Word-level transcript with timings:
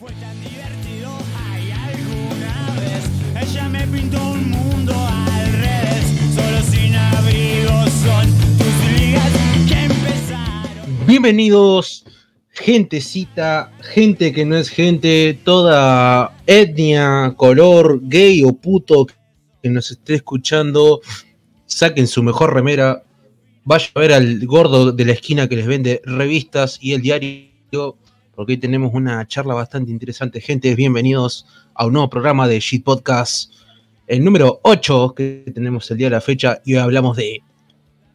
Fue 0.00 0.12
tan 0.12 0.40
divertido, 0.40 1.10
hay 1.36 1.70
alguna 1.72 2.80
vez. 2.80 3.50
Ella 3.50 3.68
me 3.68 3.86
pintó 3.86 4.30
un 4.30 4.50
mundo 4.50 4.94
al 4.94 5.52
revés. 5.52 6.06
Solo 6.34 6.62
sin 6.62 6.94
son 8.02 8.26
tus 8.56 9.68
que 9.68 9.78
empezaron. 9.78 11.06
Bienvenidos, 11.06 12.06
gentecita, 12.48 13.70
gente 13.82 14.32
que 14.32 14.46
no 14.46 14.56
es 14.56 14.70
gente, 14.70 15.38
toda 15.44 16.34
etnia, 16.46 17.34
color, 17.36 18.00
gay 18.04 18.42
o 18.42 18.54
puto 18.54 19.06
que 19.62 19.68
nos 19.68 19.90
esté 19.90 20.14
escuchando, 20.14 21.02
saquen 21.66 22.06
su 22.06 22.22
mejor 22.22 22.54
remera, 22.54 23.02
vaya 23.64 23.90
a 23.94 24.00
ver 24.00 24.14
al 24.14 24.46
gordo 24.46 24.92
de 24.92 25.04
la 25.04 25.12
esquina 25.12 25.46
que 25.46 25.56
les 25.56 25.66
vende 25.66 26.00
revistas 26.06 26.78
y 26.80 26.94
el 26.94 27.02
diario, 27.02 27.98
porque 28.34 28.52
hoy 28.52 28.58
tenemos 28.58 28.92
una 28.94 29.26
charla 29.26 29.54
bastante 29.54 29.90
interesante. 29.90 30.40
Gente, 30.40 30.74
bienvenidos 30.74 31.46
a 31.74 31.86
un 31.86 31.92
nuevo 31.92 32.08
programa 32.08 32.48
de 32.48 32.60
Shit 32.60 32.84
Podcast, 32.84 33.52
el 34.06 34.24
número 34.24 34.60
8 34.62 35.14
que 35.16 35.44
tenemos 35.54 35.90
el 35.90 35.98
día 35.98 36.06
de 36.06 36.16
la 36.16 36.20
fecha, 36.20 36.60
y 36.64 36.74
hoy 36.74 36.80
hablamos 36.80 37.16
de 37.16 37.42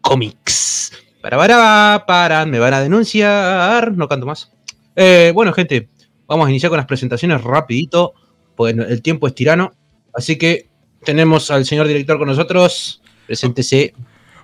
cómics. 0.01 0.91
Para, 1.21 1.37
para, 1.37 2.05
para, 2.07 2.45
me 2.45 2.59
van 2.59 2.73
a 2.73 2.81
denunciar, 2.81 3.91
no 3.93 4.07
canto 4.07 4.25
más. 4.25 4.51
Eh, 4.95 5.31
bueno, 5.33 5.53
gente, 5.53 5.89
vamos 6.27 6.47
a 6.47 6.49
iniciar 6.49 6.69
con 6.69 6.77
las 6.77 6.85
presentaciones 6.85 7.43
rapidito, 7.43 8.13
porque 8.55 8.79
el 8.81 9.01
tiempo 9.01 9.27
es 9.27 9.35
tirano, 9.35 9.73
así 10.13 10.37
que 10.37 10.69
tenemos 11.03 11.51
al 11.51 11.65
señor 11.65 11.87
director 11.87 12.17
con 12.17 12.27
nosotros. 12.27 13.01
Preséntese. 13.25 13.93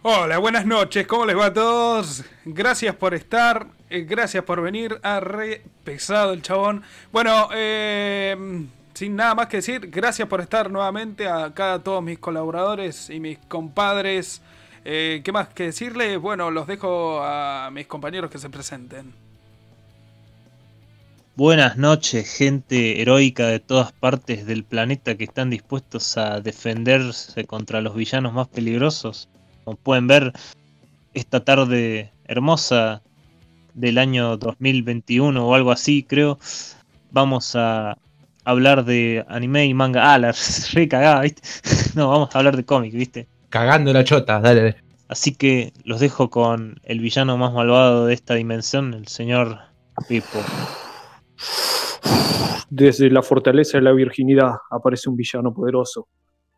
Hola, 0.03 0.39
buenas 0.39 0.65
noches, 0.65 1.05
¿cómo 1.05 1.25
les 1.25 1.37
va 1.37 1.47
a 1.47 1.53
todos? 1.53 2.23
Gracias 2.45 2.95
por 2.95 3.13
estar, 3.13 3.67
eh, 3.91 4.05
gracias 4.07 4.43
por 4.45 4.61
venir. 4.61 4.99
A 5.03 5.19
re 5.19 5.61
pesado 5.83 6.31
el 6.33 6.41
chabón. 6.41 6.81
Bueno, 7.11 7.49
eh, 7.53 8.65
sin 8.93 9.15
nada 9.15 9.35
más 9.35 9.47
que 9.47 9.57
decir, 9.57 9.89
gracias 9.91 10.27
por 10.27 10.39
estar 10.39 10.71
nuevamente 10.71 11.27
acá 11.27 11.73
a 11.73 11.79
todos 11.79 12.01
mis 12.01 12.17
colaboradores 12.17 13.09
y 13.09 13.19
mis 13.19 13.37
compadres. 13.49 14.41
Eh, 14.85 15.21
¿Qué 15.23 15.31
más 15.31 15.49
que 15.49 15.63
decirles? 15.63 16.17
Bueno, 16.19 16.51
los 16.51 16.67
dejo 16.67 17.21
a 17.21 17.69
mis 17.71 17.85
compañeros 17.85 18.31
que 18.31 18.37
se 18.37 18.49
presenten. 18.49 19.13
Buenas 21.35 21.77
noches, 21.77 22.33
gente 22.33 23.01
heroica 23.01 23.47
de 23.47 23.59
todas 23.59 23.91
partes 23.91 24.45
del 24.45 24.63
planeta 24.63 25.15
que 25.15 25.23
están 25.25 25.49
dispuestos 25.49 26.17
a 26.17 26.39
defenderse 26.39 27.45
contra 27.45 27.81
los 27.81 27.95
villanos 27.95 28.31
más 28.33 28.47
peligrosos. 28.47 29.27
Como 29.65 29.75
pueden 29.77 30.07
ver, 30.07 30.33
esta 31.13 31.43
tarde 31.43 32.11
hermosa 32.25 33.01
del 33.73 33.97
año 33.97 34.37
2021 34.37 35.45
o 35.45 35.55
algo 35.55 35.71
así, 35.71 36.03
creo, 36.03 36.39
vamos 37.11 37.55
a 37.55 37.97
hablar 38.43 38.85
de 38.85 39.25
anime 39.27 39.65
y 39.65 39.73
manga. 39.73 40.13
Ah, 40.13 40.17
la 40.17 40.35
re 40.73 40.87
cagada, 40.87 41.21
¿viste? 41.21 41.41
No, 41.95 42.09
vamos 42.09 42.33
a 42.33 42.37
hablar 42.39 42.55
de 42.55 42.63
cómic, 42.63 42.93
¿viste? 42.93 43.27
Cagando 43.49 43.91
la 43.91 44.05
chota, 44.05 44.39
dale. 44.39 44.77
Así 45.09 45.35
que 45.35 45.73
los 45.83 45.99
dejo 45.99 46.29
con 46.29 46.79
el 46.83 47.01
villano 47.01 47.37
más 47.37 47.51
malvado 47.51 48.05
de 48.05 48.13
esta 48.13 48.35
dimensión, 48.35 48.93
el 48.93 49.07
señor 49.07 49.59
Pipo. 50.07 50.39
Desde 52.69 53.09
la 53.09 53.21
fortaleza 53.21 53.77
de 53.77 53.83
la 53.83 53.91
virginidad 53.91 54.53
aparece 54.69 55.09
un 55.09 55.17
villano 55.17 55.53
poderoso. 55.53 56.07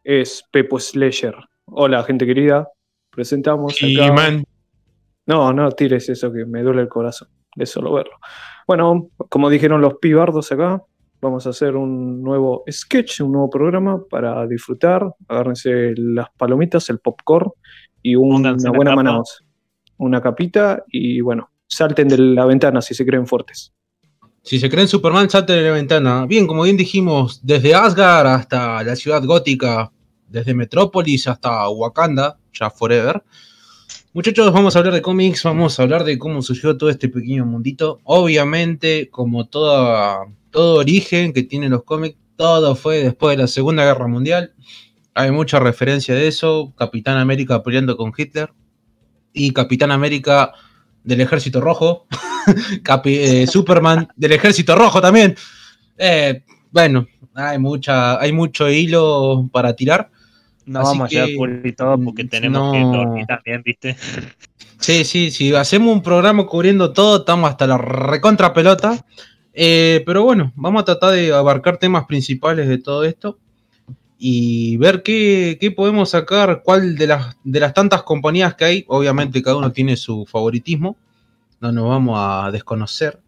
Es 0.03 0.43
Pepo 0.51 0.79
Slasher. 0.79 1.35
Hola, 1.65 2.03
gente 2.03 2.27
querida. 2.27 2.67
Presentamos 3.09 3.75
acá. 3.81 4.43
No, 5.25 5.53
no 5.53 5.71
tires 5.71 6.09
eso 6.09 6.31
que 6.31 6.45
me 6.45 6.61
duele 6.61 6.81
el 6.81 6.89
corazón 6.89 7.29
de 7.55 7.65
solo 7.65 7.93
verlo. 7.93 8.13
Bueno, 8.67 9.09
como 9.29 9.49
dijeron 9.49 9.81
los 9.81 9.95
pibardos 10.01 10.51
acá, 10.51 10.81
vamos 11.21 11.45
a 11.47 11.51
hacer 11.51 11.75
un 11.75 12.21
nuevo 12.21 12.63
sketch, 12.69 13.21
un 13.21 13.31
nuevo 13.31 13.49
programa 13.49 14.01
para 14.09 14.45
disfrutar. 14.47 15.05
Agárrense 15.27 15.93
las 15.95 16.27
palomitas, 16.37 16.89
el 16.89 16.99
popcorn 16.99 17.51
y 18.01 18.15
un- 18.15 18.45
una 18.45 18.71
buena 18.71 18.91
capa. 18.91 18.95
manaos. 18.95 19.43
Una 19.97 20.21
capita 20.21 20.83
y 20.91 21.21
bueno, 21.21 21.49
salten 21.67 22.07
de 22.09 22.17
la 22.17 22.45
ventana 22.45 22.81
si 22.81 22.93
se 22.93 23.05
creen 23.05 23.27
fuertes. 23.27 23.71
Si 24.41 24.59
se 24.59 24.69
creen 24.69 24.87
Superman, 24.89 25.29
salte 25.29 25.53
de 25.53 25.61
la 25.61 25.71
ventana. 25.75 26.25
Bien, 26.25 26.45
como 26.47 26.63
bien 26.63 26.75
dijimos, 26.75 27.39
desde 27.45 27.73
Asgard 27.75 28.27
hasta 28.27 28.83
la 28.83 28.95
ciudad 28.97 29.23
gótica, 29.23 29.89
desde 30.27 30.53
Metrópolis 30.53 31.27
hasta 31.29 31.69
Wakanda, 31.69 32.37
ya 32.51 32.69
forever. 32.69 33.23
Muchachos, 34.15 34.53
vamos 34.53 34.75
a 34.75 34.79
hablar 34.79 34.93
de 34.93 35.01
cómics, 35.01 35.41
vamos 35.41 35.79
a 35.79 35.81
hablar 35.81 36.03
de 36.03 36.19
cómo 36.19 36.43
surgió 36.43 36.77
todo 36.77 36.91
este 36.91 37.09
pequeño 37.09 37.47
mundito. 37.47 37.99
Obviamente, 38.03 39.09
como 39.09 39.47
toda, 39.47 40.27
todo 40.51 40.75
origen 40.75 41.33
que 41.33 41.41
tienen 41.41 41.71
los 41.71 41.83
cómics, 41.83 42.15
todo 42.35 42.75
fue 42.75 42.99
después 42.99 43.35
de 43.35 43.41
la 43.41 43.47
Segunda 43.47 43.83
Guerra 43.83 44.05
Mundial. 44.07 44.53
Hay 45.15 45.31
mucha 45.31 45.59
referencia 45.59 46.13
de 46.13 46.27
eso. 46.27 46.75
Capitán 46.77 47.17
América 47.17 47.63
peleando 47.63 47.97
con 47.97 48.13
Hitler. 48.15 48.53
Y 49.33 49.51
Capitán 49.51 49.89
América 49.89 50.51
del 51.03 51.21
Ejército 51.21 51.59
Rojo. 51.59 52.05
Eh, 53.05 53.47
Superman 53.47 54.09
del 54.17 54.33
Ejército 54.33 54.75
Rojo 54.75 55.01
también. 55.01 55.33
Eh, 55.97 56.43
bueno, 56.69 57.07
hay, 57.33 57.57
mucha, 57.57 58.19
hay 58.19 58.33
mucho 58.33 58.69
hilo 58.69 59.49
para 59.51 59.73
tirar. 59.73 60.11
No 60.65 60.79
Así 60.79 60.87
vamos 60.89 61.05
a 61.05 61.09
llegar 61.09 61.27
que, 61.27 61.35
por 61.35 61.67
y 61.67 61.73
todo 61.73 61.97
porque 61.97 62.23
mm, 62.23 62.29
tenemos 62.29 62.71
que 62.71 62.79
dormir 62.79 63.25
también, 63.25 63.61
¿viste? 63.63 63.97
Sí, 64.79 65.05
sí, 65.05 65.31
si 65.31 65.53
hacemos 65.55 65.93
un 65.93 66.01
programa 66.01 66.45
cubriendo 66.45 66.91
todo, 66.91 67.19
estamos 67.19 67.49
hasta 67.49 67.67
la 67.67 67.77
recontra 67.77 68.53
pelota. 68.53 69.05
Eh, 69.53 70.03
pero 70.05 70.23
bueno, 70.23 70.51
vamos 70.55 70.81
a 70.81 70.85
tratar 70.85 71.13
de 71.13 71.31
abarcar 71.31 71.77
temas 71.77 72.05
principales 72.05 72.67
de 72.67 72.79
todo 72.79 73.03
esto 73.03 73.37
y 74.17 74.77
ver 74.77 75.03
qué, 75.03 75.57
qué 75.59 75.69
podemos 75.71 76.09
sacar, 76.09 76.61
cuál 76.63 76.95
de 76.95 77.07
las, 77.07 77.37
de 77.43 77.59
las 77.59 77.73
tantas 77.73 78.03
compañías 78.03 78.55
que 78.55 78.65
hay. 78.65 78.85
Obviamente 78.87 79.41
cada 79.43 79.57
uno 79.57 79.71
tiene 79.71 79.95
su 79.95 80.25
favoritismo, 80.25 80.97
no 81.59 81.71
nos 81.71 81.87
vamos 81.87 82.17
a 82.19 82.49
desconocer. 82.51 83.19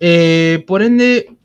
Eh, 0.00 0.64
por 0.66 0.82
ende, 0.82 1.36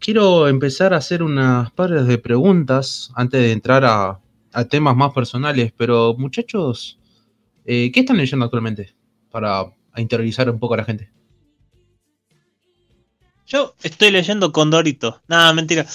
quiero 0.00 0.48
empezar 0.48 0.92
a 0.94 0.96
hacer 0.96 1.22
unas 1.22 1.70
pares 1.72 2.06
de 2.06 2.18
preguntas 2.18 3.12
antes 3.14 3.40
de 3.40 3.52
entrar 3.52 3.84
a, 3.84 4.18
a 4.52 4.64
temas 4.64 4.96
más 4.96 5.12
personales, 5.12 5.72
pero 5.76 6.14
muchachos... 6.18 6.96
Eh, 7.66 7.92
¿Qué 7.92 8.00
están 8.00 8.16
leyendo 8.16 8.44
actualmente? 8.46 8.94
Para 9.30 9.66
interiorizar 9.96 10.50
un 10.50 10.58
poco 10.58 10.74
a 10.74 10.78
la 10.78 10.84
gente. 10.84 11.10
Yo 13.46 13.74
estoy 13.82 14.10
leyendo 14.10 14.50
Condorito. 14.50 15.20
Nada, 15.28 15.52
mentira. 15.52 15.86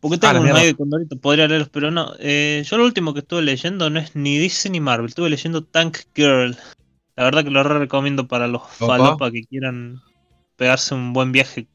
Porque 0.00 0.18
tengo 0.18 0.36
Ah, 0.36 0.40
un 0.40 0.46
medio 0.46 0.66
de 0.66 0.74
Condorito, 0.74 1.16
podría 1.16 1.46
leerlos, 1.46 1.68
pero 1.68 1.90
no. 1.90 2.12
Eh, 2.18 2.64
yo 2.66 2.78
lo 2.78 2.84
último 2.84 3.12
que 3.12 3.20
estuve 3.20 3.42
leyendo 3.42 3.90
no 3.90 4.00
es 4.00 4.16
ni 4.16 4.38
DC 4.38 4.70
ni 4.70 4.80
Marvel. 4.80 5.08
Estuve 5.08 5.30
leyendo 5.30 5.62
Tank 5.62 5.98
Girl. 6.14 6.56
La 7.14 7.24
verdad 7.24 7.44
que 7.44 7.50
lo 7.50 7.62
re 7.62 7.78
recomiendo 7.78 8.26
para 8.26 8.46
los 8.46 8.62
falopa 8.62 9.30
que 9.30 9.42
quieran 9.42 10.00
pegarse 10.56 10.94
un 10.94 11.12
buen 11.12 11.32
viaje 11.32 11.66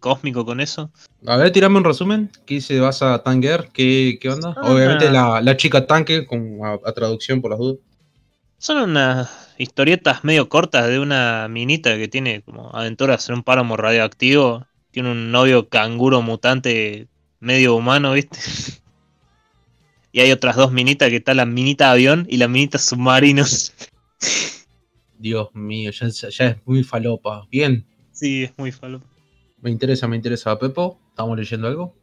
cósmico 0.00 0.44
con 0.44 0.60
eso. 0.60 0.90
A 1.26 1.36
ver, 1.36 1.50
tirame 1.52 1.78
un 1.78 1.84
resumen. 1.84 2.30
¿Qué 2.46 2.60
se 2.60 2.78
basa 2.80 3.14
a 3.14 3.22
Tanger? 3.22 3.68
¿Qué, 3.72 4.18
qué 4.20 4.28
onda? 4.30 4.54
Ah. 4.56 4.60
Obviamente 4.72 5.10
la, 5.10 5.40
la 5.40 5.56
chica 5.56 5.86
tanque, 5.86 6.26
con, 6.26 6.58
a, 6.64 6.78
a 6.88 6.92
traducción 6.92 7.40
por 7.40 7.50
las 7.50 7.58
dudas. 7.60 7.78
Son 8.58 8.78
unas 8.78 9.28
historietas 9.58 10.24
medio 10.24 10.48
cortas 10.48 10.88
de 10.88 10.98
una 10.98 11.46
minita 11.48 11.96
que 11.96 12.08
tiene 12.08 12.42
como 12.42 12.70
aventuras 12.74 13.28
en 13.28 13.36
un 13.36 13.42
páramo 13.42 13.76
radioactivo. 13.76 14.66
Tiene 14.90 15.10
un 15.10 15.30
novio 15.30 15.68
canguro 15.68 16.22
mutante 16.22 17.06
medio 17.40 17.74
humano, 17.74 18.12
¿viste? 18.12 18.38
Y 20.12 20.20
hay 20.20 20.32
otras 20.32 20.56
dos 20.56 20.72
minitas 20.72 21.10
que 21.10 21.16
está 21.16 21.34
la 21.34 21.44
minita 21.44 21.90
avión 21.90 22.26
y 22.30 22.38
la 22.38 22.48
minita 22.48 22.78
submarino. 22.78 23.44
Dios 25.18 25.48
mío, 25.54 25.90
ya, 25.90 26.06
es- 26.06 26.26
ya 26.34 26.46
es 26.46 26.56
muy 26.64 26.82
falopa. 26.82 27.46
Bien, 27.50 27.84
Sí, 28.12 28.44
es 28.44 28.52
muy 28.56 28.72
falo. 28.72 29.02
Me 29.60 29.70
interesa, 29.70 30.06
me 30.08 30.16
interesa. 30.16 30.58
Pepo, 30.58 30.98
¿estamos 31.08 31.36
leyendo 31.36 31.68
algo? 31.68 31.94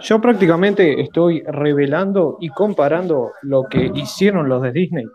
Yo 0.00 0.20
prácticamente 0.20 1.00
estoy 1.00 1.42
revelando 1.42 2.38
y 2.40 2.48
comparando 2.50 3.32
lo 3.42 3.64
que 3.64 3.90
hicieron 3.94 4.48
los 4.48 4.62
de 4.62 4.72
Disney 4.72 5.06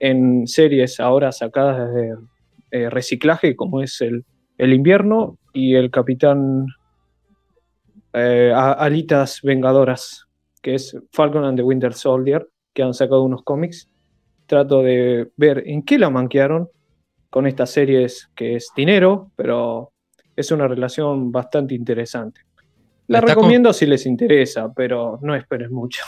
en 0.00 0.46
series 0.46 1.00
ahora 1.00 1.32
sacadas 1.32 1.92
desde 1.92 2.16
eh, 2.70 2.90
reciclaje, 2.90 3.56
como 3.56 3.82
es 3.82 4.00
el, 4.00 4.24
el 4.58 4.72
invierno 4.72 5.38
y 5.52 5.74
el 5.74 5.90
Capitán 5.90 6.66
eh, 8.12 8.52
Alitas 8.54 9.40
Vengadoras, 9.42 10.26
que 10.62 10.74
es 10.74 10.96
Falcon 11.12 11.44
and 11.44 11.58
the 11.58 11.62
Winter 11.62 11.94
Soldier, 11.94 12.48
que 12.74 12.82
han 12.82 12.94
sacado 12.94 13.22
unos 13.22 13.42
cómics. 13.42 13.88
Trato 14.46 14.82
de 14.82 15.30
ver 15.36 15.62
en 15.66 15.82
qué 15.82 15.98
la 15.98 16.10
manquearon 16.10 16.68
con 17.30 17.46
estas 17.46 17.70
series 17.70 18.30
que 18.34 18.56
es 18.56 18.70
dinero, 18.76 19.30
pero 19.36 19.92
es 20.36 20.50
una 20.50 20.66
relación 20.68 21.30
bastante 21.32 21.74
interesante. 21.74 22.40
La 23.08 23.18
Está 23.18 23.34
con- 23.34 23.42
recomiendo 23.42 23.72
si 23.72 23.86
les 23.86 24.06
interesa, 24.06 24.72
pero 24.74 25.18
no 25.22 25.34
esperen 25.34 25.72
mucho. 25.72 26.02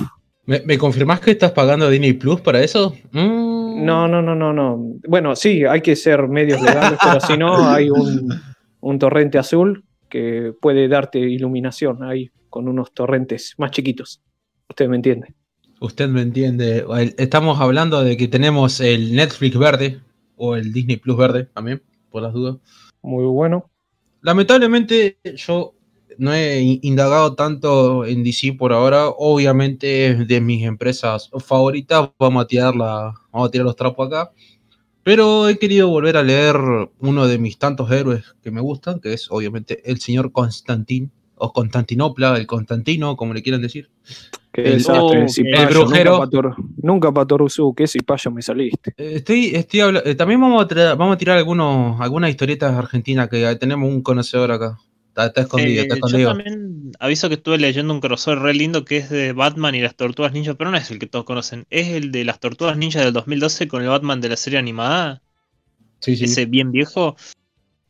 ¿Me, 0.46 0.60
me 0.64 0.78
confirmás 0.78 1.20
que 1.20 1.32
estás 1.32 1.52
pagando 1.52 1.88
Disney 1.90 2.14
Plus 2.14 2.40
para 2.40 2.62
eso? 2.62 2.94
Mm. 3.12 3.84
No, 3.84 4.06
no, 4.08 4.20
no, 4.20 4.34
no, 4.34 4.52
no. 4.52 4.94
Bueno, 5.08 5.34
sí, 5.36 5.64
hay 5.64 5.80
que 5.80 5.96
ser 5.96 6.28
medios 6.28 6.60
legales, 6.60 6.98
pero 7.02 7.20
si 7.20 7.36
no, 7.38 7.68
hay 7.68 7.88
un, 7.88 8.30
un 8.80 8.98
torrente 8.98 9.38
azul 9.38 9.84
que 10.08 10.52
puede 10.60 10.88
darte 10.88 11.18
iluminación 11.18 12.02
ahí 12.02 12.30
con 12.50 12.68
unos 12.68 12.92
torrentes 12.92 13.54
más 13.58 13.70
chiquitos. 13.70 14.20
Usted 14.68 14.88
me 14.88 14.96
entiende. 14.96 15.34
Usted 15.80 16.08
me 16.08 16.20
entiende. 16.20 16.84
Estamos 17.16 17.58
hablando 17.60 18.02
de 18.02 18.16
que 18.16 18.28
tenemos 18.28 18.80
el 18.80 19.14
Netflix 19.14 19.56
verde 19.56 20.00
o 20.40 20.56
el 20.56 20.72
Disney 20.72 20.96
Plus 20.96 21.16
verde 21.16 21.44
también, 21.54 21.82
por 22.10 22.22
las 22.22 22.32
dudas. 22.32 22.56
Muy 23.02 23.24
bueno. 23.26 23.70
Lamentablemente 24.22 25.18
yo 25.36 25.74
no 26.18 26.32
he 26.34 26.60
in- 26.60 26.80
indagado 26.82 27.34
tanto 27.34 28.04
en 28.04 28.24
DC 28.24 28.54
por 28.54 28.72
ahora. 28.72 29.08
Obviamente 29.08 30.06
es 30.08 30.26
de 30.28 30.40
mis 30.40 30.64
empresas 30.64 31.30
favoritas. 31.44 32.10
Vamos 32.18 32.44
a 32.44 32.46
tirar 32.46 32.74
la, 32.74 33.14
vamos 33.32 33.48
a 33.48 33.50
tirar 33.50 33.66
los 33.66 33.76
trapos 33.76 34.06
acá. 34.08 34.32
Pero 35.02 35.48
he 35.48 35.58
querido 35.58 35.88
volver 35.88 36.16
a 36.16 36.22
leer 36.22 36.56
uno 36.98 37.26
de 37.26 37.38
mis 37.38 37.58
tantos 37.58 37.90
héroes 37.90 38.24
que 38.42 38.50
me 38.50 38.60
gustan, 38.60 39.00
que 39.00 39.12
es 39.14 39.30
obviamente 39.30 39.80
el 39.90 40.00
señor 40.00 40.30
Constantín, 40.32 41.10
o 41.36 41.52
Constantinopla, 41.54 42.36
el 42.36 42.46
Constantino, 42.46 43.16
como 43.16 43.32
le 43.32 43.42
quieran 43.42 43.62
decir. 43.62 43.88
Qué 44.52 44.62
El- 44.62 44.72
desastre, 44.78 45.24
oh, 45.24 45.28
Cipayo, 45.28 45.62
el 45.62 45.74
brujero. 45.74 46.10
Nunca 46.12 46.24
Pator, 46.26 46.56
nunca 46.82 47.12
Patoruzú, 47.12 47.74
qué 47.74 47.86
cipayo 47.86 48.30
me 48.32 48.42
saliste. 48.42 48.92
Eh, 48.96 49.12
Estoy, 49.16 49.46
estoy 49.54 49.80
habla- 49.80 50.02
eh, 50.04 50.14
también 50.16 50.40
vamos 50.40 50.66
a, 50.68 50.94
vamos 50.94 51.14
a 51.14 51.18
tirar 51.18 51.38
algunos, 51.38 52.00
algunas 52.00 52.30
historietas 52.30 52.72
argentinas 52.74 53.28
que 53.28 53.56
tenemos 53.56 53.88
un 53.88 54.02
conocedor 54.02 54.50
acá. 54.50 54.76
Está, 55.08 55.26
está 55.26 55.40
escondido, 55.42 55.80
Eh, 55.80 55.82
está 55.82 55.94
yo 55.96 56.06
escondido. 56.06 56.28
también 56.30 56.92
aviso 56.98 57.28
que 57.28 57.34
estuve 57.34 57.58
leyendo 57.58 57.92
un 57.94 58.00
crossover 58.00 58.40
re 58.40 58.54
lindo 58.54 58.84
que 58.84 58.96
es 58.96 59.10
de 59.10 59.32
Batman 59.32 59.74
y 59.74 59.80
las 59.80 59.94
Tortugas 59.96 60.32
Ninja, 60.32 60.54
pero 60.54 60.70
no 60.70 60.76
es 60.76 60.90
el 60.90 60.98
que 60.98 61.06
todos 61.06 61.24
conocen, 61.24 61.66
es 61.70 61.88
el 61.88 62.10
de 62.12 62.24
las 62.24 62.40
Tortugas 62.40 62.76
Ninja 62.76 63.00
del 63.00 63.12
2012 63.12 63.68
con 63.68 63.82
el 63.82 63.88
Batman 63.88 64.20
de 64.20 64.28
la 64.30 64.36
serie 64.36 64.58
animada, 64.58 65.22
Sí, 66.00 66.16
sí. 66.16 66.24
ese 66.24 66.46
bien 66.46 66.72
viejo, 66.72 67.16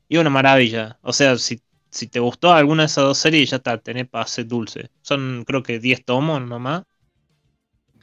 y 0.09 0.17
una 0.17 0.31
maravilla. 0.31 0.99
O 1.03 1.13
sea, 1.13 1.37
si, 1.39 1.61
si 1.91 2.09
te 2.09 2.21
gustó 2.21 2.53
alguna 2.53 2.83
de 2.85 2.87
esas 2.87 3.05
dos 3.05 3.19
series, 3.19 3.51
ya 3.51 3.57
está, 3.59 3.79
tenés 3.79 4.09
pase 4.09 4.45
dulce. 4.45 4.91
Son 5.03 5.45
creo 5.47 5.63
que 5.63 5.79
10 5.81 6.05
tomos 6.05 6.41
nomás. 6.43 6.85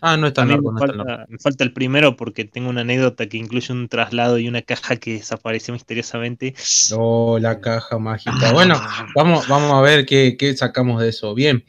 Ah, 0.01 0.17
no 0.17 0.25
es 0.27 0.33
A 0.39 0.41
tan 0.41 0.47
mí 0.47 0.55
largo, 0.55 0.71
me 0.71 0.71
no 0.71 0.81
largo. 0.83 1.11
falta, 1.11 1.25
me 1.27 1.37
falta 1.39 1.63
el 1.63 1.73
primero 1.73 2.15
porque 2.15 2.45
tengo 2.45 2.69
una 2.69 2.81
anécdota 2.81 3.27
que 3.27 3.37
incluye 3.37 3.73
un 3.73 3.87
traslado 3.89 4.37
y 4.39 4.47
una 4.47 4.61
caja 4.61 4.97
que 4.97 5.13
desapareció 5.13 5.73
misteriosamente. 5.73 6.55
Oh, 6.93 7.37
la 7.39 7.59
caja 7.61 7.97
mágica. 7.99 8.51
Bueno, 8.53 8.75
vamos, 9.15 9.47
vamos 9.47 9.73
a 9.73 9.81
ver 9.81 10.05
qué, 10.05 10.35
qué 10.37 10.55
sacamos 10.55 11.01
de 11.01 11.09
eso. 11.09 11.33
Bien. 11.33 11.63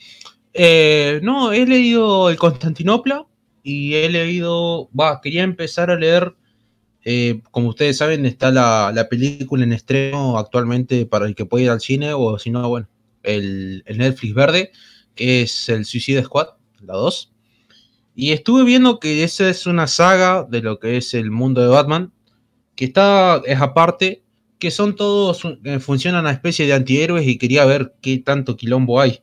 Eh, 0.52 1.20
no, 1.22 1.52
he 1.52 1.66
leído 1.66 2.30
el 2.30 2.36
Constantinopla 2.36 3.26
y 3.62 3.94
he 3.94 4.08
leído. 4.08 4.88
Va, 4.98 5.20
quería 5.20 5.42
empezar 5.42 5.90
a 5.90 5.96
leer. 5.96 6.34
Eh, 7.10 7.40
como 7.50 7.70
ustedes 7.70 7.96
saben, 7.96 8.26
está 8.26 8.50
la, 8.50 8.92
la 8.94 9.08
película 9.08 9.64
en 9.64 9.72
estreno 9.72 10.36
actualmente 10.36 11.06
para 11.06 11.24
el 11.24 11.34
que 11.34 11.46
puede 11.46 11.64
ir 11.64 11.70
al 11.70 11.80
cine, 11.80 12.12
o 12.12 12.38
si 12.38 12.50
no, 12.50 12.68
bueno, 12.68 12.86
el, 13.22 13.82
el 13.86 13.96
Netflix 13.96 14.34
verde, 14.34 14.72
que 15.14 15.40
es 15.40 15.70
el 15.70 15.86
Suicide 15.86 16.22
Squad, 16.22 16.48
la 16.82 16.92
2. 16.92 17.32
Y 18.14 18.32
estuve 18.32 18.62
viendo 18.62 19.00
que 19.00 19.24
esa 19.24 19.48
es 19.48 19.66
una 19.66 19.86
saga 19.86 20.46
de 20.50 20.60
lo 20.60 20.78
que 20.78 20.98
es 20.98 21.14
el 21.14 21.30
mundo 21.30 21.62
de 21.62 21.68
Batman, 21.68 22.12
que 22.76 22.84
está, 22.84 23.40
es 23.46 23.58
aparte, 23.58 24.22
que 24.58 24.70
son 24.70 24.94
todos, 24.94 25.40
eh, 25.64 25.78
funcionan 25.78 26.26
a 26.26 26.30
especie 26.30 26.66
de 26.66 26.74
antihéroes 26.74 27.26
y 27.26 27.38
quería 27.38 27.64
ver 27.64 27.94
qué 28.02 28.18
tanto 28.18 28.54
quilombo 28.54 29.00
hay. 29.00 29.20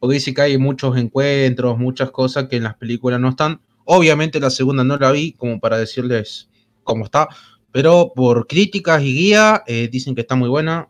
Porque 0.00 0.14
dice 0.14 0.34
que 0.34 0.42
hay 0.42 0.58
muchos 0.58 0.96
encuentros, 0.96 1.78
muchas 1.78 2.10
cosas 2.10 2.48
que 2.48 2.56
en 2.56 2.64
las 2.64 2.74
películas 2.74 3.20
no 3.20 3.28
están. 3.28 3.60
Obviamente 3.84 4.40
la 4.40 4.50
segunda 4.50 4.82
no 4.82 4.96
la 4.96 5.12
vi 5.12 5.34
como 5.34 5.60
para 5.60 5.78
decirles 5.78 6.48
cómo 6.86 7.04
está, 7.04 7.28
pero 7.70 8.12
por 8.14 8.46
críticas 8.46 9.02
y 9.02 9.12
guía 9.14 9.62
eh, 9.66 9.88
dicen 9.92 10.14
que 10.14 10.22
está 10.22 10.34
muy 10.36 10.48
buena. 10.48 10.88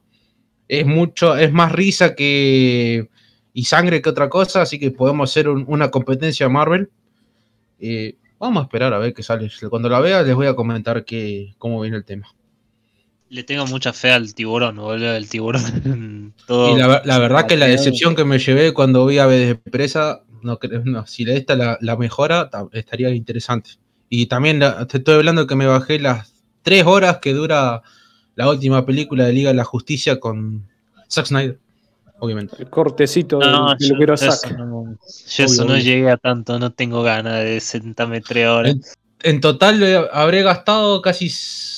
Es 0.69 0.87
mucho, 0.87 1.37
es 1.37 1.53
más 1.53 1.73
risa 1.73 2.15
que 2.15 3.09
y 3.53 3.65
sangre 3.65 4.03
que 4.03 4.09
otra 4.11 4.29
cosa, 4.29 4.63
así 4.63 4.79
que 4.79 4.91
podemos 4.93 5.31
hacer 5.31 5.49
un- 5.49 5.65
una 5.67 5.91
competencia 5.91 6.49
Marvel. 6.49 6.91
Eh, 7.81 8.17
vamos 8.39 8.61
a 8.63 8.65
esperar 8.65 8.93
a 8.93 8.99
ver 8.99 9.15
qué 9.15 9.23
sale. 9.23 9.51
Cuando 9.71 9.89
la 9.89 10.01
vea 10.01 10.23
les 10.23 10.35
voy 10.35 10.47
a 10.47 10.55
comentar 10.55 11.05
que, 11.05 11.55
cómo 11.59 11.81
viene 11.81 11.97
el 11.97 12.05
tema. 12.05 12.27
Le 13.29 13.43
tengo 13.43 13.67
mucha 13.67 13.93
fe 13.93 14.13
al 14.13 14.35
tiburón, 14.35 14.77
boludo, 14.77 15.15
el 15.17 15.29
tiburón. 15.29 16.35
Todo 16.47 16.77
Y 16.77 16.79
la, 16.79 16.87
ver- 16.87 17.03
la 17.07 17.19
verdad 17.19 17.47
que 17.47 17.57
la 17.57 17.67
decepción 17.67 18.15
que 18.15 18.25
me 18.25 18.39
llevé 18.39 18.73
cuando 18.73 19.07
vi 19.07 19.19
a 19.19 19.27
Presa, 19.71 20.23
no 20.43 20.59
no, 20.85 21.07
si 21.07 21.29
esta 21.31 21.57
la, 21.57 21.79
la 21.81 21.97
mejora, 21.97 22.51
ta- 22.51 22.69
estaría 22.73 23.11
interesante. 23.11 23.71
Y 24.09 24.27
también 24.27 24.59
la- 24.61 24.87
te 24.87 24.99
estoy 24.99 25.15
hablando 25.17 25.47
que 25.47 25.57
me 25.57 25.67
bajé 25.67 25.99
las 25.99 26.33
tres 26.63 26.85
horas 26.87 27.19
que 27.19 27.33
dura 27.33 27.83
la 28.35 28.49
última 28.51 28.85
película 28.87 29.25
de 29.25 29.33
Liga 29.33 29.51
de 29.51 29.57
la 29.57 29.65
Justicia 29.65 30.21
con 30.21 30.67
Zack 31.11 31.27
Snyder, 31.27 31.59
obviamente. 32.19 32.57
El 32.59 32.71
cortecito 32.71 33.41
No, 33.41 33.69
del 33.71 33.79
yo, 33.79 33.89
peluquero 33.89 34.15
yo 34.17 34.27
eso 34.27 34.37
Zack. 34.37 34.59
no, 34.59 34.99
yo 35.37 35.45
eso 35.45 35.65
no 35.65 35.79
llegué 35.79 36.11
a 36.11 36.17
tanto, 36.17 36.59
no 36.59 36.73
tengo 36.73 37.03
ganas 37.03 37.43
de 37.43 37.61
sentarme 37.61 38.21
tres 38.21 38.49
horas. 38.49 38.77
En 39.23 39.41
total 39.41 39.83
eh, 39.83 40.07
habré 40.13 40.43
gastado 40.43 41.01
casi, 41.03 41.31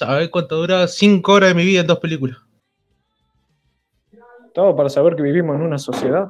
a 0.05 0.15
ver 0.15 0.31
cuánto 0.31 0.57
dura, 0.57 0.89
cinco 0.89 1.33
horas 1.35 1.51
de 1.51 1.55
mi 1.55 1.65
vida 1.65 1.81
en 1.81 1.87
dos 1.87 1.99
películas. 1.99 2.39
Todo 4.55 4.75
para 4.75 4.89
saber 4.91 5.15
que 5.15 5.23
vivimos 5.23 5.57
en 5.57 5.63
una 5.63 5.79
sociedad. 5.79 6.29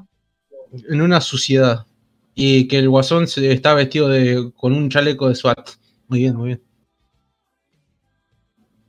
En 0.89 1.01
una 1.01 1.21
suciedad. 1.21 1.87
Y 2.35 2.69
que 2.69 2.79
el 2.79 2.89
guasón 2.89 3.27
se, 3.27 3.51
está 3.53 3.75
vestido 3.75 4.09
de, 4.09 4.53
con 4.55 4.75
un 4.75 4.91
chaleco 4.91 5.29
de 5.29 5.35
SWAT. 5.35 5.71
Muy 6.09 6.21
bien, 6.21 6.37
muy 6.37 6.47
bien. 6.49 6.63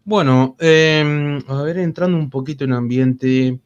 Bueno, 0.03 0.55
eh, 0.59 1.39
a 1.47 1.61
ver, 1.61 1.77
entrando 1.77 2.17
un 2.17 2.29
poquito 2.29 2.63
en 2.63 2.73
ambiente. 2.73 3.59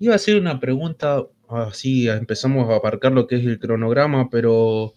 Iba 0.00 0.14
a 0.14 0.16
hacer 0.16 0.40
una 0.40 0.58
pregunta, 0.60 1.24
así 1.48 2.08
empezamos 2.08 2.68
a 2.70 2.76
aparcar 2.76 3.12
lo 3.12 3.26
que 3.26 3.36
es 3.36 3.46
el 3.46 3.58
cronograma, 3.60 4.28
pero... 4.30 4.94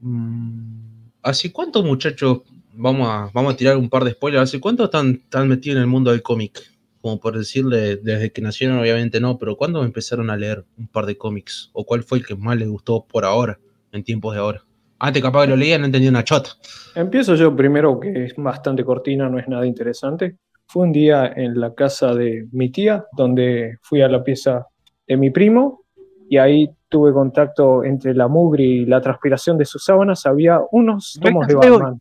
mm, 0.00 1.08
¿Hace 1.22 1.52
cuánto, 1.52 1.82
muchachos, 1.82 2.42
vamos 2.74 3.08
a, 3.08 3.30
vamos 3.32 3.54
a 3.54 3.56
tirar 3.56 3.76
un 3.78 3.88
par 3.88 4.04
de 4.04 4.12
spoilers, 4.12 4.42
¿hace 4.42 4.60
cuánto 4.60 4.84
están, 4.84 5.20
están 5.24 5.48
metidos 5.48 5.76
en 5.76 5.82
el 5.82 5.88
mundo 5.88 6.10
del 6.10 6.22
cómic? 6.22 6.60
Como 7.00 7.18
por 7.20 7.36
decirle, 7.38 7.96
desde 7.96 8.30
que 8.32 8.42
nacieron 8.42 8.78
obviamente 8.78 9.20
no, 9.20 9.38
pero 9.38 9.56
¿cuándo 9.56 9.84
empezaron 9.84 10.30
a 10.30 10.36
leer 10.36 10.64
un 10.78 10.88
par 10.88 11.06
de 11.06 11.16
cómics? 11.16 11.70
¿O 11.72 11.84
cuál 11.84 12.02
fue 12.04 12.18
el 12.18 12.26
que 12.26 12.34
más 12.36 12.56
les 12.58 12.68
gustó 12.68 13.04
por 13.06 13.24
ahora, 13.24 13.58
en 13.92 14.04
tiempos 14.04 14.34
de 14.34 14.40
ahora? 14.40 14.64
Antes 15.04 15.22
capaz 15.22 15.42
que 15.42 15.50
lo 15.50 15.56
leía 15.56 15.76
no 15.78 15.84
entendía 15.84 16.08
una 16.08 16.24
chota. 16.24 16.48
Empiezo 16.94 17.34
yo 17.34 17.54
primero, 17.54 18.00
que 18.00 18.24
es 18.24 18.34
bastante 18.36 18.86
cortina, 18.86 19.28
no 19.28 19.38
es 19.38 19.46
nada 19.46 19.66
interesante. 19.66 20.38
Fue 20.66 20.84
un 20.84 20.92
día 20.92 21.30
en 21.36 21.60
la 21.60 21.74
casa 21.74 22.14
de 22.14 22.48
mi 22.52 22.70
tía, 22.70 23.04
donde 23.12 23.76
fui 23.82 24.00
a 24.00 24.08
la 24.08 24.24
pieza 24.24 24.66
de 25.06 25.18
mi 25.18 25.28
primo, 25.28 25.82
y 26.30 26.38
ahí 26.38 26.70
tuve 26.88 27.12
contacto 27.12 27.84
entre 27.84 28.14
la 28.14 28.28
mugre 28.28 28.64
y 28.64 28.86
la 28.86 29.02
transpiración 29.02 29.58
de 29.58 29.66
sus 29.66 29.84
sábanas. 29.84 30.24
Había 30.24 30.58
unos 30.70 31.18
tomos 31.20 31.46
de. 31.48 31.54
Batman. 31.54 32.00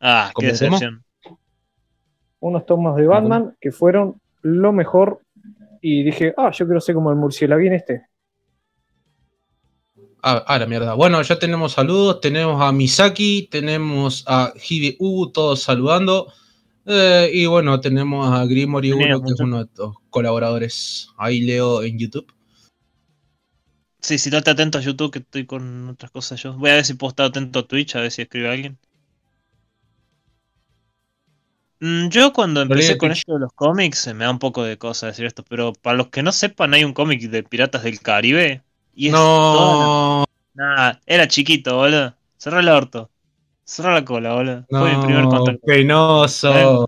Ah, 0.00 0.32
qué 0.34 0.46
decepción. 0.46 1.04
Unos 2.38 2.64
tomos 2.64 2.96
de 2.96 3.06
Batman 3.06 3.54
que 3.60 3.72
fueron 3.72 4.18
lo 4.40 4.72
mejor. 4.72 5.20
Y 5.82 6.02
dije, 6.02 6.32
ah, 6.38 6.50
yo 6.50 6.64
quiero 6.64 6.80
ser 6.80 6.94
como 6.94 7.10
el 7.10 7.16
murciélago 7.16 7.60
este. 7.60 8.06
Ah, 10.22 10.44
ah, 10.46 10.58
la 10.58 10.66
mierda. 10.66 10.94
Bueno, 10.94 11.20
ya 11.22 11.38
tenemos 11.38 11.72
saludos. 11.72 12.20
Tenemos 12.20 12.62
a 12.62 12.72
Misaki, 12.72 13.48
tenemos 13.50 14.24
a 14.26 14.52
Hide 14.68 14.96
U, 14.98 15.30
todos 15.32 15.62
saludando. 15.62 16.32
Eh, 16.86 17.30
y 17.32 17.46
bueno, 17.46 17.80
tenemos 17.80 18.30
a 18.32 18.44
Grimory 18.46 18.92
1, 18.92 19.22
que 19.22 19.32
es 19.32 19.40
uno 19.40 19.64
de 19.64 19.70
los 19.76 19.94
colaboradores. 20.10 21.08
Ahí 21.16 21.40
leo 21.42 21.82
en 21.82 21.98
YouTube. 21.98 22.32
Sí, 24.00 24.18
si 24.18 24.30
no 24.30 24.42
te 24.42 24.50
atento 24.50 24.78
a 24.78 24.80
YouTube, 24.80 25.12
que 25.12 25.18
estoy 25.20 25.46
con 25.46 25.88
otras 25.90 26.10
cosas 26.10 26.42
yo. 26.42 26.54
Voy 26.54 26.70
a 26.70 26.74
ver 26.74 26.84
si 26.84 26.94
puedo 26.94 27.10
estar 27.10 27.26
atento 27.26 27.60
a 27.60 27.66
Twitch, 27.66 27.96
a 27.96 28.00
ver 28.00 28.10
si 28.10 28.22
escribe 28.22 28.48
alguien. 28.50 28.78
Mm, 31.80 32.08
Yo 32.08 32.32
cuando 32.32 32.60
empecé 32.62 32.98
con 32.98 33.10
esto 33.10 33.34
de 33.34 33.40
los 33.40 33.52
cómics, 33.54 34.06
me 34.14 34.24
da 34.24 34.30
un 34.30 34.38
poco 34.38 34.64
de 34.64 34.76
cosa 34.78 35.06
decir 35.06 35.24
esto, 35.26 35.44
pero 35.48 35.72
para 35.72 35.96
los 35.96 36.08
que 36.08 36.22
no 36.22 36.32
sepan, 36.32 36.74
hay 36.74 36.84
un 36.84 36.92
cómic 36.92 37.22
de 37.22 37.42
Piratas 37.42 37.82
del 37.82 38.00
Caribe. 38.00 38.62
Y 38.94 39.08
es 39.08 39.12
No, 39.12 40.24
Nah, 40.54 40.98
era 41.06 41.26
chiquito, 41.28 41.76
boludo. 41.76 42.14
Cerrá 42.36 42.60
el 42.60 42.68
orto. 42.68 43.10
Cerrá 43.64 43.94
la 43.94 44.04
cola, 44.04 44.34
boludo. 44.34 44.66
Fue 44.70 44.90
mi 44.96 45.02
primer 45.02 45.24
no, 45.24 45.30
contacto. 45.30 45.60
penoso. 45.66 46.86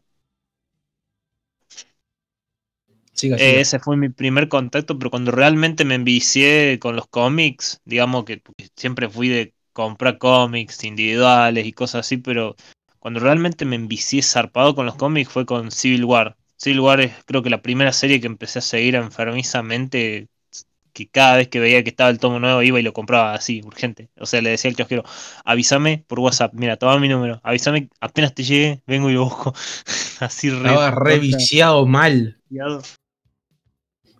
Siga, 3.13 3.37
Eh, 3.37 3.39
siga. 3.39 3.61
ese 3.61 3.79
fue 3.79 3.97
mi 3.97 4.09
primer 4.09 4.49
contacto, 4.49 4.99
pero 4.99 5.11
cuando 5.11 5.31
realmente 5.33 5.85
me 5.85 5.95
envicié 5.95 6.79
con 6.81 6.97
los 6.97 7.07
cómics, 7.09 7.81
digamos 7.85 8.25
que 8.25 8.43
siempre 8.77 9.09
fui 9.09 9.29
de 9.29 9.55
comprar 9.73 10.19
cómics 10.19 10.83
individuales 10.85 11.67
y 11.67 11.73
cosas 11.73 12.01
así, 12.07 12.17
pero 12.19 12.57
cuando 12.99 13.21
realmente 13.21 13.65
me 13.65 13.77
envicié 13.77 14.23
zarpado 14.23 14.75
con 14.75 14.87
los 14.87 14.97
cómics 14.97 15.31
fue 15.31 15.47
con 15.47 15.71
Civil 15.71 16.05
War. 16.05 16.37
Civil 16.57 16.81
War 16.81 17.01
es 17.01 17.13
creo 17.27 17.43
que 17.43 17.51
la 17.51 17.63
primera 17.63 17.93
serie 17.93 18.21
que 18.21 18.27
empecé 18.27 18.59
a 18.61 18.63
seguir 18.63 18.95
enfermizamente 18.97 20.29
que 20.93 21.09
cada 21.09 21.37
vez 21.37 21.49
que 21.49 21.61
veía 21.61 21.83
que 21.83 21.91
estaba 21.91 22.11
el 22.11 22.19
tomo 22.19 22.39
nuevo 22.39 22.63
iba 22.63 22.79
y 22.79 22.83
lo 22.83 22.93
compraba 22.93 23.35
así, 23.35 23.63
urgente. 23.65 24.11
O 24.19 24.27
sea, 24.27 24.43
le 24.43 24.51
decía 24.51 24.71
al 24.71 24.77
kiosquero, 24.77 25.05
avísame 25.45 26.05
por 26.07 26.21
WhatsApp, 26.21 26.53
mira, 26.55 26.77
toma 26.77 26.99
mi 26.99 27.09
número, 27.09 27.41
avísame 27.43 27.89
apenas 28.01 28.35
te 28.35 28.43
llegue, 28.43 28.83
vengo 28.87 29.11
y 29.11 29.15
lo 29.15 29.25
busco. 29.25 29.55
así 30.21 30.51
re. 30.51 30.69
Estaba 30.69 30.91
reviciado 30.91 31.87
mal. 31.87 32.39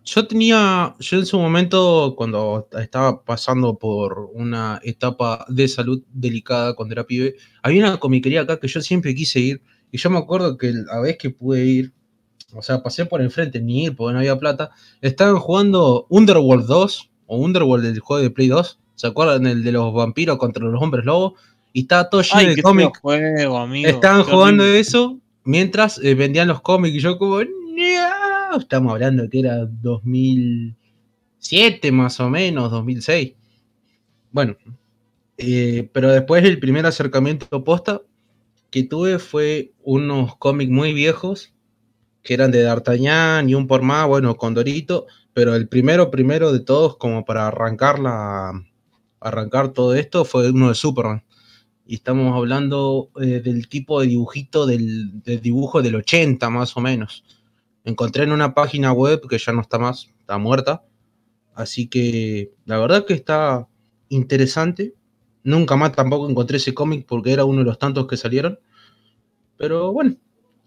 Yo 0.05 0.27
tenía, 0.27 0.95
yo 0.99 1.17
en 1.17 1.25
su 1.25 1.39
momento, 1.39 2.13
cuando 2.17 2.67
estaba 2.77 3.23
pasando 3.23 3.77
por 3.77 4.31
una 4.33 4.81
etapa 4.83 5.45
de 5.47 5.67
salud 5.69 6.03
delicada 6.09 6.75
cuando 6.75 6.93
era 6.93 7.05
pibe, 7.05 7.35
había 7.61 7.87
una 7.87 7.99
comiquería 7.99 8.41
acá 8.41 8.59
que 8.59 8.67
yo 8.67 8.81
siempre 8.81 9.15
quise 9.15 9.39
ir. 9.39 9.61
Y 9.91 9.97
yo 9.99 10.09
me 10.09 10.17
acuerdo 10.17 10.57
que 10.57 10.73
la 10.73 10.99
vez 10.99 11.17
que 11.17 11.29
pude 11.29 11.63
ir, 11.65 11.93
o 12.55 12.61
sea, 12.61 12.83
pasé 12.83 13.05
por 13.05 13.21
enfrente, 13.21 13.61
ni 13.61 13.85
ir 13.85 13.95
porque 13.95 14.13
no 14.13 14.19
había 14.19 14.37
plata, 14.37 14.71
estaban 15.01 15.37
jugando 15.37 16.05
Underworld 16.09 16.67
2 16.67 17.09
o 17.27 17.37
Underworld 17.37 17.85
del 17.85 17.99
juego 17.99 18.21
de 18.21 18.29
Play 18.29 18.47
2. 18.47 18.79
¿Se 18.95 19.07
acuerdan? 19.07 19.47
El 19.47 19.63
de 19.63 19.71
los 19.71 19.93
vampiros 19.93 20.37
contra 20.37 20.63
los 20.63 20.81
hombres 20.81 21.05
lobos. 21.05 21.33
Y 21.73 21.81
estaba 21.81 22.09
todo 22.09 22.21
lleno 22.21 22.39
Ay, 22.39 22.55
de 22.55 22.61
cómics. 22.61 23.01
Estaban 23.85 24.23
jugando 24.23 24.63
horrible. 24.63 24.79
eso 24.79 25.19
mientras 25.43 25.99
eh, 26.03 26.15
vendían 26.15 26.47
los 26.47 26.61
cómics 26.61 26.95
y 26.95 26.99
yo 26.99 27.17
como, 27.17 27.41
estamos 28.57 28.93
hablando 28.93 29.29
que 29.29 29.39
era 29.39 29.65
2007 29.65 31.91
más 31.91 32.19
o 32.19 32.29
menos, 32.29 32.69
2006. 32.71 33.33
Bueno, 34.31 34.55
eh, 35.37 35.89
pero 35.91 36.11
después 36.11 36.43
el 36.43 36.59
primer 36.59 36.85
acercamiento 36.85 37.63
posta 37.63 38.01
que 38.69 38.83
tuve 38.83 39.17
fue 39.19 39.71
unos 39.83 40.35
cómics 40.37 40.71
muy 40.71 40.93
viejos 40.93 41.53
que 42.23 42.33
eran 42.33 42.51
de 42.51 42.63
D'Artagnan 42.63 43.49
y 43.49 43.55
un 43.55 43.67
por 43.67 43.81
más, 43.81 44.07
bueno, 44.07 44.35
Condorito, 44.35 45.07
pero 45.33 45.55
el 45.55 45.67
primero, 45.67 46.09
primero 46.09 46.51
de 46.51 46.61
todos, 46.61 46.97
como 46.97 47.25
para 47.25 47.47
arrancar 47.47 47.99
la, 47.99 48.53
arrancar 49.19 49.69
todo 49.69 49.93
esto, 49.93 50.25
fue 50.25 50.49
uno 50.49 50.69
de 50.69 50.75
Superman. 50.75 51.23
Y 51.85 51.95
estamos 51.95 52.33
hablando 52.35 53.09
eh, 53.21 53.41
del 53.41 53.67
tipo 53.67 53.99
de 53.99 54.07
dibujito 54.07 54.65
del, 54.65 55.21
del 55.23 55.41
dibujo 55.41 55.81
del 55.81 55.95
80 55.95 56.49
más 56.49 56.77
o 56.77 56.81
menos. 56.81 57.25
Encontré 57.83 58.23
en 58.23 58.31
una 58.31 58.53
página 58.53 58.93
web 58.93 59.27
que 59.27 59.37
ya 59.37 59.51
no 59.51 59.61
está 59.61 59.77
más, 59.77 60.09
está 60.19 60.37
muerta. 60.37 60.83
Así 61.53 61.87
que 61.87 62.53
la 62.65 62.79
verdad 62.79 63.05
que 63.05 63.13
está 63.13 63.67
interesante. 64.07 64.93
Nunca 65.43 65.75
más 65.75 65.91
tampoco 65.91 66.29
encontré 66.29 66.57
ese 66.57 66.73
cómic 66.73 67.05
porque 67.05 67.33
era 67.33 67.43
uno 67.43 67.59
de 67.59 67.65
los 67.65 67.77
tantos 67.77 68.07
que 68.07 68.15
salieron. 68.15 68.59
Pero 69.57 69.91
bueno, 69.91 70.15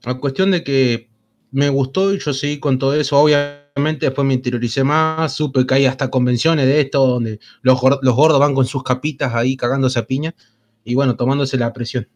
la 0.05 0.15
cuestión 0.19 0.51
de 0.51 0.63
que 0.63 1.09
me 1.50 1.69
gustó 1.69 2.12
y 2.15 2.19
yo 2.19 2.33
seguí 2.35 2.61
con 2.61 2.79
todo 2.79 2.95
eso. 2.95 3.19
Obviamente 3.19 4.07
después 4.07 4.26
me 4.26 4.35
interioricé 4.35 4.85
más, 4.85 5.33
supe 5.35 5.67
que 5.67 5.75
hay 5.75 5.87
hasta 5.87 6.11
convenciones 6.11 6.67
de 6.67 6.81
esto 6.81 7.07
donde 7.07 7.41
los, 7.62 7.79
gor- 7.81 7.99
los 8.03 8.15
gordos 8.15 8.41
van 8.41 8.55
con 8.55 8.67
sus 8.67 8.83
capitas 8.83 9.35
ahí 9.35 9.57
cagándose 9.57 9.99
a 9.99 10.07
piña 10.07 10.35
y 10.85 10.95
bueno, 10.95 11.17
tomándose 11.17 11.57
la 11.59 11.73
presión. 11.73 12.09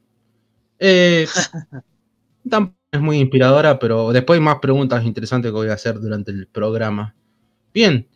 Eh, 0.79 1.27
tampoco 2.49 2.77
es 2.93 3.01
muy 3.01 3.19
inspiradora, 3.19 3.79
pero 3.79 4.13
después 4.13 4.39
hay 4.39 4.45
más 4.45 4.59
preguntas 4.61 5.05
interesantes 5.05 5.51
que 5.51 5.57
voy 5.57 5.69
a 5.69 5.75
hacer 5.75 6.01
durante 6.01 6.31
el 6.33 6.47
programa. 6.49 7.15
Bien, 7.73 8.09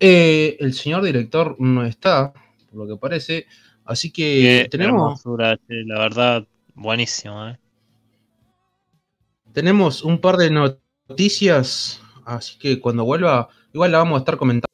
eh, 0.00 0.56
el 0.60 0.74
señor 0.74 1.02
director 1.04 1.56
no 1.58 1.84
está, 1.84 2.32
por 2.70 2.86
lo 2.86 2.88
que 2.88 3.00
parece, 3.00 3.46
así 3.84 4.12
que 4.12 4.62
Qué 4.64 4.68
tenemos, 4.70 5.20
hermosura, 5.26 5.58
la 5.68 5.98
verdad, 6.00 6.46
buenísimo, 6.74 7.48
eh. 7.48 7.58
Tenemos 9.54 10.02
un 10.02 10.20
par 10.20 10.36
de 10.36 10.50
noticias, 10.50 12.00
así 12.26 12.58
que 12.58 12.80
cuando 12.80 13.04
vuelva, 13.04 13.48
igual 13.72 13.92
la 13.92 13.98
vamos 13.98 14.16
a 14.16 14.18
estar 14.18 14.36
comentando. 14.36 14.68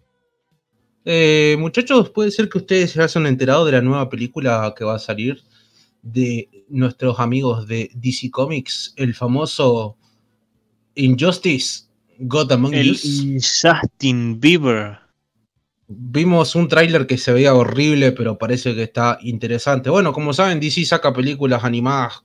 Eh, 1.04 1.56
muchachos, 1.58 2.10
puede 2.10 2.30
ser 2.30 2.48
que 2.48 2.58
ustedes 2.58 2.92
se 2.92 3.02
hayan 3.02 3.26
enterado 3.26 3.66
de 3.66 3.72
la 3.72 3.82
nueva 3.82 4.08
película 4.08 4.74
que 4.76 4.84
va 4.84 4.96
a 4.96 4.98
salir 4.98 5.42
de 6.02 6.48
nuestros 6.68 7.20
amigos 7.20 7.68
de 7.68 7.90
DC 7.94 8.30
Comics, 8.30 8.94
el 8.96 9.14
famoso 9.14 9.98
Injustice, 10.94 11.84
God 12.18 12.52
Among 12.52 12.74
El 12.74 12.92
Us. 12.92 13.02
Justin 13.62 14.40
Bieber. 14.40 14.98
Vimos 15.88 16.54
un 16.54 16.68
tráiler 16.68 17.06
que 17.06 17.18
se 17.18 17.32
veía 17.32 17.54
horrible, 17.54 18.12
pero 18.12 18.38
parece 18.38 18.74
que 18.74 18.84
está 18.84 19.18
interesante. 19.22 19.90
Bueno, 19.90 20.12
como 20.12 20.32
saben, 20.32 20.60
DC 20.60 20.84
saca 20.86 21.12
películas 21.12 21.64
animadas 21.64 22.22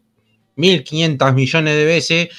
1500 0.55 1.33
millones 1.33 1.75
de 1.77 1.85
veces, 1.85 2.29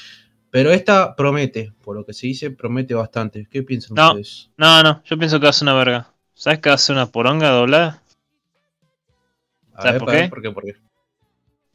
pero 0.50 0.72
esta 0.72 1.16
promete, 1.16 1.72
por 1.82 1.96
lo 1.96 2.04
que 2.06 2.12
se 2.14 2.26
dice, 2.28 2.50
promete 2.50 2.94
bastante. 2.94 3.46
¿Qué 3.50 3.62
piensan 3.62 3.96
No. 3.96 4.04
ustedes? 4.04 4.50
No, 4.58 4.82
no, 4.84 5.02
yo 5.04 5.18
pienso 5.18 5.40
que 5.40 5.44
va 5.46 5.50
a 5.50 5.52
ser 5.52 5.64
una 5.66 5.74
verga. 5.74 6.14
¿Sabes 6.34 6.60
que 6.60 6.68
va 6.68 6.76
a 6.76 6.78
ser 6.78 6.94
una 6.94 7.10
poronga 7.10 7.50
doblada? 7.50 8.02
A 9.74 9.84
¿Sabes 9.84 9.96
ver, 9.98 10.02
por 10.02 10.10
a 10.10 10.12
ver, 10.12 10.28
qué? 10.28 10.28
¿por 10.28 10.42
qué? 10.42 10.50
¿Por 10.50 10.64
qué? 10.64 10.74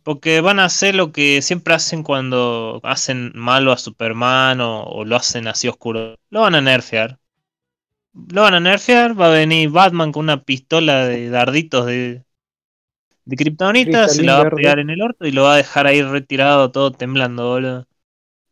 Porque 0.04 0.42
van 0.42 0.60
a 0.60 0.66
hacer 0.66 0.94
lo 0.96 1.12
que 1.12 1.42
siempre 1.42 1.74
hacen 1.74 2.04
cuando 2.04 2.80
hacen 2.84 3.32
malo 3.36 3.72
a 3.72 3.78
Superman 3.78 4.62
o, 4.62 4.84
o 4.84 5.06
lo 5.06 5.16
hacen 5.16 5.48
así 5.48 5.68
oscuro. 5.68 6.18
Lo 6.30 6.42
van 6.42 6.54
a 6.56 6.62
nerfear. 6.62 7.20
Lo 8.36 8.44
van 8.44 8.54
a 8.54 8.60
nerfear, 8.62 9.14
va 9.20 9.28
a 9.28 9.30
venir 9.38 9.70
Batman 9.70 10.12
con 10.14 10.24
una 10.24 10.44
pistola 10.44 11.06
de 11.06 11.30
darditos 11.30 11.86
de, 11.86 12.24
de 13.32 13.38
kriptonita, 13.38 14.10
se 14.10 14.24
la 14.24 14.36
va 14.38 14.42
a 14.44 14.50
pegar 14.50 14.80
en 14.80 14.90
el 14.90 15.02
orto 15.02 15.26
y 15.26 15.32
lo 15.32 15.44
va 15.44 15.54
a 15.54 15.58
dejar 15.58 15.88
ahí 15.88 16.02
retirado 16.04 16.72
todo 16.72 16.92
temblando, 16.92 17.50
boludo. 17.50 17.88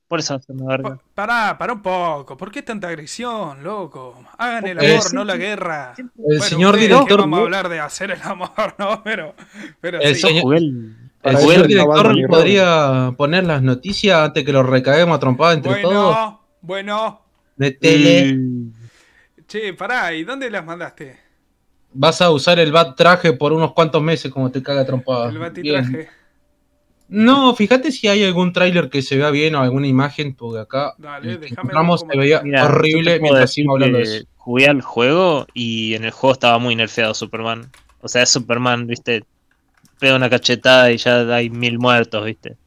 Por 0.07 0.19
eso 0.19 0.33
va 0.33 0.37
a 0.39 0.41
ser 0.41 0.55
una 0.55 0.67
verga. 0.67 0.97
Pa- 0.97 1.03
Pará, 1.13 1.57
pará 1.57 1.73
un 1.73 1.81
poco. 1.81 2.37
¿Por 2.37 2.51
qué 2.51 2.63
tanta 2.63 2.87
agresión, 2.87 3.63
loco? 3.63 4.23
Hagan 4.37 4.67
el 4.67 4.81
Eh, 4.83 4.95
amor, 4.95 5.13
no 5.13 5.23
la 5.23 5.35
guerra. 5.37 5.93
El 5.97 6.09
Bueno, 6.15 6.41
señor 6.41 6.75
ustedes 6.75 7.05
que 7.05 7.15
director. 7.15 7.19
Vamos 7.21 7.39
a 7.39 7.41
hablar 7.43 7.69
de 7.69 7.79
hacer 7.79 8.11
el 8.11 8.21
amor, 8.23 8.49
¿no? 8.79 9.03
Pero, 9.03 9.35
pero 9.81 9.99
El 9.99 10.15
sí. 10.15 10.21
señor- 10.21 10.55
el- 10.57 10.95
El 11.21 11.33
Para 11.33 11.39
señor 11.39 11.67
no 11.67 11.67
director 11.67 12.05
Robin. 12.07 12.27
podría 12.27 13.13
poner 13.17 13.43
las 13.45 13.61
noticias 13.61 14.17
antes 14.19 14.45
que 14.45 14.53
lo 14.53 14.63
recaguemos 14.63 15.17
a 15.17 15.19
trompada 15.19 15.53
entre 15.53 15.75
todos. 15.81 16.15
Bueno, 16.15 16.41
bueno. 16.61 17.21
Metele. 17.57 18.33
Mm. 18.35 18.71
Che, 19.47 19.73
pará, 19.73 20.13
¿y 20.13 20.23
dónde 20.23 20.49
las 20.49 20.63
mandaste? 20.65 21.19
Vas 21.91 22.21
a 22.21 22.29
usar 22.31 22.59
el 22.59 22.71
bat 22.71 22.95
traje 22.95 23.33
por 23.33 23.51
unos 23.53 23.73
cuantos 23.73 24.01
meses 24.01 24.31
como 24.31 24.51
te 24.51 24.61
caga 24.61 24.85
trompada. 24.85 25.25
El 25.29 25.37
Bien. 25.37 25.41
batitraje. 25.41 26.09
No, 27.07 27.55
fíjate 27.55 27.91
si 27.91 28.07
hay 28.07 28.23
algún 28.23 28.53
tráiler 28.53 28.89
que 28.89 29.01
se 29.01 29.17
vea 29.17 29.31
bien 29.31 29.55
o 29.55 29.61
alguna 29.61 29.87
imagen, 29.87 30.35
porque 30.35 30.59
acá 30.59 30.93
Dale, 30.99 31.31
el 31.31 31.39
que 31.39 31.45
déjame 31.45 31.61
encontramos 31.71 32.01
ver 32.03 32.11
se 32.11 32.17
veía 32.19 32.41
Mira, 32.43 32.65
horrible 32.65 33.19
mientras 33.19 33.51
seguimos 33.53 33.73
hablando 33.75 33.97
de 33.97 34.03
eso. 34.03 34.25
Jugué 34.37 34.67
al 34.67 34.81
juego 34.83 35.47
y 35.55 35.95
en 35.95 36.03
el 36.05 36.11
juego 36.11 36.33
estaba 36.33 36.59
muy 36.59 36.75
nerfeado 36.75 37.15
Superman. 37.15 37.71
O 38.01 38.07
sea, 38.07 38.21
es 38.21 38.29
Superman, 38.29 38.85
viste, 38.85 39.23
pega 39.99 40.15
una 40.15 40.29
cachetada 40.29 40.91
y 40.91 40.97
ya 40.97 41.21
hay 41.35 41.49
mil 41.49 41.79
muertos, 41.79 42.23
viste. 42.23 42.57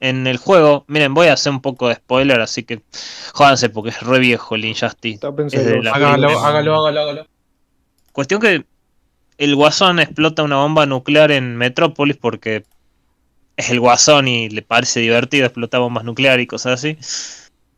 En 0.00 0.26
el 0.26 0.38
juego, 0.38 0.86
miren, 0.88 1.12
voy 1.12 1.26
a 1.26 1.34
hacer 1.34 1.52
un 1.52 1.60
poco 1.60 1.88
de 1.88 1.96
spoiler, 1.96 2.40
así 2.40 2.62
que 2.62 2.80
jódanse 3.34 3.68
porque 3.68 3.90
es 3.90 4.00
re 4.00 4.18
viejo 4.18 4.54
el 4.54 4.64
Injustice. 4.64 5.16
Está 5.16 5.28
Es 5.28 5.34
de 5.36 5.42
pensando. 5.42 5.82
la 5.82 5.90
Hágalo, 5.92 6.40
hágalo, 6.40 6.74
hágalo, 6.86 7.00
hágalo. 7.02 7.26
Cuestión 8.12 8.40
que 8.40 8.64
el 9.40 9.56
Guasón 9.56 9.98
explota 10.00 10.44
una 10.44 10.58
bomba 10.58 10.86
nuclear 10.86 11.32
en 11.32 11.56
Metrópolis 11.56 12.16
porque 12.16 12.64
es 13.56 13.70
el 13.70 13.80
Guasón 13.80 14.28
y 14.28 14.48
le 14.50 14.62
parece 14.62 15.00
divertido 15.00 15.46
explotar 15.46 15.80
bombas 15.80 16.04
nucleares 16.04 16.44
y 16.44 16.46
cosas 16.46 16.74
así. 16.74 16.98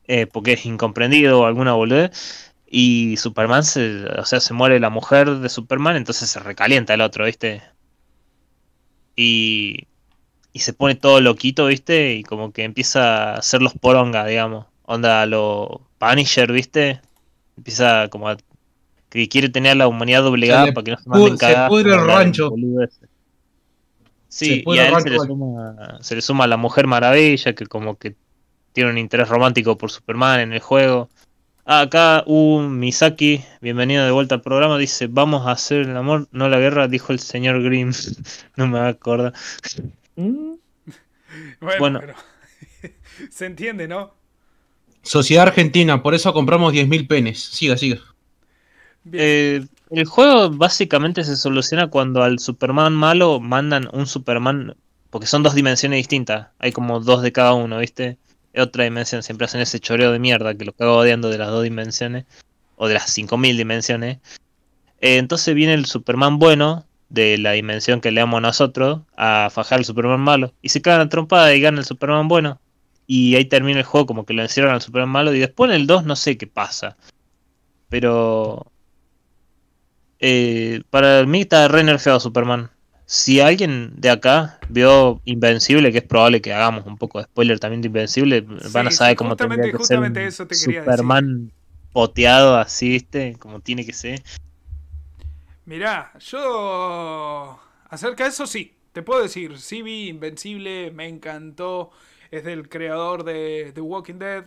eh, 0.06 0.26
porque 0.26 0.52
es 0.54 0.66
incomprendido 0.66 1.40
o 1.40 1.46
alguna 1.46 1.74
boludez. 1.74 2.12
Y 2.66 3.16
Superman 3.18 3.64
se, 3.64 4.06
o 4.06 4.24
sea, 4.26 4.40
se 4.40 4.54
muere 4.54 4.80
la 4.80 4.90
mujer 4.90 5.30
de 5.38 5.48
Superman, 5.48 5.96
entonces 5.96 6.30
se 6.30 6.40
recalienta 6.40 6.94
el 6.94 7.02
otro, 7.02 7.26
¿viste? 7.26 7.62
Y, 9.16 9.88
y 10.52 10.60
se 10.60 10.74
pone 10.74 10.94
todo 10.96 11.20
loquito, 11.20 11.66
¿viste? 11.66 12.14
Y 12.14 12.24
como 12.24 12.52
que 12.52 12.64
empieza 12.64 13.34
a 13.34 13.38
hacer 13.38 13.62
los 13.62 13.74
poronga, 13.74 14.26
digamos. 14.26 14.66
Onda 14.84 15.26
lo 15.26 15.90
Punisher, 15.98 16.52
¿viste? 16.52 17.02
Empieza 17.56 18.08
como 18.10 18.28
a 18.28 18.36
que 19.12 19.28
quiere 19.28 19.48
tener 19.50 19.72
a 19.72 19.74
la 19.74 19.88
humanidad 19.88 20.22
doblegada 20.22 20.62
Se 20.62 20.66
le 20.66 20.72
para 20.72 20.84
que 20.84 20.90
no 20.92 20.96
se 20.98 21.08
manden 21.08 21.34
pu- 21.34 21.38
se 21.38 21.38
cagadas. 21.38 21.68
pudre 21.68 21.94
el 21.94 22.06
rancho. 22.06 22.50
Se 24.28 24.44
Sí, 24.46 24.62
pudre 24.62 24.76
y 24.78 24.80
a 24.80 24.88
él 24.88 25.00
se 25.00 25.10
le, 25.10 25.18
suma, 25.18 25.98
se 26.00 26.14
le 26.14 26.22
suma 26.22 26.46
la 26.46 26.56
Mujer 26.56 26.86
Maravilla, 26.86 27.54
que 27.54 27.66
como 27.66 27.96
que 27.98 28.14
tiene 28.72 28.90
un 28.90 28.98
interés 28.98 29.28
romántico 29.28 29.76
por 29.76 29.90
Superman 29.90 30.40
en 30.40 30.52
el 30.54 30.60
juego. 30.60 31.10
Ah, 31.66 31.82
acá 31.82 32.24
un 32.26 32.78
Misaki, 32.78 33.44
bienvenido 33.60 34.04
de 34.04 34.10
vuelta 34.10 34.34
al 34.36 34.40
programa, 34.40 34.78
dice, 34.78 35.06
vamos 35.08 35.46
a 35.46 35.52
hacer 35.52 35.82
el 35.82 35.96
amor, 35.96 36.26
no 36.32 36.48
la 36.48 36.58
guerra, 36.58 36.88
dijo 36.88 37.12
el 37.12 37.18
señor 37.20 37.62
Grimm. 37.62 37.92
no 38.56 38.66
me 38.68 38.80
acuerdo. 38.80 39.32
Bueno, 41.60 41.78
Bueno. 41.78 42.00
pero 42.00 42.14
se 43.30 43.46
entiende, 43.46 43.88
¿no? 43.88 44.12
Sociedad 45.02 45.48
Argentina, 45.48 46.02
por 46.02 46.14
eso 46.14 46.32
compramos 46.34 46.72
10.000 46.74 47.06
penes. 47.06 47.40
Siga, 47.42 47.76
siga. 47.78 48.00
Eh, 49.12 49.66
el 49.90 50.04
juego 50.04 50.50
básicamente 50.50 51.24
se 51.24 51.36
soluciona 51.36 51.88
cuando 51.88 52.22
al 52.22 52.38
Superman 52.38 52.92
malo 52.92 53.40
mandan 53.40 53.88
un 53.92 54.06
Superman, 54.06 54.76
porque 55.10 55.26
son 55.26 55.42
dos 55.42 55.54
dimensiones 55.54 55.98
distintas, 55.98 56.48
hay 56.58 56.72
como 56.72 57.00
dos 57.00 57.22
de 57.22 57.32
cada 57.32 57.54
uno, 57.54 57.78
¿viste? 57.78 58.18
Otra 58.56 58.84
dimensión, 58.84 59.22
siempre 59.22 59.46
hacen 59.46 59.60
ese 59.60 59.80
choreo 59.80 60.12
de 60.12 60.18
mierda 60.18 60.54
que 60.54 60.64
lo 60.64 60.72
cago 60.72 60.98
odiando 60.98 61.30
de 61.30 61.38
las 61.38 61.48
dos 61.48 61.64
dimensiones, 61.64 62.26
o 62.76 62.88
de 62.88 62.94
las 62.94 63.10
5000 63.10 63.56
dimensiones. 63.56 64.18
Eh, 65.00 65.18
entonces 65.18 65.54
viene 65.54 65.74
el 65.74 65.86
Superman 65.86 66.38
bueno, 66.38 66.86
de 67.12 67.36
la 67.36 67.52
dimensión 67.52 68.00
que 68.00 68.10
leamos 68.10 68.40
nosotros, 68.40 69.02
a 69.16 69.50
fajar 69.52 69.78
al 69.78 69.84
Superman 69.84 70.20
malo. 70.20 70.54
Y 70.62 70.70
se 70.70 70.80
cagan 70.80 71.02
a 71.02 71.08
trompada 71.08 71.54
y 71.54 71.60
gana 71.60 71.78
el 71.78 71.84
Superman 71.84 72.26
bueno. 72.26 72.60
Y 73.06 73.36
ahí 73.36 73.44
termina 73.44 73.80
el 73.80 73.84
juego 73.84 74.06
como 74.06 74.24
que 74.24 74.32
lo 74.32 74.42
encierran 74.42 74.74
al 74.74 74.80
Superman 74.80 75.10
malo. 75.10 75.34
Y 75.34 75.38
después 75.38 75.70
en 75.70 75.76
el 75.76 75.86
2 75.86 76.04
no 76.04 76.16
sé 76.16 76.38
qué 76.38 76.46
pasa. 76.46 76.96
Pero... 77.88 78.71
eh, 80.24 80.82
para 80.88 81.26
mí 81.26 81.40
está 81.40 81.66
re 81.66 81.82
nerfeado 81.82 82.20
Superman. 82.20 82.70
Si 83.06 83.40
alguien 83.40 83.92
de 83.96 84.08
acá 84.08 84.60
vio 84.68 85.20
Invencible, 85.24 85.90
que 85.90 85.98
es 85.98 86.04
probable 86.04 86.40
que 86.40 86.54
hagamos 86.54 86.86
un 86.86 86.96
poco 86.96 87.18
de 87.18 87.24
spoiler 87.24 87.58
también 87.58 87.82
de 87.82 87.88
Invencible, 87.88 88.40
van 88.72 88.86
a 88.86 88.90
saber 88.92 89.14
sí, 89.14 89.16
cómo 89.16 89.34
tendría 89.36 89.72
que 89.72 89.84
ser 89.84 89.98
un 89.98 90.16
eso 90.16 90.46
te 90.46 90.54
quería 90.54 90.80
decir. 90.80 90.96
Superman 90.96 91.52
poteado 91.92 92.56
así, 92.56 92.88
¿viste? 92.88 93.34
Como 93.38 93.58
tiene 93.58 93.84
que 93.84 93.92
ser. 93.92 94.22
Mirá, 95.64 96.12
yo 96.20 97.60
acerca 97.90 98.22
de 98.22 98.30
eso 98.30 98.46
sí, 98.46 98.76
te 98.92 99.02
puedo 99.02 99.22
decir, 99.22 99.58
sí 99.58 99.82
vi 99.82 100.08
Invencible, 100.08 100.92
me 100.92 101.08
encantó, 101.08 101.90
es 102.30 102.44
del 102.44 102.68
creador 102.68 103.24
de 103.24 103.72
The 103.74 103.80
Walking 103.80 104.20
Dead, 104.20 104.44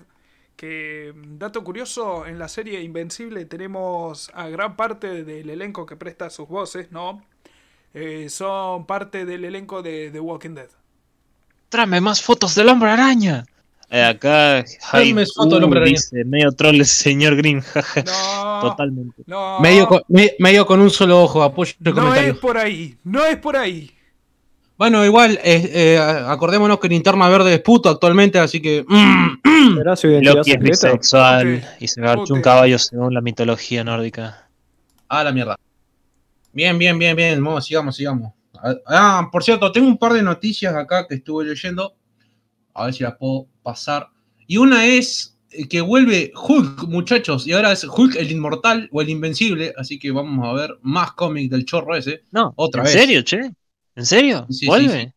que 0.56 1.14
dato 1.38 1.64
curioso, 1.64 2.26
en 2.26 2.40
la 2.40 2.48
serie 2.48 2.82
Invencible 2.82 3.46
tenemos 3.46 4.30
a 4.34 4.48
gran 4.48 4.76
parte 4.76 5.24
del 5.24 5.50
elenco 5.50 5.86
que 5.86 5.96
presta 5.98 6.30
sus 6.30 6.48
voces, 6.48 6.92
¿no? 6.92 7.24
Eh, 7.94 8.28
son 8.30 8.86
parte 8.86 9.26
del 9.26 9.46
elenco 9.46 9.82
de 9.82 10.10
The 10.12 10.20
Walking 10.20 10.52
Dead. 10.56 10.70
Tráeme 11.70 12.00
más 12.02 12.22
fotos 12.22 12.56
del 12.56 12.70
hombre 12.70 12.90
araña. 12.90 13.44
Eh, 13.90 14.04
acá 14.04 14.64
Tráeme 14.92 15.22
Hyde 15.24 15.32
fotos 15.34 15.54
del 15.54 15.64
hombre 15.64 15.80
araña. 15.82 15.92
dice 15.92 16.26
medio 16.26 16.52
troll 16.52 16.76
el 16.76 16.86
señor 16.86 17.36
Green. 17.36 17.62
No, 18.06 18.60
Totalmente. 18.62 19.24
no, 19.28 19.60
Medio, 19.60 19.88
con, 19.88 20.02
me- 20.08 20.34
medio 20.40 20.66
con 20.66 20.80
un 20.80 20.90
solo 20.90 21.22
ojo, 21.22 21.44
apoyo 21.44 21.74
el 21.84 21.94
no 21.94 22.02
comentario. 22.02 22.32
es 22.34 22.38
por 22.40 22.58
ahí, 22.58 22.98
no 23.04 23.26
es 23.26 23.38
por 23.38 23.56
ahí. 23.58 23.92
Bueno, 24.78 25.06
igual, 25.06 25.40
eh, 25.44 25.72
eh, 25.74 25.98
acordémonos 26.28 26.80
que 26.80 26.90
Linterna 26.90 27.30
Verde 27.30 27.54
es 27.54 27.62
puto 27.62 27.88
actualmente, 27.90 28.40
así 28.40 28.62
que. 28.62 28.84
mm, 28.88 29.38
¿Será 29.78 29.96
su 29.96 30.08
identidad 30.08 30.36
Loki 30.36 30.52
es 30.52 30.54
secreta? 30.56 30.88
bisexual 30.92 31.64
y 31.80 31.88
se 31.88 32.02
garchó 32.02 32.34
un 32.34 32.42
caballo 32.42 32.78
según 32.80 33.14
la 33.14 33.22
mitología 33.22 33.84
nórdica. 33.84 34.50
Ah, 35.08 35.24
la 35.24 35.32
mierda. 35.32 35.58
Bien, 36.54 36.78
bien, 36.78 36.98
bien, 36.98 37.16
bien. 37.16 37.44
Vamos, 37.44 37.66
sigamos, 37.66 37.96
sigamos. 37.96 38.34
Ah, 38.88 39.28
por 39.32 39.44
cierto, 39.44 39.72
tengo 39.72 39.88
un 39.88 39.98
par 39.98 40.14
de 40.14 40.24
noticias 40.24 40.74
acá 40.74 41.08
que 41.08 41.16
estuve 41.16 41.46
leyendo. 41.46 41.96
A 42.74 42.86
ver 42.86 42.94
si 42.94 43.04
las 43.04 43.16
puedo 43.18 43.48
pasar. 43.64 44.08
Y 44.48 44.58
una 44.58 44.86
es 44.86 45.38
eh, 45.52 45.68
que 45.68 45.82
vuelve 45.82 46.32
Hulk, 46.36 46.84
muchachos. 46.88 47.46
Y 47.48 47.54
ahora 47.54 47.72
es 47.72 47.84
Hulk 47.84 48.16
el 48.16 48.32
inmortal 48.32 48.90
o 48.92 49.02
el 49.02 49.10
invencible. 49.10 49.74
Así 49.78 50.00
que 50.00 50.12
vamos 50.12 50.48
a 50.48 50.54
ver 50.54 50.78
más 50.82 51.14
cómics 51.14 51.50
del 51.52 51.66
chorro 51.66 51.96
ese. 51.96 52.24
No, 52.32 52.54
Otra 52.56 52.82
¿en 52.82 52.86
vez. 52.86 52.94
serio, 52.94 53.22
che? 53.24 53.52
¿En 53.96 54.06
serio? 54.06 54.46
Sí, 54.50 54.60
sí, 54.60 54.66
¿Vuelve? 54.68 55.14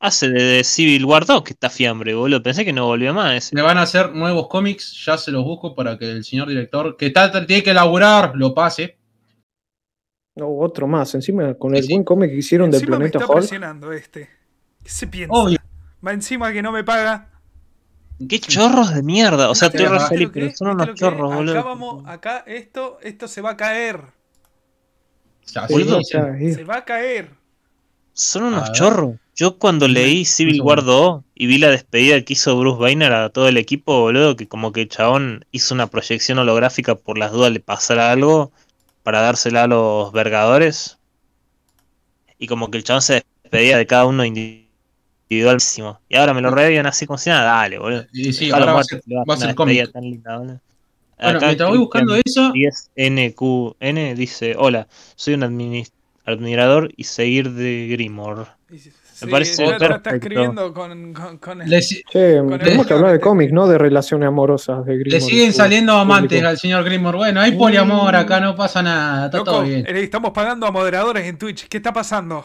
Hace 0.00 0.28
de, 0.28 0.42
de 0.42 0.64
Civil 0.64 1.04
War 1.04 1.26
2 1.26 1.42
que 1.42 1.52
está 1.52 1.70
fiambre, 1.70 2.14
boludo. 2.14 2.42
Pensé 2.42 2.64
que 2.64 2.72
no 2.72 2.86
volvía 2.86 3.12
más 3.12 3.34
ese. 3.34 3.56
Le 3.56 3.62
van 3.62 3.78
a 3.78 3.82
hacer 3.82 4.12
nuevos 4.14 4.46
cómics. 4.48 5.04
Ya 5.04 5.18
se 5.18 5.32
los 5.32 5.44
busco 5.44 5.74
para 5.74 5.98
que 5.98 6.08
el 6.10 6.24
señor 6.24 6.48
director, 6.48 6.96
que 6.96 7.06
está, 7.06 7.46
tiene 7.46 7.62
que 7.62 7.74
laburar, 7.74 8.32
lo 8.36 8.54
pase. 8.54 8.96
No, 10.36 10.56
otro 10.56 10.86
más. 10.86 11.14
Encima, 11.16 11.54
con 11.54 11.74
el 11.74 11.82
sí. 11.82 11.92
buen 11.92 12.04
cómic 12.04 12.30
que 12.30 12.36
hicieron 12.36 12.70
del 12.70 12.80
Encima 12.80 12.96
me 12.96 12.96
planeta 12.98 13.18
está 13.18 13.32
Hulk. 13.32 13.38
presionando 13.40 13.92
este. 13.92 14.30
¿Qué 14.84 14.90
se 14.90 15.08
piensa? 15.08 15.34
Obvio. 15.34 15.58
Va 16.06 16.12
encima 16.12 16.52
que 16.52 16.62
no 16.62 16.70
me 16.70 16.84
paga. 16.84 17.30
¡Qué 18.28 18.38
chorros 18.38 18.94
de 18.94 19.02
mierda! 19.02 19.50
O 19.50 19.54
sea, 19.54 19.68
¿Viste 19.68 19.84
estoy 19.84 19.98
re 19.98 20.04
feliz, 20.06 20.32
¿Viste 20.32 20.40
pero 20.40 20.56
son 20.56 20.68
unos 20.68 20.94
chorros, 20.94 21.34
boludo. 21.34 21.58
Acá 21.58 21.68
vamos, 21.68 22.04
acá 22.06 22.44
esto, 22.46 22.98
esto 23.02 23.26
se 23.28 23.40
va 23.40 23.50
a 23.50 23.56
caer. 23.56 24.00
Ya, 25.46 25.66
Sí, 25.66 25.72
Boludo, 25.72 26.00
ya. 26.00 26.36
Se 26.36 26.64
va 26.64 26.76
a 26.78 26.84
caer. 26.84 27.30
Son 28.12 28.44
unos 28.44 28.72
chorros. 28.72 29.16
Yo 29.38 29.56
cuando 29.56 29.86
leí 29.86 30.24
Civil 30.24 30.60
War 30.62 30.80
segundo. 30.80 31.22
2 31.22 31.24
y 31.36 31.46
vi 31.46 31.58
la 31.58 31.70
despedida 31.70 32.20
que 32.22 32.32
hizo 32.32 32.58
Bruce 32.58 32.80
Banner 32.80 33.12
a 33.12 33.28
todo 33.28 33.46
el 33.46 33.56
equipo, 33.56 34.00
boludo, 34.00 34.34
que 34.34 34.48
como 34.48 34.72
que 34.72 34.82
el 34.82 34.88
chabón 34.88 35.44
hizo 35.52 35.76
una 35.76 35.86
proyección 35.86 36.40
holográfica 36.40 36.96
por 36.96 37.18
las 37.18 37.30
dudas 37.30 37.52
le 37.52 37.60
pasara 37.60 38.10
algo 38.10 38.50
para 39.04 39.20
dársela 39.20 39.62
a 39.62 39.66
los 39.68 40.10
vergadores. 40.10 40.98
Y 42.36 42.48
como 42.48 42.68
que 42.68 42.78
el 42.78 42.84
chabón 42.84 43.02
se 43.02 43.24
despedía 43.44 43.78
de 43.78 43.86
cada 43.86 44.06
uno 44.06 44.24
individualísimo. 44.24 46.00
Y 46.08 46.16
ahora 46.16 46.34
me 46.34 46.40
lo 46.40 46.50
revivan 46.50 46.86
así 46.86 47.06
como 47.06 47.18
si 47.18 47.30
nada, 47.30 47.44
dale, 47.44 47.78
boludo. 47.78 48.06
Y 48.12 48.32
sí, 48.32 48.50
ahora 48.50 48.72
va 48.72 48.80
a 48.80 48.84
ser, 48.84 49.00
va 49.08 49.34
a 49.34 49.36
ser 49.36 49.54
cómic. 49.54 49.92
tan 49.92 50.02
linda, 50.02 50.36
boludo. 50.36 50.60
Bueno, 51.16 51.40
mientras 51.42 51.70
voy 51.70 51.78
buscando 51.78 52.16
eso, 52.16 52.52
10NQN 52.52 54.16
dice, 54.16 54.56
hola, 54.58 54.88
soy 55.14 55.34
un 55.34 55.44
admirador 56.24 56.92
y 56.96 57.04
seguir 57.04 57.52
de 57.52 57.86
Grimor. 57.88 58.48
Sí, 59.26 59.30
parece 59.30 59.64
está 59.64 60.10
escribiendo 60.10 60.72
con, 60.72 61.12
con, 61.12 61.38
con 61.38 61.62
el- 61.62 61.68
les, 61.68 61.88
Che, 61.88 62.38
Con 62.38 62.52
el 62.52 62.58
tenemos 62.60 62.86
que 62.86 62.94
hablar 62.94 63.12
de 63.12 63.20
cómics, 63.20 63.52
no 63.52 63.66
de 63.66 63.76
relaciones 63.78 64.28
amorosas 64.28 64.84
de 64.84 64.96
le 64.96 65.20
siguen 65.20 65.52
saliendo 65.52 65.92
amantes 65.94 66.28
público. 66.28 66.48
al 66.48 66.58
señor 66.58 66.84
Grimor. 66.84 67.16
Bueno, 67.16 67.40
hay 67.40 67.52
poliamor 67.52 68.14
acá, 68.14 68.38
no 68.40 68.54
pasa 68.54 68.82
nada, 68.82 69.26
está 69.26 69.38
Loco, 69.38 69.50
todo 69.50 69.62
bien. 69.62 69.84
eh, 69.86 70.02
estamos 70.02 70.30
pagando 70.32 70.66
a 70.66 70.70
moderadores 70.70 71.26
en 71.26 71.36
Twitch. 71.36 71.68
¿Qué 71.68 71.78
está 71.78 71.92
pasando? 71.92 72.44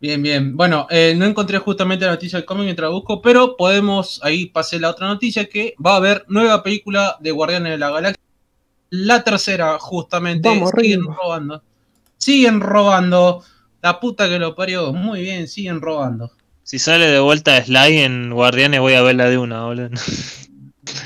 Bien, 0.00 0.22
bien. 0.22 0.54
Bueno, 0.56 0.86
eh, 0.90 1.14
no 1.16 1.24
encontré 1.24 1.58
justamente 1.58 2.04
la 2.04 2.12
noticia 2.12 2.38
del 2.38 2.44
cómic 2.44 2.64
mientras 2.64 2.90
busco, 2.90 3.22
pero 3.22 3.56
podemos, 3.56 4.20
ahí 4.22 4.46
pasé 4.46 4.78
la 4.78 4.90
otra 4.90 5.06
noticia, 5.06 5.46
que 5.48 5.74
va 5.84 5.92
a 5.94 5.96
haber 5.96 6.26
nueva 6.28 6.62
película 6.62 7.16
de 7.20 7.30
Guardianes 7.30 7.72
de 7.72 7.78
la 7.78 7.90
Galaxia. 7.90 8.22
La 8.90 9.24
tercera, 9.24 9.78
justamente. 9.78 10.46
Vamos, 10.48 10.70
siguen 10.76 11.00
arriba. 11.00 11.16
robando. 11.22 11.62
Siguen 12.18 12.60
robando. 12.60 13.42
La 13.84 14.00
puta 14.00 14.28
que 14.30 14.38
lo 14.38 14.54
parió. 14.54 14.94
Muy 14.94 15.20
bien, 15.20 15.46
siguen 15.46 15.82
robando. 15.82 16.30
Si 16.62 16.78
sale 16.78 17.06
de 17.06 17.20
vuelta 17.20 17.62
Sly 17.62 17.98
en 17.98 18.30
Guardianes 18.32 18.80
voy 18.80 18.94
a 18.94 19.02
verla 19.02 19.28
de 19.28 19.36
una, 19.36 19.66
boludo. 19.66 19.90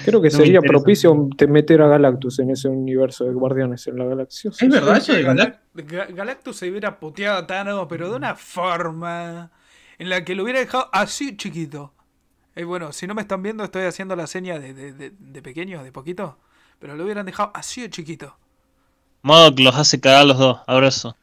Creo 0.05 0.23
que 0.23 0.31
No 0.31 0.37
sería 0.37 0.61
propicio 0.61 1.29
te 1.37 1.49
meter 1.49 1.83
a 1.83 1.89
Galactus 1.89 2.39
en 2.39 2.51
ese 2.51 2.69
universo 2.69 3.25
de 3.25 3.33
Guardianes 3.33 3.85
en 3.89 3.99
la 3.99 4.05
Galaxia. 4.05 4.53
Es 4.57 4.69
verdad, 4.69 4.97
eso 4.97 5.13
de 5.13 5.83
Galactus 6.15 6.57
se 6.57 6.71
hubiera 6.71 7.01
puteado 7.01 7.39
a 7.39 7.47
Thanos, 7.49 7.87
pero 7.89 8.09
de 8.11 8.15
una 8.17 8.37
forma 8.37 9.51
en 9.99 10.09
la 10.09 10.25
que 10.25 10.37
lo 10.37 10.45
hubiera 10.45 10.61
dejado 10.61 10.89
así 10.93 11.37
chiquito. 11.37 11.93
Eh, 12.55 12.63
bueno, 12.63 12.93
si 12.93 13.09
no 13.09 13.15
me 13.17 13.23
están 13.23 13.43
viendo, 13.43 13.65
estoy 13.65 13.83
haciendo 13.87 14.15
la 14.15 14.29
seña 14.29 14.61
de, 14.61 14.73
de, 14.73 14.93
de- 14.93 15.13
de 15.19 15.43
pequeño, 15.43 15.83
de 15.83 15.91
poquito. 15.91 16.39
Pero 16.79 16.95
lo 16.95 17.03
hubieran 17.03 17.27
dejado 17.27 17.51
así 17.55 17.81
de 17.83 17.91
chiquito. 17.91 18.37
Modo 19.23 19.53
que 19.53 19.65
los 19.65 19.75
hace 19.75 20.01
cagar 20.01 20.27
los 20.27 20.39
dos, 20.39 20.61
abrazo. 20.69 21.17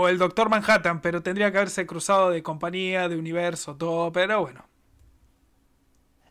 O 0.00 0.08
el 0.08 0.16
Doctor 0.16 0.48
Manhattan, 0.48 1.00
pero 1.00 1.22
tendría 1.22 1.50
que 1.50 1.58
haberse 1.58 1.84
cruzado 1.84 2.30
de 2.30 2.40
compañía, 2.40 3.08
de 3.08 3.16
universo, 3.16 3.74
todo. 3.74 4.12
Pero 4.12 4.42
bueno. 4.42 4.64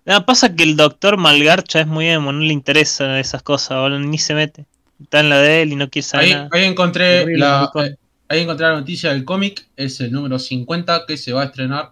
Nada, 0.06 0.25
pasa 0.25 0.56
que 0.56 0.63
el 0.63 0.77
doctor 0.77 1.17
Malgarcha 1.17 1.82
es 1.82 1.88
muy 1.88 2.08
emo, 2.08 2.32
no 2.32 2.39
le 2.39 2.53
interesa 2.53 3.19
esas 3.19 3.43
cosas, 3.43 3.77
boludo, 3.80 3.99
ni 3.99 4.19
se 4.19 4.36
mete. 4.36 4.65
Está 5.01 5.19
en 5.19 5.30
la 5.30 5.41
de 5.41 5.63
él 5.63 5.73
y 5.73 5.75
no 5.75 5.89
quiere 5.89 6.08
saber 6.08 6.25
Ahí, 6.27 6.34
nada. 6.34 6.49
ahí 6.53 6.63
encontré 6.63 7.23
Horrible, 7.23 7.39
la, 7.39 7.69
eh, 7.84 7.95
ahí 8.30 8.39
encontré 8.39 8.67
la 8.67 8.75
noticia 8.75 9.12
del 9.12 9.25
cómic. 9.25 9.67
Es 9.75 9.99
el 9.99 10.13
número 10.13 10.39
50 10.39 11.06
que 11.06 11.17
se 11.17 11.34
va 11.34 11.41
a 11.41 11.45
estrenar 11.47 11.91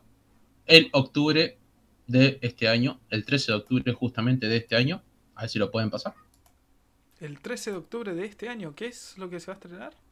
el 0.68 0.88
octubre 0.94 1.58
de 2.08 2.40
este 2.42 2.70
año. 2.70 3.02
El 3.10 3.26
13 3.26 3.52
de 3.52 3.58
octubre 3.58 3.92
justamente 3.92 4.48
de 4.48 4.56
este 4.56 4.78
año. 4.78 5.04
A 5.36 5.42
ver 5.42 5.50
si 5.50 5.60
lo 5.60 5.70
pueden 5.72 5.90
pasar. 5.90 6.14
El 7.20 7.42
13 7.42 7.72
de 7.72 7.78
octubre 7.78 8.14
de 8.14 8.24
este 8.24 8.48
año, 8.48 8.76
¿qué 8.76 8.88
es 8.88 9.18
lo 9.18 9.30
que 9.30 9.42
se 9.42 9.48
va 9.48 9.56
a 9.56 9.56
estrenar? 9.56 10.05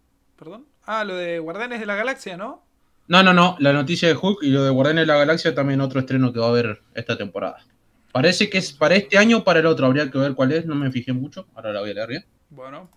Perdón. 0.44 0.66
Ah, 0.86 1.06
lo 1.06 1.16
de 1.16 1.40
Guardianes 1.40 1.80
de 1.80 1.86
la 1.86 1.96
Galaxia, 1.96 2.36
¿no? 2.36 2.66
No, 3.08 3.24
no, 3.24 3.34
no. 3.34 3.56
La 3.60 3.72
noticia 3.72 4.10
de 4.10 4.18
Hulk 4.22 4.44
y 4.44 4.50
lo 4.50 4.62
de 4.66 4.72
Guardianes 4.72 5.04
de 5.04 5.14
la 5.14 5.18
Galaxia 5.18 5.56
también 5.56 5.80
otro 5.80 6.02
estreno 6.02 6.34
que 6.34 6.40
va 6.40 6.48
a 6.48 6.50
haber 6.50 6.82
esta 6.94 7.18
temporada. 7.18 7.64
Parece 8.12 8.50
que 8.50 8.58
es 8.58 8.74
para 8.74 8.96
este 8.96 9.18
año 9.18 9.38
o 9.38 9.44
para 9.46 9.62
el 9.62 9.66
otro. 9.66 9.86
Habría 9.86 10.12
que 10.12 10.18
ver 10.18 10.34
cuál 10.34 10.52
es. 10.52 10.66
No 10.66 10.76
me 10.76 10.92
fijé 10.92 11.14
mucho. 11.14 11.48
Ahora 11.56 11.72
la 11.72 11.80
voy 11.80 11.92
a 11.92 11.94
leer 11.94 12.10
bien. 12.10 12.26
Bueno. 12.50 12.90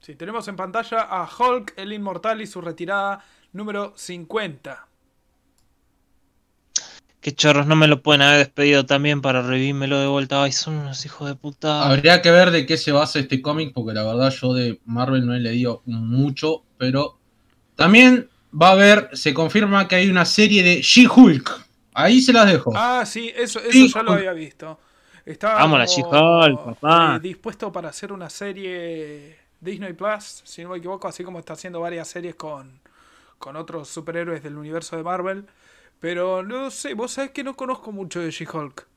Sí, 0.00 0.16
tenemos 0.16 0.48
en 0.48 0.56
pantalla 0.56 1.02
a 1.02 1.28
Hulk, 1.28 1.74
el 1.76 1.92
Inmortal 1.92 2.40
y 2.40 2.46
su 2.46 2.62
retirada 2.62 3.22
número 3.52 3.92
50. 3.94 4.88
Qué 7.22 7.32
chorros, 7.32 7.68
no 7.68 7.76
me 7.76 7.86
lo 7.86 8.02
pueden 8.02 8.20
haber 8.20 8.38
despedido 8.38 8.84
también 8.84 9.22
para 9.22 9.42
revívmelo 9.42 10.00
de 10.00 10.08
vuelta. 10.08 10.42
Ay, 10.42 10.50
son 10.50 10.74
unos 10.74 11.06
hijos 11.06 11.28
de 11.28 11.36
puta. 11.36 11.86
Habría 11.88 12.20
que 12.20 12.32
ver 12.32 12.50
de 12.50 12.66
qué 12.66 12.76
se 12.76 12.90
basa 12.90 13.20
este 13.20 13.40
cómic. 13.40 13.72
Porque 13.72 13.94
la 13.94 14.02
verdad 14.02 14.30
yo 14.30 14.52
de 14.52 14.80
Marvel 14.86 15.24
no 15.24 15.32
he 15.32 15.38
leído 15.38 15.82
mucho. 15.86 16.64
Pero 16.78 17.18
también 17.76 18.28
va 18.60 18.70
a 18.70 18.72
haber. 18.72 19.08
Se 19.12 19.32
confirma 19.32 19.86
que 19.86 19.94
hay 19.94 20.10
una 20.10 20.24
serie 20.24 20.64
de 20.64 20.82
She-Hulk. 20.82 21.64
Ahí 21.94 22.20
se 22.20 22.32
las 22.32 22.50
dejo. 22.50 22.72
Ah, 22.74 23.04
sí, 23.06 23.32
eso, 23.36 23.60
eso 23.60 23.86
ya 23.86 24.02
lo 24.02 24.12
había 24.14 24.32
visto. 24.32 24.80
Estaba 25.24 25.60
Vamos, 25.60 25.94
She-Hulk, 25.94 26.64
papá. 26.64 27.16
eh, 27.16 27.20
dispuesto 27.20 27.70
para 27.70 27.90
hacer 27.90 28.12
una 28.12 28.28
serie 28.28 29.36
Disney 29.60 29.92
Plus, 29.92 30.42
si 30.44 30.64
no 30.64 30.70
me 30.70 30.78
equivoco, 30.78 31.06
así 31.06 31.22
como 31.22 31.38
está 31.38 31.52
haciendo 31.52 31.80
varias 31.80 32.08
series 32.08 32.34
con, 32.34 32.80
con 33.38 33.54
otros 33.54 33.88
superhéroes 33.88 34.42
del 34.42 34.56
universo 34.56 34.96
de 34.96 35.04
Marvel. 35.04 35.46
Pero 36.02 36.42
no 36.42 36.68
sé, 36.72 36.94
vos 36.94 37.12
sabés 37.12 37.30
que 37.30 37.44
no 37.44 37.54
conozco 37.54 37.92
mucho 37.92 38.18
de 38.18 38.32
She-Hulk. 38.32 38.88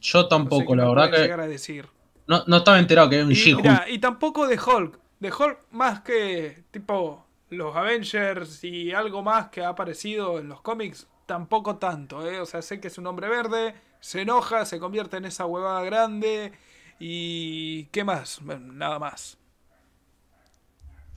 Yo 0.00 0.18
No 0.18 0.22
sé 0.22 0.28
tampoco, 0.30 0.74
la 0.74 0.88
verdad 0.88 1.10
que. 1.10 1.18
llegar 1.18 1.40
a 1.40 1.46
decir. 1.46 1.86
No, 2.26 2.42
no 2.46 2.56
estaba 2.56 2.78
enterado 2.78 3.10
que 3.10 3.16
era 3.16 3.26
un 3.26 3.32
She-Hulk. 3.32 3.88
y 3.88 3.98
tampoco 3.98 4.46
de 4.46 4.58
Hulk. 4.58 4.98
De 5.20 5.30
Hulk 5.30 5.58
más 5.72 6.00
que 6.00 6.64
tipo 6.70 7.26
los 7.50 7.76
Avengers 7.76 8.64
y 8.64 8.92
algo 8.92 9.22
más 9.22 9.50
que 9.50 9.62
ha 9.62 9.68
aparecido 9.68 10.38
en 10.38 10.48
los 10.48 10.62
cómics, 10.62 11.06
tampoco 11.26 11.76
tanto, 11.76 12.26
¿eh? 12.26 12.40
O 12.40 12.46
sea, 12.46 12.62
sé 12.62 12.80
que 12.80 12.88
es 12.88 12.96
un 12.96 13.06
hombre 13.06 13.28
verde, 13.28 13.74
se 14.00 14.22
enoja, 14.22 14.64
se 14.64 14.78
convierte 14.80 15.18
en 15.18 15.26
esa 15.26 15.44
huevada 15.44 15.82
grande 15.82 16.52
y... 16.98 17.84
¿Qué 17.92 18.02
más? 18.02 18.40
Bueno, 18.42 18.72
nada 18.72 18.98
más. 18.98 19.36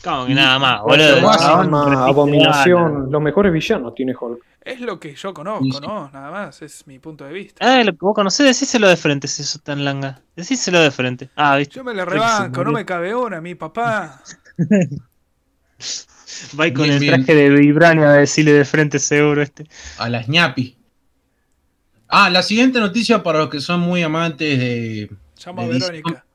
Como 0.04 0.26
que 0.26 0.36
nada 0.36 0.60
más, 0.60 0.82
boludo. 0.82 1.16
repite 1.16 1.46
abominación, 1.46 3.10
los 3.10 3.22
mejores 3.22 3.54
villanos 3.54 3.96
tiene 3.96 4.14
Hulk. 4.14 4.44
Es 4.68 4.82
lo 4.82 5.00
que 5.00 5.16
yo 5.16 5.34
conozco. 5.34 5.80
¿no? 5.80 6.10
Nada 6.12 6.30
más, 6.30 6.62
es 6.62 6.86
mi 6.88 7.00
punto 7.00 7.24
de 7.24 7.32
vista. 7.32 7.66
Ah, 7.66 7.82
lo 7.86 7.94
que 7.94 7.98
vos 8.02 8.14
conocés, 8.14 8.48
decíselo 8.48 8.90
de 8.90 8.98
frente 8.98 9.30
si 9.30 9.42
eso 9.42 9.60
tan 9.60 9.86
langa. 9.86 10.22
Decíselo 10.36 10.82
de 10.82 10.92
frente. 10.92 11.30
Ah, 11.38 11.56
viste. 11.56 11.76
Yo 11.76 11.86
me 11.86 11.96
se 11.96 12.04
rebanco, 12.04 12.66
no 12.66 12.74
me 12.74 12.86
cabe 12.86 13.16
una, 13.16 13.40
mi 13.40 13.56
papá. 13.56 14.22
Va 16.60 16.66
con 16.74 16.84
Bien, 16.84 16.94
el 16.96 17.00
bien. 17.00 17.14
traje 17.26 17.36
de 17.36 17.50
Vibrania 17.50 18.10
a 18.10 18.14
decirle 18.14 18.52
de 18.52 18.66
frente 18.66 19.00
seguro 19.00 19.42
este. 19.42 19.66
A 19.98 20.10
las 20.10 20.28
ñapi. 20.28 20.76
Ah, 22.10 22.30
la 22.30 22.42
siguiente 22.42 22.80
noticia 22.80 23.24
para 23.24 23.40
los 23.40 23.50
que 23.50 23.62
son 23.62 23.80
muy 23.80 24.04
amantes 24.04 24.60
de, 24.60 25.10
Llamo 25.46 25.62
a 25.62 25.68
DC 25.68 25.86
Verónica. 25.92 26.26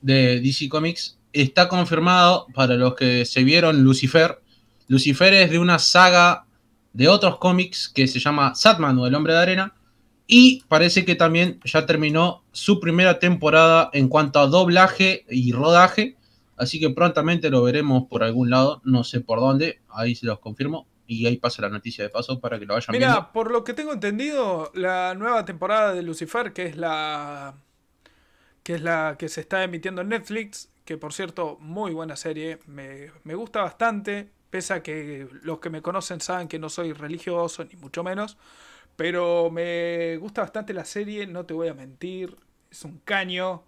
de 0.00 0.40
DC 0.40 0.68
Comics, 0.68 1.18
está 1.32 1.68
confirmado 1.68 2.46
para 2.54 2.74
los 2.74 2.94
que 2.94 3.24
se 3.24 3.42
vieron 3.42 3.82
Lucifer. 3.82 4.40
Lucifer 4.88 5.34
es 5.34 5.50
de 5.50 5.58
una 5.58 5.78
saga 5.80 6.44
de 6.92 7.08
otros 7.08 7.38
cómics 7.38 7.88
que 7.88 8.06
se 8.06 8.18
llama 8.18 8.54
Satman 8.54 8.98
o 8.98 9.06
El 9.06 9.14
Hombre 9.14 9.32
de 9.32 9.40
Arena. 9.40 9.74
Y 10.26 10.62
parece 10.68 11.04
que 11.04 11.16
también 11.16 11.60
ya 11.64 11.86
terminó 11.86 12.44
su 12.52 12.78
primera 12.78 13.18
temporada 13.18 13.90
en 13.92 14.08
cuanto 14.08 14.38
a 14.38 14.46
doblaje 14.46 15.24
y 15.28 15.52
rodaje. 15.52 16.16
Así 16.56 16.78
que 16.78 16.90
prontamente 16.90 17.50
lo 17.50 17.62
veremos 17.62 18.04
por 18.08 18.22
algún 18.22 18.50
lado, 18.50 18.80
no 18.84 19.02
sé 19.02 19.20
por 19.20 19.40
dónde, 19.40 19.80
ahí 19.88 20.14
se 20.14 20.26
los 20.26 20.38
confirmo. 20.38 20.86
Y 21.06 21.26
ahí 21.26 21.36
pasa 21.38 21.62
la 21.62 21.68
noticia 21.68 22.04
de 22.04 22.10
paso 22.10 22.38
para 22.38 22.60
que 22.60 22.66
lo 22.66 22.74
vayan 22.74 22.92
viendo. 22.92 23.08
Mira, 23.08 23.32
por 23.32 23.50
lo 23.50 23.64
que 23.64 23.74
tengo 23.74 23.92
entendido, 23.92 24.70
la 24.74 25.14
nueva 25.16 25.44
temporada 25.44 25.92
de 25.92 26.02
Lucifer, 26.02 26.52
que 26.52 26.66
es 26.66 26.76
la 26.76 27.54
que 28.62 28.74
es 28.74 28.82
la 28.82 29.16
que 29.18 29.28
se 29.28 29.40
está 29.40 29.64
emitiendo 29.64 30.02
en 30.02 30.10
Netflix, 30.10 30.68
que 30.90 30.98
por 30.98 31.12
cierto, 31.12 31.56
muy 31.60 31.92
buena 31.92 32.16
serie, 32.16 32.58
me, 32.66 33.12
me 33.22 33.36
gusta 33.36 33.62
bastante, 33.62 34.28
pese 34.50 34.74
a 34.74 34.82
que 34.82 35.28
los 35.44 35.60
que 35.60 35.70
me 35.70 35.82
conocen 35.82 36.20
saben 36.20 36.48
que 36.48 36.58
no 36.58 36.68
soy 36.68 36.92
religioso, 36.92 37.62
ni 37.64 37.76
mucho 37.76 38.02
menos, 38.02 38.36
pero 38.96 39.52
me 39.52 40.16
gusta 40.16 40.40
bastante 40.40 40.74
la 40.74 40.84
serie, 40.84 41.28
no 41.28 41.46
te 41.46 41.54
voy 41.54 41.68
a 41.68 41.74
mentir, 41.74 42.36
es 42.72 42.84
un 42.84 42.98
caño. 43.04 43.62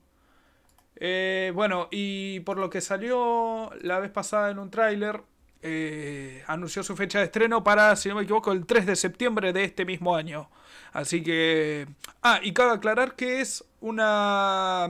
Eh, 0.96 1.52
bueno, 1.54 1.86
y 1.92 2.40
por 2.40 2.58
lo 2.58 2.68
que 2.68 2.80
salió 2.80 3.70
la 3.82 4.00
vez 4.00 4.10
pasada 4.10 4.50
en 4.50 4.58
un 4.58 4.72
tráiler, 4.72 5.22
eh, 5.62 6.42
anunció 6.48 6.82
su 6.82 6.96
fecha 6.96 7.20
de 7.20 7.26
estreno 7.26 7.62
para, 7.62 7.94
si 7.94 8.08
no 8.08 8.16
me 8.16 8.22
equivoco, 8.22 8.50
el 8.50 8.66
3 8.66 8.84
de 8.84 8.96
septiembre 8.96 9.52
de 9.52 9.62
este 9.62 9.84
mismo 9.84 10.16
año. 10.16 10.50
Así 10.92 11.22
que... 11.22 11.86
Ah, 12.20 12.40
y 12.42 12.52
cabe 12.52 12.72
aclarar 12.72 13.14
que 13.14 13.40
es 13.40 13.64
una... 13.80 14.88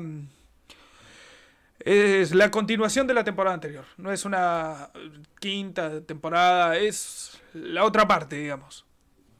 Es 1.84 2.34
la 2.34 2.50
continuación 2.50 3.06
de 3.06 3.14
la 3.14 3.24
temporada 3.24 3.54
anterior. 3.54 3.84
No 3.96 4.12
es 4.12 4.24
una 4.24 4.90
quinta 5.40 6.00
temporada, 6.02 6.76
es 6.76 7.32
la 7.54 7.84
otra 7.84 8.06
parte, 8.06 8.36
digamos. 8.36 8.84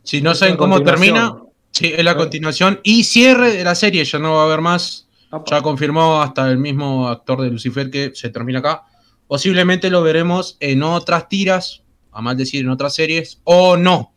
Si 0.02 0.20
no 0.20 0.35
saben 0.35 0.57
cómo 0.57 0.83
termina, 0.83 1.37
sí, 1.70 1.92
es 1.96 2.05
la 2.05 2.12
Eh. 2.12 2.16
continuación. 2.16 2.81
Y 2.83 3.05
cierre 3.05 3.52
de 3.57 3.64
la 3.64 3.74
serie, 3.74 4.05
ya 4.05 4.18
no 4.18 4.35
va 4.35 4.42
a 4.42 4.46
haber 4.46 4.61
más. 4.61 5.09
Ya 5.46 5.62
confirmó 5.62 6.20
hasta 6.20 6.50
el 6.50 6.59
mismo 6.59 7.09
actor 7.09 7.40
de 7.40 7.50
Lucifer 7.50 7.90
que 7.90 8.12
se 8.14 8.28
termina 8.28 8.59
acá. 8.59 8.83
Posiblemente 9.26 9.88
lo 9.88 10.02
veremos 10.02 10.59
en 10.61 10.83
otras 10.83 11.28
tiras, 11.28 11.83
a 12.11 12.20
mal 12.20 12.37
decir 12.37 12.61
en 12.64 12.70
otras 12.70 12.94
series, 12.94 13.40
o 13.44 13.76
no. 13.78 14.12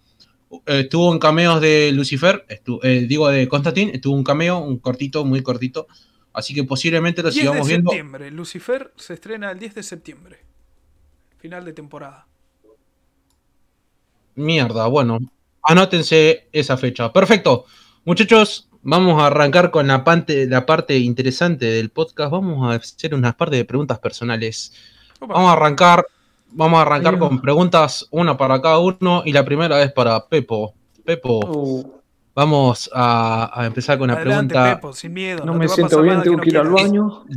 Eh, 0.65 0.81
Estuvo 0.81 1.13
en 1.13 1.19
cameos 1.19 1.61
de 1.61 1.91
Lucifer, 1.93 2.45
eh, 2.49 3.05
digo 3.07 3.29
de 3.29 3.47
Constantine, 3.47 3.91
estuvo 3.93 4.13
un 4.15 4.23
cameo, 4.25 4.57
un 4.59 4.77
cortito, 4.79 5.23
muy 5.23 5.41
cortito. 5.41 5.87
Así 6.35 6.53
que 6.53 6.63
posiblemente 6.63 7.21
lo 7.23 7.29
10 7.31 7.35
de 7.35 7.41
sigamos 7.41 7.67
viendo. 7.67 7.91
septiembre. 7.91 8.31
Lucifer 8.31 8.93
se 8.97 9.13
estrena 9.13 9.51
el 9.51 9.59
10 9.59 9.75
de 9.75 9.83
septiembre. 9.83 10.39
Final 11.39 11.63
de 11.65 11.73
temporada. 11.73 12.27
Mierda, 14.35 14.87
bueno, 14.87 15.19
anótense 15.63 16.47
esa 16.51 16.75
fecha. 16.77 17.11
Perfecto. 17.13 17.65
Muchachos, 18.03 18.67
vamos 18.81 19.21
a 19.21 19.27
arrancar 19.27 19.71
con 19.71 19.87
la 19.87 20.03
parte, 20.03 20.45
la 20.47 20.65
parte 20.65 20.97
interesante 20.97 21.65
del 21.65 21.89
podcast. 21.89 22.31
Vamos 22.31 22.69
a 22.69 22.75
hacer 22.75 23.15
unas 23.15 23.35
partes 23.35 23.59
de 23.59 23.65
preguntas 23.65 23.99
personales. 23.99 24.73
Opa. 25.21 25.33
Vamos 25.35 25.49
a 25.49 25.53
arrancar, 25.53 26.05
vamos 26.51 26.79
a 26.79 26.81
arrancar 26.81 27.13
Ay, 27.13 27.19
con 27.19 27.41
preguntas, 27.41 28.07
una 28.11 28.35
para 28.35 28.61
cada 28.61 28.79
uno, 28.79 29.23
y 29.25 29.31
la 29.31 29.45
primera 29.45 29.81
es 29.81 29.91
para 29.93 30.27
Pepo. 30.27 30.73
Pepo, 31.05 31.39
Uh, 31.39 31.94
vamos 32.35 32.89
a, 32.93 33.49
a 33.59 33.65
empezar 33.65 33.97
con 33.97 34.09
una 34.09 34.19
Adelante, 34.19 34.53
pregunta. 34.53 34.75
Pepo, 34.75 34.93
sin 34.93 35.13
miedo. 35.13 35.45
no 35.45 35.53
me 35.53 35.67
siento 35.67 36.01
bien, 36.01 36.21
tengo 36.21 36.37
que 36.37 36.49
ir 36.49 36.57
al 36.57 36.69
baño. 36.69 37.23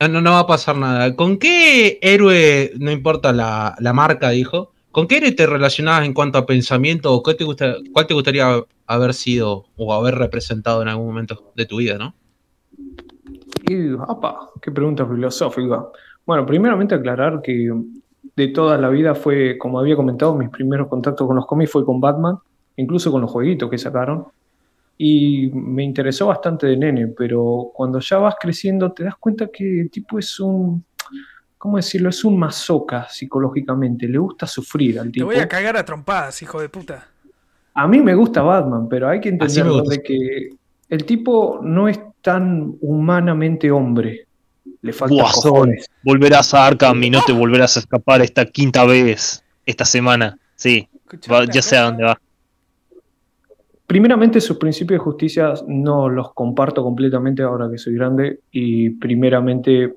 No, 0.00 0.06
no, 0.06 0.20
no 0.20 0.30
va 0.30 0.38
a 0.38 0.46
pasar 0.46 0.76
nada. 0.76 1.16
¿Con 1.16 1.38
qué 1.38 1.98
héroe, 2.00 2.70
no 2.78 2.92
importa 2.92 3.32
la, 3.32 3.74
la 3.80 3.92
marca, 3.92 4.30
dijo, 4.30 4.70
con 4.92 5.08
qué 5.08 5.16
héroe 5.16 5.32
te 5.32 5.44
relacionabas 5.44 6.06
en 6.06 6.14
cuanto 6.14 6.38
a 6.38 6.46
pensamiento 6.46 7.12
o 7.12 7.20
qué 7.20 7.34
te 7.34 7.42
gusta, 7.42 7.74
cuál 7.92 8.06
te 8.06 8.14
gustaría 8.14 8.62
haber 8.86 9.12
sido 9.12 9.66
o 9.76 9.92
haber 9.92 10.14
representado 10.14 10.82
en 10.82 10.88
algún 10.88 11.08
momento 11.08 11.52
de 11.56 11.66
tu 11.66 11.78
vida, 11.78 11.98
¿no? 11.98 12.14
Y, 13.68 13.90
apa, 14.08 14.50
qué 14.62 14.70
pregunta 14.70 15.04
filosófica. 15.04 15.86
Bueno, 16.24 16.46
primeramente 16.46 16.94
aclarar 16.94 17.42
que 17.42 17.72
de 18.36 18.48
toda 18.48 18.78
la 18.78 18.88
vida 18.90 19.14
fue, 19.14 19.58
como 19.58 19.80
había 19.80 19.96
comentado, 19.96 20.34
mis 20.34 20.48
primeros 20.48 20.88
contactos 20.88 21.26
con 21.26 21.36
los 21.36 21.46
cómics 21.46 21.72
fue 21.72 21.84
con 21.84 22.00
Batman, 22.00 22.38
incluso 22.78 23.12
con 23.12 23.20
los 23.20 23.30
jueguitos 23.30 23.68
que 23.70 23.76
sacaron. 23.78 24.24
Y 24.96 25.48
me 25.52 25.84
interesó 25.84 26.26
bastante 26.26 26.66
de 26.66 26.76
nene, 26.76 27.06
pero 27.08 27.70
cuando 27.72 28.00
ya 28.00 28.18
vas 28.18 28.34
creciendo 28.40 28.90
te 28.92 29.04
das 29.04 29.14
cuenta 29.16 29.46
que 29.52 29.82
el 29.82 29.90
tipo 29.90 30.18
es 30.18 30.40
un, 30.40 30.84
¿cómo 31.56 31.76
decirlo? 31.76 32.08
Es 32.08 32.24
un 32.24 32.36
masoca 32.36 33.06
psicológicamente, 33.08 34.08
le 34.08 34.18
gusta 34.18 34.46
sufrir 34.46 34.98
al 34.98 35.06
Te 35.06 35.12
tipo. 35.12 35.26
voy 35.26 35.36
a 35.36 35.46
cagar 35.46 35.76
a 35.76 35.84
trompadas, 35.84 36.42
hijo 36.42 36.60
de 36.60 36.68
puta. 36.68 37.06
A 37.74 37.86
mí 37.86 38.00
me 38.00 38.14
gusta 38.16 38.42
Batman, 38.42 38.88
pero 38.88 39.08
hay 39.08 39.20
que 39.20 39.28
Así 39.28 39.38
me 39.38 39.44
entender 39.68 39.72
gusta. 39.82 39.94
de 39.94 40.02
que 40.02 40.48
el 40.88 41.04
tipo 41.04 41.60
no 41.62 41.86
es 41.88 42.00
tan 42.22 42.74
humanamente 42.80 43.70
hombre. 43.70 44.26
Le 44.82 44.92
falta 44.92 45.14
Guasón, 45.14 45.42
cojones. 45.52 45.86
volverás 46.02 46.54
a 46.54 46.66
Arkham 46.66 47.00
y 47.04 47.10
no 47.10 47.20
te 47.24 47.32
volverás 47.32 47.76
a 47.76 47.80
escapar 47.80 48.20
esta 48.22 48.44
quinta 48.46 48.84
vez 48.84 49.44
esta 49.64 49.84
semana. 49.84 50.36
Sí, 50.56 50.88
va- 51.30 51.44
ya 51.44 51.62
sé 51.62 51.76
a 51.76 51.82
dónde 51.82 52.02
va. 52.04 52.20
Primeramente, 53.88 54.40
sus 54.42 54.58
principios 54.58 55.00
de 55.00 55.04
justicia 55.04 55.54
no 55.66 56.10
los 56.10 56.34
comparto 56.34 56.82
completamente 56.84 57.42
ahora 57.42 57.70
que 57.70 57.78
soy 57.78 57.94
grande. 57.94 58.40
Y 58.52 58.90
primeramente, 58.90 59.94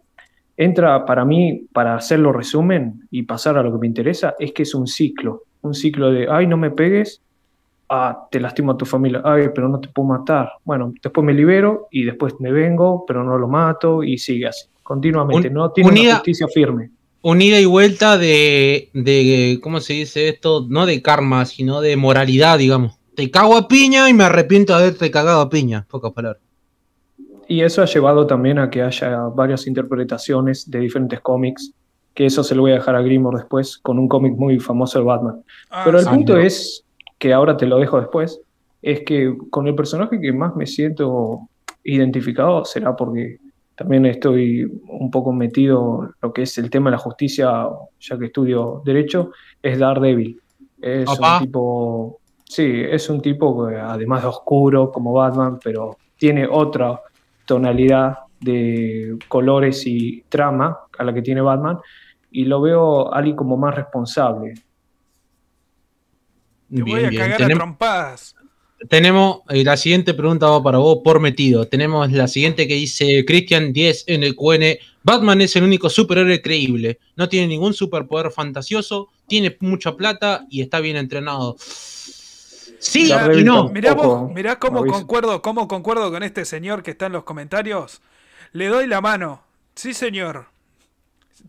entra 0.56 1.06
para 1.06 1.26
mí, 1.26 1.66
para 1.74 1.96
hacerlo 1.96 2.32
resumen 2.32 3.02
y 3.12 3.24
pasar 3.24 3.58
a 3.58 3.64
lo 3.64 3.74
que 3.74 3.80
me 3.80 3.88
interesa, 3.88 4.34
es 4.40 4.54
que 4.54 4.64
es 4.64 4.74
un 4.74 4.88
ciclo. 4.88 5.44
Un 5.62 5.74
ciclo 5.74 6.10
de, 6.10 6.26
ay, 6.32 6.48
no 6.48 6.56
me 6.56 6.72
pegues, 6.72 7.22
ah, 7.90 8.28
te 8.32 8.40
lastimo 8.40 8.72
a 8.72 8.78
tu 8.78 8.86
familia, 8.86 9.22
ay, 9.26 9.48
pero 9.54 9.68
no 9.68 9.82
te 9.82 9.90
puedo 9.90 10.08
matar. 10.08 10.50
Bueno, 10.64 10.94
después 11.04 11.26
me 11.26 11.34
libero 11.34 11.90
y 11.92 12.06
después 12.06 12.36
me 12.40 12.54
vengo, 12.54 13.04
pero 13.06 13.26
no 13.26 13.38
lo 13.38 13.50
mato 13.50 14.04
y 14.04 14.18
sigue 14.18 14.48
así, 14.48 14.68
continuamente. 14.84 15.50
Un- 15.50 15.54
no 15.54 15.72
tiene 15.72 15.90
una 15.90 16.00
unida- 16.00 16.14
justicia 16.16 16.48
firme. 16.48 16.92
Un 17.24 17.42
ida 17.42 17.60
y 17.60 17.66
vuelta 17.66 18.18
de, 18.18 18.90
de, 18.94 19.60
¿cómo 19.62 19.82
se 19.82 19.94
dice 19.94 20.30
esto? 20.30 20.66
No 20.70 20.86
de 20.86 21.02
karma, 21.02 21.46
sino 21.46 21.82
de 21.82 21.98
moralidad, 21.98 22.58
digamos. 22.58 22.98
Te 23.16 23.30
cago 23.30 23.58
a 23.58 23.68
piña 23.68 24.10
y 24.10 24.14
me 24.14 24.24
arrepiento 24.24 24.74
de 24.74 24.84
haberte 24.84 25.12
cagado 25.12 25.42
a 25.42 25.50
piña. 25.50 25.86
Pocas 25.90 26.12
palabras. 26.12 26.42
Y 27.48 27.62
eso 27.62 27.82
ha 27.82 27.86
llevado 27.86 28.26
también 28.26 28.60
a 28.60 28.70
que 28.70 28.82
haya 28.82 29.24
varias 29.28 29.68
interpretaciones 29.68 30.72
de 30.72 30.80
diferentes 30.80 31.20
cómics, 31.20 31.74
que 32.14 32.26
eso 32.26 32.44
se 32.44 32.56
lo 32.56 32.62
voy 32.62 32.72
a 32.72 32.76
dejar 32.76 32.96
a 32.96 33.02
Grimor 33.02 33.36
después, 33.36 33.78
con 33.78 34.00
un 34.00 34.08
cómic 34.08 34.36
muy 34.38 34.60
famoso 34.60 35.00
de 35.00 35.06
Batman. 35.06 35.44
Ah, 35.70 35.82
Pero 35.84 36.00
el 36.00 36.06
punto 36.06 36.36
no. 36.36 36.40
es, 36.42 36.86
que 37.20 37.34
ahora 37.34 37.58
te 37.58 37.66
lo 37.66 37.78
dejo 37.78 38.00
después, 38.00 38.40
es 38.82 39.02
que 39.02 39.38
con 39.50 39.68
el 39.68 39.76
personaje 39.76 40.20
que 40.20 40.32
más 40.34 40.56
me 40.56 40.66
siento 40.66 41.42
identificado 41.84 42.66
será 42.66 42.96
porque 42.96 43.38
también 43.76 44.06
estoy 44.06 44.64
un 44.88 45.12
poco 45.12 45.34
metido 45.34 46.06
en 46.06 46.12
lo 46.22 46.34
que 46.34 46.44
es 46.44 46.58
el 46.58 46.70
tema 46.70 46.90
de 46.90 46.96
la 46.96 46.98
justicia, 47.00 47.68
ya 48.00 48.18
que 48.18 48.26
estudio 48.26 48.82
Derecho, 48.86 49.32
es 49.62 49.78
Daredevil. 49.78 50.40
Es 50.82 51.10
Opa. 51.10 51.38
un 51.38 51.46
tipo, 51.46 52.21
sí, 52.52 52.84
es 52.90 53.10
un 53.10 53.22
tipo 53.22 53.68
que 53.68 53.76
además 53.76 54.24
de 54.24 54.28
oscuro 54.28 54.92
como 54.92 55.14
Batman, 55.14 55.58
pero 55.64 55.98
tiene 56.18 56.46
otra 56.50 57.00
tonalidad 57.46 58.18
de 58.40 59.18
colores 59.28 59.84
y 59.86 60.24
trama 60.28 60.80
a 60.98 61.04
la 61.04 61.14
que 61.14 61.22
tiene 61.22 61.42
Batman, 61.42 61.78
y 62.32 62.46
lo 62.46 62.60
veo 62.62 63.14
a 63.14 63.18
alguien 63.18 63.36
como 63.36 63.56
más 63.58 63.74
responsable. 63.76 64.54
Te 66.74 66.82
voy 66.84 66.92
Bien, 66.94 67.06
a 67.06 67.10
bien. 67.10 67.22
cagar 67.22 67.42
a 67.42 67.46
Tenem- 67.46 67.56
trompadas. 67.58 68.36
tenemos 68.90 69.42
eh, 69.50 69.64
la 69.64 69.78
siguiente 69.78 70.14
pregunta 70.14 70.48
va 70.48 70.64
para 70.64 70.78
vos 70.80 71.00
por 71.04 71.20
metido. 71.20 71.68
Tenemos 71.68 72.12
la 72.12 72.28
siguiente 72.28 72.68
que 72.68 72.74
dice 72.76 73.24
Christian 73.26 73.74
10 73.74 74.06
NQN. 74.08 74.78
Batman 75.04 75.42
es 75.42 75.56
el 75.56 75.64
único 75.64 75.90
superhéroe 75.90 76.42
creíble. 76.42 77.00
No 77.16 77.28
tiene 77.30 77.48
ningún 77.48 77.74
superpoder 77.74 78.32
fantasioso, 78.32 79.10
tiene 79.28 79.56
mucha 79.60 79.96
plata 79.96 80.46
y 80.50 80.62
está 80.62 80.80
bien 80.80 80.96
entrenado. 80.98 81.56
Sí 82.82 83.12
y 83.12 83.44
no. 83.44 83.70
Mirá, 83.70 83.94
vos, 83.94 84.32
mirá 84.32 84.58
cómo 84.58 84.84
concuerdo, 84.86 85.42
cómo 85.42 85.68
concuerdo 85.68 86.12
con 86.12 86.24
este 86.24 86.46
señor 86.46 86.82
que 86.82 86.92
está 86.92 87.06
en 87.06 87.12
los 87.14 87.24
comentarios. 87.24 88.02
Le 88.54 88.68
doy 88.68 88.88
la 88.88 89.02
mano. 89.02 89.44
Sí, 89.76 89.94
señor. 89.94 90.48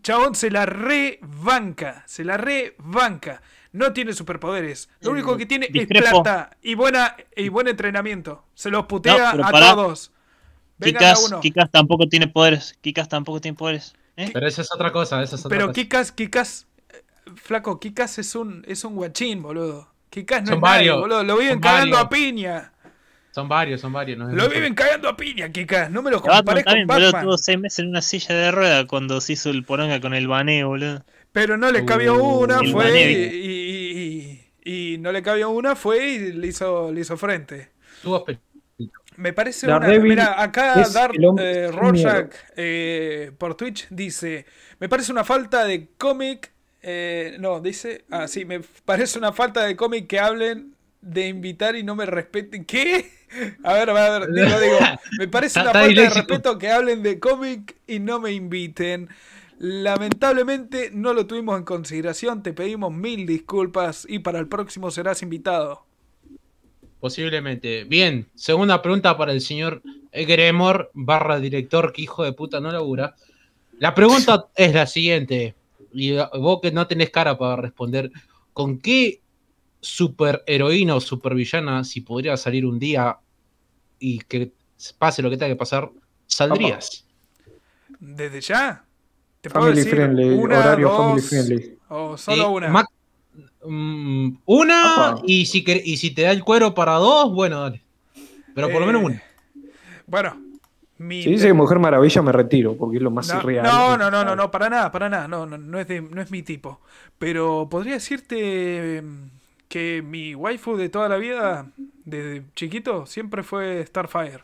Chabón 0.03 0.35
se 0.35 0.51
la 0.51 0.67
rebanca. 0.67 2.03
Se 2.05 2.23
la 2.23 2.37
rebanca. 2.37 3.41
No 3.71 3.93
tiene 3.93 4.13
superpoderes. 4.13 4.89
Lo 5.01 5.11
único 5.11 5.35
que 5.35 5.47
tiene 5.47 5.67
discrepo. 5.67 6.05
es 6.05 6.11
plata 6.11 6.55
y 6.61 6.75
buena 6.75 7.15
y 7.35 7.49
buen 7.49 7.67
entrenamiento. 7.67 8.45
Se 8.53 8.69
los 8.69 8.85
putea 8.85 9.33
No, 9.33 9.45
a 9.45 9.49
pará. 9.49 9.73
todos. 9.73 10.11
Kikas, 10.79 11.27
uno. 11.27 11.39
Kikas 11.39 11.71
tampoco 11.71 12.07
tiene 12.07 12.27
poderes. 12.27 12.77
Kikas 12.81 13.09
tampoco 13.09 13.41
tiene 13.41 13.57
poderes. 13.57 13.95
¿eh? 14.17 14.29
Pero 14.31 14.47
esa 14.47 14.61
es 14.61 14.71
otra 14.71 14.91
cosa, 14.91 15.23
esa 15.23 15.35
es 15.35 15.45
otra 15.45 15.55
Pero 15.57 15.67
cosa. 15.67 15.73
Kikas, 15.73 16.11
Kikas, 16.11 16.67
eh, 16.89 17.03
flaco, 17.35 17.79
Kikas 17.79 18.19
es 18.19 18.35
un, 18.35 18.63
es 18.67 18.83
un 18.83 18.95
guachín, 18.95 19.41
boludo. 19.41 19.92
Kikas 20.13 20.41
no 20.43 20.47
Son 20.49 20.55
es 20.57 20.61
nadie, 20.61 20.89
varios, 20.91 20.99
boludo. 20.99 21.23
Lo 21.23 21.37
viven 21.37 21.59
cagando 21.59 21.95
varios. 21.95 22.05
a 22.05 22.09
piña. 22.09 22.73
Son 23.31 23.49
varios, 23.49 23.81
son 23.81 23.91
varios. 23.93 24.19
no 24.19 24.29
es 24.29 24.35
Lo 24.35 24.47
viven 24.47 24.75
cagando 24.75 25.09
a 25.09 25.17
piña, 25.17 25.49
Kikas. 25.51 25.89
No 25.89 26.03
me 26.03 26.11
lo 26.11 26.21
compares 26.21 26.63
con 26.63 26.71
también, 26.71 26.87
boludo, 26.87 27.05
Batman. 27.07 27.23
tuvo 27.23 27.37
seis 27.39 27.59
meses 27.59 27.79
en 27.79 27.87
una 27.89 28.01
silla 28.03 28.35
de 28.35 28.51
rueda 28.51 28.85
cuando 28.85 29.19
se 29.21 29.33
hizo 29.33 29.49
el 29.49 29.63
poronga 29.65 29.99
con 29.99 30.13
el 30.13 30.27
baneo, 30.27 30.67
boludo. 30.67 31.03
Pero 31.31 31.57
no 31.57 31.71
le 31.71 31.83
cabió 31.83 32.13
Uh, 32.15 32.43
una, 32.43 32.59
fue 32.59 33.11
y, 33.11 33.15
y- 33.15 34.43
y- 34.65 34.93
y 34.93 34.97
no 34.99 35.11
le 35.11 35.23
cabió 35.23 35.49
una, 35.49 35.75
fue 35.75 36.07
y 36.07 36.31
le 36.33 36.45
hizo, 36.47 36.91
le 36.91 37.01
hizo 37.01 37.17
frente. 37.17 37.71
Tuvo 38.03 38.23
Me 39.17 39.33
parece 39.33 39.65
una. 39.67 39.79
Mira, 39.79 40.41
acá 40.41 40.87
Dark 40.93 41.15
eh, 41.39 41.69
Rorschach 41.71 42.31
eh, 42.55 43.31
por 43.37 43.55
Twitch 43.55 43.87
dice: 43.89 44.45
Me 44.79 44.87
parece 44.89 45.11
una 45.11 45.23
falta 45.23 45.65
de 45.65 45.89
cómic. 45.97 46.52
Eh, 46.83 47.37
no, 47.39 47.61
dice. 47.61 48.03
Ah, 48.11 48.27
sí, 48.27 48.45
me 48.45 48.59
parece 48.85 49.17
una 49.17 49.31
falta 49.31 49.63
de 49.63 49.75
cómic 49.75 50.05
que 50.07 50.19
hablen 50.19 50.75
de 51.01 51.27
invitar 51.27 51.75
y 51.75 51.83
no 51.83 51.95
me 51.95 52.05
respeten. 52.05 52.65
¿Qué? 52.65 53.09
A 53.63 53.73
ver, 53.73 53.89
a 53.89 54.19
ver, 54.19 54.31
digo, 54.31 54.59
digo. 54.59 54.77
Me 55.17 55.27
parece 55.27 55.61
una 55.61 55.71
falta 55.71 56.01
de 56.01 56.09
respeto 56.09 56.57
que 56.57 56.69
hablen 56.69 57.01
de 57.01 57.19
cómic 57.19 57.75
y 57.87 57.99
no 57.99 58.19
me 58.19 58.33
inviten. 58.33 59.09
Lamentablemente 59.59 60.89
no 60.91 61.13
lo 61.13 61.25
tuvimos 61.25 61.57
en 61.57 61.63
consideración, 61.63 62.43
te 62.43 62.53
pedimos 62.53 62.91
mil 62.91 63.25
disculpas 63.25 64.05
y 64.09 64.19
para 64.19 64.39
el 64.39 64.47
próximo 64.47 64.91
serás 64.91 65.21
invitado. 65.21 65.85
Posiblemente. 66.99 67.85
Bien, 67.85 68.27
segunda 68.35 68.81
pregunta 68.81 69.17
para 69.17 69.31
el 69.31 69.41
señor 69.41 69.81
Gremor, 70.11 70.91
barra 70.93 71.39
director, 71.39 71.93
que 71.93 72.01
hijo 72.01 72.23
de 72.23 72.33
puta 72.33 72.59
no 72.59 72.71
labura. 72.71 73.15
La 73.79 73.95
pregunta 73.95 74.47
es 74.55 74.73
la 74.73 74.85
siguiente, 74.85 75.55
y 75.93 76.15
vos 76.39 76.59
que 76.61 76.71
no 76.71 76.87
tenés 76.87 77.09
cara 77.09 77.37
para 77.37 77.55
responder, 77.55 78.11
¿con 78.51 78.79
qué 78.79 79.21
superheroína 79.81 80.95
o 80.95 81.01
supervillana, 81.01 81.83
si 81.83 82.01
podría 82.01 82.37
salir 82.37 82.65
un 82.65 82.79
día 82.79 83.17
y 83.99 84.19
que 84.19 84.51
pase 84.97 85.21
lo 85.21 85.29
que 85.29 85.37
tenga 85.37 85.53
que 85.53 85.57
pasar, 85.57 85.89
saldrías? 86.25 87.05
¿Desde 87.99 88.41
ya? 88.41 88.85
¿Te 89.41 89.49
puedo 89.49 89.65
Family 89.65 89.77
decir 89.77 89.95
friendly, 89.95 90.29
una, 90.29 90.59
horario 90.59 90.87
dos, 90.87 90.97
family 90.97 91.21
friendly. 91.21 91.77
O 91.89 92.17
solo 92.17 92.43
Eh, 92.43 92.47
una. 92.47 92.85
mm, 93.65 94.37
una, 94.45 95.15
y 95.25 95.45
si, 95.45 95.63
y 95.83 95.97
si 95.97 96.11
te 96.11 96.23
da 96.23 96.31
el 96.31 96.43
cuero 96.43 96.73
para 96.73 96.93
dos, 96.93 97.33
bueno, 97.33 97.61
dale. 97.61 97.81
Pero 98.55 98.69
por 98.69 98.81
lo 98.81 98.87
menos 98.87 99.01
Eh, 99.01 99.05
una. 99.05 99.23
Bueno, 100.05 100.42
mi 101.07 101.23
Si 101.23 101.29
dice 101.29 101.47
que 101.47 101.53
Mujer 101.53 101.79
Maravilla 101.79 102.21
me 102.21 102.31
retiro, 102.31 102.75
porque 102.75 102.97
es 102.97 103.03
lo 103.03 103.11
más 103.11 103.27
no, 103.33 103.39
irreal. 103.39 103.63
no, 103.65 103.97
no, 103.97 104.09
no, 104.11 104.23
no, 104.25 104.35
no, 104.35 104.49
para 104.51 104.69
nada, 104.69 104.91
para 104.91 105.09
nada, 105.09 105.27
no, 105.27 105.45
no, 105.45 105.57
no 105.57 105.79
es 105.79 105.87
de- 105.87 106.01
no 106.01 106.21
es 106.21 106.31
mi 106.31 106.41
tipo. 106.43 106.79
Pero 107.19 107.67
podría 107.69 107.93
decirte 107.93 109.01
mm, 109.01 109.27
que 109.67 110.01
mi 110.01 110.35
waifu 110.35 110.75
de 110.77 110.89
toda 110.89 111.07
la 111.09 111.17
vida, 111.17 111.65
desde 112.05 112.43
chiquito, 112.55 113.05
siempre 113.05 113.43
fue 113.43 113.85
Starfire. 113.85 114.43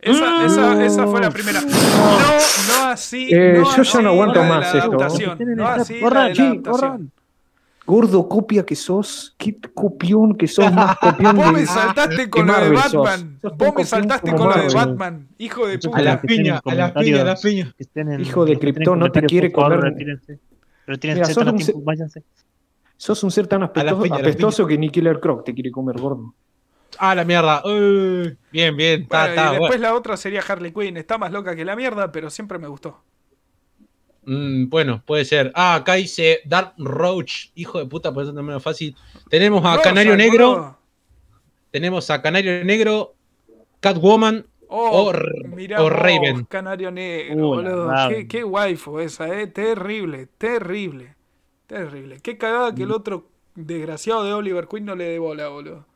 Esa, 0.00 0.46
esa, 0.46 0.84
esa 0.84 1.06
fue 1.08 1.20
la 1.20 1.30
primera. 1.30 1.60
No, 1.60 1.68
no 1.68 2.84
así. 2.88 3.28
Eh, 3.32 3.54
no 3.58 3.76
yo 3.76 3.82
ya 3.82 4.00
no 4.00 4.10
aguanto 4.10 4.44
más 4.44 4.72
la 4.72 4.78
esto. 4.78 4.96
adaptación, 4.96 5.38
No 5.56 5.66
así 5.66 6.00
la 6.00 6.08
de 6.08 6.34
la 6.34 6.44
adaptación. 6.44 7.12
Gordo 7.88 8.28
copia 8.28 8.66
que 8.66 8.76
sos, 8.76 9.34
qué 9.38 9.58
copión 9.72 10.36
que 10.36 10.46
sos, 10.46 10.70
más 10.70 10.98
copión 10.98 11.34
Vos 11.36 11.52
me 11.54 11.64
saltaste 11.64 12.28
con 12.28 12.46
que 12.46 12.52
lo 12.52 12.60
de. 12.60 12.70
Batman. 12.72 13.40
Vos 13.56 13.74
me 13.74 13.84
saltaste 13.86 14.34
con 14.34 14.48
lo 14.50 14.54
de. 14.58 14.74
Batman. 14.74 15.28
Hijo 15.38 15.66
de 15.66 15.76
Muchachos, 15.76 15.94
A 15.94 16.02
la 16.02 16.20
puta. 16.20 16.34
piña, 16.34 16.60
a 16.62 16.74
la 16.74 16.92
piña, 16.92 17.22
a 17.22 17.24
la 17.24 17.36
piña. 17.36 17.74
Hijo 18.18 18.44
de 18.44 18.58
Krypton, 18.58 18.98
no 18.98 19.10
te 19.10 19.22
quiere 19.22 19.50
comer. 19.50 19.80
Retírense. 19.80 20.38
Tiempo, 21.34 21.80
váyanse. 21.82 22.24
Sos 22.98 23.22
un 23.24 23.30
ser 23.30 23.46
tan 23.46 23.62
apestoso, 23.62 24.02
piña, 24.02 24.16
a 24.16 24.18
la 24.18 24.22
apestoso 24.22 24.66
que 24.66 24.76
ni 24.76 24.90
Killer 24.90 25.18
Croc 25.18 25.46
te 25.46 25.54
quiere 25.54 25.70
comer, 25.70 25.98
gordo. 25.98 26.34
Ah, 26.98 27.14
la 27.14 27.24
mierda. 27.24 27.62
Bien, 28.52 28.76
bien. 28.76 29.00
Y 29.00 29.16
después 29.16 29.58
bueno. 29.58 29.78
la 29.78 29.94
otra 29.94 30.18
sería 30.18 30.42
Harley 30.46 30.72
Quinn. 30.72 30.98
Está 30.98 31.16
más 31.16 31.32
loca 31.32 31.56
que 31.56 31.64
la 31.64 31.74
mierda, 31.74 32.12
pero 32.12 32.28
siempre 32.28 32.58
me 32.58 32.68
gustó. 32.68 33.00
Mm, 34.28 34.68
bueno, 34.68 35.02
puede 35.06 35.24
ser. 35.24 35.50
Ah, 35.54 35.74
acá 35.76 35.94
dice 35.94 36.40
Dark 36.44 36.74
Roach. 36.76 37.46
Hijo 37.54 37.78
de 37.78 37.86
puta, 37.86 38.12
por 38.12 38.22
eso 38.24 38.34
también 38.34 38.58
es 38.58 38.62
fácil. 38.62 38.94
Tenemos 39.30 39.64
a 39.64 39.80
Canario 39.80 40.16
Negro. 40.16 40.76
Tenemos 41.70 42.10
a 42.10 42.20
Canario 42.20 42.64
Negro, 42.64 43.14
Catwoman 43.80 44.44
Oh, 44.70 45.08
o, 45.10 45.12
mirá 45.56 45.78
Raven. 45.88 46.44
Canario 46.44 46.90
Negro, 46.90 47.36
boludo. 47.36 47.90
Qué, 48.10 48.28
qué 48.28 48.44
waifu 48.44 48.98
esa, 49.00 49.40
eh. 49.40 49.46
Terrible, 49.46 50.26
terrible. 50.36 51.14
Terrible. 51.66 52.20
Qué 52.20 52.36
cagada 52.36 52.72
Mm. 52.72 52.74
que 52.74 52.82
el 52.82 52.92
otro 52.92 53.30
desgraciado 53.54 54.24
de 54.24 54.34
Oliver 54.34 54.68
Queen 54.68 54.84
no 54.84 54.94
le 54.94 55.04
dé 55.04 55.18
bola, 55.18 55.48
boludo. 55.48 55.86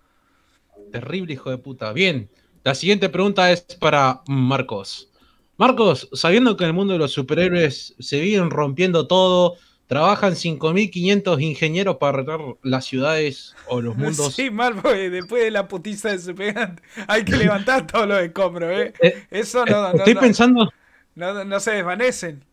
Terrible 0.91 1.35
hijo 1.35 1.51
de 1.51 1.59
puta. 1.59 1.93
Bien, 1.93 2.31
la 2.65 2.75
siguiente 2.75 3.11
pregunta 3.11 3.53
es 3.53 3.61
para 3.79 4.23
Marcos. 4.27 5.12
Marcos, 5.57 6.09
sabiendo 6.13 6.57
que 6.57 6.65
en 6.65 6.69
el 6.71 6.75
mundo 6.75 6.93
de 6.95 6.99
los 6.99 7.13
superhéroes 7.13 7.95
se 7.99 8.21
vienen 8.21 8.51
rompiendo 8.51 9.07
todo, 9.07 9.57
trabajan 9.87 10.35
5.500 10.37 11.41
ingenieros 11.41 11.97
para 11.99 12.19
arreglar 12.19 12.41
las 12.63 12.85
ciudades 12.87 13.59
o 13.63 13.81
los 13.81 13.97
mundos. 13.97 14.35
Sí, 14.35 14.51
mal, 14.51 14.75
porque 14.81 15.11
después 15.11 15.43
de 15.45 15.51
la 15.51 15.69
putiza 15.69 16.11
de 16.11 16.19
Superman 16.19 16.81
hay 17.09 17.25
que 17.25 17.37
levantar 17.37 17.87
todos 17.91 18.09
los 18.09 18.19
escombros, 18.21 18.71
eh. 18.73 18.95
Eh, 19.03 19.27
Eso 19.31 19.67
no, 19.67 19.93
no, 19.95 19.99
Estoy 19.99 20.15
no, 20.15 20.21
pensando, 20.21 20.71
no, 21.15 21.45
no 21.45 21.61
se 21.61 21.73
desvanecen. 21.73 22.45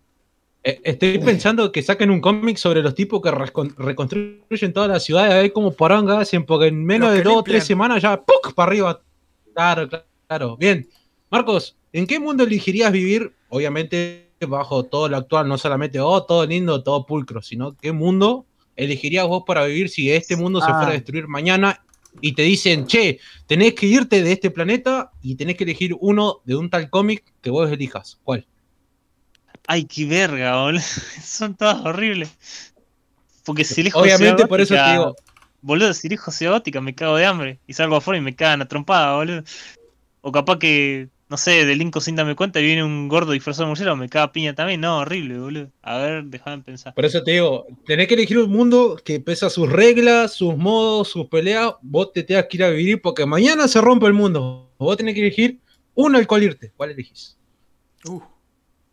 eh, 0.64 0.82
estoy 0.84 1.18
pensando 1.20 1.72
que 1.72 1.82
saquen 1.82 2.12
un 2.12 2.22
cómic 2.22 2.58
sobre 2.58 2.82
los 2.82 2.94
tipos 2.96 3.22
que 3.22 3.30
recon- 3.32 3.74
reconstruyen 3.78 4.74
todas 4.74 4.90
las 4.90 5.04
ciudades, 5.04 5.32
a 5.34 5.38
ver 5.38 5.54
cómo 5.54 5.74
poranga 5.76 6.20
hacen, 6.20 6.46
porque 6.46 6.68
en 6.68 6.84
menos 6.86 7.14
de 7.14 7.22
dos 7.22 7.38
o 7.38 7.44
tres 7.44 7.64
semanas 7.66 8.02
ya 8.02 8.22
¡puc! 8.22 8.54
para 8.54 8.70
arriba. 8.72 9.02
Claro, 9.54 9.88
claro, 9.90 10.06
claro. 10.28 10.58
Bien. 10.58 10.88
Marcos, 11.30 11.78
¿en 11.94 12.08
qué 12.08 12.20
mundo 12.20 12.44
elegirías 12.44 12.92
vivir? 12.92 13.34
Obviamente 13.50 14.30
bajo 14.48 14.84
todo 14.86 15.10
lo 15.10 15.18
actual, 15.18 15.48
no 15.48 15.58
solamente 15.58 16.00
oh, 16.00 16.24
todo 16.24 16.46
lindo, 16.46 16.82
todo 16.84 17.06
pulcro, 17.06 17.42
sino 17.42 17.76
qué 17.76 17.92
mundo 17.92 18.46
elegirías 18.76 19.28
vos 19.28 19.44
para 19.46 19.65
vivir 19.65 19.89
si 19.89 20.12
este 20.12 20.36
mundo 20.38 20.62
se 20.62 20.68
Ah. 20.70 20.76
fuera 20.76 20.89
a 20.89 20.94
destruir 20.94 21.28
mañana 21.28 21.84
y 22.22 22.34
te 22.34 22.44
dicen, 22.44 22.88
che, 22.88 23.20
tenés 23.46 23.74
que 23.74 23.86
irte 23.86 24.24
de 24.24 24.32
este 24.32 24.50
planeta 24.52 25.12
y 25.22 25.36
tenés 25.36 25.58
que 25.58 25.65
elegir 25.65 25.96
uno 26.00 26.39
de 26.46 26.56
un 26.56 26.70
tal 26.70 26.89
cómic 26.89 27.24
que 27.42 27.50
vos 27.50 27.70
elijas. 27.70 28.20
¿Cuál? 28.24 28.46
Ay, 29.68 29.86
qué 29.86 30.06
verga, 30.06 30.62
boludo. 30.63 30.82
Son 31.24 31.56
todas 31.56 31.86
horribles. 31.86 32.32
Porque 33.46 33.63
si 33.63 33.82
elijo 33.82 34.00
Obviamente 34.00 34.48
por 34.48 34.62
eso 34.62 34.76
te 34.76 34.92
digo, 34.92 35.15
Boludo, 35.62 35.94
si 35.94 36.08
elijo 36.08 36.32
Ciudad 36.32 36.63
me 36.82 36.96
cago 36.96 37.18
de 37.18 37.26
hambre. 37.26 37.60
Y 37.68 37.74
salgo 37.74 37.98
afuera 37.98 38.18
y 38.18 38.22
me 38.22 38.36
cagan 38.36 38.62
a 38.62 38.68
trompada, 38.68 39.15
boludo. 39.15 39.44
O 40.22 40.32
capaz 40.32 40.58
que, 40.58 41.10
no 41.30 41.38
sé, 41.38 41.63
delinco 41.65 42.02
sin 42.02 42.15
darme 42.15 42.36
cuenta 42.36 42.60
y 42.60 42.63
viene 42.63 42.84
un 42.84 43.08
gordo 43.08 43.34
disfrazado 43.34 43.65
de 43.65 43.70
murciélago, 43.70 43.96
me 43.98 44.10
caga 44.10 44.32
piña 44.32 44.56
también. 44.56 44.82
No, 44.82 45.00
horrible, 45.00 45.38
boludo. 45.38 45.72
A 45.84 45.98
ver, 45.98 46.24
déjame 46.26 46.63
pensar. 46.63 46.96
Por 46.96 47.06
eso 47.06 47.24
te 47.24 47.32
digo, 47.32 47.68
tenés 47.86 48.08
que 48.08 48.15
elegir 48.15 48.39
un 48.39 48.50
mundo 48.50 49.00
que 49.06 49.20
pesa 49.20 49.50
sus 49.52 49.72
reglas, 49.72 50.34
sus 50.34 50.58
modos, 50.58 51.10
sus 51.10 51.28
peleas. 51.28 51.74
Vos 51.84 52.12
te 52.13 52.24
tengas 52.24 52.48
que 52.50 52.58
ir 52.58 52.63
a 52.63 52.70
vivir 52.70 53.02
porque 53.02 53.28
mañana 53.28 53.68
se 53.68 53.80
rompe 53.80 54.08
el 54.08 54.13
mundo. 54.13 54.72
Vos 54.80 54.98
tenés 54.98 55.13
que 55.13 55.22
elegir 55.22 55.60
uno 55.94 56.18
al 56.18 56.26
cual 56.26 56.44
irte. 56.44 56.72
¿Cuál 56.76 56.92
elegís? 56.92 57.38
Uh, 58.06 58.22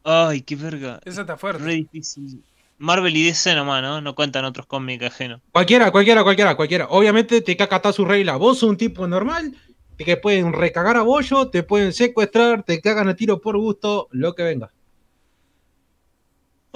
Ay, 0.05 0.43
qué 0.43 0.57
verga. 0.57 1.01
esa 1.07 1.23
está 1.23 1.39
fuerte. 1.39 1.65
Re 1.65 1.75
difícil. 1.77 2.43
Marvel 2.79 3.17
y 3.17 3.25
DC 3.25 3.55
nomás, 3.55 3.83
¿no? 3.83 4.01
No 4.03 4.15
cuentan 4.15 4.45
otros 4.45 4.67
cómics 4.67 5.05
ajenos. 5.05 5.41
Cualquiera, 5.51 5.91
cualquiera, 5.91 6.23
cualquiera, 6.23 6.55
cualquiera. 6.55 6.87
Obviamente 6.91 7.41
te 7.41 7.57
que 7.57 7.63
acatar 7.63 7.95
sus 7.95 8.07
reglas. 8.07 8.39
Vos 8.39 8.59
sos 8.59 8.69
un 8.69 8.77
tipo 8.77 9.07
normal, 9.07 9.55
te 9.97 10.17
pueden 10.17 10.53
recagar 10.53 10.97
a 10.97 11.03
bollo, 11.03 11.49
te 11.49 11.63
pueden 11.63 11.93
secuestrar, 11.93 12.63
te 12.63 12.81
cagan 12.81 13.09
a 13.09 13.17
tiro 13.17 13.41
por 13.41 13.57
gusto, 13.57 14.09
lo 14.11 14.35
que 14.35 14.43
venga. 14.43 14.71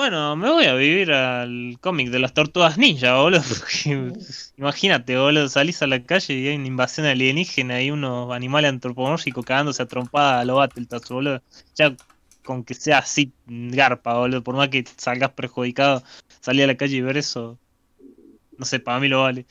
Bueno, 0.00 0.34
me 0.34 0.48
voy 0.50 0.64
a 0.64 0.72
vivir 0.72 1.12
al 1.12 1.76
cómic 1.78 2.08
de 2.08 2.20
las 2.20 2.32
tortugas 2.32 2.78
ninja, 2.78 3.16
boludo. 3.20 3.42
porque 3.58 4.14
imagínate, 4.56 5.18
boludo, 5.18 5.46
salís 5.50 5.82
a 5.82 5.86
la 5.86 6.02
calle 6.02 6.32
y 6.32 6.48
hay 6.48 6.56
una 6.56 6.68
invasión 6.68 7.06
alienígena 7.06 7.82
y 7.82 7.90
unos 7.90 8.32
animales 8.32 8.70
antropomórficos 8.70 9.44
cagándose 9.44 9.82
a 9.82 9.86
trompada 9.86 10.40
a 10.40 10.44
los 10.46 10.56
Battletoads, 10.56 11.10
boludo. 11.10 11.42
Ya 11.74 11.94
con 12.44 12.64
que 12.64 12.72
sea 12.72 12.98
así, 13.00 13.34
garpa, 13.46 14.14
boludo. 14.14 14.42
Por 14.42 14.56
más 14.56 14.70
que 14.70 14.84
salgas 14.96 15.32
perjudicado, 15.32 16.02
salir 16.40 16.64
a 16.64 16.68
la 16.68 16.76
calle 16.78 16.96
y 16.96 17.02
ver 17.02 17.18
eso. 17.18 17.58
No 18.56 18.64
sé, 18.64 18.80
para 18.80 19.00
mí 19.00 19.08
lo 19.08 19.20
vale. 19.20 19.44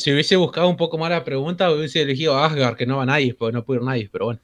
Si 0.00 0.12
hubiese 0.12 0.36
buscado 0.36 0.68
un 0.68 0.76
poco 0.76 0.98
más 0.98 1.10
la 1.10 1.22
pregunta, 1.24 1.70
hubiese 1.70 2.02
elegido 2.02 2.36
a 2.36 2.46
Asgard, 2.46 2.76
que 2.76 2.86
no 2.86 2.96
va 2.96 3.06
nadie, 3.06 3.34
porque 3.34 3.52
no 3.52 3.62
puede 3.64 3.80
ir 3.80 3.86
nadie, 3.86 4.08
pero 4.10 4.24
bueno. 4.26 4.40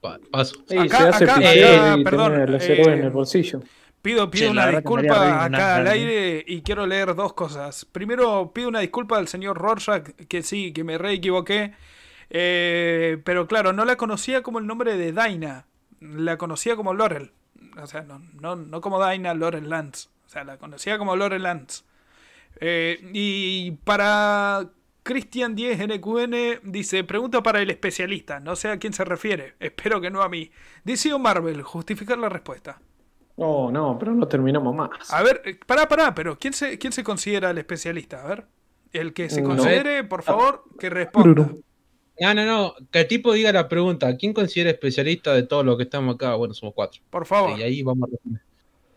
pa- 0.00 0.18
paso. 0.30 0.54
Sí, 0.66 0.78
Acá- 0.78 0.98
se 0.98 1.08
hace 1.08 1.24
acá- 1.24 1.34
acá, 1.36 1.98
y 1.98 2.04
perdón, 2.04 2.32
tiene 2.32 2.46
los 2.46 2.62
héroes 2.64 2.86
en 2.88 2.98
eh, 3.00 3.02
el 3.06 3.10
bolsillo. 3.10 3.60
Pido, 4.00 4.30
pido 4.30 4.50
una 4.50 4.68
disculpa 4.70 5.44
acá 5.44 5.76
al 5.76 5.86
aire 5.88 6.42
y 6.46 6.62
quiero 6.62 6.86
leer 6.86 7.14
dos 7.14 7.34
cosas. 7.34 7.84
Primero, 7.84 8.50
pido 8.54 8.68
una 8.68 8.80
disculpa 8.80 9.18
al 9.18 9.28
señor 9.28 9.58
Rorschach, 9.58 10.04
que 10.26 10.42
sí, 10.42 10.72
que 10.72 10.84
me 10.84 10.96
re 10.96 11.12
equivoqué. 11.12 11.74
Eh, 12.30 13.18
pero 13.24 13.46
claro, 13.46 13.72
no 13.74 13.84
la 13.84 13.96
conocía 13.96 14.42
como 14.42 14.58
el 14.58 14.66
nombre 14.66 14.96
de 14.96 15.12
Dinah. 15.12 15.66
La 16.00 16.38
conocía 16.38 16.76
como 16.76 16.94
Laurel. 16.94 17.32
O 17.82 17.86
sea, 17.86 18.02
no, 18.02 18.22
no, 18.40 18.56
no 18.56 18.80
como 18.80 19.06
Dinah 19.06 19.34
Laurel 19.34 19.68
Lance. 19.68 20.08
O 20.26 20.30
sea, 20.30 20.44
la 20.44 20.56
conocía 20.56 20.96
como 20.96 21.14
Laurel 21.16 21.42
Lance. 21.42 21.82
Eh, 22.60 23.00
y 23.12 23.72
para 23.84 24.66
Christian 25.10 25.56
10 25.56 25.88
NQN 25.88 26.70
dice, 26.70 27.02
pregunta 27.02 27.42
para 27.42 27.60
el 27.60 27.68
especialista. 27.68 28.38
No 28.38 28.54
sé 28.54 28.68
a 28.68 28.78
quién 28.78 28.92
se 28.92 29.04
refiere. 29.04 29.54
Espero 29.60 30.00
que 30.00 30.08
no 30.08 30.22
a 30.22 30.28
mí. 30.28 30.52
DC 30.84 31.12
o 31.12 31.18
Marvel, 31.18 31.62
justificar 31.62 32.16
la 32.16 32.28
respuesta. 32.28 32.80
No, 33.36 33.72
no, 33.72 33.98
pero 33.98 34.14
no 34.14 34.28
terminamos 34.28 34.72
más. 34.72 35.12
A 35.12 35.24
ver, 35.24 35.42
eh, 35.44 35.58
pará, 35.66 35.88
pará, 35.88 36.14
pero 36.14 36.38
¿quién 36.38 36.52
se, 36.52 36.78
quién 36.78 36.92
se 36.92 37.02
considera 37.02 37.50
el 37.50 37.58
especialista? 37.58 38.22
A 38.22 38.28
ver. 38.28 38.46
El 38.92 39.12
que 39.12 39.28
se 39.28 39.42
No. 39.42 39.48
considere, 39.48 40.04
por 40.04 40.22
favor, 40.22 40.62
que 40.78 40.88
responda. 40.88 41.50
No, 42.20 42.34
no, 42.34 42.46
no. 42.46 42.74
Que 42.92 43.00
el 43.00 43.08
tipo 43.08 43.32
diga 43.32 43.50
la 43.52 43.68
pregunta. 43.68 44.16
¿Quién 44.16 44.32
considera 44.32 44.70
especialista 44.70 45.34
de 45.34 45.42
todo 45.42 45.64
lo 45.64 45.76
que 45.76 45.84
estamos 45.84 46.14
acá? 46.14 46.36
Bueno, 46.36 46.54
somos 46.54 46.72
cuatro. 46.72 47.02
Por 47.10 47.26
favor. 47.26 47.58
Y 47.58 47.64
ahí 47.64 47.82
vamos 47.82 48.08
a 48.08 48.12
responder. 48.12 48.42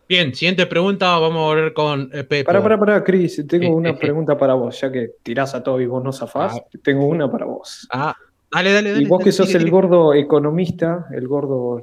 Bien, 0.08 0.34
siguiente 0.34 0.66
pregunta. 0.66 1.18
Vamos 1.18 1.38
a 1.38 1.46
volver 1.46 1.72
con 1.72 2.10
eh, 2.12 2.24
Pepo. 2.24 2.46
Pará, 2.48 2.62
pará, 2.62 2.78
pará, 2.78 3.04
Cris, 3.04 3.42
tengo 3.48 3.64
Eh, 3.66 3.70
una 3.70 3.90
eh, 3.90 3.94
pregunta 3.94 4.36
para 4.36 4.54
vos, 4.54 4.78
ya 4.80 4.92
que 4.92 5.12
tirás 5.22 5.54
a 5.54 5.62
todo 5.62 5.80
y 5.80 5.86
vos 5.86 6.02
no 6.04 6.12
zafás, 6.12 6.56
Ah. 6.56 6.64
tengo 6.82 7.06
una 7.06 7.30
para 7.30 7.46
vos. 7.46 7.88
Ah, 7.90 8.14
dale, 8.52 8.72
dale, 8.72 8.90
dale. 8.92 9.02
Y 9.02 9.06
vos 9.06 9.18
dale, 9.20 9.24
que 9.24 9.32
sos 9.32 9.54
el 9.54 9.70
gordo 9.70 10.12
economista, 10.14 11.06
el 11.12 11.26
gordo 11.26 11.80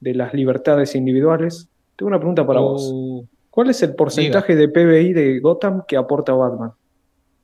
de 0.00 0.14
las 0.14 0.32
libertades 0.34 0.94
individuales, 0.94 1.68
tengo 1.96 2.08
una 2.08 2.18
pregunta 2.18 2.46
para 2.46 2.60
vos. 2.60 2.90
Uh, 2.92 3.26
¿Cuál 3.50 3.70
es 3.70 3.82
el 3.82 3.94
porcentaje 3.94 4.56
de 4.56 4.68
PBI 4.68 5.12
de 5.12 5.40
Gotham 5.40 5.82
que 5.86 5.96
aporta 5.96 6.32
Batman 6.32 6.72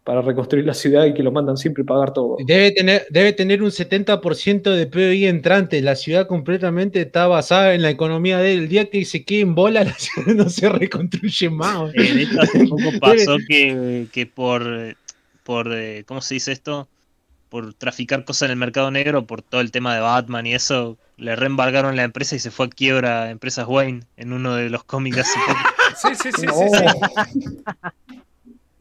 para 0.05 0.23
reconstruir 0.23 0.65
la 0.65 0.75
ciudad 0.75 1.05
y 1.05 1.15
que 1.15 1.23
lo 1.23 1.31
mandan 1.31 1.57
siempre 1.57 1.85
pagar 1.85 2.13
todo? 2.13 2.37
Debe 2.45 2.71
tener, 2.73 3.07
debe 3.11 3.33
tener 3.33 3.63
un 3.63 3.71
70% 3.71 4.63
de 4.75 4.87
PBI 4.87 5.27
entrante. 5.27 5.81
La 5.83 5.95
ciudad 5.95 6.27
completamente 6.27 7.01
está 7.03 7.27
basada 7.27 7.75
en 7.75 7.83
la 7.83 7.91
economía 7.91 8.39
de 8.39 8.55
él. 8.55 8.59
El 8.61 8.69
día 8.69 8.89
que 8.91 9.05
se 9.05 9.25
quede 9.25 9.41
en 9.41 9.55
bola, 9.55 9.85
la 9.85 9.95
ciudad 9.95 10.35
no 10.35 10.49
se 10.49 10.69
reconstruye 10.69 11.51
más. 11.51 11.95
Eh, 11.95 12.15
de 12.15 12.23
hecho, 12.23 12.41
hace 12.41 12.67
poco 12.67 12.91
pasó 13.01 13.37
que, 13.47 14.07
que 14.13 14.27
por, 14.27 14.97
por, 15.45 15.73
eh, 15.73 16.05
¿cómo 16.07 16.21
se 16.23 16.35
dice 16.35 16.53
esto? 16.53 16.89
Por 17.49 17.75
traficar 17.75 18.25
cosas 18.25 18.47
en 18.47 18.53
el 18.53 18.57
mercado 18.57 18.91
negro, 18.91 19.27
por 19.27 19.43
todo 19.43 19.61
el 19.61 19.71
tema 19.71 19.95
de 19.95 20.01
Batman 20.01 20.47
y 20.47 20.55
eso, 20.55 20.97
le 21.17 21.37
reembargaron 21.37 21.97
la 21.97 22.05
empresa 22.05 22.37
y 22.37 22.39
se 22.39 22.51
fue 22.51 22.67
a 22.67 22.69
quiebra 22.71 23.25
a 23.25 23.31
Empresas 23.31 23.67
Wayne 23.69 24.03
en 24.17 24.33
uno 24.33 24.55
de 24.55 24.71
los 24.71 24.85
cómics 24.85 25.19
hace 25.19 25.39
poco. 25.47 25.59
Sí, 26.01 26.15
sí, 26.15 26.31
sí, 26.33 26.47
No. 26.47 26.55
sí, 26.55 26.69
sí. 27.33 28.21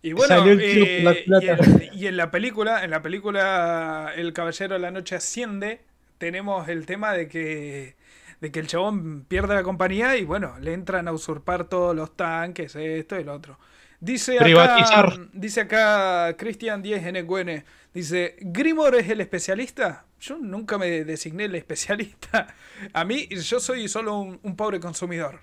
Y 0.01 0.13
bueno, 0.13 0.45
eh, 0.47 1.03
y, 1.41 1.47
en, 1.47 1.89
y 1.93 2.07
en 2.07 2.17
la 2.17 2.31
película, 2.31 2.83
en 2.83 2.91
la 2.91 3.01
película 3.01 4.13
El 4.15 4.31
Caballero 4.33 4.75
de 4.75 4.79
la 4.79 4.91
Noche 4.91 5.15
asciende, 5.15 5.81
tenemos 6.17 6.69
el 6.69 6.85
tema 6.85 7.13
de 7.13 7.27
que 7.27 7.95
de 8.41 8.51
que 8.51 8.59
el 8.59 8.67
chabón 8.67 9.25
pierde 9.25 9.53
la 9.53 9.63
compañía 9.63 10.15
y 10.17 10.23
bueno, 10.23 10.57
le 10.59 10.73
entran 10.73 11.07
a 11.07 11.11
usurpar 11.11 11.65
todos 11.65 11.95
los 11.95 12.15
tanques, 12.15 12.75
esto 12.75 13.19
y 13.19 13.23
lo 13.23 13.33
otro. 13.33 13.59
Dice 13.99 14.39
acá, 14.39 15.11
dice 15.33 15.61
acá 15.61 16.35
Cristian 16.37 16.81
10 16.81 17.03
NQN, 17.13 17.65
dice, 17.93 18.37
¿Grimor 18.39 18.95
es 18.95 19.09
el 19.09 19.19
especialista? 19.19 20.05
Yo 20.21 20.37
nunca 20.37 20.77
me 20.77 21.03
designé 21.03 21.45
el 21.45 21.55
especialista. 21.55 22.55
A 22.93 23.03
mí, 23.03 23.27
yo 23.29 23.59
soy 23.59 23.87
solo 23.89 24.17
un, 24.17 24.39
un 24.43 24.55
pobre 24.55 24.79
consumidor. 24.79 25.41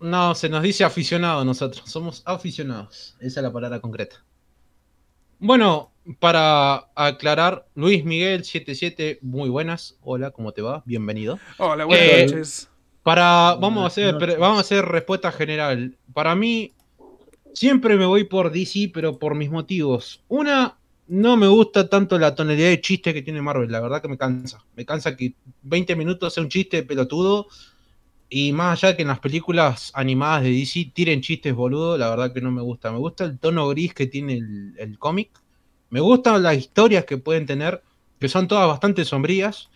No, 0.00 0.34
se 0.34 0.48
nos 0.48 0.62
dice 0.62 0.84
aficionado 0.84 1.44
nosotros. 1.44 1.82
Somos 1.88 2.22
aficionados. 2.26 3.16
Esa 3.20 3.40
es 3.40 3.44
la 3.44 3.52
palabra 3.52 3.80
concreta. 3.80 4.24
Bueno, 5.38 5.92
para 6.18 6.88
aclarar, 6.94 7.66
Luis 7.74 8.04
Miguel 8.04 8.44
77, 8.44 9.18
muy 9.22 9.48
buenas. 9.48 9.96
Hola, 10.02 10.30
¿cómo 10.30 10.52
te 10.52 10.62
va? 10.62 10.82
Bienvenido. 10.86 11.38
Hola, 11.58 11.84
buenas 11.84 12.06
Eh, 12.06 12.26
noches. 12.26 12.70
Para, 13.02 13.56
vamos 13.60 13.84
a 13.84 13.86
hacer, 13.86 14.14
noches. 14.14 14.38
vamos 14.38 14.58
a 14.58 14.60
hacer 14.62 14.84
respuesta 14.84 15.30
general. 15.32 15.96
Para 16.12 16.34
mí, 16.34 16.72
siempre 17.54 17.96
me 17.96 18.06
voy 18.06 18.24
por 18.24 18.50
DC, 18.50 18.90
pero 18.92 19.18
por 19.18 19.34
mis 19.34 19.50
motivos. 19.50 20.22
Una, 20.28 20.76
no 21.06 21.36
me 21.36 21.46
gusta 21.48 21.88
tanto 21.88 22.18
la 22.18 22.34
tonalidad 22.34 22.68
de 22.68 22.80
chiste 22.80 23.14
que 23.14 23.22
tiene 23.22 23.40
Marvel, 23.42 23.70
la 23.70 23.80
verdad 23.80 24.02
que 24.02 24.08
me 24.08 24.18
cansa. 24.18 24.64
Me 24.74 24.84
cansa 24.84 25.16
que 25.16 25.34
20 25.62 25.96
minutos 25.96 26.34
sea 26.34 26.42
un 26.42 26.48
chiste 26.48 26.82
pelotudo. 26.82 27.46
Y 28.28 28.52
más 28.52 28.82
allá 28.82 28.90
de 28.92 28.96
que 28.96 29.02
en 29.02 29.08
las 29.08 29.20
películas 29.20 29.92
animadas 29.94 30.42
de 30.42 30.50
DC 30.50 30.90
tiren 30.94 31.20
chistes 31.20 31.54
boludo, 31.54 31.96
la 31.96 32.10
verdad 32.10 32.32
que 32.32 32.40
no 32.40 32.50
me 32.50 32.62
gusta. 32.62 32.90
Me 32.90 32.98
gusta 32.98 33.24
el 33.24 33.38
tono 33.38 33.68
gris 33.68 33.94
que 33.94 34.06
tiene 34.06 34.34
el, 34.34 34.74
el 34.78 34.98
cómic. 34.98 35.30
Me 35.90 36.00
gustan 36.00 36.42
las 36.42 36.56
historias 36.56 37.04
que 37.04 37.18
pueden 37.18 37.46
tener, 37.46 37.82
que 38.18 38.28
son 38.28 38.48
todas 38.48 38.66
bastante 38.66 39.04
sombrías. 39.04 39.68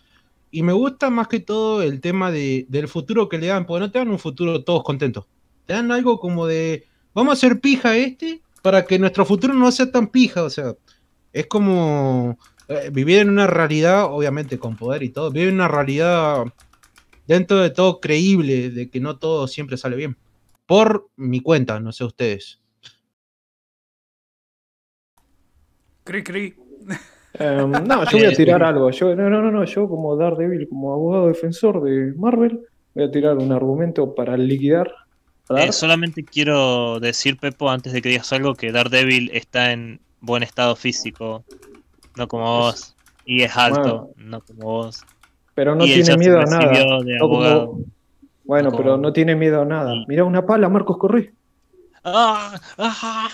Y 0.51 0.63
me 0.63 0.73
gusta 0.73 1.09
más 1.09 1.27
que 1.29 1.39
todo 1.39 1.81
el 1.81 2.01
tema 2.01 2.31
de- 2.31 2.65
del 2.69 2.87
futuro 2.89 3.29
que 3.29 3.37
le 3.39 3.47
dan, 3.47 3.65
porque 3.65 3.79
no 3.81 3.91
te 3.91 3.99
dan 3.99 4.09
un 4.09 4.19
futuro 4.19 4.63
todos 4.63 4.83
contentos. 4.83 5.25
Te 5.65 5.73
dan 5.73 5.91
algo 5.91 6.19
como 6.19 6.45
de, 6.47 6.85
vamos 7.13 7.31
a 7.31 7.33
hacer 7.35 7.61
pija 7.61 7.95
este 7.97 8.41
para 8.61 8.85
que 8.85 8.99
nuestro 8.99 9.25
futuro 9.25 9.53
no 9.53 9.71
sea 9.71 9.91
tan 9.91 10.07
pija. 10.07 10.43
O 10.43 10.49
sea, 10.49 10.75
es 11.33 11.47
como 11.47 12.37
eh, 12.67 12.89
vivir 12.91 13.19
en 13.19 13.29
una 13.29 13.47
realidad, 13.47 14.05
obviamente 14.11 14.59
con 14.59 14.75
poder 14.77 15.03
y 15.03 15.09
todo, 15.09 15.31
vivir 15.31 15.49
en 15.49 15.55
una 15.55 15.67
realidad 15.69 16.43
dentro 17.27 17.59
de 17.59 17.69
todo 17.69 17.99
creíble, 17.99 18.69
de 18.69 18.89
que 18.89 18.99
no 18.99 19.17
todo 19.17 19.47
siempre 19.47 19.77
sale 19.77 19.95
bien. 19.95 20.17
Por 20.65 21.09
mi 21.15 21.41
cuenta, 21.41 21.79
no 21.79 21.91
sé 21.91 22.03
ustedes. 22.03 22.61
Cri 26.03 26.23
cri. 26.23 26.55
Em, 27.33 27.71
no, 27.71 28.03
yo 28.09 28.17
voy 28.17 28.27
a 28.27 28.33
tirar 28.33 28.63
algo. 28.63 28.91
Yo, 28.91 29.15
no, 29.15 29.29
no, 29.29 29.41
no, 29.41 29.51
no, 29.51 29.63
yo 29.65 29.87
como 29.87 30.15
Daredevil, 30.17 30.67
como 30.67 30.93
abogado 30.93 31.27
defensor 31.27 31.81
de 31.81 32.13
Marvel, 32.17 32.59
voy 32.93 33.05
a 33.05 33.11
tirar 33.11 33.37
un 33.37 33.51
argumento 33.51 34.13
para 34.13 34.35
liquidar. 34.35 34.91
Eh, 35.49 35.71
solamente 35.71 36.23
quiero 36.23 36.99
decir, 36.99 37.37
Pepo, 37.37 37.69
antes 37.69 37.93
de 37.93 38.01
que 38.01 38.09
digas 38.09 38.31
algo, 38.33 38.55
que 38.55 38.71
Daredevil 38.71 39.31
está 39.33 39.71
en 39.71 39.99
buen 40.19 40.43
estado 40.43 40.75
físico, 40.75 41.43
no 42.15 42.27
como 42.27 42.45
vos. 42.45 42.95
Y 43.25 43.43
es 43.43 43.55
alto, 43.55 44.11
no 44.17 44.41
como 44.41 44.63
vos. 44.63 45.01
Pero 45.61 45.75
no 45.75 45.85
tiene 45.85 46.17
miedo 46.17 46.39
a 46.39 46.45
nada. 46.45 46.99
No 47.19 47.29
como-. 47.29 47.85
Bueno, 48.45 48.71
No 48.71 48.77
pero 48.77 48.97
no 48.97 49.13
tiene 49.13 49.35
miedo 49.35 49.61
a 49.61 49.65
nada. 49.65 49.93
Mira 50.07 50.23
una 50.23 50.43
pala, 50.43 50.67
Marcos 50.69 50.97
Corrí. 50.97 51.29
¡Ah! 52.03 52.59
¡Ah! 52.79 53.29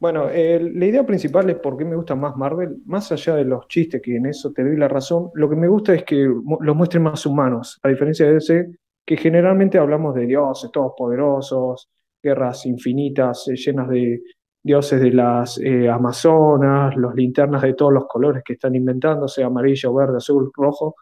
Bueno, 0.00 0.28
eh, 0.30 0.60
la 0.74 0.86
idea 0.86 1.06
principal 1.06 1.48
es 1.48 1.56
por 1.58 1.76
qué 1.76 1.84
me 1.84 1.94
gusta 1.94 2.16
más 2.16 2.36
Marvel, 2.36 2.78
más 2.86 3.12
allá 3.12 3.36
de 3.36 3.44
los 3.44 3.68
chistes, 3.68 4.02
que 4.02 4.16
en 4.16 4.26
eso 4.26 4.50
te 4.52 4.64
doy 4.64 4.76
la 4.76 4.88
razón, 4.88 5.30
lo 5.34 5.48
que 5.48 5.54
me 5.54 5.68
gusta 5.68 5.94
es 5.94 6.02
que 6.02 6.16
los 6.24 6.76
muestren 6.76 7.04
más 7.04 7.24
humanos, 7.24 7.78
a 7.84 7.88
diferencia 7.88 8.28
de 8.28 8.38
ese, 8.38 8.66
que 9.06 9.16
generalmente 9.16 9.78
hablamos 9.78 10.16
de 10.16 10.26
dioses 10.26 10.70
todos 10.72 10.92
poderosos, 10.96 11.88
guerras 12.20 12.66
infinitas 12.66 13.46
eh, 13.46 13.54
llenas 13.54 13.88
de 13.88 14.22
dioses 14.60 15.00
de 15.00 15.12
las 15.12 15.58
eh, 15.58 15.88
Amazonas, 15.88 16.96
los 16.96 17.14
linternas 17.14 17.62
de 17.62 17.74
todos 17.74 17.92
los 17.92 18.06
colores 18.08 18.42
que 18.44 18.54
están 18.54 18.74
inventándose, 18.74 19.44
amarillo, 19.44 19.94
verde, 19.94 20.16
azul, 20.16 20.50
rojo. 20.52 20.96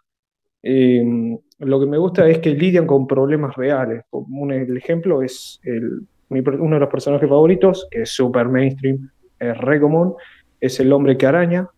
Eh, 0.69 1.39
lo 1.61 1.79
que 1.81 1.87
me 1.87 1.97
gusta 1.97 2.29
es 2.29 2.39
que 2.41 2.51
lidian 2.51 2.87
con 2.87 3.07
problemas 3.07 3.55
reales. 3.55 4.03
Un, 4.11 4.51
el 4.53 4.77
ejemplo 4.77 5.23
es 5.23 5.61
el, 5.63 6.07
mi 6.29 6.41
uno 6.41 6.75
de 6.75 6.81
los 6.81 6.89
personajes 6.91 7.29
favoritos, 7.29 7.87
que 7.91 8.03
es 8.03 8.11
super 8.11 8.49
mainstream, 8.49 9.09
es 9.39 9.57
re 9.59 9.81
común, 9.81 10.15
es 10.61 10.81
el 10.81 10.93
hombre 10.93 11.17
que 11.17 11.27
araña, 11.27 11.69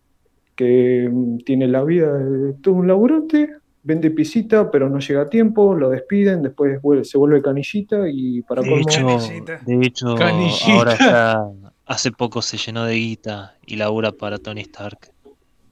que 0.55 1.07
mm, 1.11 1.37
tiene 1.45 1.67
la 1.67 1.83
vida 1.83 2.11
de 2.17 2.53
todo 2.63 2.73
un 2.75 2.87
laburante, 2.87 3.49
vende 3.83 4.09
pisita, 4.11 4.71
pero 4.71 4.89
no 4.89 4.99
llega 4.99 5.21
a 5.21 5.29
tiempo, 5.29 5.75
lo 5.75 5.89
despiden, 5.91 6.41
después 6.41 6.81
vuelve- 6.81 7.03
se 7.03 7.17
vuelve 7.17 7.41
canillita 7.41 8.09
y 8.11 8.41
para 8.41 8.61
De 8.63 8.79
hecho, 8.79 9.07
de 9.65 9.85
hecho 9.85 10.15
Canillita. 10.15 10.73
ahora 10.73 10.93
está, 10.93 11.47
hace 11.85 12.11
poco 12.11 12.41
se 12.41 12.57
llenó 12.57 12.85
de 12.85 12.95
guita 12.95 13.55
y 13.65 13.75
labura 13.75 14.11
para 14.11 14.37
Tony 14.39 14.61
Stark. 14.61 15.11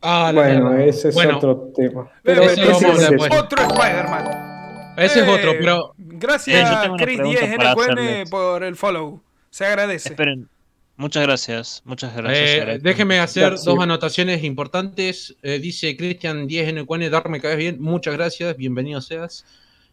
Ah, 0.01 0.31
Bueno, 0.33 0.77
ese 0.77 1.09
es 1.09 1.15
Bueno, 1.15 1.37
otro 1.37 1.71
tema. 1.75 2.09
Pero 2.23 2.43
ese 2.43 2.61
es 2.61 2.79
después. 3.09 3.31
otro 3.31 3.63
Spider-Man. 3.63 4.93
Ese 4.97 5.19
es 5.21 5.27
Eh, 5.27 5.31
otro, 5.31 5.51
pero 5.59 5.93
Gracias, 5.97 6.71
Eh, 6.85 6.89
Chris 6.97 7.17
pregunta 7.17 7.39
10 7.41 7.57
para 7.57 7.71
NQN 7.73 8.29
por 8.29 8.63
el 8.63 8.75
follow. 8.75 9.21
Se 9.49 9.65
agradece. 9.65 10.09
Esperen. 10.09 10.47
Muchas 10.95 11.23
gracias. 11.23 11.81
Muchas 11.85 12.15
gracias. 12.15 12.39
Eh, 12.67 12.79
déjeme 12.81 13.19
hacer 13.19 13.43
Gracias. 13.43 13.65
dos 13.65 13.79
anotaciones 13.79 14.43
importantes. 14.43 15.35
Eh, 15.43 15.59
dice 15.59 15.95
Cristian 15.95 16.47
10 16.47 16.73
NQN, 16.73 17.09
darme 17.11 17.39
caes 17.39 17.57
bien. 17.57 17.77
Muchas 17.79 18.15
gracias, 18.15 18.57
bienvenido 18.57 18.99
seas. 19.01 19.45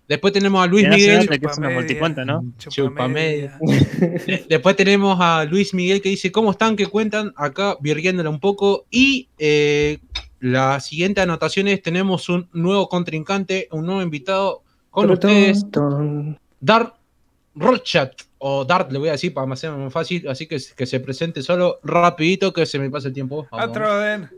Después 0.07 0.33
tenemos 0.35 0.63
a 0.63 0.67
Luis 0.67 0.87
Miguel. 0.89 1.21
nota 1.21 1.29
que 1.29 1.35
es 1.37 1.43
una 1.43 1.53
Chupamedia. 1.55 1.75
multicuenta, 1.81 2.25
¿no? 2.27 2.45
Chupamedia. 2.59 3.59
De- 3.61 4.45
Después 4.49 4.77
tenemos 4.77 5.17
a 5.21 5.45
Luis 5.45 5.73
Miguel 5.73 6.03
que 6.03 6.11
dice, 6.11 6.31
¿cómo 6.31 6.51
están? 6.51 6.77
¿Qué 6.77 6.87
cuentan? 6.87 7.33
Acá 7.37 7.77
virguiéndola 7.81 8.29
un 8.29 8.39
poco. 8.41 8.85
Y 8.91 9.29
eh, 9.39 9.99
la 10.41 10.79
siguiente 10.81 11.23
anotación 11.23 11.69
es, 11.69 11.81
tenemos 11.83 12.29
un 12.29 12.49
nuevo 12.53 12.89
contrincante, 12.89 13.67
un 13.73 13.87
nuevo 13.87 14.03
invitado 14.03 14.63
con 14.91 15.11
ustedes, 15.11 15.65
Dart 16.61 16.95
Rochat, 17.55 18.13
o 18.39 18.65
Dart 18.65 18.93
le 18.93 18.99
voy 18.99 19.09
a 19.09 19.13
decir 19.13 19.33
para 19.33 19.51
hacerlo 19.53 19.79
más 19.79 19.93
fácil, 19.93 20.29
así 20.29 20.47
que, 20.47 20.59
que 20.77 20.87
se 20.87 21.01
presente 21.01 21.43
solo 21.43 21.79
rapidito 21.83 22.53
que 22.53 22.67
se 22.67 22.79
me 22.79 22.91
pase 22.91 23.09
el 23.09 23.15
tiempo. 23.15 23.47
Atroden. 23.51 24.29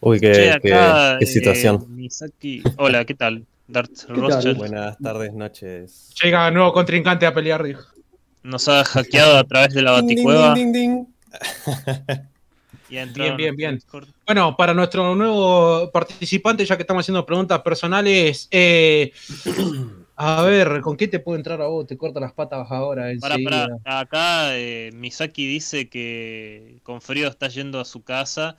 Uy, 0.00 0.18
qué, 0.18 0.32
Che, 0.32 0.60
qué- 0.62 0.74
acá, 0.74 1.16
qué 1.18 1.24
eh, 1.24 1.28
situación. 1.28 1.78
Misaki- 1.96 2.62
Hola, 2.78 3.04
¿qué 3.04 3.14
tal? 3.14 3.44
Dart 3.70 3.90
tal? 4.06 4.16
Rothschild 4.16 4.56
Buenas 4.58 4.98
tardes, 4.98 5.32
noches. 5.32 6.14
Llega 6.22 6.50
nuevo 6.50 6.72
contrincante 6.72 7.26
a 7.26 7.34
pelear, 7.34 7.62
dijo. 7.62 7.82
nos 8.42 8.68
ha 8.68 8.84
hackeado 8.84 9.38
a 9.38 9.44
través 9.44 9.74
de 9.74 9.82
la 9.82 9.92
baticueva 9.92 10.54
Ding, 10.54 10.72
ding, 10.72 10.72
ding, 10.72 11.06
y 12.88 12.96
ha 12.96 13.02
entrado 13.02 13.36
Bien, 13.36 13.50
en 13.50 13.56
bien, 13.56 13.80
bien. 13.80 14.06
Bueno, 14.26 14.56
para 14.56 14.74
nuestro 14.74 15.14
nuevo 15.14 15.90
participante, 15.92 16.64
ya 16.64 16.76
que 16.76 16.82
estamos 16.82 17.02
haciendo 17.02 17.24
preguntas 17.24 17.60
personales, 17.60 18.48
eh, 18.50 19.12
a 20.16 20.42
ver, 20.42 20.80
¿con 20.80 20.96
qué 20.96 21.06
te 21.06 21.20
puedo 21.20 21.38
entrar 21.38 21.62
a 21.62 21.66
vos? 21.66 21.86
Te 21.86 21.96
corto 21.96 22.18
las 22.18 22.32
patas 22.32 22.70
ahora. 22.70 23.06
Para, 23.20 23.36
para, 23.44 24.00
acá 24.00 24.56
eh, 24.56 24.90
Misaki 24.92 25.46
dice 25.46 25.88
que 25.88 26.80
con 26.82 27.00
frío 27.00 27.28
está 27.28 27.48
yendo 27.48 27.78
a 27.78 27.84
su 27.84 28.02
casa, 28.02 28.56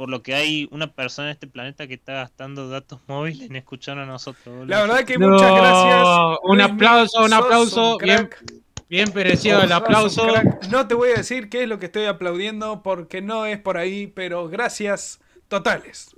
por 0.00 0.08
lo 0.08 0.22
que 0.22 0.32
hay 0.34 0.66
una 0.70 0.94
persona 0.94 1.28
en 1.28 1.32
este 1.34 1.46
planeta 1.46 1.86
que 1.86 1.92
está 1.92 2.14
gastando 2.14 2.70
datos 2.70 3.00
móviles 3.06 3.50
en 3.50 3.56
escuchar 3.56 3.98
a 3.98 4.06
nosotros. 4.06 4.46
boludo. 4.46 4.64
La 4.64 4.80
verdad 4.80 5.04
que 5.04 5.18
No, 5.18 5.28
muchas 5.28 5.52
gracias. 5.54 6.08
un 6.42 6.56
Luis 6.56 6.70
aplauso, 6.70 7.22
un 7.22 7.32
aplauso, 7.34 7.92
un 7.92 7.98
crack. 7.98 8.42
Bien 8.88 9.12
merecido 9.14 9.60
el 9.62 9.70
aplauso. 9.72 10.26
No 10.70 10.88
te 10.88 10.94
voy 10.94 11.10
a 11.10 11.16
decir 11.16 11.50
qué 11.50 11.64
es 11.64 11.68
lo 11.68 11.78
que 11.78 11.84
estoy 11.84 12.06
aplaudiendo 12.06 12.82
porque 12.82 13.20
no 13.20 13.44
es 13.44 13.58
por 13.60 13.76
ahí, 13.76 14.06
pero 14.06 14.48
gracias 14.48 15.20
totales. 15.48 16.16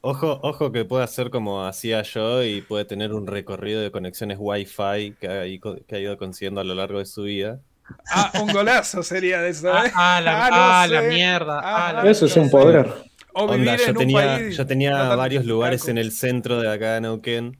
Ojo, 0.00 0.40
ojo 0.42 0.72
que 0.72 0.84
puede 0.84 1.04
hacer 1.04 1.30
como 1.30 1.64
hacía 1.64 2.02
yo 2.02 2.42
y 2.42 2.62
puede 2.62 2.84
tener 2.84 3.12
un 3.12 3.28
recorrido 3.28 3.80
de 3.80 3.92
conexiones 3.92 4.38
Wi-Fi 4.40 5.14
que 5.20 5.28
ha, 5.28 5.46
ido- 5.46 5.78
que 5.86 5.94
ha 5.94 5.98
ido 6.00 6.18
consiguiendo 6.18 6.60
a 6.60 6.64
lo 6.64 6.74
largo 6.74 6.98
de 6.98 7.06
su 7.06 7.22
vida. 7.22 7.60
Ah, 8.08 8.30
un 8.40 8.52
golazo 8.52 9.02
sería 9.02 9.40
de 9.40 9.48
eso. 9.50 9.68
Ah, 9.72 9.86
¿eh? 9.86 9.92
ah, 9.96 10.20
la, 10.20 10.46
Ah, 10.46 10.50
no 10.50 10.56
ah, 10.56 10.86
la 10.86 11.02
mierda. 11.08 11.58
ah, 11.60 11.88
Ah, 11.88 11.92
la- 12.04 12.10
Eso 12.10 12.26
es 12.26 12.36
un 12.36 12.48
poder. 12.48 12.88
O 13.34 13.44
Onda, 13.44 13.76
yo 13.76 13.84
en 13.84 13.90
un 13.90 13.96
tenía, 13.96 14.16
país 14.36 14.56
yo 14.56 14.66
tenía 14.66 15.14
varios 15.14 15.44
lugares 15.44 15.86
en 15.88 15.98
el 15.98 16.12
centro 16.12 16.60
de 16.60 16.68
acá 16.68 16.94
de 16.94 17.00
Neuquén, 17.02 17.58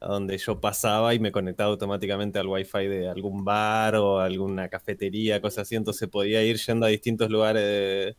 a 0.00 0.08
donde 0.08 0.38
yo 0.38 0.60
pasaba 0.60 1.14
y 1.14 1.18
me 1.18 1.30
conectaba 1.32 1.70
automáticamente 1.70 2.38
al 2.38 2.46
Wi-Fi 2.48 2.86
de 2.86 3.08
algún 3.08 3.44
bar 3.44 3.96
o 3.96 4.18
alguna 4.20 4.68
cafetería, 4.68 5.40
cosas 5.40 5.62
así. 5.62 5.76
Entonces 5.76 6.08
podía 6.08 6.42
ir 6.42 6.56
yendo 6.56 6.86
a 6.86 6.88
distintos 6.88 7.30
lugares 7.30 7.62
de- 7.62 8.16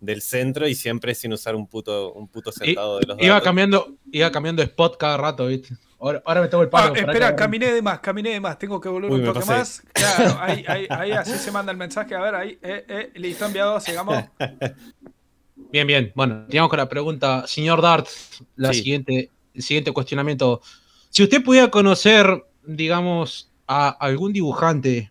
del 0.00 0.20
centro 0.20 0.66
y 0.66 0.74
siempre 0.74 1.14
sin 1.14 1.32
usar 1.32 1.54
un 1.54 1.68
puto, 1.68 2.12
un 2.12 2.26
puto 2.28 2.50
centavo 2.50 2.98
de 2.98 3.06
los 3.06 3.18
Iba 3.20 3.34
datos. 3.34 3.44
cambiando, 3.44 3.94
iba 4.10 4.30
cambiando 4.32 4.60
de 4.62 4.66
spot 4.66 4.96
cada 4.98 5.16
rato, 5.16 5.46
¿viste? 5.46 5.74
Ahora, 6.00 6.20
ahora 6.24 6.40
me 6.40 6.48
tomo 6.48 6.64
el 6.64 6.68
Ah, 6.72 6.90
palo. 6.90 6.94
espera, 6.96 7.36
caminé 7.36 7.72
de 7.72 7.80
más, 7.80 8.00
caminé 8.00 8.30
de 8.30 8.40
más. 8.40 8.58
Tengo 8.58 8.80
que 8.80 8.88
volver 8.88 9.08
Uy, 9.12 9.20
un 9.20 9.24
toque 9.26 9.38
pasé. 9.38 9.52
más. 9.52 9.82
Claro, 9.92 10.36
ahí, 10.40 10.64
ahí, 10.66 10.86
ahí 10.90 11.12
así 11.12 11.38
se 11.38 11.52
manda 11.52 11.70
el 11.70 11.78
mensaje. 11.78 12.16
A 12.16 12.20
ver, 12.20 12.34
ahí, 12.34 12.58
eh, 12.60 12.84
eh, 12.88 13.12
listo, 13.14 13.44
enviado, 13.46 13.78
sigamos. 13.78 14.24
Bien, 15.72 15.86
bien. 15.86 16.12
Bueno, 16.14 16.44
sigamos 16.50 16.68
con 16.68 16.76
la 16.78 16.88
pregunta. 16.88 17.46
Señor 17.46 17.80
Dart, 17.80 18.06
la 18.56 18.72
Sí. 18.74 18.80
siguiente, 18.80 19.30
el 19.54 19.62
siguiente 19.62 19.90
cuestionamiento. 19.92 20.60
Si 21.08 21.22
usted 21.22 21.42
pudiera 21.42 21.70
conocer, 21.70 22.44
digamos, 22.66 23.50
a 23.66 23.88
algún 23.88 24.34
dibujante 24.34 25.10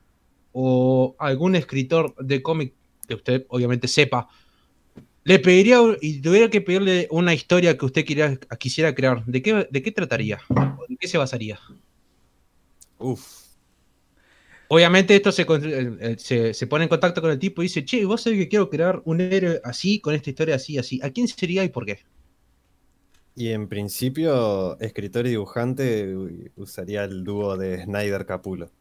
o 0.51 1.15
algún 1.17 1.55
escritor 1.55 2.13
de 2.23 2.43
cómic 2.43 2.73
que 3.07 3.15
usted 3.15 3.45
obviamente 3.49 3.87
sepa, 3.87 4.27
le 5.23 5.39
pediría 5.39 5.79
y 5.99 6.21
tuviera 6.21 6.49
que 6.49 6.61
pedirle 6.61 7.07
una 7.09 7.33
historia 7.33 7.75
que 7.77 7.85
usted 7.85 8.05
quisiera, 8.05 8.35
quisiera 8.59 8.93
crear, 8.93 9.25
¿de 9.25 9.41
qué, 9.41 9.67
¿de 9.69 9.81
qué 9.81 9.91
trataría? 9.91 10.39
¿O 10.49 10.85
¿De 10.87 10.97
qué 10.97 11.07
se 11.07 11.17
basaría? 11.17 11.59
Uf. 12.99 13.40
Obviamente 14.73 15.15
esto 15.15 15.31
se, 15.33 15.41
eh, 15.43 15.97
eh, 15.99 16.15
se, 16.17 16.53
se 16.53 16.67
pone 16.67 16.85
en 16.85 16.89
contacto 16.89 17.21
con 17.21 17.29
el 17.31 17.39
tipo 17.39 17.61
y 17.61 17.65
dice, 17.65 17.83
che, 17.85 18.05
vos 18.05 18.21
sabés 18.21 18.39
que 18.39 18.49
quiero 18.49 18.69
crear 18.69 19.01
un 19.05 19.19
héroe 19.21 19.59
así, 19.63 19.99
con 20.01 20.15
esta 20.15 20.29
historia 20.29 20.55
así, 20.55 20.77
así. 20.77 20.99
¿A 21.03 21.11
quién 21.11 21.27
sería 21.27 21.63
y 21.63 21.69
por 21.69 21.85
qué? 21.85 21.99
Y 23.35 23.49
en 23.51 23.67
principio, 23.69 24.77
escritor 24.79 25.25
y 25.25 25.31
dibujante 25.31 26.13
usaría 26.55 27.03
el 27.05 27.23
dúo 27.23 27.57
de 27.57 27.83
Snyder 27.83 28.25
Capulo. 28.25 28.71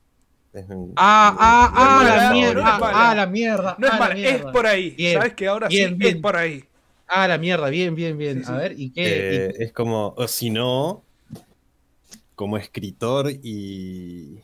Un- 0.53 0.95
Ah, 0.97 1.34
ah, 1.38 1.70
No 1.72 1.91
ah, 1.99 2.05
mala, 2.05 2.16
la 2.16 2.20
no 2.20 2.34
mierda, 2.34 2.62
es 2.74 2.80
mala. 2.80 3.11
ah, 3.11 3.14
la 3.14 3.26
mierda. 3.26 3.76
No 3.78 3.86
es 3.86 3.93
ah, 3.93 3.99
mal, 3.99 4.18
es 4.22 4.43
por 4.53 4.66
ahí. 4.66 4.91
Bien, 4.91 5.18
¿Sabes 5.18 5.34
que 5.34 5.47
ahora 5.49 5.70
bien, 5.70 5.97
sí 5.97 5.97
bien. 5.99 6.16
es 6.16 6.20
por 6.20 6.36
ahí? 6.36 6.64
Ah, 7.07 7.26
la 7.28 7.38
mierda, 7.38 7.70
bien, 7.70 7.95
bien, 7.95 8.18
bien. 8.18 8.36
Sí, 8.36 8.45
sí. 8.45 8.53
A 8.53 8.57
ver, 8.57 8.74
¿y 8.78 8.93
qué? 8.93 9.26
Eh, 9.26 9.53
es 9.59 9.72
como, 9.72 10.14
o 10.16 10.28
si 10.28 10.51
no, 10.51 11.05
como 12.34 12.57
escritor 12.57 13.30
y, 13.43 14.43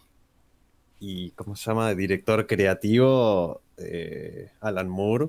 y 0.99 1.31
¿cómo 1.33 1.57
se 1.57 1.71
llama? 1.71 1.95
Director 1.95 2.47
creativo, 2.47 3.61
eh, 3.77 4.51
Alan 4.61 4.89
Moore, 4.89 5.29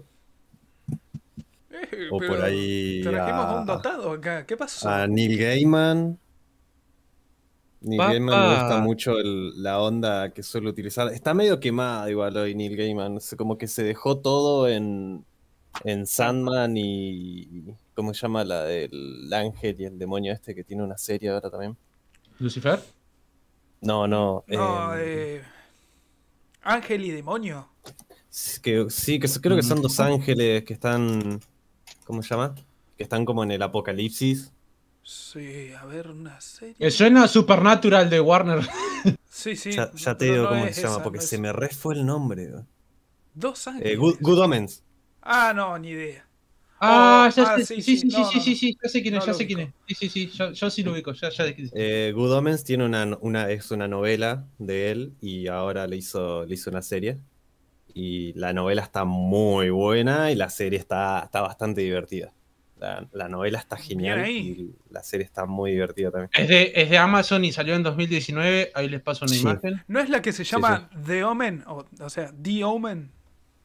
Eh, 1.69 2.07
o 2.11 2.17
por 2.19 2.41
ahí 2.41 3.01
Trajimos 3.03 3.45
a 3.45 3.59
un 3.59 3.65
dotado 3.65 4.11
acá. 4.11 4.45
¿Qué 4.45 4.57
pasó? 4.57 4.89
a 4.89 5.07
Neil 5.07 5.37
Gaiman. 5.37 6.17
Neil 7.81 7.97
Papá. 7.99 8.09
Gaiman 8.11 8.39
me 8.39 8.55
gusta 8.55 8.77
mucho 8.79 9.17
el- 9.19 9.61
la 9.61 9.79
onda 9.81 10.33
que 10.33 10.41
suele 10.41 10.69
utilizar. 10.69 11.07
Está 11.13 11.33
medio 11.33 11.59
quemada 11.59 12.09
igual 12.09 12.35
hoy 12.37 12.55
Neil 12.55 12.75
Gaiman, 12.75 13.19
como 13.37 13.57
que 13.57 13.67
se 13.67 13.83
dejó 13.83 14.19
todo 14.19 14.67
en, 14.67 15.23
en 15.83 16.07
Sandman 16.07 16.75
y... 16.77 17.65
¿Cómo 17.93 18.13
se 18.13 18.21
llama 18.21 18.43
la 18.43 18.63
del 18.63 19.31
ángel 19.33 19.75
y 19.79 19.85
el 19.85 19.97
demonio 19.97 20.31
este 20.31 20.53
que 20.53 20.63
tiene 20.63 20.83
una 20.83 20.97
serie 20.99 21.29
ahora 21.31 21.49
también? 21.49 21.75
¿Lucifer? 22.39 22.79
No, 23.81 24.07
no. 24.07 24.43
no, 24.47 24.93
em, 24.95 24.99
eh, 25.01 25.41
Ángel 26.67 27.05
y 27.05 27.11
demonio. 27.11 27.69
sí, 28.29 28.61
que, 28.61 28.85
sí, 28.89 29.19
que 29.19 29.27
so- 29.27 29.41
creo 29.41 29.55
que 29.55 29.63
son 29.63 29.81
dos 29.81 29.99
ángeles 29.99 30.63
que 30.63 30.73
están. 30.73 31.39
¿Cómo 32.05 32.21
se 32.21 32.29
llama? 32.29 32.55
Que 32.97 33.03
están 33.03 33.25
como 33.25 33.43
en 33.43 33.51
el 33.51 33.61
apocalipsis. 33.61 34.51
Sí, 35.03 35.71
a 35.73 35.85
ver, 35.85 36.09
una 36.09 36.39
serie. 36.41 36.75
Me 36.79 36.91
suena 36.91 37.27
Supernatural 37.27 38.09
de 38.09 38.19
Warner. 38.21 38.67
Sí, 39.29 39.55
sí. 39.55 39.71
ya, 39.71 39.91
ya 39.93 40.17
te 40.17 40.25
digo 40.25 40.43
no 40.45 40.49
cómo 40.49 40.65
es 40.65 40.75
se 40.75 40.81
llama, 40.81 41.03
porque 41.03 41.19
no 41.19 41.23
se 41.23 41.37
me 41.37 41.53
re 41.53 41.69
fue 41.69 41.93
el 41.93 42.03
nombre. 42.05 42.49
Dos 43.35 43.67
ángeles. 43.67 43.93
Eh, 43.93 43.95
Good, 43.95 44.17
Good 44.19 44.39
Omens. 44.39 44.83
Ah, 45.21 45.53
no, 45.55 45.77
ni 45.77 45.89
idea. 45.89 46.26
Ah, 46.79 47.29
Oh, 47.29 47.35
ya 47.35 47.43
ah, 47.43 47.57
sé, 47.59 47.65
sí, 47.65 47.81
sí, 47.81 47.97
sí, 47.97 47.97
sí, 47.97 48.11
sí, 48.11 48.17
no, 48.17 48.23
sí, 48.25 48.37
no, 48.37 48.41
sí, 48.43 48.55
sí, 48.55 48.77
ya 48.81 48.89
sé 48.89 49.01
quién 49.01 49.15
es, 49.15 49.19
no 49.21 49.25
ya 49.25 49.33
sé 49.33 49.47
quién 49.47 49.59
es. 49.59 49.69
Sí, 49.87 49.95
sí, 49.95 50.09
sí, 50.09 50.27
yo, 50.29 50.51
yo 50.51 50.69
sí 50.69 50.83
lo 50.83 50.91
ubico, 50.91 51.13
ya, 51.13 51.29
ya. 51.29 51.45
Eh, 51.73 52.11
Good 52.15 52.31
Omens 52.33 52.63
tiene 52.63 52.85
una, 52.85 53.17
una, 53.21 53.49
es 53.49 53.71
una 53.71 53.87
novela 53.87 54.45
de 54.59 54.91
él 54.91 55.13
y 55.21 55.47
ahora 55.47 55.87
le 55.87 55.97
hizo, 55.97 56.45
le 56.45 56.53
hizo 56.53 56.69
una 56.69 56.81
serie. 56.81 57.17
Y 57.93 58.33
la 58.33 58.53
novela 58.53 58.83
está 58.83 59.05
muy 59.05 59.69
buena 59.71 60.31
y 60.31 60.35
la 60.35 60.49
serie 60.49 60.77
está, 60.77 61.21
está 61.25 61.41
bastante 61.41 61.81
divertida. 61.81 62.31
La, 62.79 63.07
la 63.11 63.27
novela 63.27 63.57
está 63.57 63.75
genial 63.75 64.29
y 64.29 64.69
la 64.91 65.01
serie 65.01 65.25
está 65.25 65.45
muy 65.47 65.71
divertida 65.71 66.11
también. 66.11 66.29
Es 66.33 66.47
de, 66.47 66.71
es 66.75 66.89
de 66.91 66.97
Amazon 66.99 67.43
y 67.43 67.51
salió 67.51 67.73
en 67.73 67.81
2019, 67.81 68.71
ahí 68.75 68.87
les 68.87 69.01
paso 69.01 69.25
una 69.25 69.33
Sí. 69.33 69.41
imagen. 69.41 69.81
¿No 69.87 69.99
es 69.99 70.09
la 70.09 70.21
que 70.21 70.31
se 70.31 70.45
Sí, 70.45 70.51
llama 70.51 70.89
The 71.05 71.23
Omen? 71.23 71.63
O, 71.65 71.85
o 72.01 72.09
sea, 72.09 72.31
The 72.39 72.63
Omen. 72.65 73.09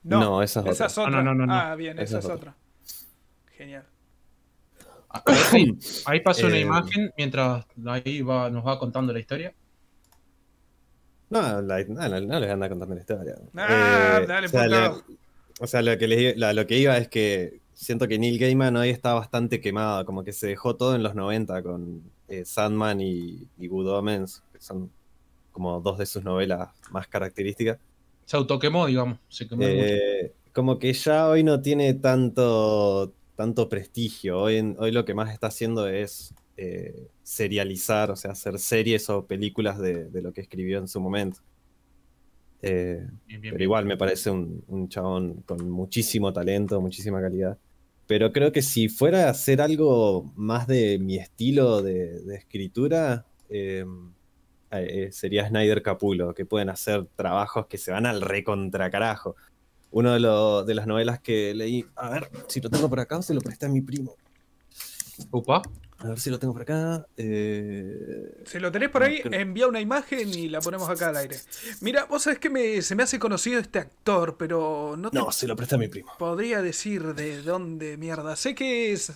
No, 0.05 0.43
esa 0.43 0.61
es 0.61 0.67
esa 0.67 0.73
otra. 0.73 0.87
es 0.87 0.99
otra. 0.99 1.11
No, 1.11 1.23
no, 1.23 1.35
no, 1.35 1.47
no. 1.47 1.53
Ah, 1.55 1.75
bien, 1.77 1.99
esa, 1.99 2.05
Esa 2.05 2.19
es 2.21 2.25
es 2.25 2.31
otra. 2.31 2.57
Genial. 3.57 3.85
Ahí, 5.09 5.79
ahí 6.07 6.21
paso 6.21 6.47
una 6.47 6.57
Eh, 6.57 6.61
imagen 6.63 7.13
mientras 7.17 7.67
ahí 7.87 8.23
va, 8.23 8.51
nos 8.51 8.67
va 8.67 8.79
contando 8.79 9.13
la 9.13 9.19
historia. 9.21 9.55
No, 11.31 11.63
la- 11.63 11.85
no, 11.85 12.09
no, 12.09 12.21
no 12.21 12.41
les 12.41 12.51
anda 12.51 12.69
contando 12.69 12.95
la 12.95 13.01
historia. 13.01 13.35
Ah, 13.57 14.21
Eh, 14.23 14.27
dale, 14.27 14.47
o 14.47 14.51
sea, 14.51 14.95
o 15.61 15.67
sea, 15.67 15.83
lo 15.83 15.97
que, 15.99 16.07
les- 16.09 16.37
la- 16.37 16.53
lo 16.53 16.67
que 16.67 16.79
iba 16.79 16.97
es 16.99 17.09
que 17.09 17.61
siento 17.75 18.07
que 18.09 18.19
Neil 18.19 18.39
Gaiman 18.39 18.77
hoy 18.77 18.91
está 18.91 19.15
bastante 19.15 19.61
quemado, 19.61 20.05
como 20.05 20.25
que 20.25 20.33
se 20.33 20.49
dejó 20.49 20.77
todo 20.77 20.95
en 20.95 21.03
los 21.03 21.15
90 21.15 21.63
con 21.63 22.03
eh, 22.29 22.45
Sandman 22.45 23.01
y, 23.01 23.47
y 23.59 23.67
Good 23.69 23.89
Omens, 23.89 24.43
que 24.53 24.61
son 24.61 24.91
como 25.53 25.81
dos 25.81 25.99
de 25.99 26.07
sus 26.07 26.23
novelas 26.25 26.71
más 26.91 27.07
características. 27.09 27.79
Se 28.27 28.37
autoquemó, 28.37 28.87
digamos. 28.87 29.19
Se 29.29 29.47
quemó 29.49 29.63
mucho. 29.63 29.95
Eh, 29.95 30.33
como 30.53 30.79
que 30.79 30.93
ya 30.93 31.29
hoy 31.29 31.43
no 31.45 31.61
tiene 31.63 31.95
tanto, 31.95 33.13
tanto 33.37 33.69
prestigio. 33.69 34.41
Hoy, 34.41 34.57
en- 34.57 34.77
hoy 34.79 34.93
lo 34.93 35.05
que 35.05 35.15
más 35.15 35.33
está 35.33 35.49
haciendo 35.49 35.89
es 35.89 36.35
eh, 36.57 37.09
serializar, 37.23 38.11
o 38.11 38.17
sea, 38.17 38.33
hacer 38.33 38.59
series 38.59 39.09
o 39.11 39.27
películas 39.27 39.79
de, 39.79 40.07
de 40.11 40.23
lo 40.23 40.33
que 40.33 40.43
escribió 40.43 40.79
en 40.79 40.89
su 40.89 41.01
momento. 41.01 41.41
Eh, 42.61 42.99
Bien, 43.27 43.41
bien, 43.41 43.43
pero 43.43 43.57
bien. 43.57 43.63
igual 43.63 43.87
me 43.87 43.97
parece 43.97 44.31
un, 44.31 44.63
un 44.69 44.89
chabón 44.89 45.43
con 45.43 45.69
muchísimo 45.71 46.33
talento, 46.33 46.81
muchísima 46.81 47.21
calidad. 47.21 47.59
Pero 48.07 48.33
creo 48.33 48.53
que 48.53 48.63
si 48.63 48.89
fuera 48.89 49.27
a 49.27 49.31
hacer 49.31 49.61
algo 49.61 50.33
más 50.37 50.67
de 50.67 50.99
mi 50.99 51.17
estilo 51.17 51.83
de, 51.83 52.21
de 52.23 52.37
escritura, 52.37 53.27
eh, 53.49 53.85
sería 55.11 55.49
Snyder 55.49 55.83
Capulo, 55.83 56.35
que 56.35 56.47
pueden 56.47 56.69
hacer 56.71 57.07
trabajos 57.17 57.67
que 57.67 57.79
se 57.79 57.91
van 57.93 58.07
al 58.07 58.21
recontra 58.23 58.91
Uno 59.93 60.13
de, 60.13 60.21
lo- 60.21 60.65
de 60.65 60.75
las 60.75 60.87
novelas 60.87 61.21
que 61.21 61.55
leí, 61.55 61.85
a 61.97 62.11
ver 62.11 62.31
si 62.49 62.61
lo 62.61 62.71
tengo 62.71 62.89
por 62.89 62.99
acá 63.01 63.19
o 63.19 63.23
se 63.23 63.35
lo 63.35 63.41
presté 63.41 63.67
a 63.67 63.69
mi 63.69 63.81
primo. 63.83 64.17
Upa. 65.31 65.63
A 65.99 66.09
ver 66.09 66.19
si 66.19 66.31
lo 66.31 66.39
tengo 66.41 66.53
por 66.53 66.63
acá. 66.63 67.07
eh, 67.17 68.43
Si 68.45 68.59
lo 68.59 68.73
tenés 68.73 68.89
por 68.89 69.05
ahí, 69.05 69.21
Creo- 69.23 69.41
envía 69.41 69.69
una 69.69 69.81
imagen 69.81 70.29
y 70.31 70.49
la 70.49 70.61
ponemos 70.61 70.89
acá 70.89 71.11
al 71.11 71.17
aire. 71.19 71.37
Mira, 71.81 72.07
vos 72.07 72.25
sabés 72.25 72.41
que 72.41 72.51
me, 72.51 72.83
se 72.83 72.97
me 72.97 73.05
hace 73.05 73.21
conocido 73.21 73.61
este 73.61 73.79
actor, 73.79 74.37
pero 74.37 74.97
no 74.99 75.11
te 75.13 75.19
No, 75.19 75.31
se 75.31 75.47
lo 75.47 75.55
presté 75.55 75.77
a 75.77 75.79
mi 75.79 75.87
primo. 75.87 76.11
podría 76.19 76.61
decir 76.61 77.15
de 77.15 77.43
dónde 77.43 77.97
mierda. 77.99 78.35
Sé 78.35 78.55
que 78.57 78.93
es. 78.93 79.13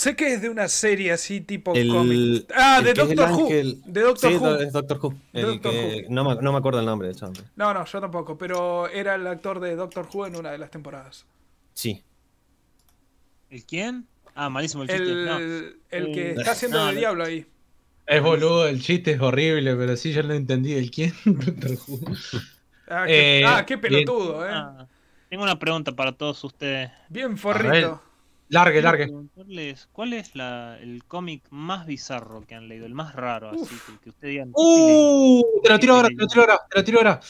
Sé 0.00 0.16
que 0.16 0.32
es 0.32 0.40
de 0.40 0.48
una 0.48 0.66
serie 0.68 1.12
así 1.12 1.42
tipo 1.42 1.74
El- 1.74 1.90
cómic. 1.90 2.50
Ah, 2.56 2.80
de 2.80 2.94
Doctor 2.94 3.30
Who. 3.32 3.46
ángel- 3.48 3.82
De 3.84 4.00
Doctor 4.00 4.30
sí, 4.30 4.36
Who. 4.38 4.54
es 4.56 4.72
Doctor 4.72 4.98
Who. 5.02 5.14
El 5.34 5.42
Doctor 5.46 5.72
que, 5.72 6.06
No, 6.08 6.24
me, 6.24 6.40
no 6.40 6.52
me 6.52 6.58
acuerdo 6.58 6.80
el 6.80 6.86
nombre 6.86 7.08
de 7.08 7.14
chabón. 7.16 7.34
No, 7.54 7.74
no, 7.74 7.84
yo 7.84 8.00
tampoco, 8.00 8.38
pero 8.38 8.88
era 8.88 9.16
el 9.16 9.26
actor 9.26 9.60
de 9.60 9.76
Doctor 9.76 10.08
Who 10.10 10.26
en 10.26 10.36
una 10.36 10.52
de 10.52 10.56
las 10.58 10.70
temporadas. 10.70 11.26
Sí. 11.74 12.02
¿El 13.50 13.64
quién? 13.66 14.06
Ah, 14.34 14.48
malísimo 14.48 14.84
el 14.84 14.88
chiste. 14.88 15.02
El, 15.04 15.26
No. 15.26 15.38
el 15.38 16.12
que 16.14 16.30
Eh, 16.30 16.34
está 16.38 16.52
haciendo 16.52 16.78
no, 16.78 16.86
de 16.86 16.96
diablo 16.96 17.24
ahí. 17.24 17.44
Es 18.06 18.22
boludo, 18.22 18.66
el 18.68 18.80
chiste 18.80 19.10
es 19.12 19.20
horrible, 19.20 19.76
pero 19.76 19.96
sí 19.96 20.12
yo 20.14 20.22
no 20.22 20.32
entendí 20.32 20.72
el 20.72 20.90
quién. 20.90 21.12
Doctor 21.26 21.72
Who. 21.86 22.00
Ah, 22.88 23.04
qué, 23.06 23.40
Eh, 23.40 23.44
ah, 23.46 23.66
qué 23.66 23.76
bien. 23.76 24.04
pelotudo, 24.04 24.46
eh. 24.46 24.50
Ah, 24.50 24.86
tengo 25.28 25.42
una 25.42 25.58
pregunta 25.58 25.92
para 25.92 26.12
todos 26.12 26.42
ustedes. 26.42 26.90
Bien 27.10 27.36
forrito. 27.36 28.02
Largue, 28.50 28.82
largue. 28.82 29.04
preguntarles, 29.04 29.88
¿Cuál 29.92 30.12
es 30.12 30.34
la, 30.34 30.76
el 30.82 31.04
cómic 31.04 31.44
más 31.50 31.86
bizarro 31.86 32.42
que 32.46 32.56
han 32.56 32.68
leído? 32.68 32.84
El 32.84 32.94
más 32.94 33.14
raro, 33.14 33.50
así 33.50 33.64
que, 33.86 33.98
que 34.02 34.10
ustedes 34.10 34.32
digan. 34.32 34.50
Uh, 34.54 35.42
te 35.62 35.68
lo 35.70 35.78
tiro 35.78 35.94
ahora, 35.94 36.08
te 36.08 36.14
lo 36.16 36.26
tiro 36.26 36.40
ahora, 36.42 36.60
te 36.68 36.78
lo 36.78 36.84
tiro 36.84 36.98
ahora. 36.98 37.20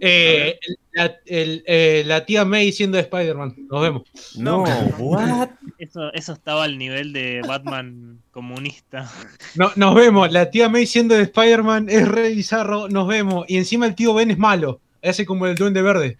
Eh, 0.00 0.58
la, 0.92 1.14
el- 1.26 1.62
eh, 1.66 2.02
la 2.06 2.24
tía 2.24 2.44
May 2.46 2.72
siendo 2.72 2.98
Spider-Man. 2.98 3.56
Nos 3.70 3.82
vemos. 3.82 4.02
No, 4.38 4.64
what? 4.98 5.50
Eso, 5.78 6.10
eso 6.14 6.32
estaba 6.32 6.64
al 6.64 6.78
nivel 6.78 7.12
de 7.12 7.42
Batman 7.46 8.18
comunista. 8.30 9.10
No, 9.56 9.70
nos 9.76 9.94
vemos. 9.94 10.32
La 10.32 10.50
tía 10.50 10.68
May 10.70 10.86
siendo 10.86 11.14
de 11.14 11.22
Spider-Man 11.24 11.88
es 11.90 12.08
re 12.08 12.30
bizarro. 12.30 12.88
Nos 12.88 13.06
vemos. 13.06 13.44
Y 13.48 13.58
encima 13.58 13.86
el 13.86 13.94
tío 13.94 14.14
Ben 14.14 14.30
es 14.30 14.38
malo. 14.38 14.80
Hace 15.02 15.26
como 15.26 15.46
el 15.46 15.54
duende 15.56 15.82
verde. 15.82 16.16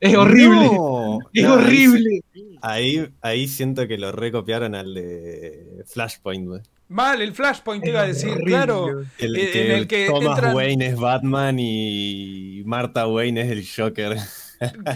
Es 0.00 0.14
horrible. 0.16 0.66
No. 0.66 1.18
Es 1.32 1.44
No, 1.44 1.54
horrible. 1.54 2.22
Ahí, 2.62 3.12
ahí 3.20 3.48
siento 3.48 3.86
que 3.88 3.98
lo 3.98 4.12
recopiaron 4.12 4.74
al 4.74 4.94
de 4.94 5.82
Flashpoint, 5.86 6.46
güey. 6.48 6.60
Mal, 6.88 7.22
el 7.22 7.32
Flashpoint 7.32 7.82
te 7.82 7.90
iba 7.90 8.02
a 8.02 8.06
decir, 8.06 8.30
horrible. 8.30 8.50
claro. 8.50 9.04
El, 9.18 9.36
Eh, 9.36 9.50
que 9.50 9.66
en 9.66 9.72
el 9.78 9.86
que 9.88 10.06
Thomas 10.06 10.38
entran- 10.38 10.54
Wayne 10.54 10.86
es 10.88 10.96
Batman 10.96 11.56
y 11.58 12.62
Martha 12.66 13.06
Wayne 13.08 13.40
es 13.42 13.50
el 13.50 13.66
Joker. 13.66 14.16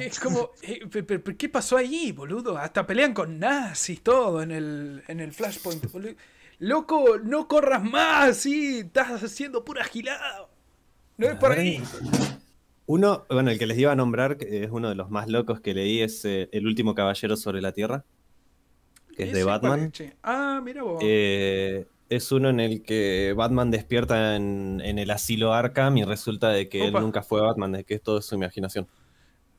Es 0.00 0.20
como, 0.20 0.50
eh, 0.62 0.80
¿qué 1.36 1.48
pasó 1.48 1.76
ahí, 1.76 2.12
boludo? 2.12 2.56
Hasta 2.56 2.86
pelean 2.86 3.12
con 3.14 3.38
nazis, 3.40 4.00
todo 4.00 4.40
en 4.42 4.52
el, 4.52 5.02
en 5.08 5.18
el 5.20 5.32
Flashpoint. 5.32 5.90
boludo. 5.90 6.12
Loco, 6.60 7.18
no 7.24 7.48
corras 7.48 7.82
más, 7.82 8.36
sí, 8.36 8.78
estás 8.80 9.22
haciendo 9.24 9.64
pura 9.64 9.82
gilada. 9.84 10.46
No 11.16 11.26
es 11.28 11.34
por 11.36 11.52
ahí. 11.52 11.82
Uno, 12.86 13.26
bueno, 13.28 13.50
el 13.50 13.58
que 13.58 13.66
les 13.66 13.78
iba 13.78 13.92
a 13.92 13.96
nombrar, 13.96 14.36
que 14.36 14.64
es 14.64 14.70
uno 14.70 14.88
de 14.88 14.94
los 14.94 15.10
más 15.10 15.28
locos 15.28 15.60
que 15.60 15.74
leí, 15.74 16.00
es 16.00 16.24
eh, 16.24 16.48
El 16.52 16.66
último 16.66 16.94
caballero 16.94 17.36
sobre 17.36 17.60
la 17.60 17.72
Tierra, 17.72 18.04
que 19.16 19.24
es 19.24 19.32
de 19.32 19.44
Batman. 19.44 19.92
es. 19.98 20.12
Ah, 20.22 20.60
mira 20.62 20.82
vos. 20.84 21.00
Eh, 21.02 21.86
es 22.08 22.30
uno 22.30 22.48
en 22.50 22.60
el 22.60 22.82
que 22.82 23.34
Batman 23.36 23.70
despierta 23.70 24.36
en, 24.36 24.80
en 24.84 24.98
el 25.00 25.10
asilo 25.10 25.52
Arkham 25.52 25.96
y 25.96 26.04
resulta 26.04 26.50
de 26.50 26.68
que 26.68 26.88
Opa. 26.88 26.98
él 26.98 27.04
nunca 27.04 27.22
fue 27.22 27.40
Batman, 27.40 27.72
de 27.72 27.84
que 27.84 27.94
es 27.94 28.02
todo 28.02 28.22
su 28.22 28.36
imaginación. 28.36 28.86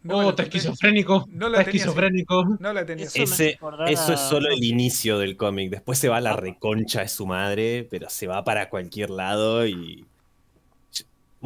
No 0.04 0.20
oh, 0.20 0.30
está 0.30 0.44
esquizofrénico. 0.44 1.28
no 1.30 1.50
la 1.50 1.58
está 1.58 1.70
así. 1.70 1.78
esquizofrénico. 1.80 2.58
No 2.60 2.72
la 2.72 2.86
tenía. 2.86 3.08
Eso 3.08 3.24
Ese, 3.24 3.60
eso 3.90 4.14
es 4.14 4.20
solo 4.22 4.48
el 4.50 4.64
inicio 4.64 5.20
del 5.20 5.36
cómic. 5.36 5.70
Después 5.70 5.98
se 6.00 6.08
va 6.08 6.18
a 6.18 6.22
la 6.22 6.34
reconcha 6.34 7.02
de 7.02 7.10
su 7.10 7.26
madre, 7.26 7.86
pero 7.90 8.10
se 8.10 8.28
va 8.28 8.44
para 8.46 8.70
cualquier 8.70 9.10
lado 9.10 9.68
y. 9.68 10.06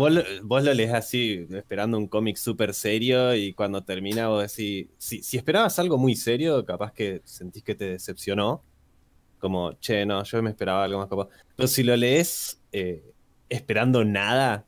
Vos 0.02 0.12
lo, 0.12 0.24
vos 0.44 0.64
lo 0.64 0.74
lees 0.74 0.92
así, 0.94 1.48
esperando 1.52 1.96
un 1.98 2.08
cómic 2.08 2.36
súper 2.36 2.74
serio, 2.74 3.36
y 3.36 3.54
cuando 3.54 3.84
termina 3.84 4.30
vos 4.30 4.42
decís. 4.42 4.88
Si, 4.98 5.22
si 5.22 5.38
esperabas 5.38 5.78
algo 5.78 5.98
muy 6.00 6.16
serio, 6.16 6.66
capaz 6.66 6.92
que 6.92 7.22
sentís 7.24 7.62
que 7.64 7.76
te 7.76 7.86
decepcionó. 7.86 8.64
Como, 9.40 9.74
che, 9.80 10.06
no, 10.06 10.24
yo 10.24 10.42
me 10.42 10.50
esperaba 10.50 10.84
algo 10.86 10.98
más 11.00 11.08
capaz. 11.08 11.28
Pero 11.56 11.68
si 11.68 11.84
lo 11.84 11.96
lees 11.96 12.60
eh, 12.72 13.04
esperando 13.50 14.04
nada, 14.04 14.66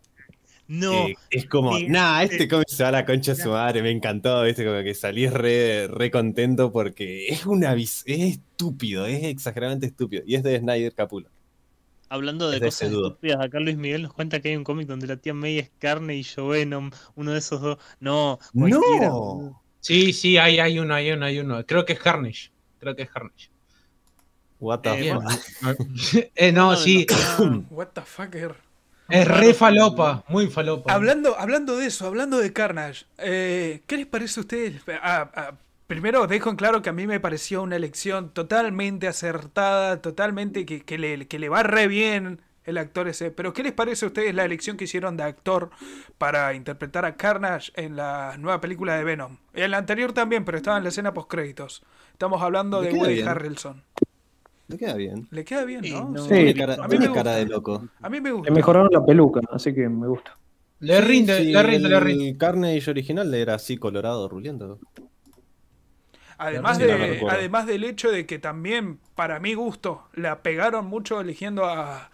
No, 0.68 1.08
eh, 1.08 1.16
es 1.32 1.48
como, 1.48 1.78
sí, 1.78 1.88
nah, 1.90 2.22
este 2.24 2.48
cómic 2.48 2.68
se 2.70 2.84
va 2.84 2.90
a 2.90 2.92
la 2.92 3.06
concha 3.06 3.34
de 3.34 3.42
su 3.42 3.50
madre, 3.50 3.82
me 3.82 3.92
encantó, 3.92 4.44
viste, 4.44 4.64
como 4.66 4.84
que 4.84 4.94
salís 4.94 5.34
re, 5.34 5.88
re 5.88 6.12
contento 6.12 6.72
porque 6.72 7.28
es 7.28 7.46
una 7.46 7.74
es 7.74 8.04
estúpido, 8.08 9.06
es 9.08 9.24
exageradamente 9.24 9.88
estúpido. 9.88 10.24
Y 10.28 10.36
es 10.36 10.44
de 10.44 10.60
Snyder 10.60 10.94
Capulo. 10.94 11.30
Hablando 12.14 12.50
de 12.50 12.58
es 12.58 12.62
de 12.62 12.68
cosas 12.68 12.92
dúo. 12.92 13.08
estúpidas, 13.08 13.42
acá 13.42 13.60
Luis 13.60 13.78
Miguel 13.78 14.04
nos 14.04 14.14
cuenta 14.14 14.40
que 14.42 14.50
hay 14.50 14.56
un 14.56 14.64
cómic 14.64 14.88
donde 14.88 15.08
la 15.08 15.18
tía 15.18 15.34
May 15.34 15.60
es 15.60 15.72
carne 15.80 16.16
y 16.16 16.24
Joe 16.24 16.60
Venom, 16.60 16.92
uno 17.16 17.32
de 17.32 17.40
esos 17.40 17.62
dos. 17.62 17.78
No, 18.00 18.40
cualquiera. 18.58 19.08
¡No! 19.08 19.62
Sí, 19.80 20.14
sí, 20.14 20.38
hay, 20.38 20.60
hay 20.60 20.80
uno, 20.80 20.94
hay 20.94 21.12
uno, 21.12 21.26
hay 21.26 21.40
uno. 21.40 21.66
Creo 21.66 21.86
que 21.86 21.94
es 21.94 22.00
Carnage. 22.00 22.52
Creo 22.80 22.96
que 22.96 23.02
es 23.04 23.10
Carnage. 23.10 23.50
What 24.60 24.80
the 24.80 25.10
Eh, 25.10 25.14
fuck? 25.60 25.78
Eh, 26.36 26.52
no, 26.54 26.72
No, 26.72 26.76
sí. 26.78 27.06
What 27.70 27.88
the 27.94 28.02
fucker. 28.02 28.56
Es 29.10 29.28
re 29.28 29.54
falopa. 29.54 30.24
Muy 30.30 30.48
falopa. 30.48 30.94
Hablando, 30.94 31.38
hablando 31.38 31.76
de 31.76 31.88
eso, 31.88 32.08
hablando 32.08 32.38
de 32.38 32.54
Carnage, 32.54 33.06
eh, 33.18 33.82
¿qué 33.86 33.98
les 33.98 34.06
parece 34.08 34.40
a 34.40 34.42
ustedes? 34.42 34.82
Ah, 35.02 35.30
ah, 35.36 35.52
primero 35.88 36.28
dejo 36.28 36.50
en 36.50 36.56
claro 36.56 36.82
que 36.82 36.90
a 36.90 36.94
mí 36.94 37.08
me 37.08 37.20
pareció 37.20 37.62
una 37.64 37.76
elección 37.76 38.30
totalmente 38.34 39.08
acertada, 39.08 40.02
totalmente 40.02 40.66
que, 40.66 40.82
que 40.82 40.98
le, 40.98 41.28
que 41.28 41.40
le 41.40 41.50
va 41.50 41.64
re 41.64 41.88
bien 41.88 42.42
el 42.66 42.78
actor 42.78 43.08
ese. 43.08 43.32
Pero 43.32 43.54
¿qué 43.54 43.64
les 43.64 43.74
parece 43.74 44.06
a 44.06 44.08
ustedes 44.08 44.34
la 44.34 44.46
elección 44.46 44.78
que 44.78 44.86
hicieron 44.86 45.18
de 45.18 45.24
actor 45.24 45.70
para 46.18 46.54
interpretar 46.54 47.06
a 47.06 47.16
Carnage 47.16 47.72
en 47.76 47.96
la 47.96 48.36
nueva 48.40 48.62
película 48.62 48.96
de 48.96 49.04
Venom? 49.04 49.38
En 49.54 49.72
la 49.72 49.78
anterior 49.78 50.14
también, 50.14 50.46
pero 50.46 50.58
estaba 50.58 50.78
en 50.78 50.84
la 50.84 50.90
escena 50.90 51.14
post 51.14 51.30
créditos. 51.30 51.84
Estamos 52.12 52.42
hablando 52.42 52.82
Le 52.82 52.90
de 52.90 52.94
Woody 52.94 53.14
bien. 53.16 53.28
Harrelson. 53.28 53.84
Le 54.68 54.78
queda 54.78 54.96
bien. 54.96 55.28
Le 55.32 55.44
queda 55.44 55.66
bien, 55.66 55.90
¿no? 55.90 56.10
no. 56.10 56.26
Sí. 56.28 56.54
Cara, 56.54 56.78
a 56.80 56.88
mí 56.88 56.98
me 56.98 57.12
cara 57.12 57.32
gusta. 57.32 57.36
de 57.38 57.46
loco. 57.46 57.90
A 58.02 58.10
mí 58.10 58.22
me 58.22 58.32
Le 58.44 58.52
gusta. 58.52 58.52
mejoraron 58.52 58.90
la 58.92 59.06
peluca, 59.06 59.42
así 59.52 59.74
que 59.74 59.88
me 59.90 60.08
gusta. 60.08 60.38
Le 60.80 61.02
rinde, 61.02 61.38
Sí, 61.38 61.52
le 61.52 61.64
rinde, 61.64 61.90
el 61.90 61.90
le 61.90 62.00
rinde. 62.00 62.38
Carnage 62.38 62.90
original 62.90 63.34
era 63.34 63.56
así 63.56 63.78
colorado, 63.78 64.28
ruliento. 64.30 64.80
Además, 66.38 66.78
Sí, 66.78 66.84
de, 66.84 67.24
además 67.30 67.66
del 67.66 67.84
hecho 67.84 68.12
de 68.12 68.26
que 68.26 68.40
también, 68.40 69.00
para 69.16 69.40
mi 69.40 69.54
gusto, 69.54 70.08
la 70.14 70.42
pegaron 70.42 70.86
mucho 70.86 71.22
eligiendo 71.22 71.66
a, 71.66 72.10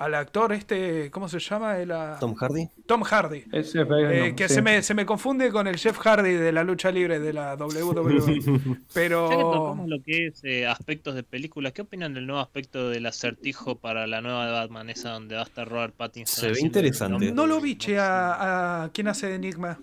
al 0.00 0.14
actor 0.14 0.54
este, 0.54 1.10
¿cómo 1.10 1.28
se 1.28 1.38
llama? 1.38 1.76
El, 1.78 1.92
Tom 2.20 2.34
Hardy. 2.34 2.68
Tom 2.86 3.02
Hardy. 3.02 3.44
Ese 3.52 3.80
Eh, 3.82 4.34
que 4.34 4.48
sí. 4.48 4.54
se, 4.54 4.62
me, 4.62 4.82
se 4.82 4.94
me 4.94 5.04
confunde 5.04 5.50
con 5.50 5.66
el 5.66 5.76
Jeff 5.76 5.98
Hardy 5.98 6.32
de 6.32 6.52
la 6.52 6.64
lucha 6.64 6.90
libre 6.90 7.20
de 7.20 7.34
la 7.34 7.54
WWE. 7.54 8.40
Ya 8.40 8.52
que 8.64 8.78
Pero 8.94 9.28
tocamos 9.28 9.88
lo 9.88 10.02
que 10.02 10.28
es 10.28 10.42
eh, 10.42 10.66
aspectos 10.66 11.14
de 11.14 11.22
películas, 11.22 11.74
¿qué 11.74 11.82
opinan 11.82 12.14
del 12.14 12.26
nuevo 12.26 12.40
aspecto 12.40 12.88
del 12.88 13.04
acertijo 13.04 13.76
para 13.76 14.06
la 14.06 14.22
nueva 14.22 14.46
de 14.46 14.52
Batman, 14.52 14.88
esa 14.88 15.10
donde 15.10 15.34
va 15.34 15.42
a 15.42 15.44
estar 15.44 15.68
Robert 15.68 15.94
Pattinson? 15.94 16.40
Se 16.40 16.50
ve 16.50 16.60
interesante. 16.60 17.30
no 17.32 17.46
lo 17.46 17.60
vi, 17.60 17.76
che, 17.76 17.98
a, 17.98 18.84
a 18.84 18.88
quién 18.92 19.08
hace 19.08 19.26
de 19.26 19.34
Enigma. 19.34 19.78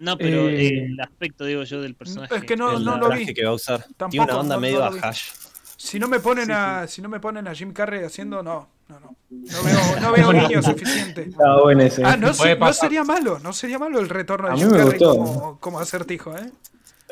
No, 0.00 0.16
pero 0.18 0.48
Eh, 0.48 0.86
el 0.86 1.00
aspecto, 1.00 1.44
digo 1.44 1.62
yo, 1.62 1.80
del 1.80 1.94
personaje. 1.94 2.34
Es 2.34 2.44
que 2.44 2.56
no, 2.56 2.76
el 2.76 2.84
no 2.84 2.96
lo 2.96 3.08
vi. 3.10 3.32
que 3.32 3.44
va 3.44 3.50
a 3.50 3.54
usar. 3.54 3.80
Tampoco, 3.96 4.08
Tiene 4.10 4.24
una 4.24 4.36
onda 4.40 4.54
no- 4.56 4.60
medio 4.60 4.78
no 4.80 4.84
a 4.86 4.90
lo 4.90 4.96
vi. 4.96 5.00
hash. 5.02 5.28
Si 5.76 5.98
no 5.98 6.08
me 6.08 6.20
ponen 6.20 6.50
a, 6.50 6.86
si 6.86 7.00
no 7.00 7.08
me 7.08 7.20
ponen 7.20 7.46
a 7.48 7.54
Jim 7.54 7.72
Carrey 7.72 8.04
haciendo, 8.04 8.42
no, 8.42 8.68
no, 8.88 8.98
no. 9.00 9.16
No 9.30 9.62
veo, 9.62 10.00
no 10.00 10.12
veo 10.12 10.32
niño 10.32 10.62
suficiente. 10.62 11.22
Está 11.30 11.60
bueno 11.62 11.82
ese. 11.82 12.02
Ah, 12.04 12.16
no, 12.16 12.34
se- 12.34 12.56
no 12.56 12.72
sería 12.72 13.04
malo, 13.04 13.38
no 13.38 13.52
sería 13.52 13.78
malo 13.78 13.98
el 14.00 14.08
retorno 14.08 14.48
de 14.48 14.52
A 14.52 14.56
mí 14.56 14.60
Jim 14.62 14.70
me 14.72 14.78
Carrey 14.78 14.98
gustó. 14.98 15.16
como, 15.16 15.58
como 15.60 15.80
acertijo, 15.80 16.36
¿eh? 16.36 16.42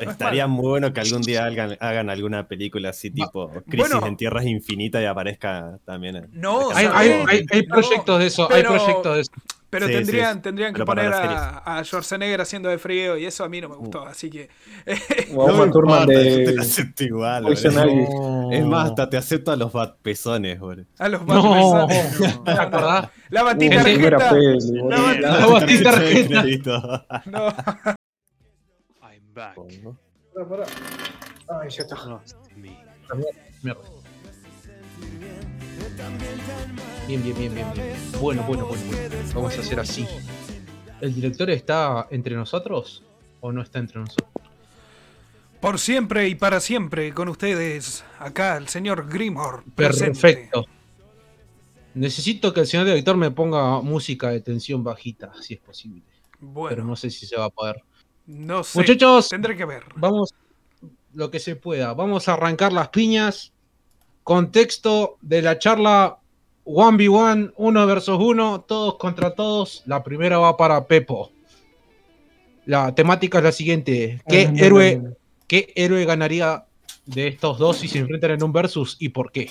No 0.01 0.05
es 0.05 0.09
Estaría 0.11 0.47
malo. 0.47 0.61
muy 0.61 0.69
bueno 0.69 0.93
que 0.93 1.01
algún 1.01 1.21
día 1.21 1.45
hagan, 1.45 1.77
hagan 1.79 2.09
alguna 2.09 2.47
película 2.47 2.89
así 2.89 3.11
tipo 3.11 3.49
Crisis 3.67 3.89
Bueno. 3.91 4.07
en 4.07 4.15
Tierras 4.17 4.45
Infinitas 4.45 5.01
y 5.01 5.05
aparezca 5.05 5.77
también. 5.85 6.15
en- 6.17 6.29
No, 6.31 6.71
Hay, 6.71 6.85
hay, 6.91 7.09
hay, 7.27 7.45
hay 7.51 7.63
proyectos 7.67 8.19
de 8.19 8.27
eso, 8.27 8.47
pero- 8.49 8.71
hay 8.71 8.77
proyectos 8.77 9.15
de 9.15 9.21
eso. 9.21 9.31
Pero 9.69 9.85
Sí, 9.87 9.93
tendrían, 9.93 10.35
sí, 10.37 10.41
tendrían 10.41 10.73
que 10.73 10.83
poner 10.83 11.13
a, 11.13 11.59
a 11.77 11.83
Schwarzenegger 11.83 12.41
haciendo 12.41 12.69
de 12.69 12.79
frío 12.79 13.17
y 13.17 13.25
eso 13.27 13.43
a 13.43 13.49
mí 13.49 13.61
no 13.61 13.69
me 13.69 13.75
gustó, 13.75 14.03
así 14.05 14.29
que... 14.29 14.49
O 15.35 15.45
Uma 15.45 15.69
Thurman 15.71 16.01
importa, 16.01 16.13
yo 16.23 16.35
te 16.35 16.45
de 16.45 16.55
la 16.55 16.61
acepto 16.63 17.03
igual. 17.03 17.43
No. 17.43 18.51
Es 18.51 18.65
más, 18.65 18.89
hasta 18.89 19.09
te 19.09 19.17
acepto 19.17 19.51
a 19.51 19.55
los 19.55 19.71
batpezones, 19.71 20.59
boludo. 20.59 20.85
A 20.97 21.07
los 21.09 21.23
No, 21.25 21.43
Batman, 21.71 22.09
no, 22.19 22.43
¿te 22.43 22.53
no. 22.55 22.61
acordás? 22.61 23.09
La 23.29 23.41
Uh, 23.43 23.45
batitarjeta. 23.45 24.31
No, 24.83 25.13
La 25.13 25.39
no, 25.39 25.53
tarjeta 25.59 25.77
de 25.77 25.83
tarjeta. 25.83 26.41
crédito. 26.41 26.81
No. 27.25 27.47
I'm 29.03 29.33
back. 29.35 29.55
Ay, 31.61 31.69
ya 31.69 31.83
está. 31.83 31.95
Mierda. 33.61 33.81
Bien, 37.07 37.23
bien, 37.23 37.35
bien, 37.37 37.55
bien, 37.55 37.67
bien. 37.73 37.95
Bueno, 38.21 38.43
bueno, 38.43 38.65
bueno, 38.67 38.83
bueno. 38.87 39.15
Vamos 39.33 39.57
a 39.57 39.61
hacer 39.61 39.79
así. 39.79 40.07
¿El 41.01 41.13
director 41.13 41.49
está 41.49 42.07
entre 42.11 42.35
nosotros 42.35 43.03
o 43.41 43.51
no 43.51 43.61
está 43.61 43.79
entre 43.79 43.99
nosotros? 43.99 44.29
Por 45.59 45.77
siempre 45.79 46.27
y 46.29 46.35
para 46.35 46.59
siempre 46.61 47.13
con 47.13 47.27
ustedes, 47.27 48.03
acá 48.19 48.55
el 48.57 48.67
señor 48.69 49.09
Grimhor. 49.09 49.63
presente. 49.75 50.19
Perfecto. 50.21 50.65
Necesito 51.95 52.53
que 52.53 52.61
el 52.61 52.67
señor 52.67 52.85
director 52.85 53.17
me 53.17 53.31
ponga 53.31 53.81
música 53.81 54.29
de 54.29 54.39
tensión 54.41 54.83
bajita, 54.83 55.33
si 55.41 55.55
es 55.55 55.59
posible. 55.59 56.03
Pero 56.39 56.51
Bueno, 56.53 56.83
no 56.85 56.95
sé 56.95 57.09
si 57.09 57.25
se 57.25 57.35
va 57.35 57.45
a 57.45 57.49
poder. 57.49 57.83
no 58.27 58.63
sé. 58.63 58.77
Muchachos, 58.79 59.27
Tendré 59.29 59.57
que 59.57 59.65
ver. 59.65 59.83
vamos 59.95 60.33
lo 61.13 61.29
que 61.31 61.39
se 61.39 61.55
pueda. 61.55 61.93
Vamos 61.93 62.29
a 62.29 62.33
arrancar 62.33 62.71
las 62.71 62.89
piñas. 62.89 63.51
Contexto 64.33 65.17
de 65.23 65.41
la 65.41 65.57
charla 65.57 66.19
1v1, 66.63 67.51
1 67.57 67.87
versus 67.87 68.15
1, 68.19 68.61
todos 68.67 68.93
contra 68.99 69.33
todos. 69.33 69.81
La 69.87 70.03
primera 70.03 70.37
va 70.37 70.55
para 70.55 70.85
Pepo. 70.85 71.31
La 72.65 72.93
temática 72.93 73.39
es 73.39 73.43
la 73.45 73.51
siguiente. 73.51 74.21
¿Qué 74.29 74.45
Ah, 74.47 74.53
héroe. 74.55 75.01
¿Qué 75.47 75.73
héroe 75.75 76.05
ganaría 76.05 76.63
de 77.07 77.27
estos 77.27 77.57
dos 77.57 77.77
si 77.77 77.87
se 77.87 77.97
enfrentan 77.97 78.29
en 78.29 78.43
un 78.43 78.53
versus 78.53 78.97
y 78.99 79.09
por 79.09 79.31
qué? 79.31 79.49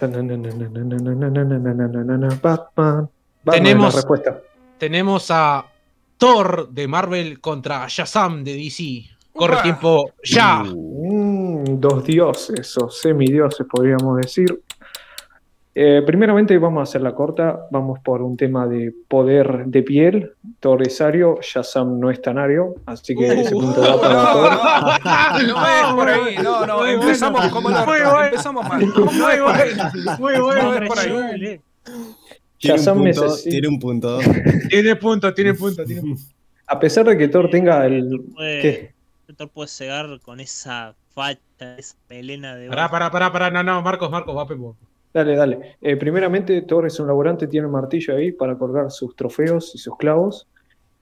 Batman. 0.00 0.28
Batman 2.46 3.08
Tenemos- 3.44 3.92
la 3.94 4.00
respuesta. 4.00 4.40
Tenemos 4.78 5.32
a 5.32 5.66
Thor 6.16 6.68
de 6.70 6.86
Marvel 6.86 7.40
contra 7.40 7.86
Shazam 7.88 8.44
de 8.44 8.54
DC. 8.54 9.06
Corre 9.32 9.62
tiempo 9.62 10.12
ya. 10.22 10.62
Mm, 10.62 11.43
dos 11.80 12.04
dioses 12.04 12.76
o 12.78 12.88
semidioses, 12.90 13.66
podríamos 13.70 14.18
decir. 14.20 14.60
Eh, 15.76 16.02
primeramente 16.06 16.56
vamos 16.56 16.78
a 16.78 16.82
hacer 16.84 17.00
la 17.00 17.16
corta, 17.16 17.66
vamos 17.72 17.98
por 17.98 18.22
un 18.22 18.36
tema 18.36 18.64
de 18.68 18.94
poder 19.08 19.64
de 19.66 19.82
piel. 19.82 20.30
Thor 20.60 20.86
es 20.86 21.00
Ario, 21.00 21.38
Shazam 21.42 21.98
no 21.98 22.10
es 22.12 22.22
tan 22.22 22.38
Ario, 22.38 22.76
así 22.86 23.12
que 23.16 23.26
ese 23.26 23.54
Uh. 23.56 23.60
punto 23.60 23.80
va 23.80 24.00
para 24.00 24.32
Thor. 24.32 25.46
No, 25.48 25.54
no 25.60 25.66
es 25.66 25.94
por 25.94 26.08
ahí, 26.08 26.36
no, 26.44 26.66
no, 26.66 26.78
Muy 26.78 26.90
empezamos 26.90 27.40
bueno. 27.40 27.54
como 27.54 27.68
Muy 27.70 27.84
bueno. 27.86 28.24
empezamos 28.24 28.68
mal. 28.68 28.80
No 28.86 29.30
es 29.30 29.40
por 29.40 29.50
ahí. 29.56 29.70
Muy 30.20 30.32
No 30.34 30.74
es 30.74 30.88
por 30.88 30.98
ahí. 31.00 31.60
Tiene 32.58 32.78
Shazam 32.78 32.98
un 32.98 33.04
punto, 33.04 33.22
necesita- 33.24 33.50
tiene 33.50 33.68
un 33.68 33.78
punto. 33.80 34.18
Tiene 34.70 34.96
punto, 34.96 35.34
tiene 35.34 35.54
punto, 35.54 35.84
tiene 35.84 36.00
punto. 36.02 36.22
A 36.68 36.78
pesar 36.78 37.04
de 37.04 37.18
que 37.18 37.26
Thor 37.28 37.50
tenga 37.50 37.84
el. 37.84 38.22
¿Qué? 38.38 38.94
Thor 39.36 39.48
puede 39.48 39.68
cegar 39.68 40.20
con 40.24 40.38
esa 40.38 40.94
facha, 41.14 41.40
esa 41.58 41.96
melena 42.08 42.54
de. 42.56 42.68
Pará, 42.68 42.88
pará, 42.90 43.10
pará, 43.10 43.32
pará, 43.32 43.50
no, 43.50 43.62
no, 43.62 43.80
Marcos, 43.82 44.10
Marcos, 44.10 44.36
va 44.36 44.46
Pepo. 44.46 44.76
Dale, 45.12 45.36
dale. 45.36 45.76
Eh, 45.80 45.96
primeramente, 45.96 46.60
Thor 46.62 46.86
es 46.86 46.98
un 46.98 47.06
laborante, 47.06 47.46
tiene 47.46 47.66
un 47.66 47.72
martillo 47.72 48.16
ahí 48.16 48.32
para 48.32 48.56
colgar 48.56 48.90
sus 48.90 49.14
trofeos 49.14 49.72
y 49.74 49.78
sus 49.78 49.96
clavos. 49.96 50.48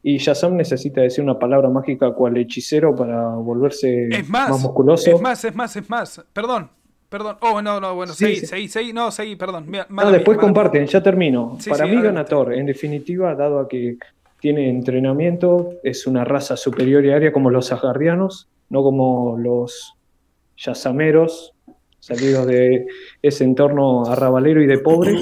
Y 0.02 0.18
Shazam 0.18 0.56
necesita 0.56 1.00
decir 1.00 1.22
una 1.24 1.38
palabra 1.38 1.68
mágica 1.70 2.12
cual 2.12 2.36
hechicero 2.36 2.94
para 2.94 3.28
volverse 3.36 4.08
Es 4.08 4.28
más, 4.28 4.50
musculoso. 4.60 5.10
es 5.14 5.20
más, 5.20 5.44
es 5.44 5.54
más, 5.54 5.76
es 5.76 5.88
más. 5.88 6.24
Perdón, 6.32 6.70
perdón. 7.08 7.36
Oh, 7.40 7.62
no, 7.62 7.80
no, 7.80 7.94
bueno, 7.94 8.12
Sí, 8.12 8.24
seguí, 8.26 8.36
sí. 8.40 8.46
seguí, 8.46 8.68
seguí, 8.68 8.92
no, 8.92 9.10
seguí, 9.12 9.36
perdón. 9.36 9.64
Mira, 9.68 9.86
No, 9.88 10.10
después 10.10 10.36
mía. 10.36 10.42
comparten, 10.42 10.86
ya 10.86 11.02
termino. 11.02 11.56
Sí, 11.60 11.70
Para 11.70 11.84
sí, 11.84 11.90
mí 11.90 11.96
adelante. 11.96 12.18
gana 12.18 12.24
Thor, 12.28 12.52
en 12.52 12.66
definitiva, 12.66 13.34
dado 13.34 13.60
a 13.60 13.68
que 13.68 13.96
tiene 14.40 14.68
entrenamiento, 14.68 15.74
es 15.84 16.06
una 16.06 16.24
raza 16.24 16.56
superior 16.56 17.04
y 17.06 17.12
área 17.12 17.32
como 17.32 17.48
los 17.48 17.70
asgardianos, 17.72 18.48
no 18.70 18.82
como 18.82 19.36
los 19.38 19.94
yasameros, 20.64 21.54
salidos 21.98 22.46
de 22.46 22.86
ese 23.20 23.44
entorno 23.44 24.04
arrabalero 24.06 24.62
y 24.62 24.66
de 24.66 24.78
pobre. 24.78 25.16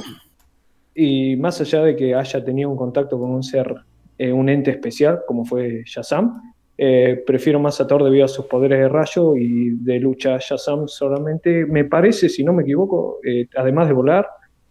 Y 0.95 1.37
más 1.37 1.61
allá 1.61 1.83
de 1.83 1.97
que 1.97 2.15
haya 2.15 2.45
tenido 2.45 2.69
un 2.69 2.77
contacto 2.77 3.19
con 3.19 3.31
un 3.31 3.43
ser, 3.43 3.75
eh, 4.19 4.33
un 4.33 4.49
ente 4.49 4.71
especial, 4.71 5.21
como 5.27 5.45
fue 5.45 5.83
Shazam, 5.87 6.55
eh, 6.77 7.23
prefiero 7.27 7.61
más 7.61 7.79
a 7.81 7.87
Thor 7.87 8.03
debido 8.05 8.25
a 8.25 8.29
sus 8.29 8.47
poderes 8.47 8.79
de 8.79 8.89
rayo 8.89 9.37
y 9.37 9.71
de 9.71 10.01
lucha. 10.01 10.39
Shazam 10.39 10.89
solamente, 10.89 11.67
me 11.67 11.85
parece, 11.85 12.29
si 12.29 12.43
no 12.43 12.55
me 12.55 12.63
equivoco, 12.63 13.19
eh, 13.23 13.47
además 13.55 13.89
de 13.89 13.93
volar, 13.93 14.27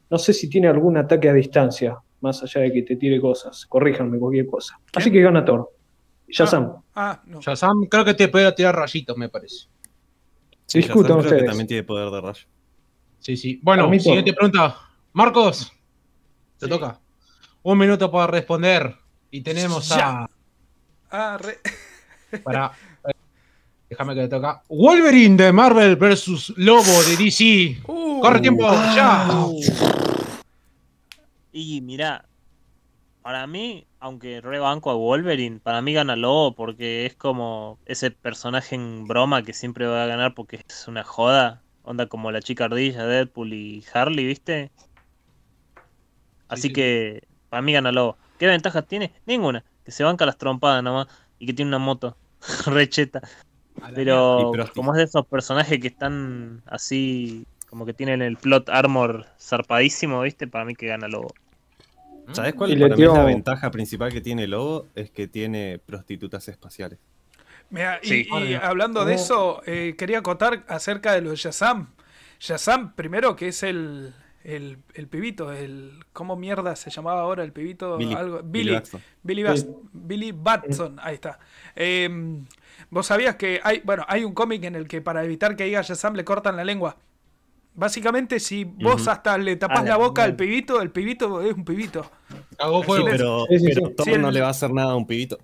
no 0.09 0.17
sé 0.17 0.33
si 0.33 0.49
tiene 0.49 0.67
algún 0.67 0.97
ataque 0.97 1.29
a 1.29 1.33
distancia, 1.33 1.97
más 2.21 2.41
allá 2.41 2.61
de 2.61 2.73
que 2.73 2.81
te 2.81 2.95
tire 2.95 3.21
cosas. 3.21 3.65
Corríjanme 3.67 4.17
cualquier 4.17 4.47
cosa. 4.47 4.79
Así 4.95 5.11
que 5.11 5.21
gana 5.21 5.45
Thor. 5.45 5.69
Shazam. 6.27 6.81
Ah, 6.95 7.21
no. 7.27 7.41
Shazam 7.41 7.85
creo 7.89 8.03
que 8.03 8.15
te 8.15 8.27
puede 8.27 8.51
tirar 8.53 8.75
rayitos, 8.75 9.15
me 9.15 9.29
parece. 9.29 9.67
Sí, 10.69 10.79
Discutan 10.79 11.17
que 11.19 11.23
ustedes. 11.25 11.45
también 11.45 11.67
tiene 11.67 11.83
poder 11.83 12.09
de 12.11 12.21
rayo. 12.21 12.45
Sí, 13.19 13.35
sí. 13.35 13.59
Bueno, 13.63 13.89
siguiente 13.99 14.33
pregunta. 14.33 14.77
Marcos, 15.13 15.71
te 16.57 16.67
Sí. 16.67 16.69
toca. 16.69 16.99
Un 17.63 17.77
minuto 17.77 18.09
para 18.11 18.27
responder. 18.27 18.95
Y 19.31 19.41
tenemos 19.41 19.89
Ya. 19.89 20.21
a. 20.23 20.29
Ah, 21.11 21.37
re- 21.39 21.59
Para. 22.43 22.71
Déjame 23.89 24.13
que 24.13 24.21
te 24.21 24.27
toca. 24.29 24.61
Wolverine 24.69 25.35
de 25.35 25.51
Marvel 25.51 25.95
versus 25.95 26.53
Lobo 26.55 26.83
de 27.07 27.17
DC. 27.17 27.81
Uh, 27.87 28.21
Corre 28.21 28.39
tiempo, 28.39 28.71
ya. 28.95 29.27
Y 31.51 31.81
mira, 31.81 32.23
para 33.29 33.45
mí, 33.45 33.85
aunque 33.99 34.41
rebanco 34.41 34.89
a 34.89 34.95
Wolverine, 34.95 35.59
para 35.59 35.83
mí 35.83 35.93
gana 35.93 36.15
Lobo 36.15 36.55
porque 36.55 37.05
es 37.05 37.13
como 37.13 37.77
ese 37.85 38.09
personaje 38.09 38.73
en 38.73 39.05
broma 39.05 39.43
que 39.43 39.53
siempre 39.53 39.85
va 39.85 40.03
a 40.03 40.07
ganar 40.07 40.33
porque 40.33 40.65
es 40.67 40.87
una 40.87 41.03
joda. 41.03 41.61
Onda 41.83 42.07
como 42.07 42.31
la 42.31 42.41
chica 42.41 42.65
ardilla, 42.65 43.05
Deadpool 43.05 43.53
y 43.53 43.85
Harley, 43.93 44.25
¿viste? 44.25 44.71
Así 46.47 46.69
sí. 46.69 46.73
que 46.73 47.27
para 47.49 47.61
mí 47.61 47.71
gana 47.71 47.91
Lobo. 47.91 48.17
¿Qué 48.39 48.47
ventajas 48.47 48.87
tiene? 48.87 49.13
Ninguna. 49.27 49.63
Que 49.85 49.91
se 49.91 50.03
banca 50.03 50.25
las 50.25 50.39
trompadas 50.39 50.81
nomás 50.81 51.05
y 51.37 51.45
que 51.45 51.53
tiene 51.53 51.69
una 51.69 51.77
moto 51.77 52.17
recheta. 52.65 53.21
Pero 53.93 54.53
como 54.73 54.93
es 54.93 54.97
de 54.97 55.03
esos 55.03 55.27
personajes 55.27 55.79
que 55.79 55.89
están 55.89 56.63
así, 56.65 57.45
como 57.69 57.85
que 57.85 57.93
tienen 57.93 58.23
el 58.23 58.37
plot 58.37 58.69
armor 58.69 59.27
zarpadísimo, 59.39 60.21
¿viste? 60.21 60.47
Para 60.47 60.65
mí 60.65 60.73
que 60.73 60.87
gana 60.87 61.07
Lobo. 61.07 61.31
¿Sabes 62.33 62.53
cuál 62.53 62.71
para 62.79 62.95
mí 62.95 63.03
es 63.03 63.13
la 63.13 63.23
ventaja 63.25 63.71
principal 63.71 64.11
que 64.11 64.21
tiene 64.21 64.47
Lobo? 64.47 64.87
Es 64.95 65.11
que 65.11 65.27
tiene 65.27 65.79
prostitutas 65.85 66.47
espaciales. 66.47 66.99
Mira, 67.69 67.99
y, 68.01 68.07
Sí. 68.07 68.27
y 68.47 68.53
hablando 68.55 69.05
de 69.05 69.13
eso, 69.15 69.61
eh, 69.65 69.95
quería 69.97 70.19
acotar 70.19 70.63
acerca 70.67 71.13
de 71.13 71.21
lo 71.21 71.29
de 71.31 71.35
Shazam. 71.35 71.89
Shazam, 72.39 72.93
primero 72.95 73.35
que 73.35 73.49
es 73.49 73.61
el, 73.63 74.13
el, 74.43 74.77
el 74.95 75.07
pibito, 75.07 75.51
el 75.51 76.03
¿cómo 76.13 76.35
mierda 76.35 76.75
se 76.75 76.89
llamaba 76.89 77.21
ahora 77.21 77.43
el 77.43 77.51
pibito? 77.51 77.97
Billy. 77.97 78.13
Algo, 78.15 78.41
Billy 78.43 78.63
Billy, 78.63 78.73
Batson. 78.73 79.01
Billy, 79.23 79.43
Bas- 79.43 79.67
Billy 79.93 80.31
Batson, 80.31 80.97
ahí 81.01 81.15
está. 81.15 81.39
Eh, 81.75 82.41
Vos 82.91 83.05
sabías 83.07 83.35
que 83.35 83.59
hay, 83.63 83.81
bueno, 83.83 84.05
hay 84.07 84.23
un 84.23 84.33
cómic 84.33 84.63
en 84.63 84.75
el 84.75 84.87
que 84.87 85.01
para 85.01 85.23
evitar 85.23 85.55
que 85.55 85.65
diga 85.65 85.81
Shazam 85.81 86.15
le 86.15 86.23
cortan 86.23 86.55
la 86.55 86.63
lengua. 86.63 86.97
Básicamente, 87.79 88.39
si 88.39 88.65
vos 88.65 89.07
hasta 89.07 89.37
le 89.37 89.55
tapás 89.55 89.79
Ah, 89.79 89.83
la 89.83 89.89
la 89.91 89.97
boca 89.97 90.23
al 90.23 90.35
pibito, 90.35 90.81
el 90.81 90.91
pibito 90.91 91.41
es 91.41 91.53
un 91.53 91.63
pibito. 91.63 92.05
Hago 92.57 92.81
Sí, 92.81 92.85
fuego. 92.87 93.05
pero, 93.09 93.45
Sí, 93.49 93.59
sí, 93.59 93.65
pero 93.73 93.87
sí. 93.87 93.93
Thor 93.95 94.09
el- 94.09 94.21
no 94.21 94.31
le 94.31 94.41
va 94.41 94.47
a 94.47 94.51
hacer 94.51 94.71
nada 94.71 94.91
a 94.91 94.95
un 94.95 95.07
pibito. 95.07 95.37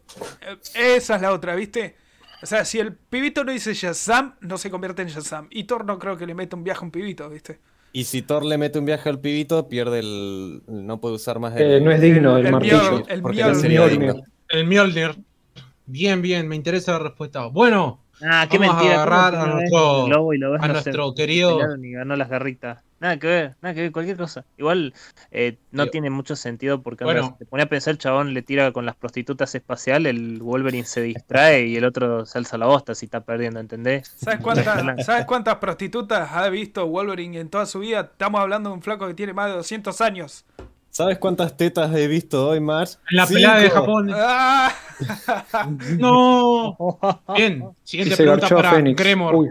Eh, 0.75 0.95
Esa 0.97 1.15
es 1.15 1.21
la 1.21 1.31
otra, 1.31 1.55
¿viste? 1.55 1.95
O 2.43 2.45
sea, 2.45 2.65
si 2.65 2.79
el 2.79 2.93
pibito 2.93 3.43
no 3.45 3.51
dice 3.53 3.73
Shazam, 3.73 4.35
no 4.41 4.57
se 4.57 4.69
convierte 4.69 5.01
en 5.01 5.07
Shazam. 5.07 5.47
Y 5.49 5.63
Thor 5.63 5.85
no 5.85 5.97
creo 5.97 6.17
que 6.17 6.27
le 6.27 6.35
meta 6.35 6.55
un 6.57 6.63
viaje 6.65 6.81
a 6.81 6.83
un 6.83 6.91
pibito, 6.91 7.29
¿viste? 7.29 7.59
Y 7.93 8.03
si 8.03 8.21
Thor 8.21 8.43
le 8.43 8.57
mete 8.57 8.77
un 8.77 8.85
viaje 8.85 9.07
al 9.07 9.19
pibito, 9.21 9.69
pierde 9.69 9.99
el. 9.99 10.61
No 10.67 10.99
puede 10.99 11.15
usar 11.15 11.39
más 11.39 11.55
el. 11.55 11.71
Eh, 11.71 11.81
no 11.81 11.91
es 11.91 12.01
digno 12.01 12.33
El- 12.35 12.41
el, 12.41 12.45
el 12.47 12.51
martillo. 12.51 12.77
Mjolnir, 12.77 13.05
el 13.07 13.21
porque 13.21 13.43
no 13.43 13.55
sería 13.55 13.79
Mjolnir. 13.79 13.99
digno. 14.13 14.23
El 14.49 14.67
Mjolnir. 14.67 15.15
Bien, 15.85 16.21
bien, 16.21 16.47
me 16.49 16.55
interesa 16.57 16.91
la 16.93 16.99
respuesta. 16.99 17.45
Bueno, 17.47 18.01
Ah, 18.23 18.47
qué 18.49 18.57
Vamos 18.57 18.75
a 18.75 18.79
mentira. 18.79 19.03
¿cómo 19.03 19.13
agarrar 19.15 19.31
que 19.33 19.37
a 19.39 19.45
nuestro- 19.53 20.03
el 20.05 20.09
lobo 20.11 20.33
y 20.33 20.37
lo 20.37 20.51
ves 20.51 20.61
a 20.63 20.67
no 20.67 20.73
nuestro 20.73 21.09
se 21.09 21.15
querido- 21.15 21.59
ganó 21.59 22.15
las 22.15 22.29
garritas. 22.29 22.81
Nada 22.97 23.17
que 23.19 23.27
ver, 23.27 23.55
nada 23.61 23.75
que 23.75 23.81
ver, 23.81 23.91
cualquier 23.91 24.15
cosa. 24.15 24.45
Igual 24.57 24.93
eh, 25.29 25.57
no 25.71 25.87
tiene 25.87 26.09
mucho 26.09 26.35
sentido 26.37 26.81
porque 26.81 27.03
bueno. 27.03 27.35
te 27.37 27.45
pone 27.45 27.63
a 27.63 27.65
pensar, 27.65 27.91
el 27.91 27.97
chabón 27.97 28.33
le 28.33 28.41
tira 28.41 28.71
con 28.71 28.85
las 28.85 28.95
prostitutas 28.95 29.53
espaciales, 29.53 30.11
el 30.11 30.41
Wolverine 30.41 30.85
se 30.85 31.01
distrae 31.01 31.65
y 31.67 31.75
el 31.75 31.83
otro 31.83 32.25
se 32.25 32.37
alza 32.37 32.57
la 32.57 32.67
bosta 32.67 32.95
si 32.95 33.05
está 33.05 33.19
perdiendo, 33.19 33.59
¿entendés? 33.59 34.07
¿Sabes 34.15 34.39
cuántas, 34.39 35.05
¿Sabes 35.05 35.25
cuántas 35.25 35.55
prostitutas 35.57 36.31
ha 36.31 36.47
visto 36.49 36.87
Wolverine 36.87 37.37
en 37.41 37.49
toda 37.49 37.65
su 37.65 37.79
vida? 37.79 37.99
Estamos 38.13 38.39
hablando 38.39 38.69
de 38.69 38.75
un 38.75 38.81
flaco 38.81 39.07
que 39.07 39.13
tiene 39.13 39.33
más 39.33 39.47
de 39.49 39.57
200 39.57 39.99
años. 39.99 40.45
¿Sabes 40.95 41.17
cuántas 41.17 41.57
tetas 41.57 41.93
he 41.93 42.07
visto 42.07 42.47
hoy, 42.47 42.61
Mars? 42.61 43.01
En 43.11 43.17
la 43.17 43.27
pelea 43.27 43.57
de. 43.57 43.69
Japón. 43.69 44.11
¡Ah! 44.15 44.73
No. 45.97 46.77
Bien. 47.35 47.65
Siguiente 47.83 48.15
se 48.15 48.23
pregunta 48.23 48.47
para 48.47 48.71
Fénix. 48.71 48.95
Gremor. 48.97 49.35
Uy, 49.35 49.49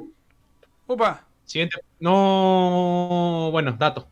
Upa. 0.86 1.22
Siguiente. 1.44 1.80
No. 2.00 3.50
Bueno, 3.52 3.76
dato. 3.78 4.06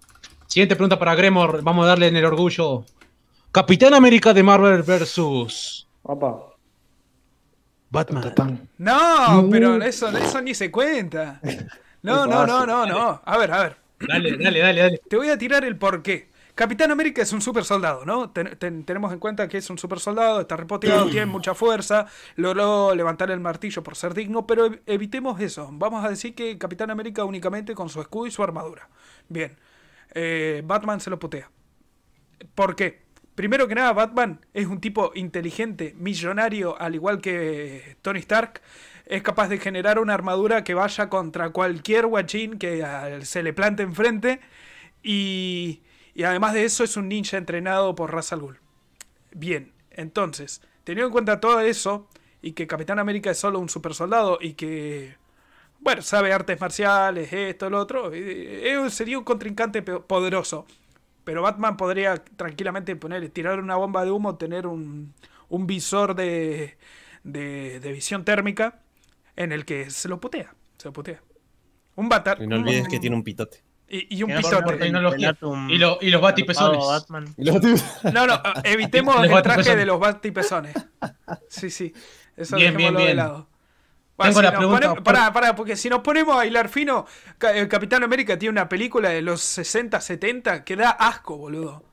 Siguiente 0.47 0.76
pregunta 0.76 0.99
para 0.99 1.14
Gremor. 1.14 1.62
Vamos 1.62 1.87
a 1.87 1.89
darle 1.89 2.09
en 2.09 2.16
el 2.16 2.24
orgullo. 2.26 2.85
Capitán 3.51 3.95
América 3.95 4.35
de 4.35 4.43
Marvel 4.43 4.83
versus 4.83 5.89
papá. 6.03 6.39
Batman. 7.89 8.68
No. 8.76 9.49
pero 9.51 9.83
eso, 9.83 10.14
eso 10.18 10.43
ni 10.43 10.53
se 10.53 10.70
cuenta. 10.70 11.41
No, 12.03 12.26
no, 12.26 12.47
no, 12.47 12.66
no, 12.66 12.85
no. 12.85 13.22
A 13.24 13.39
ver, 13.39 13.53
a 13.53 13.62
ver. 13.62 13.76
Dale, 14.07 14.37
dale, 14.37 14.59
dale, 14.59 14.80
dale. 14.83 15.01
Te 15.09 15.16
voy 15.16 15.30
a 15.30 15.39
tirar 15.39 15.64
el 15.64 15.78
porqué. 15.78 16.30
Capitán 16.55 16.90
América 16.90 17.22
es 17.22 17.32
un 17.32 17.40
super 17.40 17.64
soldado, 17.64 18.05
¿no? 18.05 18.30
Ten- 18.30 18.59
ten- 18.59 18.84
tenemos 18.84 19.11
en 19.12 19.18
cuenta 19.18 19.48
que 19.48 19.57
es 19.57 19.70
un 19.70 19.78
super 19.78 19.98
soldado, 20.00 20.42
está 20.42 20.57
repoteado, 20.57 21.09
tiene 21.09 21.24
mucha 21.38 21.55
fuerza, 21.55 22.07
logró 22.36 22.94
levantar 22.94 23.30
el 23.30 23.40
martillo 23.40 23.82
por 23.82 23.96
ser 23.96 24.12
digno, 24.12 24.46
pero 24.46 24.66
ev- 24.66 24.80
evitemos 24.86 25.40
eso. 25.40 25.68
Vamos 25.72 26.05
a 26.05 26.11
decir 26.11 26.34
que 26.34 26.59
Capitán 26.59 26.90
América 26.90 27.24
únicamente 27.24 27.74
con 27.74 27.88
su 27.88 28.00
escudo 28.03 28.26
y 28.26 28.30
su 28.30 28.42
armadura. 28.42 28.88
Bien. 29.28 29.57
Eh, 30.14 30.62
Batman 30.66 31.00
se 31.00 31.09
lo 31.09 31.18
putea. 31.18 31.50
¿Por 32.55 32.76
qué? 32.76 33.00
Primero 33.34 33.66
que 33.66 33.74
nada, 33.74 33.94
Batman 33.94 34.44
es 34.53 34.66
un 34.66 34.78
tipo 34.78 35.12
inteligente, 35.14 35.94
millonario, 35.96 36.78
al 36.78 36.94
igual 36.94 37.22
que 37.22 37.96
Tony 38.03 38.18
Stark. 38.18 38.61
Es 39.07 39.22
capaz 39.22 39.48
de 39.48 39.59
generar 39.59 39.98
una 39.98 40.12
armadura 40.14 40.64
que 40.64 40.74
vaya 40.74 41.09
contra 41.09 41.48
cualquier 41.50 42.07
guachín 42.07 42.59
que 42.59 42.84
se 43.22 43.42
le 43.42 43.55
plante 43.55 43.82
enfrente. 43.82 44.40
Y, 45.03 45.82
y 46.15 46.25
además 46.25 46.55
de 46.55 46.65
eso, 46.65 46.85
es 46.85 46.97
un 46.97 47.09
ninja 47.09 47.37
entrenado 47.37 47.95
por 47.95 48.13
Ra's 48.13 48.33
al 48.33 48.41
Ghul. 48.41 48.61
Bien, 49.33 49.73
entonces, 49.91 50.63
teniendo 50.85 51.07
en 51.07 51.13
cuenta 51.13 51.41
todo 51.41 51.61
eso, 51.61 52.09
y 52.41 52.53
que 52.53 52.67
Capitán 52.67 52.99
América 52.99 53.31
es 53.31 53.39
solo 53.39 53.59
un 53.59 53.69
super 53.69 53.95
soldado, 53.95 54.39
y 54.41 54.55
que, 54.55 55.17
bueno, 55.81 56.03
sabe 56.03 56.33
artes 56.33 56.61
marciales, 56.61 57.33
esto, 57.33 57.71
lo 57.71 57.79
otro, 57.79 58.13
eh, 58.13 58.73
eh, 58.73 58.91
sería 58.91 59.19
un 59.19 59.25
contrincante 59.25 59.83
poderoso. 59.83 60.67
Pero 61.25 61.41
Batman 61.41 61.77
podría 61.77 62.17
tranquilamente 62.17 62.97
poner, 62.97 63.29
tirar 63.29 63.61
una 63.61 63.77
bomba 63.77 64.05
de 64.05 64.11
humo, 64.11 64.35
tener 64.35 64.67
un, 64.67 65.15
un 65.49 65.67
visor 65.69 66.17
de, 66.17 66.77
de, 67.23 67.79
de 67.79 67.93
visión 67.93 68.25
térmica 68.25 68.81
en 69.37 69.53
el 69.53 69.65
que 69.65 69.89
se 69.91 70.09
lo 70.09 70.21
putea. 70.21 70.53
Se 70.79 70.89
lo 70.89 70.93
putea. 70.93 71.23
Un 71.95 72.09
batar. 72.09 72.43
Y 72.43 72.49
no 72.49 72.57
olvides 72.57 72.89
que 72.89 72.99
tiene 72.99 73.15
un 73.15 73.23
pitote. 73.23 73.63
Y, 73.95 74.07
y 74.16 74.22
un 74.22 74.30
por 74.64 74.78
tecnología. 74.78 75.36
Y, 75.68 75.76
lo- 75.76 75.99
y 76.01 76.09
los 76.09 76.22
batipezones. 76.22 76.82
No, 78.12 78.26
no, 78.26 78.40
evitemos 78.64 79.22
el 79.22 79.43
traje 79.43 79.76
de 79.76 79.84
los 79.84 80.01
batipezones. 80.01 80.74
Sí, 81.51 81.70
sí. 81.70 81.93
Eso 82.34 82.57
Bien, 82.57 82.74
bien, 82.74 82.95
dejémoslo 82.95 82.99
de 83.01 83.05
bien. 83.05 83.16
lado. 83.18 83.49
Tengo 84.16 84.38
si 84.38 84.43
la 84.43 84.57
pregunta- 84.57 84.80
ponemos- 84.88 85.03
pará, 85.05 85.32
pará, 85.32 85.55
porque 85.55 85.76
si 85.76 85.90
nos 85.90 86.01
ponemos 86.01 86.36
a 86.38 86.47
hilar 86.47 86.70
fino, 86.70 87.05
el 87.55 87.68
Capitán 87.68 88.03
América 88.03 88.38
tiene 88.38 88.53
una 88.53 88.68
película 88.68 89.11
de 89.11 89.20
los 89.20 89.43
60, 89.43 90.01
70 90.01 90.64
que 90.64 90.74
da 90.76 90.90
asco, 90.90 91.36
boludo. 91.36 91.84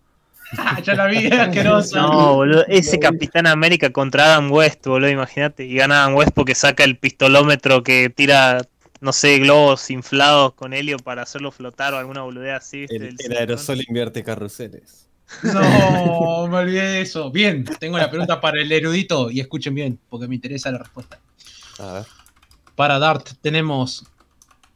Ah, 0.58 0.80
ya 0.82 0.96
la 0.96 1.06
vi, 1.08 1.28
asquerosa. 1.28 2.00
No, 2.02 2.36
boludo, 2.36 2.64
ese 2.70 2.98
Capitán 3.00 3.46
América 3.46 3.90
contra 3.92 4.26
Adam 4.26 4.52
West, 4.52 4.86
boludo, 4.88 5.10
imagínate. 5.10 5.66
Y 5.66 5.76
gana 5.76 6.04
Adam 6.04 6.16
West 6.16 6.32
porque 6.34 6.56
saca 6.56 6.84
el 6.86 6.98
pistolómetro 6.98 7.84
que 7.84 8.10
tira, 8.10 8.62
no 9.02 9.14
sé, 9.14 9.40
globos 9.40 9.90
inflados 9.90 10.54
con 10.54 10.74
helio 10.74 10.98
para 10.98 11.22
hacerlo 11.22 11.52
flotar 11.52 11.94
o 11.94 11.98
alguna 11.98 12.22
boludea 12.24 12.58
así. 12.58 12.82
¿viste? 12.82 13.26
El, 13.26 13.38
aerosol 13.38 13.82
invierte 13.88 14.24
carruseles. 14.24 15.08
No, 15.44 16.48
me 16.48 16.58
olvidé 16.58 16.84
de 16.84 17.02
eso. 17.02 17.32
Bien, 17.32 17.64
tengo 17.80 17.98
la 17.98 18.10
pregunta 18.10 18.42
para 18.42 18.60
el 18.62 18.72
erudito 18.72 19.30
y 19.30 19.40
escuchen 19.40 19.76
bien, 19.76 20.00
porque 20.10 20.28
me 20.28 20.36
interesa 20.36 20.72
la 20.72 20.80
respuesta. 20.80 21.20
A 21.80 21.94
ver. 21.94 22.06
Para 22.76 22.98
Dart 22.98 23.30
tenemos 23.42 24.06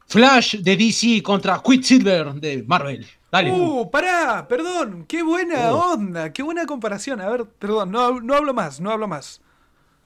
Flash 0.08 0.58
de 0.58 0.78
DC 0.78 1.24
contra 1.24 1.62
Quicksilver 1.64 2.34
de 2.36 2.64
Marvel. 2.68 3.06
Dale. 3.32 3.52
Uh, 3.52 3.90
pará, 3.90 4.48
perdón, 4.48 5.06
qué 5.08 5.24
buena 5.24 5.74
Uh. 5.74 5.94
onda, 5.94 6.32
qué 6.32 6.44
buena 6.44 6.68
comparación. 6.68 7.20
A 7.20 7.30
ver, 7.30 7.46
perdón, 7.46 7.92
no, 7.92 8.22
no 8.22 8.36
hablo 8.36 8.54
más, 8.54 8.80
no 8.80 8.92
hablo 8.92 9.08
más. 9.08 9.42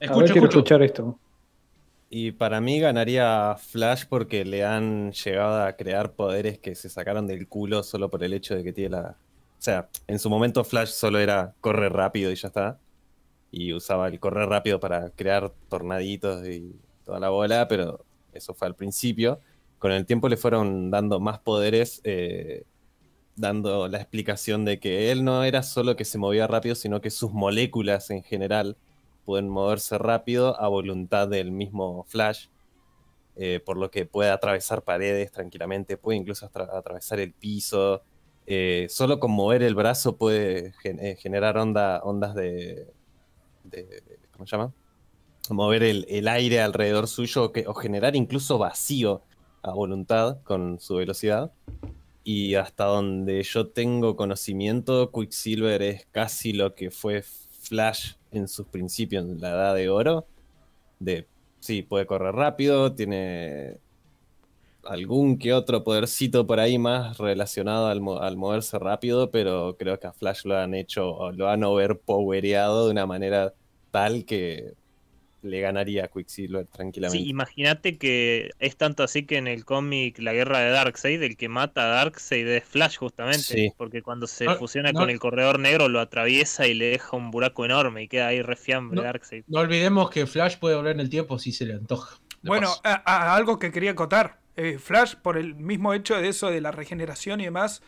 ver, 0.00 0.10
escucho, 0.10 0.32
quiero 0.32 0.46
escucho. 0.46 0.58
escuchar 0.60 0.82
esto. 0.82 1.18
Y 2.10 2.32
para 2.32 2.60
mí 2.60 2.80
ganaría 2.80 3.56
Flash 3.56 4.04
porque 4.08 4.44
le 4.44 4.64
han 4.64 5.12
llegado 5.12 5.62
a 5.62 5.74
crear 5.74 6.12
poderes 6.14 6.58
que 6.58 6.74
se 6.74 6.88
sacaron 6.88 7.26
del 7.26 7.48
culo 7.48 7.82
solo 7.82 8.10
por 8.10 8.24
el 8.24 8.32
hecho 8.32 8.54
de 8.56 8.64
que 8.64 8.72
tiene 8.72 8.90
la... 8.90 9.18
O 9.58 9.60
sea, 9.62 9.88
en 10.06 10.18
su 10.18 10.30
momento 10.30 10.64
Flash 10.64 10.88
solo 10.88 11.18
era 11.18 11.54
correr 11.60 11.92
rápido 11.92 12.32
y 12.32 12.36
ya 12.36 12.48
está. 12.48 12.78
Y 13.50 13.74
usaba 13.74 14.08
el 14.08 14.20
correr 14.20 14.48
rápido 14.48 14.80
para 14.80 15.10
crear 15.10 15.52
tornaditos 15.68 16.46
y 16.48 16.76
toda 17.04 17.20
la 17.20 17.28
bola, 17.28 17.68
pero 17.68 18.04
eso 18.32 18.54
fue 18.54 18.68
al 18.68 18.74
principio. 18.74 19.40
Con 19.78 19.92
el 19.92 20.06
tiempo 20.06 20.28
le 20.28 20.36
fueron 20.38 20.90
dando 20.90 21.20
más 21.20 21.38
poderes, 21.40 22.00
eh, 22.04 22.64
dando 23.36 23.86
la 23.88 23.98
explicación 23.98 24.64
de 24.64 24.80
que 24.80 25.12
él 25.12 25.24
no 25.24 25.44
era 25.44 25.62
solo 25.62 25.96
que 25.96 26.04
se 26.04 26.18
movía 26.18 26.46
rápido, 26.46 26.74
sino 26.74 27.00
que 27.00 27.10
sus 27.10 27.32
moléculas 27.32 28.10
en 28.10 28.22
general 28.22 28.76
pueden 29.28 29.50
moverse 29.50 29.98
rápido 29.98 30.58
a 30.58 30.68
voluntad 30.68 31.28
del 31.28 31.50
mismo 31.50 32.06
Flash, 32.08 32.46
eh, 33.36 33.60
por 33.60 33.76
lo 33.76 33.90
que 33.90 34.06
puede 34.06 34.30
atravesar 34.30 34.84
paredes 34.84 35.30
tranquilamente, 35.30 35.98
puede 35.98 36.16
incluso 36.16 36.50
atra- 36.50 36.70
atravesar 36.72 37.20
el 37.20 37.34
piso. 37.34 38.00
eh, 38.46 38.86
solo 38.88 39.20
con 39.20 39.32
mover 39.32 39.62
el 39.62 39.74
brazo 39.74 40.16
puede 40.16 40.72
eh, 40.82 41.16
generar 41.20 41.58
onda, 41.58 42.00
ondas 42.02 42.34
de, 42.34 42.86
¿Cómo 44.32 44.46
se 44.46 44.56
llama? 44.56 44.72
Mover 45.50 45.82
el, 45.82 46.06
el 46.08 46.26
aire 46.26 46.62
alrededor 46.62 47.06
suyo 47.06 47.52
o 47.66 47.74
generar 47.74 48.16
incluso 48.16 48.56
vacío 48.56 49.20
a 49.62 49.72
voluntad 49.74 50.38
con 50.42 50.80
su 50.80 50.94
velocidad. 50.94 51.52
Y 52.24 52.54
hasta 52.54 52.84
donde 52.84 53.42
yo 53.42 53.68
tengo 53.68 54.16
conocimiento, 54.16 55.12
Quicksilver 55.12 55.82
es 55.82 56.06
casi 56.12 56.54
lo 56.54 56.74
que 56.74 56.90
fue 56.90 57.22
Flash 57.22 58.14
en 58.32 58.48
sus 58.48 58.66
principios, 58.66 59.24
en 59.24 59.40
la 59.40 59.50
edad 59.50 59.74
de 59.74 59.88
oro. 59.88 60.26
De, 60.98 61.28
sí, 61.60 61.82
puede 61.82 62.06
correr 62.06 62.34
rápido, 62.34 62.94
tiene 62.94 63.78
algún 64.84 65.38
que 65.38 65.52
otro 65.52 65.84
podercito 65.84 66.46
por 66.46 66.60
ahí 66.60 66.78
más 66.78 67.18
relacionado 67.18 67.88
al, 67.88 68.00
mo- 68.00 68.18
al 68.20 68.36
moverse 68.36 68.78
rápido, 68.78 69.30
pero 69.30 69.76
creo 69.78 69.98
que 69.98 70.06
a 70.06 70.12
Flash 70.12 70.44
lo 70.44 70.56
han 70.56 70.74
hecho, 70.74 71.30
lo 71.32 71.48
han 71.48 71.64
overpowereado 71.64 72.86
de 72.86 72.92
una 72.92 73.06
manera 73.06 73.54
tal 73.90 74.24
que 74.24 74.74
le 75.42 75.60
ganaría 75.60 76.04
a 76.04 76.08
Quicksilver 76.08 76.66
tranquilamente. 76.66 77.22
Sí, 77.24 77.28
imagínate 77.30 77.96
que 77.96 78.50
es 78.58 78.76
tanto 78.76 79.02
así 79.02 79.24
que 79.24 79.36
en 79.36 79.46
el 79.46 79.64
cómic 79.64 80.18
La 80.18 80.32
Guerra 80.32 80.58
de 80.60 80.70
Darkseid, 80.70 81.22
el 81.22 81.36
que 81.36 81.48
mata 81.48 81.84
a 81.84 81.86
Darkseid 81.88 82.46
es 82.48 82.64
Flash 82.64 82.96
justamente, 82.96 83.38
Sí. 83.42 83.72
porque 83.76 84.02
cuando 84.02 84.26
se 84.26 84.46
No, 84.46 84.56
fusiona 84.56 84.90
no. 84.92 85.00
con 85.00 85.10
el 85.10 85.18
Corredor 85.20 85.58
Negro 85.60 85.88
lo 85.88 86.00
atraviesa 86.00 86.66
y 86.66 86.74
le 86.74 86.86
deja 86.86 87.16
un 87.16 87.30
buraco 87.30 87.64
enorme 87.64 88.02
y 88.02 88.08
queda 88.08 88.28
ahí 88.28 88.42
refiambre 88.42 88.96
No. 88.96 89.02
Darkseid. 89.02 89.44
No 89.46 89.60
olvidemos 89.60 90.10
que 90.10 90.26
Flash 90.26 90.56
puede 90.58 90.74
volver 90.76 90.92
en 90.94 91.00
el 91.00 91.10
tiempo 91.10 91.38
si 91.38 91.52
se 91.52 91.66
le 91.66 91.74
antoja. 91.74 92.18
Bueno, 92.42 92.68
paso. 92.68 92.80
a- 92.84 93.02
a- 93.04 93.36
algo 93.36 93.58
que 93.58 93.70
quería 93.72 93.92
acotar. 93.92 94.38
Eh, 94.56 94.78
Flash, 94.78 95.14
por 95.22 95.36
el 95.38 95.54
mismo 95.54 95.94
hecho 95.94 96.16
de 96.16 96.28
eso, 96.28 96.50
de 96.50 96.60
la 96.60 96.72
regeneración 96.72 97.40
y 97.40 97.44
demás, 97.44 97.80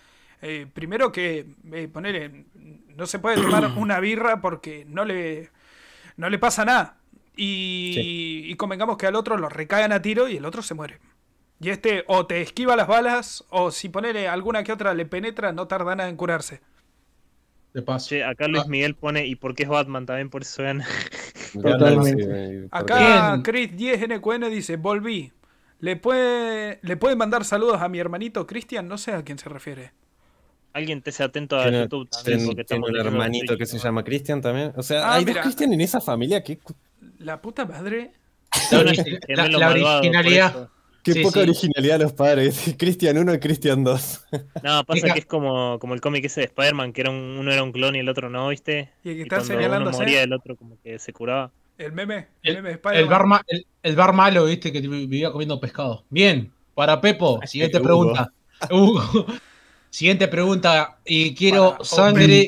eh, 0.43 0.67
primero 0.73 1.11
que 1.13 1.47
eh, 1.73 1.89
poner 1.93 2.45
no 2.97 3.07
se 3.07 3.19
puede 3.19 3.37
tomar 3.43 3.65
una 3.77 3.99
birra 4.01 4.41
porque 4.41 4.85
no 4.89 5.05
le, 5.05 5.51
no 6.17 6.31
le 6.31 6.39
pasa 6.39 6.65
nada. 6.65 6.97
Y, 7.37 8.43
y 8.47 8.55
convengamos 8.57 8.97
que 8.97 9.07
al 9.07 9.14
otro 9.16 9.37
lo 9.37 9.49
recagan 9.49 9.93
a 9.93 10.03
tiro 10.03 10.28
y 10.28 10.37
el 10.37 10.45
otro 10.45 10.62
se 10.62 10.74
muere. 10.74 10.99
Y 11.61 11.70
este 11.70 12.05
o 12.07 12.26
te 12.26 12.41
esquiva 12.41 12.74
las 12.76 12.89
balas 12.89 13.45
o 13.51 13.70
si 13.70 13.89
ponerle 13.89 14.28
alguna 14.28 14.64
que 14.64 14.72
otra 14.72 14.95
le 14.95 15.05
penetra 15.07 15.53
no 15.53 15.66
tarda 15.66 15.95
nada 15.95 16.09
en 16.09 16.16
curarse. 16.16 16.61
de 17.72 17.83
paso. 17.83 18.09
Che, 18.09 18.24
acá 18.24 18.49
Luis 18.49 18.64
Ah. 18.64 18.68
Miguel 18.68 18.95
pone, 18.97 19.26
¿y 19.26 19.37
por 19.37 19.55
qué 19.55 19.62
es 19.62 19.68
Batman? 19.68 20.05
También 20.07 20.28
por 20.28 20.43
eso 20.43 20.62
gana. 20.64 20.85
Totalmente. 21.62 22.24
porque- 22.24 22.68
Acá. 22.72 23.41
Chris 23.45 23.70
10NQN 23.76 24.49
dice, 24.51 24.76
volví. 24.76 25.33
¿Le 25.78 25.97
puede, 25.97 26.78
¿Le 26.83 26.97
pueden 26.97 27.16
mandar 27.16 27.45
saludos 27.45 27.81
a 27.81 27.89
mi 27.89 27.99
hermanito 27.99 28.47
Cristian? 28.47 28.87
No 28.89 28.99
sé 28.99 29.12
a 29.12 29.22
quién 29.22 29.39
se 29.39 29.49
refiere. 29.49 29.93
Alguien 30.72 31.01
te 31.01 31.11
sea 31.12 31.26
atento 31.26 31.57
a 31.59 31.70
YouTube 31.70 32.09
también. 32.11 32.39
tiene- 32.39 32.47
porque 32.47 32.64
tiene 32.64 32.87
estamos 32.87 32.91
un 32.91 32.97
hermanito 33.07 33.57
que 33.57 33.66
se 33.66 33.78
llama 33.78 34.03
Christian 34.05 34.41
también. 34.41 34.72
O 34.76 34.83
sea, 34.83 35.09
Ah, 35.09 35.14
hay 35.14 35.24
mira. 35.24 35.37
dos 35.41 35.45
Christian 35.45 35.72
en 35.72 35.81
esa 35.81 36.01
familia. 36.01 36.43
Qué, 36.43 36.59
La 37.21 37.41
puta 37.41 37.64
madre. 37.64 38.12
La, 38.71 39.68
originalidad. 39.71 40.68
qué 41.03 41.12
Sí, 41.12 41.23
poca 41.23 41.41
sí. 41.41 41.51
originalidad 41.51 42.01
los 42.01 42.12
padres. 42.12 42.75
Christian 42.79 43.16
1 43.18 43.35
y 43.35 43.39
Christian 43.39 43.85
2. 43.85 44.21
No, 44.62 44.85
pasa 44.85 45.12
que 45.12 45.21
es 45.21 45.27
como, 45.27 45.79
como 45.79 45.95
el 45.95 46.01
cómic 46.01 46.25
ese 46.25 46.41
de 46.41 46.47
Spider-Man, 46.47 46.93
que 46.93 47.03
era 47.03 47.11
un- 47.11 47.37
uno 47.39 47.53
era 47.53 47.62
un 47.62 47.73
clon 47.73 47.95
y 47.97 48.01
el 48.01 48.09
otro 48.09 48.29
no, 48.29 48.49
¿viste? 48.49 48.91
Y 49.05 49.11
el 49.11 49.14
que 49.14 49.21
Y 49.21 49.23
está 49.23 49.37
cuando 49.39 49.77
uno 49.77 49.91
moría, 49.93 50.23
el 50.23 50.33
otro 50.33 50.57
como 50.57 50.77
que 50.83 50.99
se 50.99 51.12
curaba. 51.12 51.51
El 51.79 51.93
meme. 51.93 52.29
El, 52.43 52.57
El, 52.57 52.62
meme 52.62 52.68
de 52.68 52.75
el 52.75 52.79
Spider-Man. 52.81 53.09
bar 53.11 53.27
ma- 53.27 53.43
el- 53.47 53.66
el 53.83 53.97
bar 53.97 54.12
malo, 54.12 54.45
viste, 54.47 54.73
que 54.73 54.81
vivía 54.81 55.31
comiendo 55.31 55.59
pescado. 55.61 56.05
Bien, 56.11 56.53
para 56.75 57.01
Pepo, 57.01 57.41
siguiente 57.47 57.79
Hugo. 57.79 57.85
pregunta. 57.87 58.33
Hugo. 58.71 59.27
Siguiente 59.91 60.29
pregunta. 60.29 60.99
Y 61.05 61.35
quiero 61.35 61.73
Para- 61.73 61.85
sangre 61.85 62.47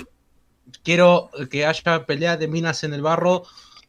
quiero 0.85 1.29
que 1.51 1.67
haya 1.67 2.07
pelea 2.07 2.37
de 2.37 2.47
minas 2.49 2.85
en 2.85 2.95
el 2.95 3.03
barro. 3.03 3.43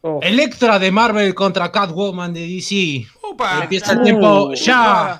Oh, 0.06 0.20
Electra 0.22 0.78
de 0.78 0.90
Marvel 0.92 1.34
contra 1.34 1.72
Catwoman 1.72 2.34
de 2.34 2.46
DC. 2.46 3.06
¡Upa! 3.32 3.62
Empieza 3.62 3.94
el 3.94 4.02
tiempo 4.02 4.48
Uh, 4.50 4.54
ya. 4.54 5.18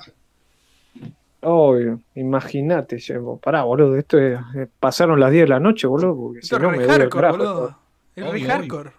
obvio, 1.41 1.99
imagínate. 2.13 2.99
Pará, 3.41 3.63
boludo, 3.63 3.95
esto 3.97 4.19
es, 4.19 4.37
pasaron 4.79 5.19
las 5.19 5.31
10 5.31 5.45
de 5.45 5.47
la 5.49 5.59
noche, 5.59 5.87
boludo, 5.87 6.15
porque 6.15 6.41
si 6.41 6.45
Esto 6.45 6.57
es 6.57 6.61
no 6.61 6.69
me 6.69 6.85
hardcore, 6.85 7.09
carajo. 7.09 7.37
boludo. 7.37 7.77
Es 8.15 8.31
re 8.31 8.41
hardcore. 8.41 8.91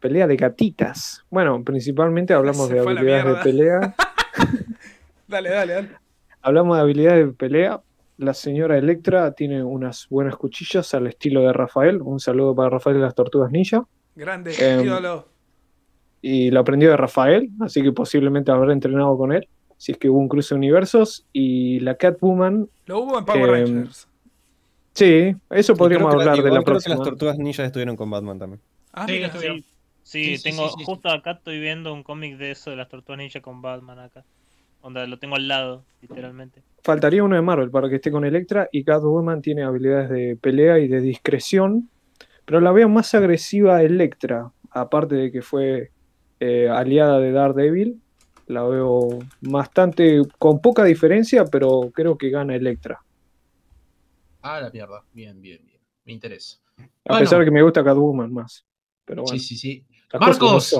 Pelea 0.00 0.26
de 0.26 0.36
gatitas. 0.36 1.22
Bueno, 1.28 1.62
principalmente 1.62 2.32
hablamos 2.32 2.68
Se 2.68 2.74
de 2.74 2.80
habilidades 2.80 3.26
de 3.26 3.34
pelea. 3.42 3.94
Dale, 5.28 5.50
dale, 5.50 5.72
dale. 5.74 5.88
Hablamos 6.40 6.76
de 6.76 6.82
habilidades 6.82 7.26
de 7.26 7.32
pelea. 7.32 7.80
La 8.16 8.32
señora 8.32 8.78
Electra 8.78 9.32
tiene 9.32 9.62
unas 9.62 10.06
buenas 10.08 10.36
cuchillas 10.36 10.94
al 10.94 11.08
estilo 11.08 11.42
de 11.42 11.52
Rafael. 11.52 12.00
Un 12.00 12.20
saludo 12.20 12.54
para 12.54 12.70
Rafael 12.70 12.96
de 12.96 13.02
las 13.02 13.14
Tortugas 13.14 13.50
Ninja. 13.50 13.84
Grande, 14.16 14.52
Em, 14.58 14.84
ídolo. 14.84 15.28
Y 16.22 16.50
lo 16.50 16.60
aprendió 16.60 16.90
de 16.90 16.96
Rafael, 16.96 17.50
así 17.60 17.82
que 17.82 17.92
posiblemente 17.92 18.50
habrá 18.50 18.72
entrenado 18.72 19.16
con 19.16 19.32
él. 19.32 19.48
Si 19.76 19.92
es 19.92 19.98
que 19.98 20.08
hubo 20.08 20.18
un 20.18 20.28
cruce 20.28 20.54
de 20.54 20.58
universos. 20.58 21.24
Y 21.32 21.78
la 21.80 21.96
Catwoman, 21.96 22.68
Lo 22.86 23.00
hubo 23.00 23.18
en 23.18 23.24
Power 23.24 23.54
em, 23.56 23.74
Rangers. 23.76 24.08
sí, 24.94 25.34
eso 25.50 25.76
podríamos 25.76 26.12
la- 26.14 26.20
hablar 26.32 26.36
de 26.42 26.42
la 26.44 26.48
creo 26.50 26.60
que 26.62 26.64
próxima. 26.64 26.94
las 26.96 27.04
tortugas 27.04 27.38
ninjas 27.38 27.66
estuvieron 27.66 27.94
con 27.96 28.10
Batman 28.10 28.38
también. 28.38 28.60
Ah, 28.92 29.06
Sí, 29.06 29.12
mira. 29.12 29.30
Sí, 29.32 29.38
sí, 29.38 29.64
Sí, 30.02 30.36
sí, 30.38 30.42
tengo, 30.50 30.62
sí, 30.68 30.70
sí, 30.70 30.78
sí. 30.78 30.84
justo 30.86 31.10
acá 31.10 31.32
estoy 31.32 31.60
viendo 31.60 31.92
un 31.92 32.02
cómic 32.02 32.38
de 32.38 32.52
eso 32.52 32.70
de 32.70 32.76
las 32.76 32.88
tortugas 32.88 33.18
ninja 33.18 33.40
con 33.40 33.60
Batman 33.60 33.98
acá. 33.98 34.24
Onda, 34.80 35.06
lo 35.06 35.18
tengo 35.18 35.36
al 35.36 35.48
lado, 35.48 35.84
literalmente. 36.00 36.62
Faltaría 36.84 37.24
uno 37.24 37.34
de 37.34 37.42
Marvel 37.42 37.70
para 37.70 37.88
que 37.88 37.96
esté 37.96 38.10
con 38.12 38.24
Electra. 38.24 38.68
Y 38.72 38.84
Catwoman 38.84 39.42
tiene 39.42 39.64
habilidades 39.64 40.08
de 40.10 40.36
pelea 40.40 40.78
y 40.78 40.86
de 40.88 41.00
discreción. 41.00 41.90
Pero 42.46 42.60
la 42.60 42.72
veo 42.72 42.88
más 42.88 43.12
agresiva 43.14 43.76
a 43.76 43.82
Electra. 43.82 44.50
Aparte 44.70 45.14
de 45.16 45.32
que 45.32 45.42
fue 45.42 45.90
eh, 46.40 46.68
aliada 46.68 47.18
de 47.18 47.32
Daredevil. 47.32 48.00
La 48.46 48.62
veo 48.62 49.18
bastante, 49.40 50.22
con 50.38 50.60
poca 50.60 50.84
diferencia, 50.84 51.44
pero 51.44 51.90
creo 51.92 52.16
que 52.16 52.30
gana 52.30 52.54
Electra. 52.54 53.00
Ah, 54.42 54.60
la 54.60 54.70
mierda. 54.70 55.02
Bien, 55.12 55.40
bien, 55.42 55.60
bien. 55.66 55.80
Me 56.04 56.12
interesa. 56.12 56.58
A 56.78 56.82
Bueno. 57.08 57.20
pesar 57.24 57.40
de 57.40 57.44
que 57.46 57.50
me 57.50 57.62
gusta 57.62 57.82
Catwoman 57.82 58.32
más. 58.32 58.64
Pero 59.04 59.22
bueno, 59.22 59.36
Sí, 59.38 59.44
sí, 59.44 59.56
sí. 59.56 59.84
Marcos. 60.20 60.76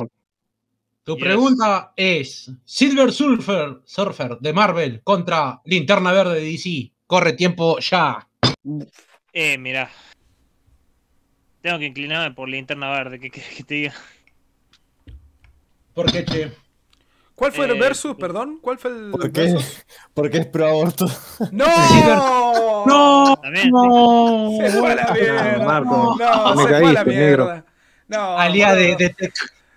Tu 1.03 1.15
Yes. 1.15 1.25
pregunta 1.25 1.93
es: 1.97 2.51
Silver 2.65 3.11
Surfer, 3.13 3.81
Surfer 3.85 4.39
de 4.39 4.53
Marvel 4.53 5.01
contra 5.03 5.61
Linterna 5.65 6.13
Verde 6.13 6.35
de 6.41 6.41
DC. 6.47 6.93
Corre 7.07 7.33
tiempo 7.33 7.79
ya. 7.81 8.29
Eh, 9.33 9.59
mirá. 9.59 9.91
Tengo 11.67 11.81
que 11.81 11.87
inclinarme 11.87 12.33
por 12.33 12.49
linterna 12.49 12.89
verde, 12.91 13.19
¿qué 13.19 13.29
querés 13.29 13.49
que 13.57 13.65
te 13.65 13.75
diga? 13.75 13.93
¿Por 15.95 16.13
qué, 16.13 16.25
che? 16.25 16.53
¿Cuál 17.35 17.51
fue 17.51 17.65
el 17.65 17.73
Eh, 17.73 17.81
versus, 17.81 18.13
sí. 18.15 18.21
perdón? 18.21 18.61
¿Cuál 18.63 18.79
fue 18.79 18.93
el 18.93 19.11
¿Por 19.11 19.33
qué? 19.33 19.53
Porque 20.15 20.39
es 20.39 20.47
pro 20.47 20.69
aborto. 20.69 21.07
¡No! 21.51 21.67
¡No! 22.87 23.37
También, 23.43 23.71
¡No! 23.73 24.51
Se 24.61 24.71
fue 24.79 24.93
a 24.93 24.95
la 24.95 25.13
mierda. 25.13 25.65
Marco, 25.65 26.17
no, 26.17 26.55
me 26.55 26.63
se 26.63 26.69
fue 26.69 26.77
a 26.89 26.93
la 26.93 27.05
mierda. 27.05 27.55
negro. 27.55 27.65
No, 28.07 28.39
Alía 28.39 28.73
de, 28.73 28.95
de 28.95 29.11
Tech. 29.11 29.35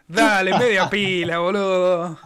Dale, 0.07 0.59
media 0.59 0.87
pila, 0.91 1.39
boludo. 1.39 2.19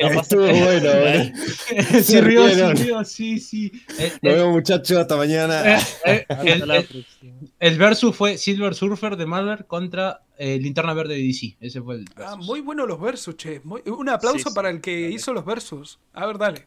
Estuvo 0.00 0.42
bueno, 0.46 0.90
rieron. 2.22 2.76
rió, 2.76 3.04
sí, 3.04 3.38
sí. 3.40 3.72
El, 3.98 4.08
Nos 4.10 4.18
el- 4.22 4.38
vemos, 4.38 4.52
muchachos. 4.54 4.98
Hasta 4.98 5.16
mañana. 5.16 5.76
eh, 5.76 5.80
eh, 6.06 6.26
Hasta 6.28 6.42
el- 6.42 6.68
la 6.68 6.76
el- 6.78 6.84
próxima. 6.84 7.34
el 7.58 7.78
versus 7.78 8.16
fue 8.16 8.38
Silver 8.38 8.74
Surfer 8.74 9.16
de 9.16 9.26
Marvel 9.26 9.64
contra 9.66 10.22
eh, 10.38 10.58
Linterna 10.60 10.94
Verde 10.94 11.14
de 11.14 11.22
DC. 11.22 11.56
Ese 11.60 11.80
fue 11.82 11.96
el 11.96 12.04
Ah, 12.16 12.36
muy 12.36 12.60
bueno 12.60 12.86
los 12.86 13.00
versus, 13.00 13.36
che. 13.36 13.60
Muy- 13.64 13.82
un 13.86 14.08
aplauso 14.08 14.38
Sí, 14.38 14.44
sí, 14.48 14.54
para 14.54 14.70
el 14.70 14.80
que 14.80 15.10
hizo 15.10 15.32
los 15.32 15.44
versus. 15.44 15.98
A 16.12 16.26
ver, 16.26 16.38
dale. 16.38 16.66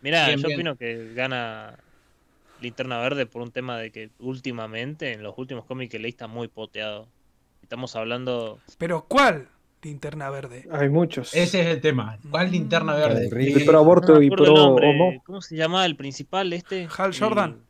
Mirá, 0.00 0.26
Bien, 0.28 0.40
yo 0.40 0.46
bien. 0.48 0.58
opino 0.60 0.76
que 0.76 1.12
gana 1.14 1.78
Linterna 2.60 2.98
Verde 3.00 3.26
por 3.26 3.42
un 3.42 3.50
tema 3.50 3.78
de 3.78 3.90
que 3.90 4.10
últimamente, 4.20 5.12
en 5.12 5.22
los 5.22 5.36
últimos 5.38 5.64
cómics 5.64 5.90
que 5.90 5.98
leí, 5.98 6.10
está 6.10 6.26
muy 6.28 6.48
poteado. 6.48 7.08
Estamos 7.62 7.94
hablando. 7.96 8.60
Pero 8.78 9.04
¿cuál? 9.06 9.48
Linterna 9.82 10.28
verde. 10.30 10.66
Hay 10.72 10.88
muchos. 10.88 11.34
Ese 11.34 11.60
es 11.60 11.66
el 11.68 11.80
tema. 11.80 12.18
¿Cuál 12.30 12.50
Linterna 12.50 12.94
Mm. 12.94 12.96
Verde? 12.96 13.26
Horrible. 13.28 13.60
El 13.60 13.64
pro 13.64 13.78
aborto 13.78 14.14
no 14.14 14.22
y 14.22 14.30
pro 14.30 14.52
homo. 14.52 15.22
¿Cómo 15.24 15.40
se 15.40 15.56
llamaba 15.56 15.86
el 15.86 15.96
principal 15.96 16.52
este? 16.52 16.88
Hal 16.96 17.16
Jordan. 17.16 17.62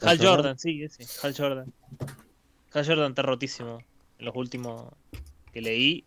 Hal 0.00 0.08
Hal 0.08 0.18
Jordan. 0.18 0.36
Jordan, 0.36 0.58
sí, 0.58 0.82
ese. 0.82 1.04
Hal 1.26 1.34
Jordan. 1.36 1.72
Hal 2.72 2.86
Jordan 2.86 3.10
está 3.10 3.22
rotísimo. 3.22 3.78
En 4.18 4.24
los 4.26 4.34
últimos 4.36 4.92
que 5.52 5.60
leí. 5.60 6.04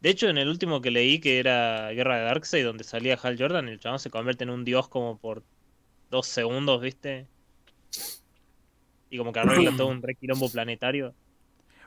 De 0.00 0.10
hecho, 0.10 0.28
en 0.28 0.36
el 0.36 0.48
último 0.48 0.80
que 0.80 0.90
leí, 0.90 1.20
que 1.20 1.38
era 1.38 1.90
Guerra 1.92 2.18
de 2.18 2.24
Darkseid, 2.24 2.64
donde 2.64 2.84
salía 2.84 3.16
Hal 3.22 3.36
Jordan, 3.38 3.68
el 3.68 3.78
chabón 3.78 4.00
se 4.00 4.10
convierte 4.10 4.44
en 4.44 4.50
un 4.50 4.64
dios 4.64 4.88
como 4.88 5.16
por 5.16 5.44
dos 6.10 6.26
segundos, 6.26 6.82
¿viste? 6.82 7.26
Y 9.08 9.18
como 9.18 9.32
que 9.32 9.40
arregla 9.40 9.70
todo 9.76 9.88
un 9.88 10.02
re 10.02 10.14
quilombo 10.16 10.50
planetario. 10.50 11.14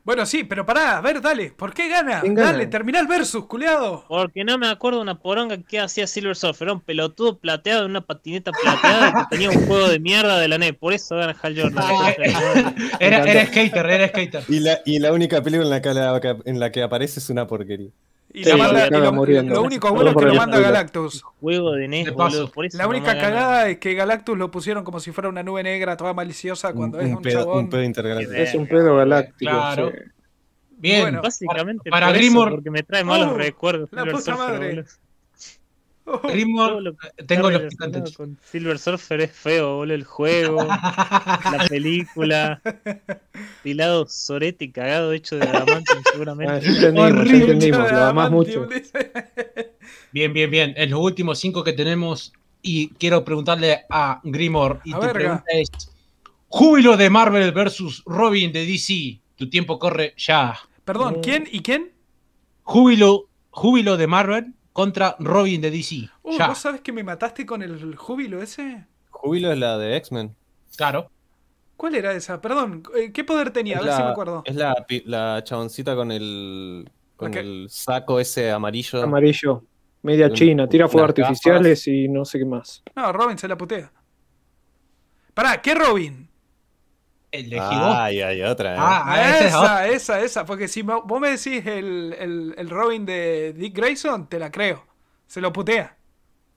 Bueno, 0.06 0.28
sí, 0.28 0.44
pero 0.44 0.68
pará, 0.68 1.00
a 1.00 1.02
ver, 1.02 1.20
dale. 1.20 1.52
¿Por 1.52 1.74
qué 1.74 1.90
gana? 1.90 2.22
¿Quién 2.22 2.36
gana? 2.36 2.52
Dale, 2.52 2.68
termina 2.68 3.00
el 3.00 3.08
versus, 3.08 3.48
culeado. 3.48 4.06
Porque 4.08 4.44
no 4.44 4.56
me 4.60 4.68
acuerdo 4.68 5.02
una 5.02 5.18
poronga 5.18 5.58
que 5.64 5.80
hacía 5.80 6.06
Silver 6.06 6.36
Surfer, 6.36 6.68
era 6.68 6.74
un 6.74 6.82
pelotudo 6.82 7.40
plateado 7.40 7.86
en 7.86 7.90
una 7.90 8.02
patineta 8.02 8.52
plateada 8.52 9.12
que 9.12 9.36
tenía 9.36 9.50
un 9.50 9.66
juego 9.66 9.90
de 9.90 10.00
mierda 10.00 10.38
de 10.38 10.48
la 10.48 10.60
NET. 10.60 10.78
Por 10.78 10.94
eso 10.94 11.16
gana 11.16 11.36
Hal 11.42 11.60
Jordan. 11.60 11.76
de 11.76 11.88
su 11.88 11.94
madre. 11.96 12.34
Era, 13.00 13.24
era 13.24 13.46
skater, 13.48 13.86
era 13.88 14.08
skater. 14.10 14.44
Y 14.48 14.60
la, 14.60 14.80
y 14.86 15.00
la 15.00 15.12
única 15.12 15.42
película 15.42 15.66
en 15.66 15.72
la, 15.72 16.22
que, 16.22 16.38
en 16.46 16.60
la 16.60 16.72
que 16.72 16.84
aparece 16.84 17.20
es 17.20 17.30
una 17.32 17.48
porquería. 17.48 17.90
Y 18.36 18.44
Sí, 18.44 18.50
la 18.50 18.58
lo 18.58 18.64
manda, 18.64 18.88
y 18.88 18.90
lo, 19.02 19.14
muriendo. 19.14 19.54
lo 19.56 19.62
único 19.64 19.90
bueno 19.92 20.10
es 20.10 20.14
por 20.14 20.24
que 20.24 20.30
lo 20.30 20.36
manda. 20.36 20.60
Galactus. 20.60 21.22
Juego 21.24 21.72
de 21.72 21.88
NES, 21.88 22.12
boludo. 22.12 22.52
Por 22.52 22.66
eso 22.66 22.78
La 22.78 22.84
no 22.84 22.90
única 22.90 23.14
gana. 23.14 23.22
cagada 23.22 23.70
es 23.70 23.78
que 23.78 23.94
Galactus 23.94 24.38
lo 24.38 24.52
pusieron 24.52 24.84
como 24.84 25.00
si 25.00 25.12
fuera 25.12 25.30
una 25.30 25.42
nube 25.42 25.64
negra 25.64 25.96
toda 25.96 26.14
maliciosa 26.14 26.74
cuando 26.74 27.00
es 27.00 27.08
un 27.16 27.22
pedo, 27.22 27.40
chabón. 27.40 27.60
un 27.60 27.70
pedo 27.70 27.84
intergaláctico. 27.84 28.34
Es 28.34 28.54
un 28.56 28.68
pedo 28.68 28.98
galáctico. 28.98 29.52
Claro. 29.52 29.92
sí. 29.92 29.98
Bien. 30.78 31.02
Bueno. 31.04 31.22
Básicamente 31.22 31.90
Para 31.90 32.08
por 32.08 32.16
eso, 32.18 32.26
Grimor- 32.34 32.50
porque 32.52 32.70
me 32.72 32.84
trae 32.84 33.04
malos 33.06 33.30
Oh, 33.32 33.38
recuerdos. 33.38 33.90
la 33.94 34.06
puta 34.06 34.36
madre. 34.36 34.68
boludo. 34.76 34.84
Grimor, 36.24 36.82
lo 36.82 36.96
que 36.96 37.24
tengo 37.24 37.50
los 37.50 37.64
picantes. 37.64 38.16
con 38.16 38.38
Silver 38.44 38.78
Surfer 38.78 39.22
es 39.22 39.32
feo, 39.32 39.78
boludo. 39.78 39.96
El 39.96 40.04
juego, 40.04 40.64
la 40.68 41.66
película, 41.70 42.62
pilado 43.64 44.06
sorete 44.08 44.66
y 44.66 44.72
cagado 44.72 45.12
hecho 45.14 45.38
de 45.38 45.48
adamantium 45.48 46.00
Ah, 46.06 46.10
seguramente. 46.12 46.66
ya 46.80 46.88
entendimos. 46.90 47.92
Lo 47.92 48.04
amás 48.04 48.32
mucho. 48.32 48.68
Bien, 50.12 50.32
bien, 50.34 50.52
bien. 50.52 50.74
En 50.78 50.92
los 50.92 51.00
últimos 51.00 51.40
cinco 51.40 51.64
que 51.64 51.74
tenemos, 51.74 52.34
y 52.62 52.90
quiero 52.90 53.24
preguntarle 53.24 53.86
a 53.90 54.22
Grimor, 54.24 54.82
y 54.84 54.94
A 54.94 54.96
tu 54.96 55.02
verga. 55.02 55.14
pregunta 55.14 55.46
es: 55.54 55.70
Júbilo 56.48 56.98
de 56.98 57.10
Marvel 57.10 57.52
versus 57.52 58.04
Robin 58.06 58.52
de 58.52 58.66
DC. 58.66 59.20
Tu 59.36 59.50
tiempo 59.50 59.80
corre 59.80 60.14
ya. 60.18 60.58
Perdón. 60.84 61.20
¿quién 61.22 61.48
y 61.52 61.62
quién? 61.62 61.92
Júbilo, 62.64 63.28
júbilo 63.50 63.98
de 63.98 64.08
Marvel 64.08 64.54
contra 64.76 65.16
Robin 65.20 65.62
de 65.62 65.72
DC. 65.72 66.10
Uh, 66.22 66.38
ya. 66.38 66.50
¿Vos 66.50 66.58
sabés 66.58 66.82
que 66.82 66.92
me 66.92 67.02
mataste 67.02 67.46
con 67.46 67.64
el 67.64 67.96
júbilo 67.96 68.42
ese? 68.42 68.86
Júbilo 69.10 69.54
es 69.54 69.58
la 69.58 69.78
de 69.78 69.96
X-Men. 69.96 70.36
Claro. 70.76 71.10
¿Cuál 71.78 71.96
era 71.96 72.12
esa? 72.12 72.42
Perdón, 72.42 72.84
eh, 72.94 73.14
¿qué 73.14 73.24
poder 73.24 73.52
tenía? 73.52 73.78
A 73.78 73.82
ver 73.82 73.94
si 73.94 74.04
me 74.04 74.10
acuerdo. 74.10 74.44
es 74.46 74.54
la, 74.54 74.76
la 75.06 75.42
chaboncita 75.46 75.96
con 75.96 76.12
el 76.12 76.92
con 77.16 77.34
el 77.34 77.68
saco 77.70 78.20
ese 78.20 78.52
amarillo. 78.52 79.02
Amarillo. 79.02 79.64
Media 80.02 80.30
china. 80.34 80.68
Tira 80.68 80.90
fuegos 80.90 81.14
gafas. 81.14 81.30
artificiales 81.30 81.88
y 81.88 82.10
no 82.10 82.26
sé 82.26 82.40
qué 82.40 82.46
más. 82.46 82.84
No, 82.98 83.14
Robin 83.14 83.38
se 83.38 83.48
la 83.48 83.58
putea. 83.58 83.94
Pará, 85.34 85.62
¿qué 85.62 85.74
Robin? 85.74 86.28
Elegí 87.36 87.76
vos. 87.76 87.96
Ay, 87.98 88.22
hay 88.22 88.42
otra, 88.44 88.74
¿eh? 88.74 88.78
Ah, 88.80 89.04
ah, 89.06 89.38
esa 89.40 89.48
esa, 89.48 89.88
esa, 89.88 90.22
esa. 90.22 90.46
Porque 90.46 90.68
si 90.68 90.82
vos 90.82 91.20
me 91.20 91.30
decís 91.32 91.66
el, 91.66 92.16
el, 92.20 92.56
el 92.58 92.70
Robin 92.70 93.06
de 93.06 93.54
Dick 93.54 93.76
Grayson, 93.76 94.28
te 94.28 94.40
la 94.40 94.52
creo. 94.52 94.86
Se 95.28 95.42
lo 95.42 95.52
putea. 95.54 95.98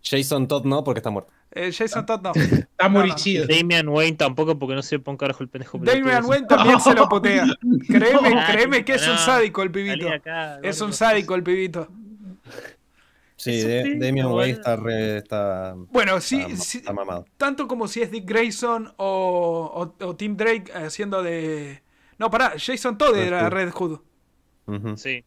Jason 0.03 0.47
Todd 0.49 0.65
no, 0.65 0.85
porque 0.85 0.99
está 1.01 1.11
muerto. 1.11 1.33
Eh, 1.51 1.73
Jason 1.73 2.05
Todd 2.07 2.21
no. 2.23 2.33
Está 2.35 2.89
no, 2.89 2.89
no. 2.91 2.91
morichido. 3.01 3.47
Damian 3.47 3.89
Wayne 3.89 4.17
tampoco, 4.17 4.59
porque 4.59 4.75
no 4.75 4.83
se 4.83 4.99
pone 4.99 5.15
un 5.15 5.17
carajo 5.19 5.43
el 5.43 5.49
pendejo. 5.49 5.79
Damian 5.79 6.25
Wayne 6.27 6.47
también 6.47 6.81
se 6.81 6.95
lo 6.95 7.09
putea. 7.09 7.47
Créeme, 7.89 8.35
Ah, 8.37 8.47
créeme 8.53 8.85
que 8.85 8.95
es 8.95 9.03
un 9.07 9.15
no. 9.15 9.19
sádico 9.19 9.63
el 9.63 9.71
pibito. 9.71 10.09
Acá, 10.11 10.61
Es 10.63 10.81
un 10.81 10.93
sádico 10.93 11.35
el 11.35 11.43
pibito. 11.43 11.89
Sí, 13.39 13.63
de- 13.63 13.97
Damian 13.99 14.27
Wayne 14.33 14.53
está 14.53 14.77
re. 14.77 15.17
Está, 15.19 15.75
Bueno, 15.91 16.21
sí, 16.21 16.41
está, 16.41 16.57
sí, 16.57 16.79
está 16.79 16.93
mamado. 16.93 17.25
tanto 17.37 17.67
como 17.69 17.87
si 17.89 18.03
es 18.03 18.11
Dick 18.11 18.29
Grayson 18.29 18.93
o, 18.97 19.95
o, 20.01 20.05
o 20.07 20.17
Tim 20.17 20.37
Drake 20.37 20.73
haciendo 20.73 21.23
de... 21.23 21.83
No, 22.19 22.31
pará, 22.31 22.55
Jason 22.59 22.99
Todd 22.99 23.15
Red 23.15 23.27
era 23.29 23.45
Hood. 23.45 23.53
Red 23.53 23.71
Hood. 23.73 24.01
Sí. 24.97 25.25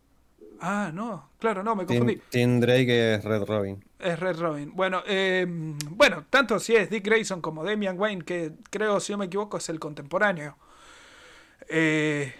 Ah, 0.59 0.91
no, 0.93 1.31
claro, 1.39 1.63
no, 1.63 1.75
me 1.75 1.85
Tim, 1.85 1.99
confundí. 1.99 2.21
Tim 2.29 2.59
Drake 2.59 3.15
es 3.15 3.23
Red 3.23 3.43
Robin. 3.45 3.83
Es 3.97 4.19
Red 4.19 4.37
Robin. 4.39 4.71
Bueno, 4.75 5.01
eh, 5.07 5.45
bueno, 5.89 6.25
tanto 6.29 6.59
si 6.59 6.75
es 6.75 6.89
Dick 6.89 7.05
Grayson 7.05 7.41
como 7.41 7.63
Damian 7.63 7.97
Wayne, 7.97 8.23
que 8.23 8.51
creo, 8.69 8.99
si 8.99 9.13
no 9.13 9.19
me 9.19 9.25
equivoco, 9.25 9.57
es 9.57 9.69
el 9.69 9.79
contemporáneo. 9.79 10.57
eh, 11.69 12.33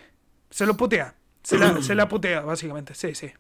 se 0.50 0.66
lo 0.66 0.76
putea. 0.76 1.16
Se 1.44 1.58
la, 1.58 1.82
se 1.82 1.96
la 1.96 2.08
putea, 2.08 2.42
básicamente. 2.42 2.94
Sí, 2.94 3.16
sí. 3.16 3.32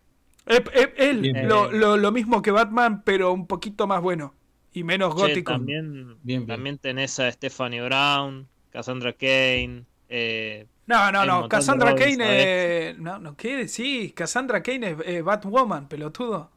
Eh, 0.47 0.63
eh, 0.73 0.93
él, 0.97 1.21
Bien. 1.21 1.47
lo, 1.47 1.71
lo- 1.71 1.97
lo 1.97 2.11
mismo 2.11 2.41
que 2.41 2.51
Batman, 2.51 3.03
pero 3.03 3.31
un 3.33 3.47
poquito 3.47 3.87
más 3.87 4.01
bueno. 4.01 4.33
Y 4.73 4.83
menos 4.83 5.13
Che, 5.15 5.21
gótico. 5.21 5.51
también, 5.53 6.17
Bien, 6.23 6.45
bien. 6.45 6.47
también 6.47 6.77
tenés 6.77 7.19
a 7.19 7.31
Stephanie 7.31 7.81
Brown, 7.81 8.47
Cassandra 8.71 9.13
Kane. 9.13 9.85
Eh, 10.09 10.65
No, 10.87 11.11
no, 11.11 11.25
no. 11.25 11.47
Cassandra 11.49 11.95
Kane. 11.95 12.17
eh, 12.19 12.95
no, 12.97 13.19
no, 13.19 13.35
¿qué? 13.35 13.67
Sí, 13.67 14.11
Cassandra 14.15 14.63
Kane 14.63 14.91
es 14.91 14.97
eh, 15.05 15.21
Batwoman, 15.21 15.87
pelotudo. 15.87 16.49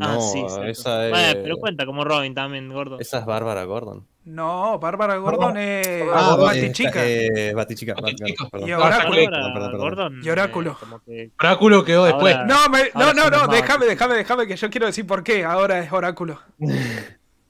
ah, 0.00 0.14
No, 0.14 0.20
sí, 0.20 0.44
sí. 0.48 0.60
esa 0.66 1.04
es. 1.06 1.10
Bueno, 1.10 1.40
pero 1.42 1.56
cuenta 1.58 1.86
como 1.86 2.04
Robin 2.04 2.34
también, 2.34 2.72
gordo. 2.72 2.98
Esa 2.98 3.18
es 3.18 3.24
Bárbara 3.26 3.64
Gordon. 3.64 4.06
No, 4.26 4.78
Bárbara 4.78 5.16
Gordon 5.16 5.56
es 5.58 5.86
Ah, 6.12 6.36
Batichica. 6.40 7.04
Eh, 7.04 7.52
Batichica. 7.54 7.94
Batichica. 7.94 8.48
perdón. 8.50 8.68
Y 8.68 8.72
Oráculo. 8.72 9.16
perdón, 9.30 9.82
perdón, 9.82 10.20
Y 10.24 10.30
Oráculo. 10.30 10.78
eh, 11.06 11.30
que- 11.38 11.46
Oráculo 11.46 11.84
quedó 11.84 12.04
después. 12.06 12.34
Ahora- 12.34 12.46
No, 12.46 12.68
me- 12.70 12.90
no, 12.94 13.12
no, 13.12 13.28
no, 13.28 13.46
déjame, 13.48 13.84
déjame, 13.86 14.14
déjame, 14.16 14.46
que 14.46 14.56
yo 14.56 14.70
quiero 14.70 14.86
decir 14.86 15.06
por 15.06 15.22
qué. 15.22 15.44
Ahora 15.44 15.80
es 15.80 15.92
Oráculo. 15.92 16.40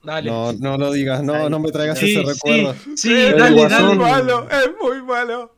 Dale. 0.03 0.31
No, 0.31 0.53
no 0.53 0.77
lo 0.77 0.93
digas, 0.93 1.23
no, 1.23 1.49
no 1.49 1.59
me 1.61 1.71
traigas 1.71 1.97
Sí, 1.99 2.07
ese 2.17 2.21
sí, 2.21 2.27
recuerdo. 2.35 2.75
sí, 2.97 3.15
es 3.15 3.37
dale, 3.39 3.57
Guasón. 3.57 3.99
dale. 3.99 4.11
malo, 4.13 4.47
es 4.51 4.71
muy 4.83 5.03
malo. 5.03 5.53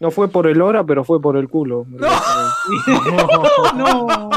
No 0.00 0.10
fue 0.10 0.28
por 0.28 0.46
el 0.46 0.60
hora, 0.60 0.84
pero 0.84 1.04
fue 1.04 1.20
por 1.20 1.36
el 1.36 1.48
culo. 1.48 1.86
No, 3.76 4.06
no, 4.08 4.30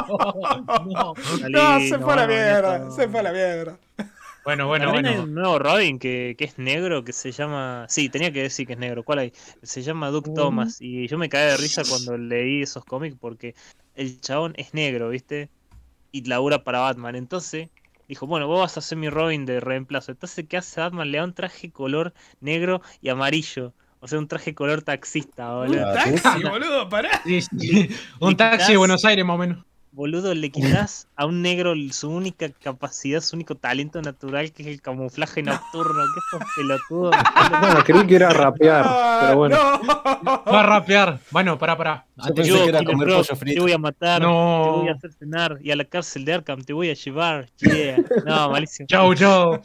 no. 0.86 1.14
Salí, 1.40 1.54
No, 1.54 1.80
se 1.80 1.98
fue 2.00 2.14
a 2.14 2.16
la 2.16 2.22
no, 2.24 2.28
mierda, 2.28 2.92
se 2.92 3.08
fue 3.08 3.20
a 3.20 3.24
la 3.24 3.32
mierda. 3.32 3.78
Bueno, 4.50 4.66
bueno, 4.66 4.86
También 4.86 5.06
hay 5.06 5.12
bueno. 5.18 5.28
un 5.30 5.36
nuevo 5.36 5.60
Robin 5.60 6.00
que, 6.00 6.34
que 6.36 6.46
es 6.46 6.58
negro, 6.58 7.04
que 7.04 7.14
se 7.14 7.32
llama... 7.32 7.86
Sí, 7.88 8.10
tenía 8.10 8.32
que 8.34 8.42
decir 8.42 8.66
que 8.66 8.74
es 8.74 8.80
negro. 8.80 9.04
¿Cuál 9.04 9.20
hay? 9.20 9.34
Se 9.62 9.84
llama 9.84 10.10
Duke 10.10 10.32
Thomas. 10.34 10.82
Y 10.82 11.08
yo 11.08 11.20
me 11.20 11.30
caí 11.30 11.52
de 11.52 11.58
risa 11.58 11.84
cuando 11.88 12.18
leí 12.18 12.64
esos 12.64 12.84
cómics 12.84 13.16
porque 13.20 13.54
el 13.94 14.20
chabón 14.22 14.56
es 14.58 14.74
negro, 14.74 15.10
¿viste? 15.10 15.52
Y 16.12 16.24
labura 16.24 16.64
para 16.64 16.80
Batman. 16.80 17.16
Entonces 17.16 17.70
dijo, 18.08 18.26
bueno, 18.26 18.48
vos 18.48 18.62
vas 18.62 18.76
a 18.76 18.82
ser 18.82 18.98
mi 18.98 19.12
Robin 19.12 19.46
de 19.46 19.60
reemplazo. 19.60 20.14
Entonces, 20.14 20.48
¿qué 20.50 20.58
hace 20.58 20.82
Batman? 20.82 21.12
Le 21.12 21.20
da 21.20 21.26
un 21.26 21.34
traje 21.36 21.70
color 21.72 22.16
negro 22.42 22.82
y 23.04 23.10
amarillo. 23.10 23.76
O 24.00 24.08
sea, 24.08 24.18
un 24.18 24.28
traje 24.28 24.56
color 24.56 24.82
taxista, 24.82 25.54
boludo. 25.54 25.92
Ah, 25.92 25.94
Taxi, 25.94 26.42
boludo, 26.50 26.90
pará. 26.90 27.22
Sí, 27.24 27.42
sí. 27.42 27.90
Un 28.20 28.32
¿Le 28.32 28.36
taxi 28.36 28.72
de? 28.72 28.78
Buenos 28.80 29.06
Aires, 29.06 29.24
más 29.24 29.36
o 29.36 29.38
menos. 29.38 29.69
Boludo, 29.92 30.34
le 30.36 30.50
quitas 30.52 31.08
a 31.16 31.26
un 31.26 31.42
negro 31.42 31.74
su 31.92 32.10
única 32.10 32.48
capacidad, 32.50 33.22
su 33.22 33.36
único 33.36 33.56
talento 33.56 34.02
natural, 34.02 34.52
que 34.52 34.62
es 34.62 34.68
el 34.70 34.82
camuflaje 34.82 35.42
nocturno. 35.42 36.04
¿Qué 36.14 36.20
sos 36.32 36.48
pelotudo? 36.56 37.12
Bueno, 37.60 37.84
creí 37.84 38.08
que 38.08 38.16
era 38.16 38.30
rapear, 38.30 38.86
Ah, 38.88 39.20
pero 39.24 39.38
bueno. 39.38 39.58
no. 39.84 40.44
Va 40.46 40.60
a 40.60 40.64
rapear. 40.64 41.20
Bueno, 41.32 41.58
pará, 41.58 41.76
pará. 41.76 42.06
Yo 42.28 42.34
pensé 42.36 42.52
Yo, 42.52 42.64
que 42.64 42.70
era 42.70 42.84
comer 42.84 43.08
pollo 43.10 43.36
frito. 43.36 43.56
te 43.56 43.62
voy 43.62 43.72
a 43.72 43.78
matar, 43.80 44.22
No. 44.22 44.72
te 44.76 44.80
voy 44.82 44.90
a 44.90 44.92
hacer 44.94 45.12
cenar 45.14 45.58
y 45.62 45.72
a 45.72 45.76
la 45.76 45.86
cárcel 45.86 46.24
de 46.24 46.34
Arkham 46.36 46.64
te 46.64 46.74
voy 46.74 46.90
a 46.92 46.94
llevar. 46.94 47.48
Yeah. 47.58 47.98
No, 48.26 48.52
malísimo. 48.52 48.88
Chau, 48.90 49.14
chau. 49.16 49.60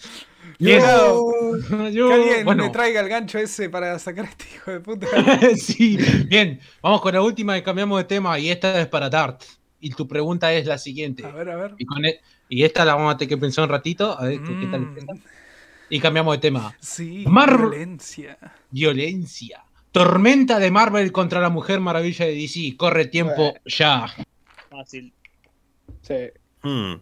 Bien. 0.58 0.80
Cuidado, 0.80 1.90
Yo- 1.90 2.08
Que 2.08 2.14
alguien 2.14 2.44
bueno, 2.46 2.64
me 2.64 2.70
traiga 2.70 3.00
el 3.00 3.08
gancho 3.08 3.38
ese 3.38 3.68
para 3.68 3.98
sacar 3.98 4.24
a 4.24 4.28
este 4.28 4.44
hijo 4.54 4.70
de 4.70 4.80
puta. 4.80 5.06
sí, 5.56 5.98
bien. 6.28 6.60
Vamos 6.82 7.00
con 7.02 7.12
la 7.12 7.20
última 7.22 7.56
y 7.58 7.62
cambiamos 7.62 7.98
de 7.98 8.04
tema. 8.04 8.38
Y 8.38 8.50
esta 8.50 8.80
es 8.80 8.86
para 8.86 9.10
Dart. 9.10 9.42
Y 9.84 9.90
tu 9.90 10.08
pregunta 10.08 10.50
es 10.54 10.66
la 10.66 10.78
siguiente. 10.78 11.26
A 11.26 11.30
ver, 11.30 11.50
a 11.50 11.56
ver. 11.56 11.74
Y, 11.78 11.84
con 11.84 12.04
e- 12.06 12.20
y 12.48 12.64
esta 12.64 12.84
la 12.86 12.94
vamos 12.94 13.14
a 13.14 13.16
tener 13.18 13.28
que 13.28 13.36
pensar 13.36 13.64
un 13.64 13.70
ratito. 13.70 14.18
A 14.18 14.24
ver 14.24 14.42
qué, 14.42 14.58
qué 14.60 14.66
tal 14.66 14.80
Mm. 14.80 14.96
Y 15.90 16.00
cambiamos 16.00 16.34
de 16.36 16.40
tema. 16.40 16.74
sí, 16.80 17.24
Mar- 17.28 17.58
violencia. 17.58 18.38
Violencia. 18.70 19.62
Tormenta 19.92 20.58
de 20.58 20.70
Marvel 20.70 21.12
contra 21.12 21.40
la 21.40 21.50
Mujer 21.50 21.80
Maravilla 21.80 22.24
de 22.24 22.34
DC. 22.34 22.76
Corre 22.78 23.06
tiempo 23.06 23.54
ya. 23.66 24.06
Fácil. 24.70 25.12
Sí. 26.00 26.14
Hmm. 26.62 26.94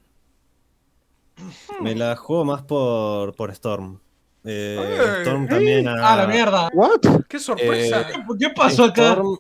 Me 1.81 1.95
la 1.95 2.17
juego 2.17 2.45
más 2.45 2.63
por, 2.63 3.35
por 3.37 3.51
Storm. 3.53 3.99
Eh, 4.45 4.77
Eh, 4.81 5.19
Storm 5.21 5.47
también 5.49 5.87
ha- 5.87 6.13
¡Ah, 6.13 6.17
la 6.17 6.27
mierda! 6.27 6.69
¿What? 6.75 7.01
Qué 7.29 7.39
sorpresa. 7.39 8.01
Eh, 8.11 8.15
¿Qué 8.41 8.51
pasó 8.51 8.85
acá? 8.87 9.13
Storm, 9.13 9.39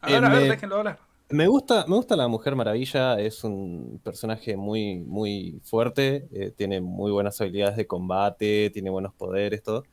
a 0.00 0.06
ver, 0.06 0.24
a 0.24 0.28
ver, 0.28 0.42
me- 0.42 0.48
déjenlo 0.50 0.76
hablar. 0.76 0.98
Me 1.30 1.46
gusta, 1.48 1.86
me 1.88 1.96
gusta 1.96 2.16
la 2.16 2.28
Mujer 2.28 2.54
Maravilla, 2.54 3.18
es 3.18 3.44
un 3.44 3.98
personaje 4.04 4.56
muy, 4.56 4.96
muy 4.98 5.58
fuerte, 5.64 6.28
eh, 6.32 6.52
tiene 6.54 6.80
muy 6.80 7.10
buenas 7.12 7.40
habilidades 7.40 7.76
de 7.76 7.86
combate, 7.86 8.70
tiene 8.70 8.90
buenos 8.90 9.14
poderes, 9.14 9.62
todo. 9.62 9.84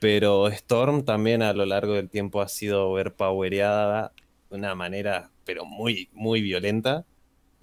Pero 0.00 0.48
Storm 0.48 1.04
también 1.04 1.42
a 1.42 1.52
lo 1.52 1.66
largo 1.66 1.92
del 1.92 2.08
tiempo 2.08 2.40
ha 2.40 2.48
sido 2.48 2.88
overpowereada 2.90 4.12
de 4.50 4.56
una 4.56 4.74
manera, 4.74 5.30
pero 5.44 5.64
muy, 5.66 6.08
muy 6.12 6.40
violenta. 6.40 7.04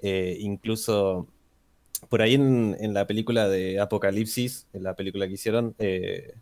Eh, 0.01 0.37
incluso 0.39 1.27
por 2.09 2.21
ahí 2.21 2.35
en, 2.35 2.77
en 2.79 2.93
la 2.93 3.07
película 3.07 3.49
de 3.49 3.79
Apocalipsis, 3.79 4.67
en 4.71 4.83
la 4.83 4.93
película 4.95 5.27
que 5.27 5.33
hicieron, 5.33 5.73
eh, 5.79 6.35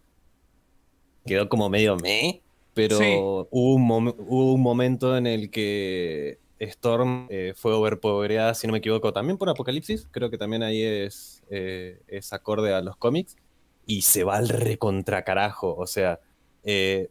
quedó 1.25 1.47
como 1.47 1.69
medio 1.69 1.95
meh, 1.95 2.41
pero 2.73 2.97
Sí. 2.97 3.05
hubo, 3.15 3.47
un 3.51 4.07
hubo 4.17 4.53
un 4.53 4.61
momento 4.61 5.15
en 5.15 5.27
el 5.27 5.49
que 5.49 6.39
Storm 6.63 7.27
eh, 7.29 7.53
fue 7.55 7.73
overpowereada, 7.73 8.53
si 8.53 8.67
no 8.67 8.73
me 8.73 8.79
equivoco, 8.79 9.13
también 9.13 9.37
por 9.37 9.49
Apocalipsis, 9.49 10.07
creo 10.11 10.29
que 10.29 10.37
también 10.37 10.63
ahí 10.63 10.81
es, 10.81 11.43
eh, 11.49 11.99
acorde 12.31 12.73
a 12.73 12.81
los 12.81 12.97
cómics, 12.97 13.35
y 13.85 14.03
se 14.03 14.23
va 14.23 14.37
al 14.37 14.49
recontracarajo, 14.49 15.75
o 15.75 15.87
sea, 15.87 16.19
eh, 16.63 17.09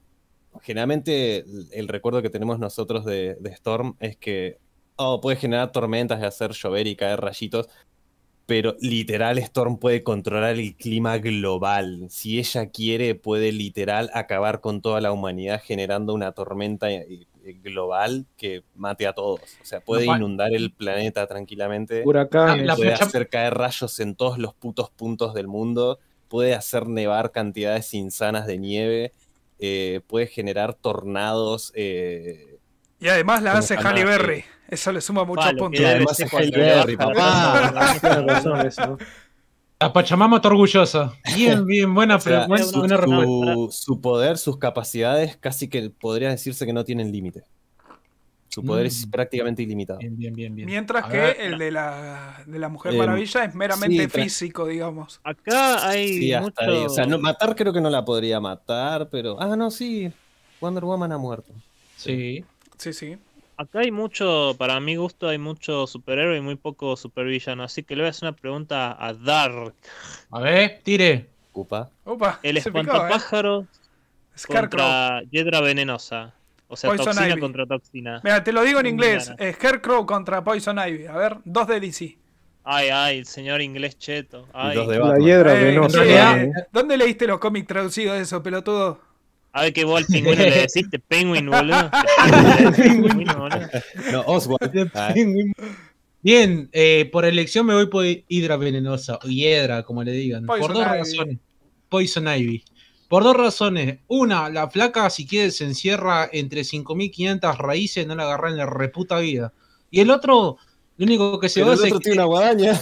generalmente 0.63 1.45
el, 1.73 1.89
recuerdo 1.89 2.23
que 2.23 2.31
tenemos 2.31 2.59
nosotros 2.59 3.05
de, 3.05 3.37
Storm 3.45 3.97
es 4.01 4.17
que 4.17 4.59
oh, 4.97 5.21
puede 5.21 5.37
generar 5.37 5.73
tormentas 5.73 6.21
y 6.21 6.25
hacer 6.25 6.53
llover 6.53 6.87
y 6.87 6.97
caer 6.97 7.21
rayitos, 7.21 7.69
pero 8.47 8.77
literal 8.81 9.39
Storm 9.39 9.79
puede 9.79 10.03
controlar 10.03 10.57
el 10.59 10.75
clima 10.77 11.19
global. 11.19 12.07
Si 12.11 12.39
ella 12.39 12.71
quiere, 12.71 13.15
puede 13.15 13.53
literal 13.53 14.11
acabar 14.15 14.61
con 14.61 14.83
toda 14.83 15.01
la 15.01 15.13
humanidad 15.13 15.63
generando 15.65 16.13
una 16.13 16.33
tormenta 16.33 16.89
global 17.63 18.27
que 18.37 18.63
mate 18.75 19.07
a 19.07 19.13
todos. 19.13 19.41
O 19.61 19.65
sea, 19.65 19.81
puede 19.81 20.07
inundar 20.07 20.53
el 20.55 20.71
planeta 20.73 21.27
tranquilamente. 21.27 22.03
Huracanes. 22.05 22.67
La 22.67 22.77
Puede 22.77 22.93
fecha- 22.93 23.05
hacer 23.05 23.29
caer 23.29 23.55
rayos 23.55 23.99
en 24.01 24.15
todos 24.15 24.39
los 24.39 24.55
putos 24.55 24.91
puntos 24.91 25.35
del 25.35 25.49
mundo. 25.49 25.99
Puede 26.29 26.55
hacer 26.55 26.87
nevar 26.89 27.31
cantidades 27.33 27.93
insanas 27.95 28.47
de 28.47 28.59
nieve. 28.59 29.13
eh, 29.65 30.01
puede 30.09 30.27
generar 30.27 30.75
tornados. 30.75 31.71
eh, 31.77 32.59
Y 32.99 33.07
además 33.09 33.43
la 33.43 33.53
hace 33.53 33.77
Halle 33.77 34.01
eh. 34.01 34.05
Berry. 34.05 34.45
Eso 34.69 34.91
le 34.91 35.01
suma 35.01 35.25
muchos 35.25 35.53
lo 35.53 35.59
puntos. 35.59 35.79
debe 35.81 35.91
además 35.93 36.19
es 36.19 36.33
Halle 36.33 36.51
le 36.51 36.59
Berry, 36.59 36.97
baja- 36.97 37.13
La 39.83 39.93
Pachamama 39.93 40.37
está 40.37 40.49
orgullosa. 40.49 41.13
Bien, 41.37 41.65
bien, 41.67 41.95
buena, 41.95 42.17
o 42.17 42.21
sea, 42.21 42.45
su- 42.59 42.79
buena 42.79 42.97
respuesta. 42.97 43.55
su, 43.55 43.69
su 43.73 44.01
poder, 44.01 44.39
sus 44.39 44.57
capacidades, 44.59 45.37
casi 45.37 45.69
que 45.69 45.91
podría 45.91 46.29
decirse 46.31 46.65
que 46.67 46.73
no 46.73 46.85
tienen 46.85 47.11
límite. 47.13 47.45
Su 48.49 48.63
poder 48.63 48.85
es 48.85 49.07
Mm. 49.07 49.11
prácticamente 49.11 49.63
ilimitado. 49.63 49.99
Bien, 50.01 50.15
bien, 50.17 50.35
bien, 50.35 50.55
bien. 50.55 50.67
Mientras 50.67 51.07
A 51.07 51.09
que 51.09 51.17
ver, 51.17 51.37
el 51.41 51.57
de 51.59 51.71
la, 51.71 52.43
de 52.47 52.59
la 52.59 52.69
Mujer 52.69 52.93
Eh, 52.95 52.99
Maravilla 52.99 53.45
es 53.45 53.55
meramente 53.55 54.05
sí, 54.05 54.09
físico, 54.11 54.67
digamos. 54.67 55.21
Acá 55.25 55.89
hay 55.89 56.09
Sí, 56.19 56.33
hasta 56.35 56.45
mucho... 56.67 56.73
ahí. 56.81 56.85
O 56.85 56.89
sea, 56.91 57.07
no, 57.07 57.19
matar 57.19 57.57
creo 57.57 57.73
que 57.73 57.81
no 57.81 57.89
la 57.89 58.05
podría 58.05 58.41
matar, 58.41 59.09
pero. 59.09 59.41
Ah, 59.41 59.57
no, 59.57 59.71
sí. 59.71 60.13
Wonder 60.61 60.85
Woman 60.85 61.13
ha 61.13 61.19
muerto. 61.19 61.53
Sí. 61.97 62.45
Sí, 62.77 62.93
sí. 62.93 63.17
Acá 63.63 63.81
hay 63.81 63.91
mucho, 63.91 64.55
para 64.59 64.79
mi 64.81 64.97
gusto, 64.97 65.29
hay 65.29 65.39
mucho 65.39 65.87
superhéroe 65.87 66.37
y 66.37 66.41
muy 66.41 66.57
poco 66.57 66.97
supervillano. 66.97 67.63
Así 67.63 67.83
que 67.83 67.95
le 67.95 68.03
voy 68.03 68.09
a 68.09 68.11
hacer 68.11 68.29
una 68.29 68.37
pregunta 68.37 68.97
a 68.99 69.13
Dark. 69.15 69.75
A 70.31 70.41
ver, 70.41 70.81
tire. 70.83 71.27
Ocupa. 71.51 71.91
Opa, 72.05 72.41
El 72.43 72.57
picó, 72.63 72.81
¿eh? 72.81 73.67
contra 74.49 75.23
Hiedra 75.31 75.61
Venenosa. 75.61 76.35
O 76.69 76.77
sea, 76.77 76.89
Poison 76.91 77.07
toxina 77.07 77.29
Ivy. 77.31 77.41
contra 77.41 77.67
toxina. 77.67 78.21
Mira, 78.25 78.43
te 78.43 78.53
lo 78.53 78.63
digo 78.63 78.81
en 78.81 78.87
inglés. 78.87 79.31
Eh, 79.39 79.53
Scarecrow 79.53 80.07
contra 80.07 80.43
Poison 80.43 80.79
Ivy. 80.79 81.07
A 81.07 81.17
ver, 81.17 81.37
dos 81.45 81.67
de 81.69 81.79
DC. 81.81 82.17
Ay, 82.65 82.89
ay, 82.89 83.19
el 83.19 83.27
señor 83.27 83.61
inglés 83.61 83.99
cheto. 83.99 84.49
Ay. 84.55 84.75
dos 84.77 84.89
de 84.89 84.99
La 84.99 85.19
hiedra 85.19 85.61
Eh, 85.61 85.65
venosa. 85.65 86.05
¿eh? 86.43 86.51
¿Dónde 86.73 86.97
leíste 86.97 87.27
los 87.27 87.39
cómics 87.39 87.67
traducidos 87.67 88.17
de 88.17 88.23
eso, 88.23 88.43
pelotudo? 88.43 89.01
A 89.53 89.63
ver 89.63 89.73
qué 89.73 89.85
vos 89.85 89.99
al 89.99 90.07
pingüino 90.07 90.43
le 90.43 90.51
deciste, 90.51 90.99
penguin, 90.99 91.51
boludo. 91.51 91.91
No, 94.11 94.23
Oswald. 94.27 94.91
Ah, 94.95 95.15
Bien, 96.23 96.69
eh, 96.73 97.09
por 97.11 97.25
elección 97.25 97.67
me 97.67 97.75
voy 97.75 97.87
por 97.87 98.05
Hidra 98.07 98.57
Venenosa, 98.57 99.19
o 99.25 99.29
Hiedra, 99.29 99.83
como 99.83 100.05
le 100.05 100.13
digan. 100.13 100.47
Poison 100.47 100.67
por 100.69 100.77
dos 100.77 100.87
Ivy. 100.87 100.99
razones. 100.99 101.39
Poison 101.89 102.29
Ivy. 102.29 102.65
Por 103.09 103.25
dos 103.25 103.37
razones. 103.37 103.99
Una, 104.07 104.49
la 104.49 104.71
flaca, 104.71 105.11
si 105.11 105.27
quiere, 105.27 105.51
se 105.51 105.65
encierra 105.65 106.31
entre 106.33 106.63
5.500 106.63 107.57
raíces, 107.59 108.07
no 108.07 108.15
la 108.15 108.23
agarra 108.23 108.51
en 108.51 108.57
la 108.57 108.67
reputa 108.67 109.19
vida. 109.19 109.53
Y 109.91 109.99
el 110.01 110.11
otro, 110.11 110.59
Lo 110.99 111.07
único 111.07 111.41
que 111.41 111.49
se 111.49 111.61
Pero 111.61 111.73
el 111.73 111.79
basa 111.79 111.87
otro 111.87 111.99
es 111.99 112.03
tiene 112.03 112.19
una 112.19 112.27
guadaña. 112.27 112.81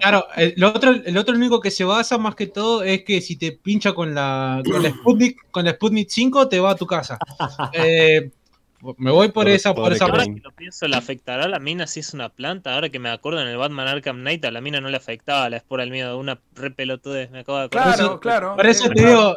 Claro, 0.00 0.26
el 0.36 0.62
otro, 0.64 0.90
el 0.92 1.16
otro 1.16 1.34
único 1.34 1.60
que 1.60 1.70
se 1.70 1.84
basa 1.84 2.18
más 2.18 2.34
que 2.34 2.46
todo 2.46 2.82
es 2.82 3.02
que 3.04 3.20
si 3.20 3.36
te 3.36 3.52
pincha 3.52 3.92
con 3.92 4.14
la, 4.14 4.62
con 4.70 4.82
la 4.82 4.90
Sputnik, 4.90 5.50
con 5.50 5.64
la 5.64 5.72
Sputnik 5.72 6.08
5, 6.10 6.48
te 6.48 6.60
va 6.60 6.70
a 6.70 6.76
tu 6.76 6.86
casa. 6.86 7.18
Eh, 7.72 8.30
me 8.98 9.10
voy 9.10 9.28
por 9.28 9.44
Pobre- 9.44 9.54
esa, 9.54 9.74
por 9.74 9.92
esa 9.92 10.06
Ahora 10.06 10.24
que 10.24 10.40
lo 10.42 10.52
pienso, 10.52 10.88
¿le 10.88 10.96
afectará 10.96 11.44
a 11.44 11.48
la 11.48 11.58
mina 11.58 11.86
si 11.86 12.00
es 12.00 12.14
una 12.14 12.28
planta? 12.28 12.74
Ahora 12.74 12.88
que 12.88 12.98
me 12.98 13.08
acuerdo 13.10 13.40
en 13.40 13.48
el 13.48 13.56
Batman 13.56 13.88
Arkham 13.88 14.20
Knight, 14.20 14.44
a 14.44 14.50
la 14.50 14.60
mina 14.60 14.80
no 14.80 14.88
le 14.88 14.96
afectaba 14.96 15.48
la 15.50 15.56
espora 15.58 15.82
del 15.82 15.90
miedo, 15.92 16.18
una 16.18 16.38
re 16.54 16.70
pelotudez, 16.70 17.30
me 17.30 17.40
acabo 17.40 17.58
de 17.58 17.64
acordar. 17.64 17.94
Claro, 17.94 18.04
eso- 18.12 18.20
claro. 18.20 18.56
Por 18.56 18.66
eso 18.66 18.86
Eh, 18.86 18.90
te 18.94 19.06
digo, 19.06 19.36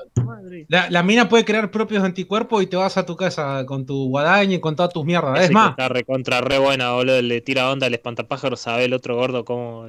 la, 0.67 0.89
la 0.89 1.03
mina 1.03 1.27
puede 1.29 1.45
crear 1.45 1.71
propios 1.71 2.03
anticuerpos 2.03 2.63
y 2.63 2.67
te 2.67 2.75
vas 2.77 2.97
a 2.97 3.05
tu 3.05 3.15
casa 3.15 3.65
con 3.65 3.85
tu 3.85 4.07
guadaña 4.09 4.55
y 4.55 4.59
con 4.59 4.75
todas 4.75 4.93
tus 4.93 5.05
mierdas. 5.05 5.35
Ese 5.37 5.45
Es 5.45 5.51
más, 5.51 5.71
Está 5.71 5.89
recontra 5.89 6.41
re 6.41 6.57
buena, 6.57 6.91
boludo. 6.93 7.21
Le 7.21 7.41
tira 7.41 7.69
onda 7.71 7.87
al 7.87 7.93
espantapájaro, 7.93 8.55
sabe 8.55 8.85
el 8.85 8.93
otro 8.93 9.15
gordo 9.15 9.43
cómo 9.45 9.87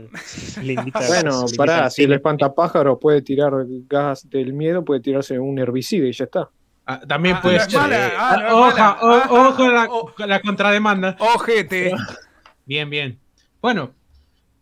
le 0.62 0.72
invita 0.72 1.00
Bueno, 1.06 1.44
pará, 1.56 1.84
al 1.84 1.90
si 1.90 2.02
el 2.04 2.12
espantapájaro 2.12 2.98
puede 2.98 3.22
tirar 3.22 3.52
gas 3.88 4.28
del 4.28 4.52
miedo, 4.52 4.84
puede 4.84 5.00
tirarse 5.00 5.38
un 5.38 5.58
herbicida 5.58 6.06
y 6.06 6.12
ya 6.12 6.24
está. 6.24 6.48
Ah, 6.86 7.00
también 7.06 7.36
Ah, 7.36 7.42
puede 7.42 7.60
ser. 7.60 7.80
mala, 7.80 8.12
ah, 8.18 8.54
Oja- 8.54 8.98
o- 9.02 9.48
ojo 9.48 9.62
a 9.64 9.72
la, 9.72 9.86
oh. 9.90 10.12
la 10.18 10.40
contrademanda. 10.40 11.16
Ojete. 11.18 11.92
Bien, 12.66 12.88
bien. 12.90 13.18
Bueno, 13.60 13.92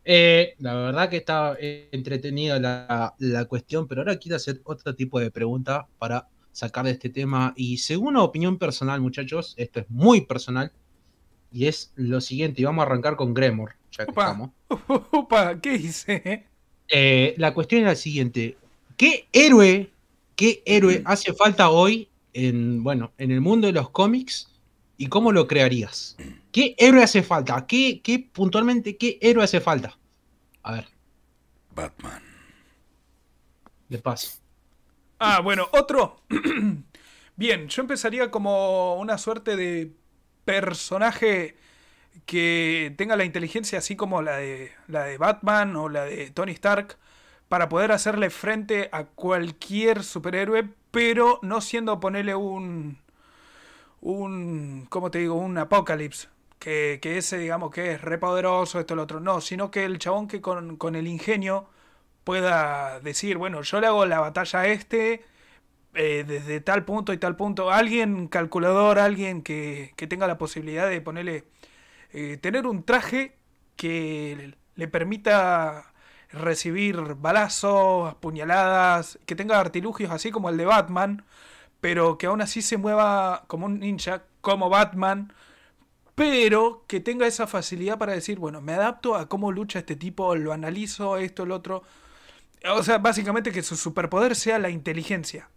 eh, 0.05 0.55
la 0.59 0.75
verdad 0.75 1.09
que 1.09 1.17
está 1.19 1.57
entretenida 1.61 2.59
la, 2.59 3.15
la 3.19 3.45
cuestión, 3.47 3.87
pero 3.87 4.01
ahora 4.01 4.17
quiero 4.17 4.37
hacer 4.37 4.61
otro 4.65 4.95
tipo 4.95 5.21
de 5.21 5.31
pregunta 5.31 5.87
para 5.99 6.29
sacar 6.53 6.85
de 6.85 6.93
este 6.93 7.09
tema. 7.09 7.53
Y 7.57 7.79
según 7.79 8.09
una 8.09 8.23
opinión 8.23 8.59
personal, 8.59 9.01
muchachos, 9.01 9.55
esto 9.57 9.81
es 9.81 9.91
muy 9.91 10.23
personal, 10.23 10.73
y 11.53 11.67
es 11.67 11.93
lo 11.97 12.21
siguiente, 12.21 12.63
y 12.63 12.65
vamos 12.65 12.83
a 12.83 12.87
arrancar 12.87 13.15
con 13.17 13.35
Gremor, 13.35 13.75
ya 13.91 14.05
que 14.07 14.11
Opa. 14.13 14.23
estamos. 14.25 14.51
Upa, 15.13 15.61
¿qué 15.61 15.75
hice? 15.75 16.47
Eh, 16.89 17.35
la 17.39 17.55
cuestión 17.55 17.83
es 17.83 17.87
la 17.87 17.95
siguiente: 17.95 18.57
¿qué 18.97 19.27
héroe, 19.33 19.91
qué 20.35 20.63
héroe 20.67 21.03
hace 21.07 21.33
falta 21.33 21.71
hoy 21.71 22.09
en, 22.33 22.83
bueno, 22.83 23.13
en 23.19 23.31
el 23.31 23.41
mundo 23.41 23.67
de 23.67 23.73
los 23.73 23.91
cómics 23.91 24.49
y 24.97 25.07
cómo 25.09 25.33
lo 25.33 25.47
crearías? 25.47 26.17
¿Qué 26.51 26.75
héroe 26.79 27.03
hace 27.03 27.23
falta? 27.23 27.67
¿Qué, 27.67 28.01
qué 28.03 28.19
puntualmente 28.19 28.97
qué 28.97 29.19
héroe 29.21 29.45
hace 29.45 29.61
falta? 29.61 29.99
A 30.63 30.73
ver, 30.73 30.89
Batman. 31.75 32.23
de 33.89 33.99
paso. 33.99 34.39
Ah, 35.19 35.41
bueno, 35.41 35.69
otro. 35.73 36.23
Bien, 37.37 37.69
yo 37.69 37.83
empezaría 37.83 38.31
como 38.31 38.97
una 38.97 39.19
suerte 39.19 39.57
de 39.57 39.93
personaje 40.45 41.57
que 42.27 42.95
tenga 42.97 43.17
la 43.17 43.25
inteligencia 43.25 43.79
así 43.79 43.97
como 43.97 44.23
la 44.23 44.37
de, 44.37 44.73
la 44.89 45.05
de 45.05 45.19
Batman 45.19 45.77
o 45.77 45.89
la 45.89 46.05
de 46.05 46.31
Tony 46.31 46.53
Stark 46.53 46.99
para 47.53 47.69
poder 47.69 47.93
hacerle 47.93 48.31
frente 48.31 48.89
a 48.93 49.05
cualquier 49.05 50.05
superhéroe, 50.05 50.71
pero 50.91 51.39
no 51.43 51.61
siendo 51.61 52.01
ponerle 52.01 52.35
un, 52.35 52.97
un, 54.01 54.87
¿cómo 54.89 55.11
te 55.11 55.19
digo? 55.19 55.35
Un 55.35 55.59
apocalipsis. 55.59 56.31
Que, 56.59 56.99
que 57.03 57.19
ese, 57.19 57.37
digamos, 57.37 57.71
que 57.71 57.93
es 57.93 58.01
re 58.01 58.17
poderoso, 58.17 58.81
esto, 58.81 58.97
lo 58.97 59.03
otro. 59.03 59.21
No, 59.21 59.43
sino 59.43 59.71
que 59.71 59.85
el 59.85 59.99
chabón 59.99 60.29
que 60.29 60.41
con, 60.41 60.79
con 60.79 60.97
el 60.97 61.07
ingenio 61.07 61.69
pueda 62.25 63.01
decir, 63.01 63.37
bueno, 63.37 63.61
yo 63.61 63.83
le 63.83 63.87
hago 63.89 64.07
la 64.07 64.21
batalla 64.21 64.61
a 64.61 64.69
este 64.69 65.23
eh, 65.93 66.25
desde 66.27 66.63
tal 66.63 66.87
punto 66.87 67.13
y 67.13 67.19
tal 67.19 67.37
punto. 67.37 67.71
Alguien 67.71 68.29
calculador, 68.29 68.99
alguien 68.99 69.43
que, 69.43 69.93
que 69.97 70.07
tenga 70.07 70.27
la 70.27 70.39
posibilidad 70.39 70.89
de 70.89 71.03
ponerle, 71.03 71.45
eh, 72.13 72.39
tener 72.39 72.67
un 72.67 72.83
traje 72.83 73.37
que 73.77 74.55
le 74.75 74.89
permita 74.89 75.92
recibir 76.33 76.97
balazos, 77.17 78.15
puñaladas, 78.17 79.19
que 79.27 79.37
tenga 79.37 79.61
artilugios 79.61 80.11
así 80.11 80.31
como 80.31 80.49
el 80.49 80.57
de 80.57 80.65
Batman, 80.65 81.25
pero 81.81 82.19
que 82.19 82.27
aún 82.27 82.41
así 82.41 82.63
se 82.63 82.77
mueva 82.77 83.45
como 83.47 83.67
un 83.67 83.81
ninja, 83.81 84.25
como 84.41 84.69
Batman, 84.71 85.33
pero 86.15 86.85
que 86.87 87.01
tenga 87.01 87.27
esa 87.27 87.47
facilidad 87.47 87.99
para 87.99 88.13
decir, 88.13 88.39
bueno, 88.39 88.61
me 88.61 88.75
adapto 88.75 89.15
a 89.17 89.29
cómo 89.29 89.53
lucha 89.53 89.81
este 89.81 89.97
tipo, 89.97 90.35
lo 90.37 90.53
analizo, 90.53 91.17
esto, 91.17 91.47
lo 91.47 91.57
otro. 91.57 91.83
O 92.71 92.83
sea, 92.83 92.99
básicamente 92.99 93.53
que 93.53 93.63
su 93.63 93.77
superpoder 93.77 94.37
sea 94.37 94.59
la 94.59 94.71
inteligencia. 94.71 95.49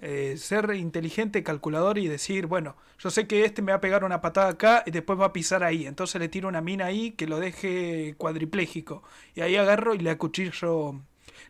Eh, 0.00 0.36
ser 0.38 0.74
inteligente, 0.74 1.42
calculador 1.42 1.98
y 1.98 2.06
decir, 2.06 2.46
bueno, 2.46 2.76
yo 2.98 3.10
sé 3.10 3.26
que 3.26 3.44
este 3.44 3.62
me 3.62 3.72
va 3.72 3.78
a 3.78 3.80
pegar 3.80 4.04
una 4.04 4.20
patada 4.20 4.48
acá 4.50 4.84
y 4.86 4.92
después 4.92 5.18
va 5.18 5.26
a 5.26 5.32
pisar 5.32 5.64
ahí. 5.64 5.86
Entonces 5.86 6.20
le 6.20 6.28
tiro 6.28 6.48
una 6.48 6.60
mina 6.60 6.86
ahí 6.86 7.12
que 7.12 7.26
lo 7.26 7.40
deje 7.40 8.14
cuadripléjico. 8.16 9.02
Y 9.34 9.40
ahí 9.40 9.56
agarro 9.56 9.94
y 9.94 9.98
le 9.98 10.10
acuchillo. 10.10 11.00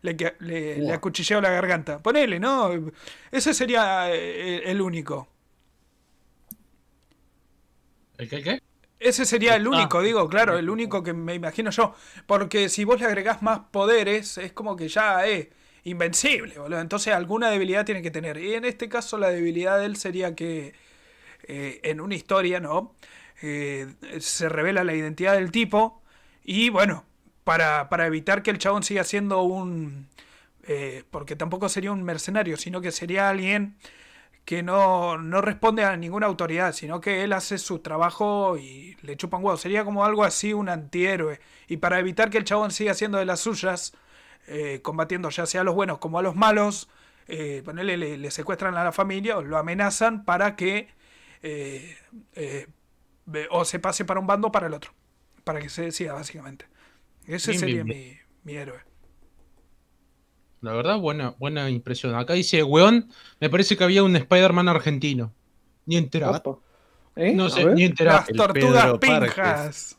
Le, 0.02 0.92
acuchilleo 0.92 1.40
la 1.40 1.50
garganta. 1.50 2.02
Ponele, 2.02 2.38
¿no? 2.40 2.70
Ese 3.30 3.52
sería 3.54 4.12
eh, 4.14 4.62
el 4.70 4.80
único. 4.80 5.28
¿El 8.18 8.28
qué? 8.28 8.42
qué? 8.42 8.62
Ese 8.98 9.24
sería 9.24 9.54
el 9.56 9.66
Ah. 9.70 9.70
único, 9.70 10.02
digo, 10.02 10.28
claro, 10.28 10.58
el 10.58 10.68
único 10.70 11.02
que 11.02 11.12
me 11.12 11.34
imagino 11.34 11.70
yo. 11.70 11.94
Porque 12.26 12.68
si 12.68 12.84
vos 12.84 13.00
le 13.00 13.06
agregás 13.06 13.42
más 13.42 13.60
poderes, 13.70 14.38
es 14.38 14.52
como 14.52 14.76
que 14.76 14.88
ya 14.88 15.24
es 15.26 15.48
invencible, 15.88 16.58
boludo. 16.58 16.80
Entonces 16.80 17.14
alguna 17.14 17.50
debilidad 17.50 17.84
tiene 17.84 18.02
que 18.02 18.10
tener. 18.10 18.38
Y 18.38 18.54
en 18.54 18.64
este 18.64 18.88
caso 18.88 19.18
la 19.18 19.30
debilidad 19.30 19.78
de 19.78 19.86
él 19.86 19.96
sería 19.96 20.34
que 20.34 20.74
eh, 21.44 21.80
en 21.82 22.00
una 22.00 22.14
historia, 22.14 22.60
¿no? 22.60 22.94
Eh, 23.42 23.86
se 24.20 24.48
revela 24.48 24.84
la 24.84 24.94
identidad 24.94 25.34
del 25.34 25.50
tipo. 25.52 26.02
Y 26.44 26.70
bueno, 26.70 27.04
para, 27.44 27.88
para 27.88 28.06
evitar 28.06 28.42
que 28.42 28.50
el 28.50 28.58
chabón 28.58 28.82
siga 28.82 29.04
siendo 29.04 29.42
un... 29.42 30.08
eh, 30.64 31.04
porque 31.10 31.36
tampoco 31.36 31.68
sería 31.68 31.92
un 31.92 32.02
mercenario, 32.02 32.56
sino 32.56 32.80
que 32.80 32.92
sería 32.92 33.28
alguien 33.28 33.76
que 34.44 34.62
no, 34.62 35.18
no 35.18 35.42
responde 35.42 35.84
a 35.84 35.96
ninguna 35.98 36.26
autoridad, 36.26 36.72
sino 36.72 37.00
que 37.02 37.22
él 37.22 37.34
hace 37.34 37.58
su 37.58 37.80
trabajo 37.80 38.56
y 38.56 38.96
le 39.02 39.16
chupan 39.16 39.44
huevo. 39.44 39.58
Sería 39.58 39.84
como 39.84 40.04
algo 40.06 40.24
así, 40.24 40.54
un 40.54 40.70
antihéroe. 40.70 41.38
Y 41.68 41.76
para 41.78 41.98
evitar 41.98 42.30
que 42.30 42.38
el 42.38 42.44
chabón 42.44 42.70
siga 42.70 42.92
haciendo 42.92 43.18
de 43.18 43.26
las 43.26 43.40
suyas, 43.40 43.92
eh, 44.48 44.80
combatiendo 44.82 45.30
ya 45.30 45.46
sea 45.46 45.60
a 45.60 45.64
los 45.64 45.74
buenos 45.74 45.98
como 45.98 46.18
a 46.18 46.22
los 46.22 46.34
malos, 46.34 46.88
eh, 47.26 47.62
ponele, 47.64 47.96
le, 47.96 48.16
le 48.16 48.30
secuestran 48.30 48.76
a 48.76 48.84
la 48.84 48.92
familia 48.92 49.38
o 49.38 49.42
lo 49.42 49.58
amenazan 49.58 50.24
para 50.24 50.56
que 50.56 50.88
eh, 51.42 51.96
eh, 52.34 52.66
o 53.50 53.64
se 53.64 53.78
pase 53.78 54.04
para 54.04 54.20
un 54.20 54.26
bando 54.26 54.48
o 54.48 54.52
para 54.52 54.66
el 54.66 54.74
otro. 54.74 54.92
Para 55.44 55.60
que 55.60 55.68
se 55.68 55.82
decida, 55.82 56.14
básicamente. 56.14 56.66
Ese 57.26 57.52
Bien, 57.52 57.60
sería 57.60 57.82
bien, 57.84 57.98
Mi, 58.44 58.52
mi 58.52 58.56
héroe. 58.56 58.80
La 60.60 60.72
verdad, 60.72 60.98
buena, 60.98 61.34
buena 61.38 61.70
impresión. 61.70 62.14
Acá 62.14 62.34
dice, 62.34 62.62
weón, 62.64 63.10
me 63.40 63.48
parece 63.48 63.76
que 63.76 63.84
había 63.84 64.02
un 64.02 64.16
Spider-Man 64.16 64.68
argentino. 64.68 65.32
Ni 65.86 65.96
enterado. 65.96 66.62
¿Eh? 67.14 67.32
No 67.32 67.48
sé, 67.48 67.64
ni 67.66 67.84
enterado. 67.84 68.24
Las 68.28 68.36
tortugas 68.36 68.98
pinjas. 68.98 69.97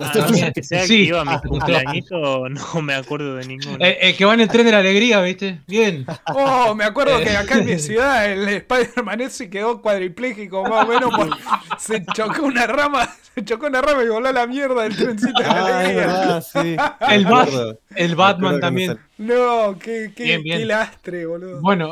Ah, 0.00 0.12
no 0.14 0.52
que 0.52 0.62
sea 0.62 0.82
Sí. 0.86 0.96
que 0.98 1.02
iba 1.04 1.20
a 1.20 1.24
mi 1.24 1.38
cumpleañito, 1.48 2.48
no 2.48 2.82
me 2.82 2.94
acuerdo 2.94 3.36
de 3.36 3.46
ninguno. 3.46 3.76
El, 3.80 3.96
el 4.00 4.16
que 4.16 4.24
va 4.24 4.34
en 4.34 4.40
el 4.40 4.48
tren 4.48 4.64
de 4.66 4.72
la 4.72 4.78
alegría, 4.78 5.20
¿viste? 5.22 5.60
Bien. 5.66 6.06
Oh, 6.34 6.74
me 6.74 6.84
acuerdo 6.84 7.18
que 7.18 7.30
acá 7.36 7.58
en 7.58 7.66
mi 7.66 7.72
Eh. 7.72 7.78
ciudad 7.80 8.30
el 8.30 8.46
Spider-Man 8.48 9.20
ese 9.22 9.50
quedó 9.50 9.82
cuadripléjico 9.82 10.62
más 10.68 10.84
o 10.84 10.88
menos 10.88 11.10
por- 11.14 11.30
se 11.78 12.04
chocó 12.14 12.42
una 12.44 12.66
rama, 12.66 13.08
se 13.34 13.44
chocó 13.44 13.66
una 13.66 13.80
rama 13.82 14.04
y 14.04 14.08
voló 14.08 14.28
a 14.28 14.32
la 14.32 14.46
mierda 14.46 14.82
del 14.82 14.96
trencito 14.96 15.42
de 15.42 15.48
la 15.48 15.52
Ah, 15.66 15.78
alegría. 15.80 16.06
verdad, 16.06 16.44
sí. 16.52 16.76
El, 17.10 17.26
Bat- 17.26 17.78
el 17.96 18.14
Batman 18.16 18.60
también. 18.60 18.98
no 19.18 19.76
qué, 19.78 20.12
qué, 20.16 20.22
Bien, 20.24 20.42
bien. 20.42 20.58
qué 20.58 20.64
lastre, 20.66 21.26
boludo. 21.26 21.60
Bueno, 21.60 21.90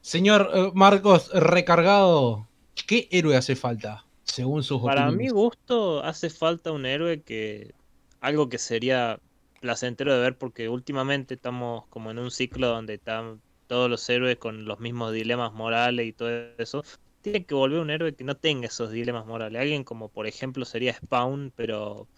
señor 0.00 0.50
eh, 0.54 0.70
Marcos 0.74 1.30
recargado, 1.34 2.46
¿qué 2.86 3.08
héroe 3.10 3.36
hace 3.36 3.56
falta? 3.56 4.04
Según 4.28 4.62
sus 4.62 4.82
Para 4.84 5.12
mi 5.12 5.28
gusto, 5.28 6.02
hace 6.02 6.30
falta 6.30 6.72
un 6.72 6.86
héroe 6.86 7.22
que. 7.22 7.74
Algo 8.20 8.48
que 8.48 8.58
sería 8.58 9.20
placentero 9.60 10.12
de 10.14 10.20
ver, 10.20 10.38
porque 10.38 10.68
últimamente 10.68 11.34
estamos 11.34 11.86
como 11.88 12.10
en 12.10 12.18
un 12.18 12.30
ciclo 12.32 12.68
donde 12.68 12.94
están 12.94 13.42
todos 13.68 13.88
los 13.90 14.08
héroes 14.08 14.38
con 14.38 14.64
los 14.64 14.80
mismos 14.80 15.12
dilemas 15.12 15.52
morales 15.52 16.06
y 16.06 16.12
todo 16.12 16.30
eso. 16.58 16.82
Tiene 17.22 17.44
que 17.46 17.54
volver 17.54 17.80
un 17.80 17.90
héroe 17.90 18.14
que 18.16 18.24
no 18.24 18.36
tenga 18.36 18.66
esos 18.68 18.90
dilemas 18.90 19.26
morales. 19.26 19.60
Alguien 19.60 19.84
como, 19.84 20.08
por 20.10 20.26
ejemplo, 20.26 20.64
sería 20.64 20.94
Spawn, 20.94 21.52
pero. 21.54 22.08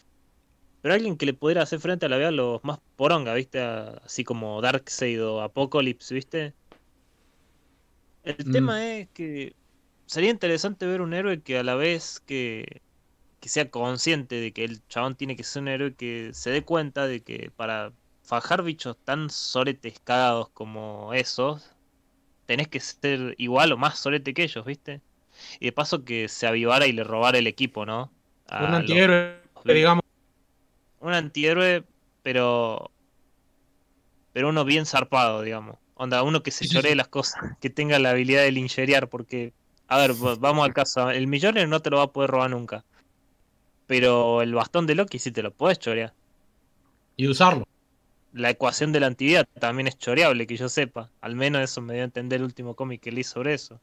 Pero 0.83 0.95
alguien 0.95 1.17
que 1.17 1.27
le 1.27 1.35
pudiera 1.35 1.63
hacer 1.63 1.81
frente 1.81 2.07
a 2.07 2.09
la 2.09 2.19
vida 2.19 2.29
a 2.29 2.31
los 2.33 2.65
más 2.65 2.79
poronga, 2.97 3.35
¿viste? 3.35 3.61
Así 3.61 4.25
como 4.25 4.61
Darkseid 4.63 5.25
o 5.25 5.43
Apocalypse, 5.43 6.15
¿viste? 6.15 6.55
El 8.23 8.37
Mm. 8.47 8.51
tema 8.51 8.87
es 8.97 9.09
que 9.13 9.57
sería 10.11 10.31
interesante 10.31 10.87
ver 10.87 11.01
un 11.01 11.15
héroe 11.15 11.43
que 11.43 11.59
a 11.59 11.63
la 11.63 11.75
vez 11.75 12.21
que, 12.27 12.83
que 13.41 13.49
sea 13.49 13.71
consciente 13.71 14.37
de 14.37 14.53
que 14.53 14.65
el 14.65 14.87
chabón 14.89 15.17
tiene 15.17 15.37
que 15.37 15.45
ser 15.45 15.63
un 15.63 15.69
héroe 15.69 15.95
que 15.97 16.33
se 16.35 16.51
dé 16.51 16.65
cuenta 16.65 17.07
de 17.07 17.23
que 17.23 17.51
para 17.57 17.93
fajar 18.23 18.63
bichos 18.65 18.99
tan 19.05 19.31
soretes 19.31 20.01
cagados 20.01 20.51
como 20.51 21.15
esos, 21.15 21.71
tenés 22.47 22.69
que 22.69 22.81
ser 22.81 23.35
igual 23.39 23.73
o 23.73 23.79
más 23.79 23.99
sorete 23.99 24.35
que 24.35 24.45
ellos, 24.45 24.65
¿viste? 24.67 25.03
Y 25.61 25.67
de 25.67 25.73
paso 25.73 26.05
que 26.05 26.29
se 26.29 26.47
avivara 26.47 26.87
y 26.87 26.93
le 26.93 27.05
robara 27.05 27.39
el 27.39 27.47
equipo, 27.47 27.87
¿no? 27.87 28.13
A 28.49 28.63
Un 28.67 28.75
antihéroe, 28.75 29.41
los- 29.65 29.77
digamos, 29.77 30.03
un 31.01 31.13
antihéroe, 31.15 31.85
pero. 32.23 32.91
Pero 34.33 34.49
uno 34.49 34.65
bien 34.65 34.87
zarpado, 34.87 35.43
digamos. 35.43 35.77
Onda, 35.95 36.23
uno 36.23 36.43
que 36.43 36.51
se 36.51 36.65
sí. 36.67 36.95
las 36.95 37.09
cosas, 37.09 37.41
que 37.61 37.71
tenga 37.71 37.99
la 37.99 38.11
habilidad 38.11 38.43
de 38.43 38.53
lincherear, 38.53 39.09
porque. 39.09 39.53
A 39.91 39.99
ver, 39.99 40.13
va- 40.13 40.37
vamos 40.37 40.65
al 40.65 40.73
caso. 40.73 41.11
El 41.11 41.27
millonario 41.27 41.67
no 41.69 41.81
te 41.81 41.91
lo 41.91 41.99
va 41.99 42.05
a 42.05 42.13
poder 42.13 42.31
robar 42.31 42.49
nunca. 42.51 42.85
Pero 43.87 44.41
el 44.41 44.55
bastón 44.55 44.87
de 44.87 44.95
Loki 44.95 45.19
sí 45.19 45.33
te 45.33 45.43
lo 45.43 45.51
puedes 45.53 45.79
chorear. 45.79 46.15
Y 47.17 47.27
usarlo. 47.29 47.67
La 48.33 48.51
ecuación 48.51 48.93
de 48.93 49.01
la 49.01 49.09
antividad 49.09 49.47
también 49.59 49.89
es 49.89 49.99
choreable, 49.99 50.47
que 50.47 50.57
yo 50.57 50.69
sepa. 50.69 51.11
Al 51.21 51.35
menos 51.35 51.63
eso 51.63 51.81
me 51.81 51.95
dio 51.95 52.03
a 52.03 52.05
entender 52.05 52.39
el 52.39 52.45
último 52.45 52.75
cómic 52.77 53.01
que 53.03 53.11
leí 53.11 53.25
sobre 53.25 53.53
eso. 53.55 53.81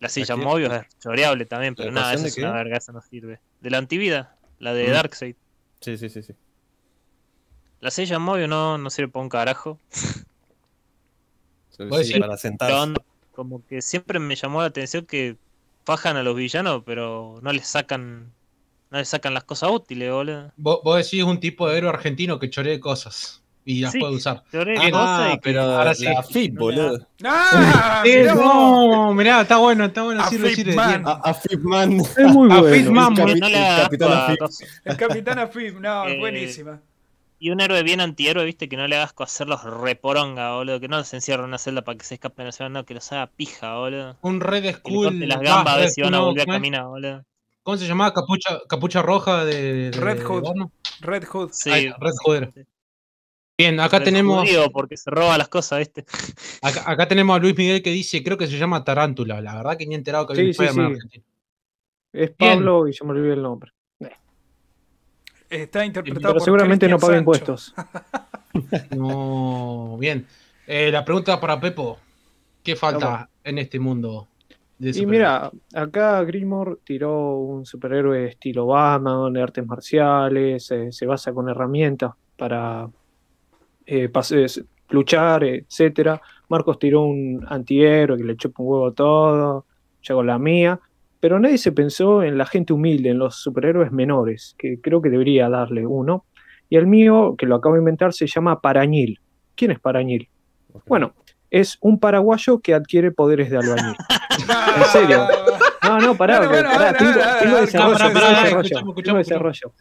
La 0.00 0.10
silla? 0.10 0.36
Mobius 0.36 0.70
es 0.74 0.98
choreable 0.98 1.46
también, 1.46 1.74
pero 1.74 1.90
nada, 1.90 2.12
eso 2.12 2.26
es 2.26 2.36
una 2.36 2.52
verga, 2.52 2.76
eso 2.76 2.92
no 2.92 3.00
sirve. 3.00 3.40
De 3.62 3.70
la 3.70 3.78
antivida, 3.78 4.36
la 4.58 4.74
de 4.74 4.88
Mm. 4.88 4.92
Darkseid. 4.92 5.36
Sí, 5.80 5.96
sí, 5.96 6.10
sí, 6.10 6.22
sí. 6.22 6.34
La 7.80 7.90
silla 7.90 8.18
Mobius 8.18 8.48
no, 8.50 8.76
no 8.76 8.90
sirve 8.90 9.10
para 9.10 9.22
un 9.22 9.28
carajo. 9.30 9.80
Para 12.20 12.36
sentarse. 12.36 12.92
Como 13.36 13.64
que 13.66 13.80
siempre 13.82 14.18
me 14.18 14.34
llamó 14.34 14.60
la 14.62 14.66
atención 14.68 15.04
que 15.06 15.36
fajan 15.84 16.16
a 16.16 16.22
los 16.24 16.34
villanos, 16.34 16.82
pero 16.84 17.38
no 17.42 17.52
les 17.52 17.66
sacan 17.68 18.32
no 18.90 18.98
les 18.98 19.08
sacan 19.08 19.34
las 19.34 19.44
cosas 19.44 19.70
útiles, 19.70 20.10
boludo. 20.10 20.52
Vos, 20.56 20.80
vos 20.82 20.96
decís 20.96 21.22
un 21.22 21.38
tipo 21.38 21.68
de 21.68 21.76
héroe 21.78 21.90
argentino 21.90 22.38
que 22.38 22.48
choree 22.50 22.78
cosas 22.80 23.42
y 23.64 23.80
las 23.80 23.90
Sí. 23.92 23.98
puede 23.98 24.14
usar. 24.14 24.44
Bien, 24.52 24.90
cosas 24.92 25.20
Ah, 25.20 25.28
y 25.32 25.34
que- 25.34 25.40
pero 25.42 25.62
ahora 25.62 25.92
sí. 25.94 26.04
la 26.04 26.14
No 26.14 26.20
le 26.30 26.50
boludo. 26.52 27.06
¡Ah! 27.24 28.02
Mirá 28.04 28.34
no, 28.36 29.12
mirá, 29.12 29.40
está 29.40 29.56
bueno, 29.56 29.84
está 29.86 30.02
bueno, 30.04 30.22
A 30.22 30.28
sirve, 30.28 30.48
Fit 30.50 30.56
sirve. 30.58 30.74
Man. 30.76 31.02
A, 31.04 31.12
a 31.14 31.34
FIPman. 31.34 31.92
Es 32.00 32.16
muy 32.32 32.50
A 32.52 32.60
bueno. 32.60 32.74
Fitman, 32.76 33.12
El 33.12 33.18
capi- 33.18 33.40
no 33.40 33.46
el 33.48 33.82
capitán 33.82 34.12
a 34.12 34.36
cosas. 34.36 34.68
El 34.84 34.96
Capitán 34.96 35.38
Afib, 35.40 35.80
no, 35.80 36.04
es 36.06 36.14
Eh, 36.14 36.18
buenísima. 36.20 36.80
Y 37.38 37.50
un 37.50 37.60
héroe 37.60 37.82
bien 37.82 38.00
antihéroe, 38.00 38.44
viste, 38.44 38.68
que 38.68 38.76
no 38.76 38.86
le 38.86 38.96
hagas 38.96 39.14
hacerlos 39.18 39.62
reporonga, 39.64 40.54
boludo. 40.54 40.80
Que 40.80 40.88
no 40.88 40.96
los 40.98 41.12
encierre 41.12 41.42
en 41.42 41.48
una 41.48 41.58
celda 41.58 41.82
para 41.82 41.98
que 41.98 42.04
se 42.04 42.14
escapen 42.14 42.44
de 42.44 42.46
la 42.46 42.52
ciudad, 42.52 42.70
no, 42.70 42.84
que 42.86 42.94
los 42.94 43.12
haga 43.12 43.26
pija, 43.26 43.76
boludo. 43.76 44.16
Un 44.22 44.40
Red 44.40 44.62
Que 44.62 44.72
Skull. 44.74 45.04
corte 45.04 45.26
las 45.26 45.38
ah, 45.38 45.42
gambas 45.42 45.74
a 45.74 45.78
ver 45.78 45.90
si 45.90 46.00
van 46.02 46.14
a 46.14 46.20
volver 46.20 46.42
a 46.48 46.52
caminar, 46.54 46.86
boludo. 46.86 47.24
¿Cómo 47.62 47.76
se 47.76 47.86
llamaba? 47.86 48.14
Capucha, 48.14 48.60
capucha 48.68 49.02
roja 49.02 49.44
de, 49.44 49.90
de- 49.90 50.00
Red 50.00 50.22
Hood. 50.24 50.42
de? 50.44 50.66
Red 51.00 51.24
Hood. 51.24 51.50
Sí. 51.52 51.70
Red 51.98 52.14
Hood. 52.24 52.44
Bien, 53.58 53.80
acá 53.80 53.98
Red 53.98 54.04
tenemos, 54.04 54.48
porque 54.72 54.96
se 54.96 55.10
roba 55.10 55.36
las 55.38 55.48
cosas, 55.48 55.78
viste. 55.80 56.04
acá, 56.62 56.84
acá 56.90 57.08
tenemos 57.08 57.36
a 57.36 57.38
Luis 57.38 57.56
Miguel 57.56 57.82
que 57.82 57.90
dice, 57.90 58.22
creo 58.22 58.36
que 58.36 58.46
se 58.46 58.58
llama 58.58 58.84
Tarántula. 58.84 59.40
La 59.40 59.56
verdad 59.56 59.76
que 59.76 59.86
ni 59.86 59.94
he 59.94 59.98
enterado 59.98 60.26
que 60.26 60.34
había 60.34 60.52
Sí, 60.52 60.62
un 60.62 60.94
sí, 60.94 61.08
sí. 61.10 61.22
Es 62.12 62.36
Bien. 62.36 62.58
Pablo 62.58 62.86
y 62.88 62.92
yo 62.92 63.04
me 63.04 63.12
olvidé 63.12 63.32
el 63.34 63.42
nombre. 63.42 63.72
Está 65.48 65.84
interpretado 65.84 66.20
Pero 66.20 66.34
por 66.34 66.42
seguramente 66.42 66.88
no 66.88 66.98
paga 66.98 67.18
impuestos. 67.18 67.74
No, 68.96 69.98
bien. 69.98 70.26
Eh, 70.66 70.90
la 70.90 71.04
pregunta 71.04 71.38
para 71.38 71.60
Pepo. 71.60 71.98
¿Qué 72.62 72.74
falta 72.74 73.28
en 73.44 73.58
este 73.58 73.78
mundo? 73.78 74.28
de 74.78 74.98
Y 74.98 75.06
mira, 75.06 75.50
acá 75.74 76.22
Grimor 76.24 76.80
tiró 76.82 77.36
un 77.36 77.64
superhéroe 77.66 78.28
estilo 78.28 78.66
Batman, 78.66 79.32
de 79.32 79.42
artes 79.42 79.66
marciales, 79.66 80.70
eh, 80.70 80.90
se 80.90 81.06
basa 81.06 81.32
con 81.32 81.48
herramientas 81.48 82.12
para 82.36 82.88
eh, 83.86 84.10
luchar, 84.90 85.44
etcétera. 85.44 86.20
Marcos 86.48 86.78
tiró 86.78 87.02
un 87.02 87.44
antihéroe 87.48 88.16
que 88.16 88.24
le 88.24 88.36
chupa 88.36 88.62
un 88.62 88.68
huevo 88.68 88.92
todo, 88.92 89.66
yo 90.02 90.14
hago 90.14 90.22
la 90.22 90.38
mía. 90.38 90.80
Pero 91.26 91.40
nadie 91.40 91.58
se 91.58 91.72
pensó 91.72 92.22
en 92.22 92.38
la 92.38 92.46
gente 92.46 92.72
humilde, 92.72 93.08
en 93.10 93.18
los 93.18 93.42
superhéroes 93.42 93.90
menores, 93.90 94.54
que 94.56 94.80
creo 94.80 95.02
que 95.02 95.10
debería 95.10 95.48
darle 95.48 95.84
uno. 95.84 96.24
Y 96.70 96.76
el 96.76 96.86
mío, 96.86 97.34
que 97.36 97.46
lo 97.46 97.56
acabo 97.56 97.74
de 97.74 97.80
inventar, 97.80 98.12
se 98.12 98.28
llama 98.28 98.60
Parañil. 98.60 99.18
¿Quién 99.56 99.72
es 99.72 99.80
Parañil? 99.80 100.28
Bueno, 100.86 101.14
es 101.50 101.78
un 101.80 101.98
paraguayo 101.98 102.60
que 102.60 102.74
adquiere 102.74 103.10
poderes 103.10 103.50
de 103.50 103.56
albañil. 103.56 103.96
¿En 104.78 104.84
serio? 104.92 105.26
No, 105.82 105.98
no, 105.98 106.16
pará, 106.16 106.38
Bueno, 106.38 106.52
que- 106.52 106.56
bueno, 106.62 106.70
pará, 106.78 106.96
tengo, 106.96 107.12
tengo 107.40 107.56
desarrollo, 107.56 107.92
pará, 107.92 108.04
tengo 108.06 108.20
pará, 108.20 108.28
desarrollo, 108.28 108.60
escuchamos, 108.60 108.70
tengo 108.70 108.90
escuchamos, 109.18 109.26
desarrollo. 109.26 109.72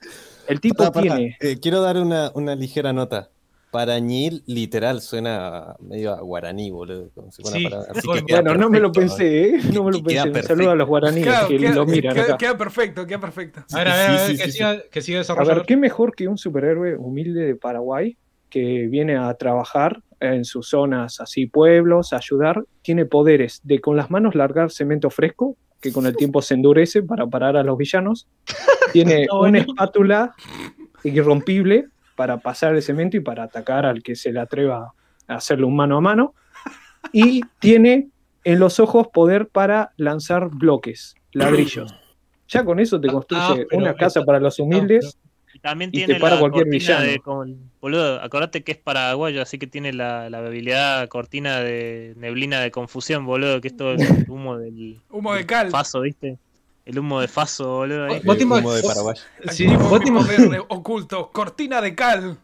El 0.48 0.60
tipo 0.62 0.78
Pará, 0.78 0.92
pará. 0.92 1.16
tiene, 1.16 1.38
Eh, 1.42 1.60
quiero 1.62 1.82
dar 1.82 1.98
una, 1.98 2.32
una 2.34 2.56
ligera 2.56 2.92
nota. 2.92 3.30
Parañil, 3.76 4.42
literal, 4.46 5.02
suena 5.02 5.76
medio 5.82 6.14
a 6.14 6.22
guaraní, 6.22 6.72
boludo. 6.72 7.10
como 7.14 7.30
si 7.30 7.42
fuera 7.42 7.58
Sí, 7.58 7.64
para- 7.66 7.82
así 7.92 8.08
bueno, 8.08 8.22
que 8.22 8.26
queda 8.28 8.42
bueno, 8.42 8.58
no 8.58 8.70
me 8.70 8.80
lo 8.80 8.92
pensé, 8.92 9.50
¿eh? 9.50 9.60
no 9.74 9.84
me 9.84 9.92
lo 9.92 10.02
pensé. 10.02 10.30
Un 10.30 10.44
saludo 10.44 10.72
a 10.72 10.76
los 10.76 10.88
guaraníes 10.88 11.26
Queda, 11.26 11.48
que 11.50 11.58
queda- 11.58 11.76
lo 11.76 11.86
miran 11.86 12.14
queda- 12.16 12.24
acá. 12.26 12.38
queda 12.38 12.58
perfecto, 12.58 13.06
queda 13.06 13.20
perfecto. 13.20 13.66
A 13.74 13.78
ver, 13.80 13.88
a 13.90 13.96
ver, 13.98 14.06
a 14.08 14.12
ver, 14.14 14.20
Sí, 14.32 14.38
que, 14.38 14.44
sí, 14.46 14.52
siga, 14.54 14.82
que 14.90 15.02
siga 15.02 15.18
A 15.18 15.22
desarrollando. 15.22 15.56
ver, 15.60 15.66
¿qué 15.66 15.76
mejor 15.76 16.16
que 16.16 16.28
un 16.30 16.38
superhéroe 16.38 16.96
humilde 16.96 17.42
de 17.42 17.56
Paraguay 17.58 18.18
que 18.50 18.88
viene 18.90 19.18
a 19.18 19.34
trabajar 19.34 20.00
en 20.22 20.46
sus 20.46 20.70
zonas 20.70 21.20
así, 21.20 21.46
pueblos, 21.48 22.14
a 22.14 22.18
ayudar? 22.18 22.64
Tiene 22.82 23.06
poderes 23.06 23.60
de 23.64 23.82
con 23.82 23.98
las 23.98 24.10
manos 24.10 24.36
largar 24.36 24.72
cemento 24.72 25.10
fresco, 25.10 25.58
que 25.82 25.92
con 25.92 26.06
el 26.06 26.16
tiempo 26.16 26.42
se 26.42 26.54
endurece 26.54 27.04
para 27.04 27.28
parar 27.28 27.58
a 27.58 27.64
los 27.64 27.78
villanos. 27.78 28.26
Tiene 28.94 29.28
una 29.38 29.60
espátula 29.60 30.34
irrompible 31.04 31.88
para 32.16 32.38
pasar 32.38 32.76
el 32.76 32.82
cemento 32.82 33.18
y 33.18 33.20
para 33.20 33.44
atacar 33.44 33.86
al 33.86 34.02
que 34.02 34.16
se 34.16 34.32
le 34.32 34.40
atreva 34.40 34.94
a 35.28 35.36
hacerle 35.36 35.66
un 35.66 35.76
mano 35.76 35.98
a 35.98 36.02
mano. 36.02 36.34
Y 37.12 37.42
tiene 37.60 38.08
en 38.44 38.60
los 38.60 38.80
ojos 38.80 39.08
poder 39.14 39.48
para 39.48 39.92
lanzar 39.98 40.50
bloques, 40.50 41.16
ladrillos. 41.34 41.94
Ya 42.48 42.64
con 42.64 42.80
eso 42.80 43.02
te 43.02 43.08
Ah, 43.10 43.12
construye 43.12 43.66
pero 43.68 43.82
una 43.82 43.96
casa 43.96 44.20
está- 44.20 44.24
para 44.26 44.40
los 44.40 44.60
humildes. 44.60 45.18
Y 45.52 45.58
también 45.58 45.90
Y 45.92 46.02
te 46.02 46.06
tiene 46.06 46.20
para 46.20 46.36
la 46.36 46.42
cualquier 46.42 46.68
villano. 46.70 47.04
de. 47.06 47.18
Con, 47.20 47.72
boludo, 47.82 48.22
acordate 48.22 48.64
que 48.64 48.74
es 48.74 48.78
paraguayo, 48.78 49.42
así 49.42 49.58
que 49.58 49.66
tiene 49.66 49.94
la, 49.94 50.30
la 50.30 50.38
habilidad 50.38 51.08
cortina 51.08 51.62
de 51.62 52.14
neblina 52.18 52.60
de 52.62 52.70
confusión, 52.70 53.26
boludo, 53.26 53.62
que 53.62 53.70
es 53.70 53.76
todo 53.76 53.94
el 53.94 53.98
humo 54.30 54.60
del. 54.60 55.00
Humo 55.10 55.34
de 55.34 55.44
cal. 55.48 55.72
Faso, 55.72 56.02
¿viste? 56.02 56.38
El 56.86 57.00
humo 57.00 57.20
de 57.20 57.28
Faso, 57.28 57.78
boludo. 57.78 58.06
ahí. 58.06 58.22
Vos 58.24 58.38
te 58.38 58.44
El 58.44 58.50
humo 58.52 58.74
de 58.74 58.84
Paraguay. 58.84 59.16
Sí, 59.50 59.66
vos, 59.76 60.00
oculto. 60.70 61.32
Cortina 61.32 61.82
de 61.82 61.96
cal. 61.96 62.38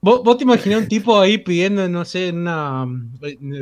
vos- 0.00 0.22
vos 0.24 0.36
te 0.36 0.44
imaginás 0.44 0.82
un 0.82 0.88
tipo 0.88 1.18
ahí 1.20 1.38
pidiendo, 1.38 1.88
no 1.88 2.04
sé, 2.04 2.30
una, 2.30 2.86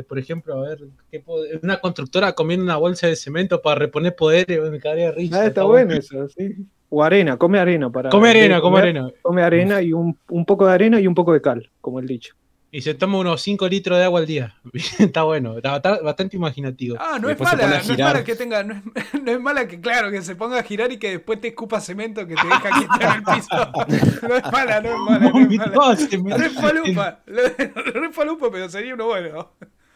por 0.07 0.19
ejemplo, 0.19 0.55
a 0.57 0.69
ver, 0.69 0.79
¿qué 1.11 1.23
pod- 1.23 1.59
una 1.63 1.79
constructora 1.79 2.33
comiendo 2.33 2.63
una 2.63 2.77
bolsa 2.77 3.07
de 3.07 3.15
cemento 3.15 3.61
para 3.61 3.75
reponer 3.79 4.15
poderes, 4.15 4.59
me 4.71 4.79
cagaría 4.79 5.05
de 5.05 5.11
risa. 5.13 5.41
Ah, 5.41 5.45
está 5.45 5.63
bueno 5.63 5.93
eso, 5.93 6.27
sí. 6.29 6.55
O 6.89 7.03
arena, 7.03 7.37
come 7.37 7.59
arena 7.59 7.91
para. 7.91 8.09
Come 8.09 8.29
arena, 8.29 8.61
come 8.61 8.79
arena. 8.79 9.09
Come 9.21 9.41
arena 9.41 9.81
y 9.81 9.91
un, 9.93 10.17
un 10.29 10.45
poco 10.45 10.65
de 10.67 10.73
arena 10.73 10.99
y 10.99 11.07
un 11.07 11.15
poco 11.15 11.33
de 11.33 11.41
cal, 11.41 11.69
como 11.81 11.99
el 11.99 12.07
dicho. 12.07 12.35
Y 12.75 12.81
se 12.81 12.93
toma 12.93 13.19
unos 13.19 13.41
5 13.41 13.69
litros 13.69 13.97
de 13.97 14.03
agua 14.03 14.19
al 14.19 14.25
día. 14.25 14.53
está 14.99 15.23
bueno, 15.23 15.55
está, 15.55 15.77
está 15.77 16.01
bastante 16.01 16.35
imaginativo. 16.35 16.97
Ah, 16.99 17.17
no 17.21 17.29
es 17.29 17.37
Después 17.37 17.53
mala, 17.53 17.67
no 17.69 17.93
es 17.93 17.97
mala 17.97 18.23
que 18.25 18.35
tenga, 18.35 18.63
no 18.63 18.73
es, 18.73 18.83
no 19.23 19.31
es 19.31 19.39
mala 19.39 19.65
que 19.65 19.79
claro, 19.79 20.11
que 20.11 20.21
se 20.21 20.35
ponga 20.35 20.59
a 20.59 20.63
girar 20.63 20.91
y 20.91 20.97
que 20.97 21.11
después 21.11 21.39
te 21.39 21.47
escupa 21.47 21.79
cemento 21.79 22.27
que 22.27 22.35
te 22.35 22.45
deja 22.45 22.69
quieto 22.77 22.93
en 22.99 23.11
el 23.11 23.23
piso. 23.23 24.21
No 24.27 24.35
es 24.35 24.51
mala, 24.51 24.81
no 24.81 24.89
es 24.89 24.97
mala, 24.99 25.31
no 25.31 25.39
es 25.39 25.57
mala. 25.57 25.95
se 25.95 26.17
me- 26.17 26.37
Re 26.37 26.49
falupa, 26.49 27.19
re 27.25 28.11
falupa, 28.11 28.51
pero 28.51 28.69
sería 28.69 28.93
uno 28.93 29.05
bueno. 29.05 29.51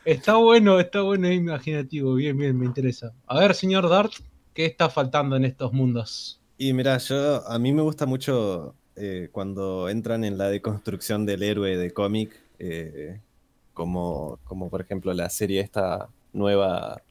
Está 0.05 0.35
bueno, 0.35 0.79
está 0.79 1.01
bueno, 1.01 1.27
es 1.27 1.35
imaginativo. 1.35 2.15
Bien, 2.15 2.37
bien, 2.37 2.57
me 2.57 2.65
interesa. 2.65 3.11
A 3.27 3.41
ver, 3.41 3.55
señor 3.55 3.89
Dart, 3.89 4.13
¿qué 4.53 4.65
está 4.65 4.89
faltando 4.89 5.35
en 5.35 5.43
estos 5.43 5.73
mundos? 5.73 6.39
Y 6.57 6.71
mira, 6.71 6.97
yo 6.99 7.45
a 7.45 7.59
mí 7.59 7.73
me 7.73 7.81
gusta 7.81 8.05
mucho 8.05 8.73
eh, 8.95 9.27
cuando 9.33 9.89
entran 9.89 10.23
en 10.23 10.37
la 10.37 10.47
deconstrucción 10.47 11.25
del 11.25 11.43
héroe 11.43 11.75
de 11.75 11.91
cómic, 11.91 12.39
eh, 12.59 13.19
como, 13.73 14.39
como 14.43 14.69
por 14.69 14.81
ejemplo 14.81 15.13
la 15.13 15.29
serie 15.29 15.61
esta 15.61 16.09
nueva, 16.33 17.01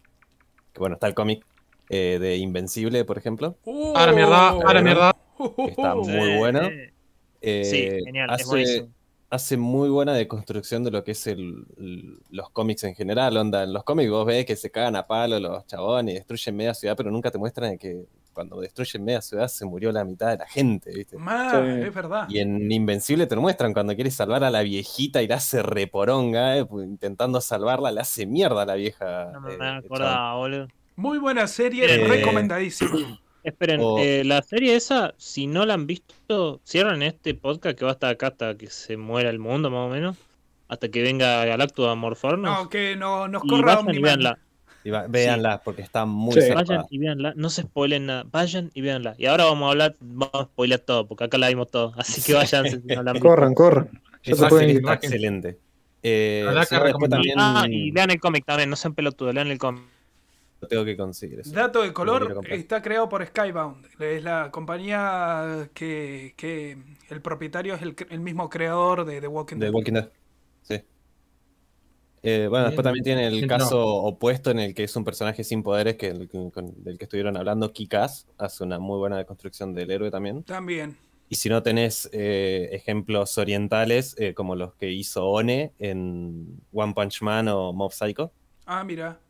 que 0.72 0.78
bueno, 0.78 0.94
está 0.94 1.06
el 1.06 1.14
cómic 1.14 1.44
eh, 1.88 2.18
de 2.20 2.36
Invencible, 2.36 3.04
por 3.04 3.18
ejemplo, 3.18 3.56
Ahora 3.94 4.12
mierda, 4.12 4.48
ahora 4.50 4.82
mierda. 4.82 5.16
está 5.68 5.94
muy 5.94 6.36
bueno. 6.36 6.68
sí. 6.68 6.74
Eh, 7.40 7.64
Sí, 7.64 8.04
genial, 8.04 8.28
es 8.30 8.34
hace, 8.42 8.44
buenísimo. 8.50 8.88
Hace 9.30 9.56
muy 9.56 9.88
buena 9.90 10.14
deconstrucción 10.14 10.84
de 10.84 10.90
lo 10.90 11.04
que 11.04 11.12
es 11.12 11.26
el, 11.26 11.66
el- 11.76 12.18
los 12.30 12.50
cómics 12.50 12.84
en 12.84 12.94
general. 12.94 13.36
Onda, 13.36 13.64
en 13.64 13.72
los 13.72 13.84
cómics 13.84 14.10
vos 14.10 14.26
ves 14.26 14.46
que 14.46 14.56
se 14.56 14.70
cagan 14.70 14.96
a 14.96 15.06
palo 15.06 15.38
los 15.38 15.66
chabones 15.66 16.14
y 16.14 16.18
destruyen 16.18 16.56
media 16.56 16.74
ciudad, 16.74 16.96
pero 16.96 17.10
nunca 17.10 17.30
te 17.30 17.38
muestran 17.38 17.76
que 17.78 18.04
cuando 18.32 18.60
destruyen 18.60 19.04
media 19.04 19.20
ciudad 19.20 19.48
se 19.48 19.64
murió 19.66 19.90
la 19.90 20.04
mitad 20.04 20.28
de 20.30 20.36
la 20.38 20.46
gente, 20.46 20.92
¿viste? 20.94 21.18
Más, 21.18 21.52
Sí. 21.52 21.80
es 21.88 21.92
verdad. 21.94 22.26
Y 22.28 22.38
en 22.38 22.70
Invencible 22.70 23.26
te 23.26 23.34
lo 23.34 23.40
muestran 23.42 23.72
cuando 23.72 23.94
quiere 23.96 24.10
salvar 24.12 24.44
a 24.44 24.50
la 24.50 24.62
viejita 24.62 25.20
y 25.22 25.26
la 25.28 25.36
hace 25.36 25.60
reporonga, 25.62 26.56
eh, 26.56 26.64
pues, 26.64 26.86
intentando 26.86 27.40
salvarla, 27.40 27.90
le 27.90 28.00
hace 28.00 28.26
mierda 28.26 28.62
a 28.62 28.66
la 28.66 28.74
vieja. 28.74 29.32
No 29.32 29.40
me 29.40 29.54
eh, 29.54 29.58
acordaba, 29.60 30.36
boludo. 30.36 30.68
Muy 30.94 31.18
buena 31.18 31.46
serie, 31.48 31.84
Eh, 31.86 32.06
recomendadísima. 32.06 33.20
Esperen, 33.48 33.80
O- 33.82 33.98
eh, 33.98 34.22
la 34.24 34.42
serie 34.42 34.76
esa, 34.76 35.14
si 35.16 35.46
no 35.46 35.66
la 35.66 35.74
han 35.74 35.86
visto, 35.86 36.60
cierran 36.64 37.02
este 37.02 37.34
podcast 37.34 37.78
que 37.78 37.84
va 37.84 37.92
a 37.92 37.94
estar 37.94 38.10
acá 38.10 38.28
hasta 38.28 38.56
que 38.56 38.68
se 38.68 38.96
muera 38.96 39.30
el 39.30 39.38
mundo, 39.38 39.70
más 39.70 39.86
o 39.86 39.88
menos. 39.88 40.16
Hasta 40.68 40.88
que 40.90 41.02
venga 41.02 41.44
Galactus 41.44 41.86
a 41.88 41.94
morfarnos. 41.94 42.54
No, 42.64 42.68
que 42.68 42.94
no, 42.96 43.26
nos 43.28 43.42
y 43.44 43.48
corra 43.48 43.76
vayan 43.76 43.94
y 43.94 43.98
veanla. 44.02 44.38
Y 44.84 44.90
va- 44.90 45.06
véanla, 45.08 45.60
porque 45.64 45.82
está 45.82 46.04
muy 46.04 46.34
Sí. 46.40 46.50
Vayan 46.54 46.84
y 46.90 46.98
véanla, 46.98 47.32
no 47.36 47.50
se 47.50 47.62
spoilen 47.62 48.06
nada, 48.06 48.24
vayan 48.30 48.70
y 48.74 48.80
véanla. 48.80 49.14
Y 49.18 49.26
ahora 49.26 49.44
vamos 49.44 49.66
a 49.66 49.70
hablar, 49.70 49.96
vamos 50.00 50.30
a 50.34 50.44
spoilear 50.44 50.80
todo, 50.80 51.06
porque 51.08 51.24
acá 51.24 51.36
la 51.38 51.48
vimos 51.48 51.70
todo. 51.70 51.92
Así 51.96 52.22
que 52.22 52.34
vayan 52.34 52.70
si 52.70 52.76
no. 52.76 53.20
Corran, 53.20 53.54
corran. 53.54 53.88
Ya 54.24 54.34
se 54.34 54.46
pueden 54.46 54.70
ir. 54.70 54.76
está 54.76 54.94
excelente. 54.94 55.58
Eh, 56.02 56.46
si. 56.68 56.74
Y- 56.76 57.08
también 57.08 57.34
Ah, 57.38 57.64
y 57.68 57.90
lean 57.90 58.10
el 58.10 58.20
cómic 58.20 58.44
también, 58.44 58.70
no 58.70 58.76
sean 58.76 58.94
pelotudos, 58.94 59.34
lean 59.34 59.48
el 59.48 59.58
cómic. 59.58 59.82
Lo 60.60 60.68
tengo 60.68 60.84
que 60.84 60.96
conseguir. 60.96 61.40
eso. 61.40 61.52
Dato 61.52 61.80
de 61.82 61.88
Lo 61.88 61.94
color, 61.94 62.40
está 62.50 62.82
creado 62.82 63.08
por 63.08 63.24
Skybound. 63.24 63.86
Es 64.00 64.22
la 64.24 64.50
compañía 64.50 65.68
que, 65.74 66.34
que 66.36 66.76
el 67.10 67.20
propietario 67.22 67.74
es 67.74 67.82
el, 67.82 67.94
el 68.10 68.20
mismo 68.20 68.48
creador 68.50 69.04
de 69.04 69.20
The 69.20 69.28
Walking 69.28 69.56
De 69.56 69.66
Dead. 69.66 69.74
Walking 69.74 69.92
Dead. 69.94 70.10
Sí. 70.62 70.82
Eh, 72.22 72.48
bueno, 72.50 72.66
después 72.66 72.82
también 72.82 73.04
tiene 73.04 73.28
el 73.28 73.46
caso 73.46 73.76
no. 73.76 73.86
opuesto 74.08 74.50
en 74.50 74.58
el 74.58 74.74
que 74.74 74.82
es 74.84 74.96
un 74.96 75.04
personaje 75.04 75.44
sin 75.44 75.62
poderes 75.62 75.96
que 75.96 76.08
el- 76.08 76.28
con- 76.28 76.82
del 76.82 76.98
que 76.98 77.04
estuvieron 77.04 77.36
hablando, 77.36 77.72
Kikas 77.72 78.26
hace 78.38 78.64
una 78.64 78.80
muy 78.80 78.98
buena 78.98 79.24
construcción 79.24 79.72
del 79.72 79.90
héroe 79.92 80.10
también. 80.10 80.42
También. 80.42 80.96
Y 81.28 81.36
si 81.36 81.48
no 81.48 81.62
tenés 81.62 82.08
eh, 82.12 82.70
ejemplos 82.72 83.38
orientales 83.38 84.16
eh, 84.18 84.34
como 84.34 84.56
los 84.56 84.74
que 84.74 84.90
hizo 84.90 85.26
One 85.28 85.72
en 85.78 86.60
One 86.72 86.94
Punch 86.94 87.22
Man 87.22 87.46
o 87.48 87.72
Mob 87.72 87.92
Psycho, 87.92 88.32
Ah, 88.66 88.82
mira. 88.82 89.20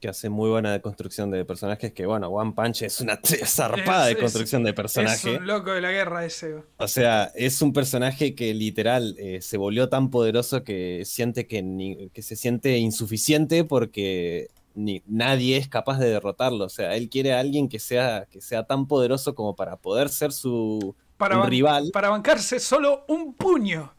Que 0.00 0.08
hace 0.08 0.30
muy 0.30 0.48
buena 0.50 0.80
construcción 0.80 1.30
de 1.30 1.44
personajes, 1.44 1.92
que 1.92 2.06
bueno, 2.06 2.28
One 2.28 2.52
Punch 2.56 2.82
es 2.82 3.00
una 3.00 3.20
zarpada 3.44 4.06
de 4.06 4.12
Es- 4.12 4.16
es- 4.16 4.22
construcción 4.22 4.64
de 4.64 4.70
Es 4.70 4.76
personaje. 4.76 5.36
un 5.36 5.46
loco 5.46 5.72
de 5.72 5.80
la 5.82 5.90
guerra 5.92 6.24
ese. 6.24 6.56
O 6.78 6.88
sea, 6.88 7.30
es 7.34 7.60
un 7.62 7.72
personaje 7.72 8.34
que 8.34 8.54
literal 8.54 9.14
eh, 9.18 9.40
se 9.42 9.56
volvió 9.58 9.88
tan 9.88 10.10
poderoso 10.10 10.64
que 10.64 11.02
siente 11.04 11.46
que, 11.46 11.62
ni- 11.62 12.08
que 12.10 12.22
se 12.22 12.34
siente 12.36 12.78
insuficiente 12.78 13.64
porque 13.64 14.48
ni, 14.74 15.02
nadie 15.06 15.56
es 15.58 15.68
capaz 15.68 15.98
de 15.98 16.08
derrotarlo. 16.08 16.64
O 16.64 16.68
sea, 16.70 16.96
él 16.96 17.08
quiere 17.10 17.34
a 17.34 17.40
alguien 17.40 17.68
que 17.68 17.78
sea, 17.78 18.26
que 18.30 18.40
sea 18.40 18.64
tan 18.64 18.86
poderoso 18.86 19.34
como 19.34 19.54
para 19.54 19.76
poder 19.76 20.08
ser 20.08 20.32
su 20.32 20.94
Para, 21.18 21.44
rival. 21.44 21.90
para 21.92 22.08
bancarse 22.08 22.58
solo 22.60 23.04
un 23.08 23.34
puño. 23.34 23.92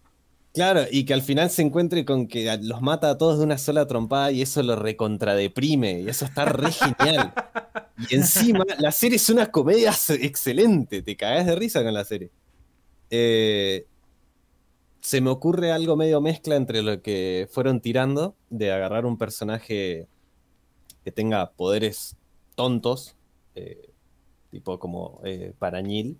Claro, 0.54 0.82
y 0.92 1.06
que 1.06 1.14
al 1.14 1.22
final 1.22 1.50
se 1.50 1.62
encuentre 1.62 2.04
con 2.04 2.28
que 2.28 2.58
los 2.62 2.82
mata 2.82 3.10
a 3.10 3.18
todos 3.18 3.38
de 3.38 3.46
una 3.46 3.58
sola 3.58 3.88
trompada 3.88 4.32
y 4.32 4.42
eso 4.42 4.62
lo 4.64 4.76
recontradeprime. 4.76 6.02
Y 6.02 6.10
eso 6.10 6.26
está 6.26 6.46
re 6.46 6.72
genial. 6.72 7.34
Y 8.10 8.16
encima, 8.16 8.66
la 8.80 8.92
serie 8.92 9.16
es 9.16 9.30
una 9.30 9.50
comedia 9.50 9.94
excelente. 10.20 11.02
Te 11.02 11.16
cagás 11.16 11.46
de 11.46 11.56
risa 11.56 11.84
con 11.84 11.94
la 11.94 12.04
serie. 12.04 12.32
Eh, 13.10 13.86
se 15.02 15.22
me 15.22 15.30
ocurre 15.30 15.72
algo 15.72 15.96
medio 15.96 16.22
mezcla 16.22 16.56
entre 16.56 16.82
lo 16.82 17.02
que 17.02 17.48
fueron 17.52 17.82
tirando 17.82 18.36
de 18.50 18.72
agarrar 18.72 19.06
un 19.06 19.18
personaje 19.18 20.08
que 21.04 21.12
tenga 21.12 21.52
poderes 21.52 22.16
tontos, 22.56 23.16
eh, 23.56 23.90
tipo 24.52 24.80
como 24.80 25.22
eh, 25.24 25.54
Parañil. 25.58 26.18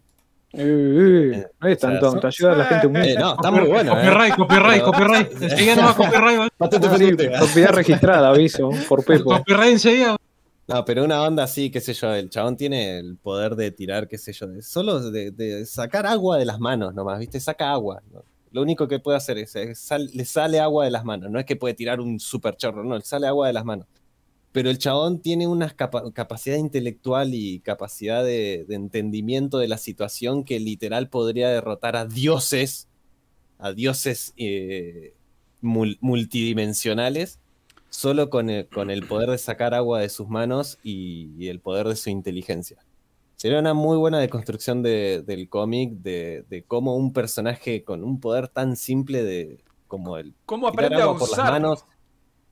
Eh, 0.54 1.32
eh, 1.34 1.48
no 1.62 1.68
es 1.68 1.80
tan 1.80 1.92
O 1.92 1.94
sea, 1.94 2.00
tonto, 2.10 2.28
ayuda 2.28 2.52
a 2.54 2.56
la 2.58 2.66
gente 2.66 2.86
Eh, 2.86 2.90
humilde. 2.90 3.16
no, 3.16 3.32
está 3.36 3.52
muy 3.52 3.68
bueno. 3.70 3.94
¿eh? 3.94 4.04
Copyright, 4.06 4.36
copyright, 4.36 4.84
copyright. 4.84 5.32
Enseguida 5.42 5.76
no 5.76 5.82
va 5.84 5.96
copyright. 5.96 6.52
Propiedad 7.38 7.72
registrada, 7.72 8.30
aviso, 8.30 8.70
por 8.90 9.04
Pepo. 9.06 9.30
Copyright 9.38 9.72
enseguida. 9.74 10.18
No, 10.68 10.86
pero 10.86 11.04
una 11.04 11.22
onda 11.24 11.44
así, 11.44 11.70
qué 11.70 11.82
sé 11.82 11.94
yo, 11.94 12.14
el 12.14 12.30
chabón 12.30 12.56
tiene 12.56 13.00
el 13.00 13.18
poder 13.18 13.56
de 13.56 13.72
tirar, 13.72 14.08
qué 14.08 14.18
sé 14.18 14.32
yo, 14.32 14.48
de, 14.48 14.62
solo 14.62 15.00
de, 15.12 15.32
de 15.32 15.66
sacar 15.66 16.06
agua 16.06 16.38
de 16.38 16.46
las 16.46 16.60
manos 16.60 16.94
nomás, 16.94 17.20
¿viste? 17.20 17.40
Saca 17.40 17.72
agua. 17.72 18.02
¿no? 18.14 18.24
Lo 18.52 18.62
único 18.62 18.88
que 18.88 19.00
puede 19.00 19.18
hacer 19.18 19.38
es, 19.38 19.56
es 19.56 19.80
sal- 19.80 20.10
le 20.14 20.24
sale 20.24 20.60
agua 20.60 20.86
de 20.86 20.92
las 20.92 21.04
manos, 21.04 21.30
no 21.32 21.40
es 21.40 21.46
que 21.46 21.56
puede 21.58 21.74
tirar 21.74 22.00
un 22.00 22.20
super 22.20 22.56
chorro, 22.56 22.84
no, 22.84 22.96
le 22.96 23.02
sale 23.02 23.28
agua 23.28 23.48
de 23.48 23.54
las 23.54 23.66
manos. 23.66 23.88
Pero 24.52 24.70
el 24.70 24.78
chabón 24.80 25.22
tiene 25.22 25.48
una 25.48 25.70
capa- 25.70 26.12
capacidad 26.14 26.58
intelectual 26.58 27.34
y 27.34 27.62
capacidad 27.62 28.24
de, 28.24 28.66
de 28.68 28.76
entendimiento 28.76 29.58
de 29.60 29.68
la 29.70 29.78
situación 29.78 30.44
que 30.44 30.60
literal 30.60 31.08
podría 31.10 31.50
derrotar 31.50 31.96
a 31.96 32.06
dioses, 32.06 32.88
a 33.60 33.72
dioses 33.72 34.34
eh, 34.36 35.14
mul- 35.62 35.98
multidimensionales, 36.02 37.40
solo 37.90 38.30
con 38.30 38.50
el, 38.50 38.68
con 38.68 38.90
el 38.90 39.06
poder 39.08 39.30
de 39.30 39.38
sacar 39.38 39.74
agua 39.74 40.00
de 40.02 40.10
sus 40.10 40.28
manos 40.28 40.78
y, 40.84 41.30
y 41.38 41.48
el 41.48 41.60
poder 41.60 41.88
de 41.88 41.96
su 41.96 42.10
inteligencia. 42.10 42.78
Sería 43.38 43.60
una 43.60 43.74
muy 43.74 43.98
buena 43.98 44.20
deconstrucción 44.20 44.84
de- 44.84 45.24
del 45.26 45.48
cómic, 45.50 45.94
de, 45.94 46.44
de 46.50 46.64
cómo 46.64 46.96
un 46.96 47.14
personaje 47.14 47.84
con 47.84 48.04
un 48.04 48.20
poder 48.20 48.50
tan 48.50 48.76
simple 48.76 49.24
de, 49.24 49.64
como 49.88 50.18
el 50.18 50.34
¿Cómo 50.46 50.68
aprende 50.68 50.98
a 50.98 51.04
agua 51.06 51.14
por 51.20 51.30
las 51.30 51.40
usar? 51.40 51.52
manos 51.54 51.86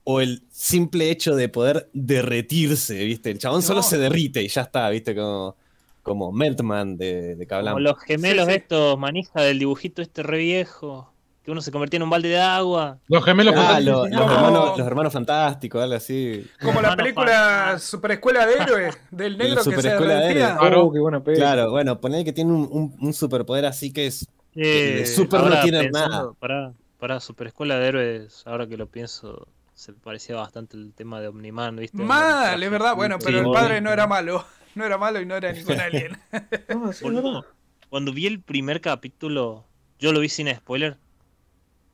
o 0.04 0.22
el 0.22 0.44
simple 0.50 1.12
hecho 1.12 1.36
de 1.36 1.50
poder 1.50 1.90
derretirse, 1.94 3.04
¿viste? 3.06 3.32
El 3.32 3.40
chabón 3.40 3.62
solo 3.62 3.82
se 3.84 3.98
derrite 3.98 4.42
y 4.42 4.48
ya 4.48 4.62
está, 4.62 4.90
¿viste? 4.90 5.16
Como, 5.16 5.56
como 6.04 6.32
Meltman 6.32 6.98
de, 6.98 7.36
de 7.36 7.46
que 7.46 7.48
Como 7.48 7.58
hablamos. 7.60 7.82
los 7.82 8.00
gemelos 8.00 8.46
Sí, 8.48 8.52
sí. 8.52 8.58
estos, 8.58 8.98
manija 8.98 9.42
del 9.42 9.60
dibujito 9.60 10.02
este 10.02 10.24
re 10.24 10.38
viejo, 10.40 11.14
que 11.44 11.52
uno 11.52 11.62
se 11.62 11.72
convertía 11.72 11.98
en 11.98 12.04
un 12.04 12.10
balde 12.10 12.30
de 12.30 12.40
agua. 12.40 13.00
Los 13.08 13.24
gemelos 13.24 13.54
Ah, 13.58 13.80
fantásticos. 13.80 13.86
lo- 13.86 14.08
los, 14.08 14.28
No. 14.28 14.34
hermanos, 14.36 14.78
los 14.78 14.88
hermanos 14.88 15.14
fantásticos, 15.14 15.82
algo 15.84 15.96
así. 15.96 16.46
Como 16.62 16.82
la 16.82 16.96
película. 16.96 17.78
Superescuela 17.80 18.46
de 18.46 18.54
Héroes 18.56 18.98
del 19.12 19.38
negro 19.38 19.58
que 19.58 19.64
se 19.64 19.70
Superescuela 19.72 20.16
de. 20.16 20.32
Héroes. 20.32 20.52
Oh, 20.76 20.92
qué 20.92 21.00
buena 21.00 21.24
peli. 21.24 21.38
Claro, 21.38 21.72
bueno, 21.72 22.00
poner 22.00 22.26
que 22.26 22.34
tiene 22.34 22.52
un, 22.52 22.68
un- 22.72 22.96
un 23.00 23.14
superpoder 23.14 23.66
así 23.66 23.92
que 23.92 24.08
es. 24.08 24.28
Eh, 24.56 24.96
de 25.00 25.06
Super 25.06 25.42
no 25.42 25.50
pensando, 25.50 25.92
nada. 25.92 26.32
Para, 26.40 26.74
para 26.98 27.20
Super 27.20 27.48
Escuela 27.48 27.78
de 27.80 27.88
Héroes, 27.88 28.44
ahora 28.46 28.68
que 28.68 28.76
lo 28.78 28.88
pienso, 28.88 29.48
se 29.80 29.94
parecía 29.94 30.36
bastante 30.36 30.76
el 30.76 30.94
tema 30.94 31.22
de 31.22 31.30
Omniman, 31.30 31.76
¿viste? 31.78 31.98
Mal, 32.04 32.62
es 32.62 32.70
verdad. 32.72 32.96
Bueno, 32.96 33.18
pero 33.18 33.40
Sí, 33.40 33.46
el 33.46 33.52
padre 33.52 33.82
no 33.82 33.92
era 33.92 34.08
malo. 34.08 34.46
No 34.76 34.86
era 34.86 35.00
malo 35.00 35.20
y 35.20 35.26
no 35.26 35.36
era 35.36 35.52
ningún 35.52 35.80
alien. 35.80 36.18
Ah, 36.70 36.94
sí. 36.94 37.06
Cuando 37.90 38.14
vi 38.14 38.28
el 38.28 38.42
primer 38.42 38.82
capítulo, 38.82 39.66
yo 39.98 40.14
lo 40.14 40.20
vi 40.20 40.30
sin 40.30 40.48
spoiler. 40.56 40.98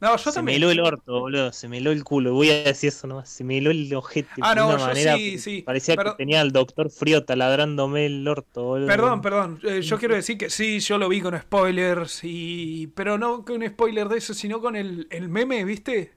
No, 0.02 0.18
yo 0.18 0.32
se 0.32 0.42
me 0.44 0.52
también. 0.52 0.58
heló 0.58 0.72
el 0.72 0.80
orto, 0.82 1.20
boludo. 1.22 1.52
Se 1.54 1.70
me 1.70 1.78
heló 1.78 1.92
el 1.92 2.04
culo. 2.04 2.34
Voy 2.34 2.50
a 2.50 2.64
decir 2.64 2.90
eso 2.90 3.08
nomás. 3.08 3.30
Se 3.30 3.44
me 3.46 3.58
heló 3.58 3.72
el 3.72 3.92
ojete. 3.96 4.30
Ah, 4.42 4.54
de 4.54 4.56
no, 4.56 4.68
una 4.68 4.78
yo 4.78 4.86
manera. 4.88 5.16
sí, 5.16 5.40
sí. 5.40 5.62
Parecía 5.62 5.96
que 5.96 6.12
tenía 6.18 6.42
al 6.42 6.52
doctor 6.52 6.90
frío 6.92 7.24
taladrándome 7.24 8.06
el 8.08 8.28
orto, 8.28 8.64
boludo. 8.64 8.88
Perdón, 8.88 9.22
perdón. 9.22 9.60
eh, 9.64 9.82
yo 9.82 9.98
quiero 9.98 10.16
decir 10.16 10.38
que 10.38 10.50
sí, 10.50 10.80
yo 10.82 10.98
lo 10.98 11.08
vi 11.10 11.22
con 11.22 11.40
spoilers. 11.40 12.20
y 12.24 12.88
Pero 12.88 13.18
no 13.18 13.46
con 13.46 13.66
spoiler 13.66 14.10
de 14.10 14.18
eso, 14.18 14.34
sino 14.34 14.60
con 14.60 14.76
el, 14.76 15.08
el 15.10 15.30
meme, 15.30 15.64
¿viste? 15.64 16.14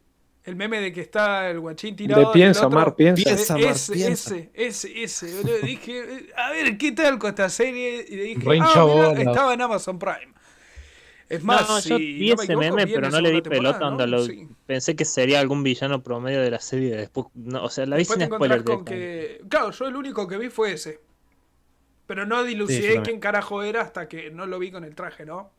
El 0.49 0.57
meme 0.57 0.81
de 0.81 0.93
que 0.93 1.03
está 1.03 1.51
el 1.51 1.61
guachín 1.61 1.95
tirado. 1.95 2.29
De 2.29 2.33
piensa, 2.33 2.69
Mar, 2.71 2.95
piensa. 2.97 3.23
Piensa, 3.23 3.55
Mar, 3.59 3.63
ese, 3.65 3.93
piensa. 3.93 4.35
ese, 4.37 4.51
ese, 4.55 5.03
ese, 5.03 5.35
boludo. 5.43 5.59
Dije, 5.63 5.99
eh, 5.99 6.27
a 6.37 6.51
ver, 6.53 6.79
¿qué 6.79 6.93
tal 6.93 7.19
con 7.19 7.29
esta 7.31 7.51
serie? 7.51 8.05
Y 8.09 8.17
le 8.17 8.23
dije, 8.23 8.41
ah, 8.63 9.13
mirá, 9.15 9.31
estaba 9.31 9.53
en 9.53 9.61
Amazon 9.61 9.99
Prime. 9.99 10.33
Es 11.29 11.45
más, 11.45 11.69
no, 11.69 11.79
yo 11.81 11.99
si 11.99 12.13
vi 12.15 12.31
no 12.31 12.37
me 12.37 12.45
ese 12.45 12.53
equivoco, 12.55 12.77
meme, 12.77 12.91
pero 12.95 13.11
no 13.11 13.21
le 13.21 13.31
di 13.31 13.43
pelota. 13.43 13.81
¿no? 13.81 13.89
onda, 13.89 14.07
lo- 14.07 14.25
Sí. 14.25 14.49
Pensé 14.65 14.97
que 14.97 15.05
sería 15.05 15.41
algún 15.41 15.63
villano 15.63 16.03
promedio 16.03 16.41
de 16.41 16.51
la 16.51 16.61
serie. 16.61 16.97
Después, 16.97 17.27
no, 17.35 17.65
o 17.65 17.69
sea, 17.69 17.85
la 17.85 17.97
vi 17.97 18.01
Después 18.05 18.19
sin 18.21 18.29
spoiler. 18.35 18.65
con 18.65 18.85
que. 18.87 19.43
Claro, 19.51 19.71
yo 19.73 19.87
el 19.87 19.97
único 19.97 20.27
que 20.27 20.39
vi 20.39 20.49
fue 20.49 20.73
ese. 20.73 21.01
Pero 22.07 22.25
no 22.25 22.43
dilucidé 22.45 23.03
quién 23.03 23.21
carajo 23.21 23.63
era 23.63 23.83
hasta 23.83 24.09
que 24.09 24.31
no 24.31 24.47
lo 24.47 24.59
vi 24.59 24.71
con 24.71 24.85
el 24.85 24.95
traje, 24.95 25.27
¿no? 25.27 25.53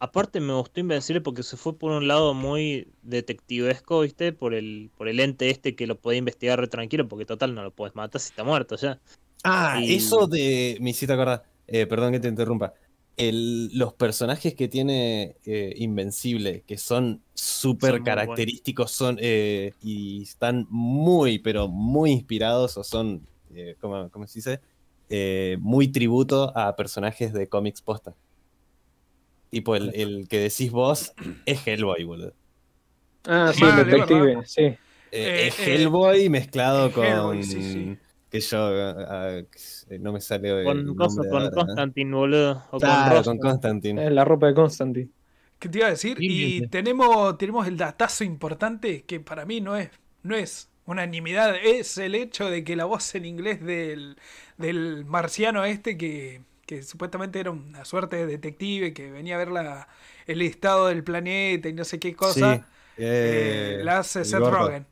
Aparte 0.00 0.40
me 0.40 0.54
gustó 0.54 0.80
Invencible 0.80 1.20
porque 1.20 1.42
se 1.42 1.56
fue 1.56 1.76
por 1.76 1.90
un 1.90 2.06
lado 2.06 2.32
muy 2.32 2.88
detectivesco, 3.02 4.00
¿viste? 4.00 4.32
Por 4.32 4.54
el, 4.54 4.90
por 4.96 5.08
el 5.08 5.18
ente 5.18 5.50
este 5.50 5.74
que 5.74 5.86
lo 5.88 5.98
podía 5.98 6.18
investigar 6.18 6.60
re 6.60 6.68
tranquilo, 6.68 7.08
porque 7.08 7.24
total 7.24 7.54
no 7.54 7.64
lo 7.64 7.72
puedes 7.72 7.96
matar 7.96 8.20
si 8.20 8.28
está 8.28 8.44
muerto 8.44 8.76
ya. 8.76 9.00
Ah, 9.42 9.80
Y- 9.84 9.96
eso 9.96 10.26
de. 10.26 10.78
Me 10.80 10.90
hiciste 10.90 11.12
acordar. 11.12 11.44
Eh, 11.66 11.86
perdón 11.86 12.12
que 12.12 12.20
te 12.20 12.28
interrumpa. 12.28 12.74
El- 13.16 13.76
los 13.76 13.92
personajes 13.94 14.54
que 14.54 14.68
tiene 14.68 15.36
eh, 15.44 15.74
Invencible, 15.76 16.62
que 16.66 16.78
son 16.78 17.20
súper 17.34 18.02
característicos, 18.04 18.92
son 18.92 19.18
eh, 19.20 19.72
y 19.82 20.22
están 20.22 20.66
muy, 20.70 21.40
pero 21.40 21.66
muy 21.66 22.12
inspirados, 22.12 22.76
o 22.76 22.84
son, 22.84 23.26
eh, 23.52 23.74
¿cómo, 23.80 24.08
cómo 24.10 24.26
se 24.28 24.38
dice? 24.38 24.60
Eh, 25.10 25.56
muy 25.60 25.88
tributo 25.88 26.56
a 26.56 26.76
personajes 26.76 27.32
de 27.32 27.48
cómics 27.48 27.82
posta. 27.82 28.14
Tipo, 29.50 29.76
el, 29.76 29.94
el 29.94 30.28
que 30.28 30.38
decís 30.40 30.70
vos 30.70 31.12
es 31.46 31.66
Hellboy, 31.66 32.04
boludo. 32.04 32.34
Ah, 33.26 33.52
sí, 33.52 33.64
el 33.64 33.70
es 33.70 33.76
detective, 33.76 34.20
verdad. 34.36 34.42
sí. 34.46 34.62
Eh, 34.62 34.78
Eh, 35.10 35.48
es 35.48 35.58
eh, 35.58 35.74
Hellboy 35.74 36.28
mezclado 36.28 36.92
con. 36.92 37.04
Hellboy, 37.04 37.42
sí, 37.42 37.62
sí. 37.62 37.98
Que 38.30 38.40
yo. 38.40 38.58
ah, 38.60 39.40
no 40.00 40.12
me 40.12 40.20
sale 40.20 40.50
el 40.50 40.64
Con, 40.64 40.94
coso- 40.96 41.24
con 41.26 41.42
ahora. 41.42 41.50
Constantine, 41.50 42.14
boludo. 42.14 42.64
O 42.70 42.78
Claro, 42.78 43.22
con 43.24 43.24
con 43.24 43.38
Constantine. 43.38 44.06
Es 44.06 44.12
la 44.12 44.24
ropa 44.24 44.46
de 44.48 44.54
Constantine. 44.54 45.10
¿Qué 45.58 45.68
te 45.68 45.78
iba 45.78 45.88
a 45.88 45.90
decir? 45.90 46.16
Y 46.20 46.62
tenemos, 46.68 47.36
tenemos 47.38 47.66
el 47.66 47.76
datazo 47.76 48.22
importante 48.24 49.04
que 49.04 49.18
para 49.20 49.44
mí 49.44 49.60
no 49.60 49.76
es, 49.76 49.90
no 50.22 50.36
es 50.36 50.70
unanimidad, 50.84 51.56
es 51.56 51.98
el 51.98 52.14
hecho 52.14 52.48
de 52.48 52.62
que 52.64 52.76
la 52.76 52.84
voz 52.84 53.14
en 53.16 53.24
inglés 53.24 53.60
del, 53.64 54.16
del 54.56 55.04
marciano 55.04 55.64
este 55.64 55.96
que, 55.98 56.42
que 56.68 56.84
supuestamente 56.84 57.40
era 57.40 57.50
una 57.52 57.84
suerte 57.86 58.16
de 58.16 58.26
detective 58.26 58.94
que 58.94 59.10
venía 59.12 59.36
a 59.36 59.38
ver 59.38 59.50
la, 59.50 59.88
el 60.26 60.42
estado 60.42 60.88
del 60.88 61.04
planeta 61.04 61.68
y 61.68 61.74
no 61.74 61.84
sé 61.84 61.98
qué 62.00 62.14
cosa, 62.16 62.54
Sí, 62.54 62.64
eh, 62.96 63.78
eh, 63.80 63.84
la 63.84 64.00
hace 64.00 64.24
el 64.24 64.26
Seth 64.26 64.40
gordo. 64.40 64.50
Rogen. 64.50 64.86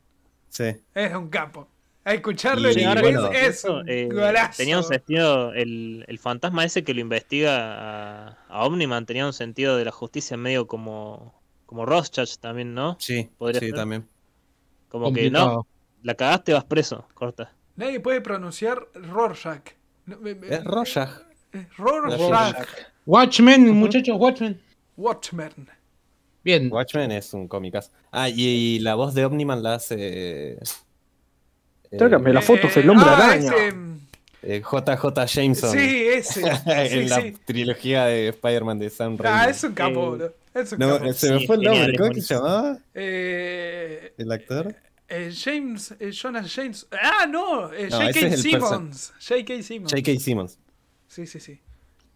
Sí. 0.49 0.65
Es 0.93 1.13
un 1.15 1.29
capo. 1.29 1.69
A 2.05 2.13
escucharlo 2.13 2.69
Y 2.69 2.73
en 2.81 2.85
ahora 2.85 3.01
inglés 3.01 3.13
bueno, 3.13 3.31
es 3.31 3.65
Eso, 3.65 3.81
un 3.81 3.89
eh, 3.89 4.09
tenía 4.55 4.77
un 4.77 4.83
sentido, 4.83 5.53
el, 5.53 6.05
el 6.07 6.19
fantasma 6.19 6.63
ese 6.65 6.83
que 6.83 6.93
lo 6.93 7.01
investiga 7.01 8.27
a, 8.29 8.37
a 8.47 8.65
Omniman 8.65 9.05
tenía 9.05 9.25
un 9.25 9.33
sentido 9.33 9.77
de 9.77 9.85
la 9.85 9.91
justicia 9.91 10.37
medio 10.37 10.67
como, 10.67 11.41
como 11.65 11.85
Rorschach 11.85 12.37
también, 12.39 12.73
¿no? 12.73 12.97
Sí, 12.99 13.29
Podría 13.37 13.61
sí, 13.61 13.67
ser. 13.67 13.75
también. 13.75 14.07
Como 14.89 15.13
que 15.13 15.29
no, 15.31 15.67
la 16.03 16.15
cagaste, 16.15 16.53
vas 16.53 16.65
preso, 16.65 17.07
corta. 17.13 17.53
Nadie 17.75 17.99
puede 17.99 18.21
pronunciar 18.21 18.87
Rorschach. 18.93 19.71
No, 20.05 20.17
me- 20.19 20.35
me- 20.35 20.47
Es 20.47 20.63
Rorschach. 20.63 21.26
Rorschach. 21.77 22.67
Watchmen, 23.05 23.69
muchachos, 23.71 24.17
Watchmen. 24.19 24.59
Watchmen. 24.97 25.69
Bien. 26.43 26.71
Watchmen 26.71 27.11
es 27.11 27.33
un 27.33 27.47
cómicas. 27.47 27.91
Ah, 28.11 28.29
y, 28.29 28.41
y 28.41 28.79
la 28.79 28.95
voz 28.95 29.13
de 29.13 29.25
Omniman 29.25 29.61
la 29.63 29.75
hace. 29.75 29.95
eh, 30.53 30.59
Tráigame 31.97 32.33
la 32.33 32.39
Eh, 32.39 32.43
foto 32.43 32.67
del 32.67 32.89
hombre 32.89 33.05
ah, 33.09 33.15
araña. 33.17 33.51
ese, 33.55 33.71
mm, 33.73 33.99
eh, 34.43 34.61
JJ 34.61 35.25
Jameson. 35.25 35.71
sí, 35.71 36.05
ese. 36.07 36.41
en 36.65 36.89
Sí, 37.03 37.05
la 37.09 37.21
sí. 37.21 37.33
trilogía 37.45 38.05
de 38.05 38.29
Spider-Man 38.29 38.79
de 38.79 38.89
Sam 38.89 39.17
Raimi. 39.17 39.39
Ah, 39.41 39.49
es 39.49 39.63
un 39.63 39.73
capo, 39.73 40.17
Eh. 40.17 40.31
Es 40.53 40.71
un 40.73 40.79
No, 40.79 40.97
capo. 40.99 41.13
se 41.13 41.31
me 41.33 41.39
Sí, 41.39 41.47
fue 41.47 41.55
el 41.57 41.61
nombre. 41.63 41.97
¿Cómo 41.97 42.13
se 42.13 42.33
llamaba? 42.33 42.77
Eh, 42.93 44.13
¿El 44.17 44.31
actor? 44.31 44.75
eh, 45.09 45.31
James, 45.33 45.93
eh, 45.99 46.11
Jonas 46.11 46.53
James. 46.53 46.85
Ah, 46.91 47.25
no, 47.27 47.71
eh, 47.73 47.87
No, 47.89 47.97
J.K. 47.97 48.19
el 48.19 48.37
Simmons. 48.37 49.13
J.K. 49.25 49.63
Simmons. 49.63 49.91
J.K. 49.93 50.19
Simmons. 50.19 50.57
Sí, 51.17 51.25
sí, 51.25 51.39
sí. 51.39 51.59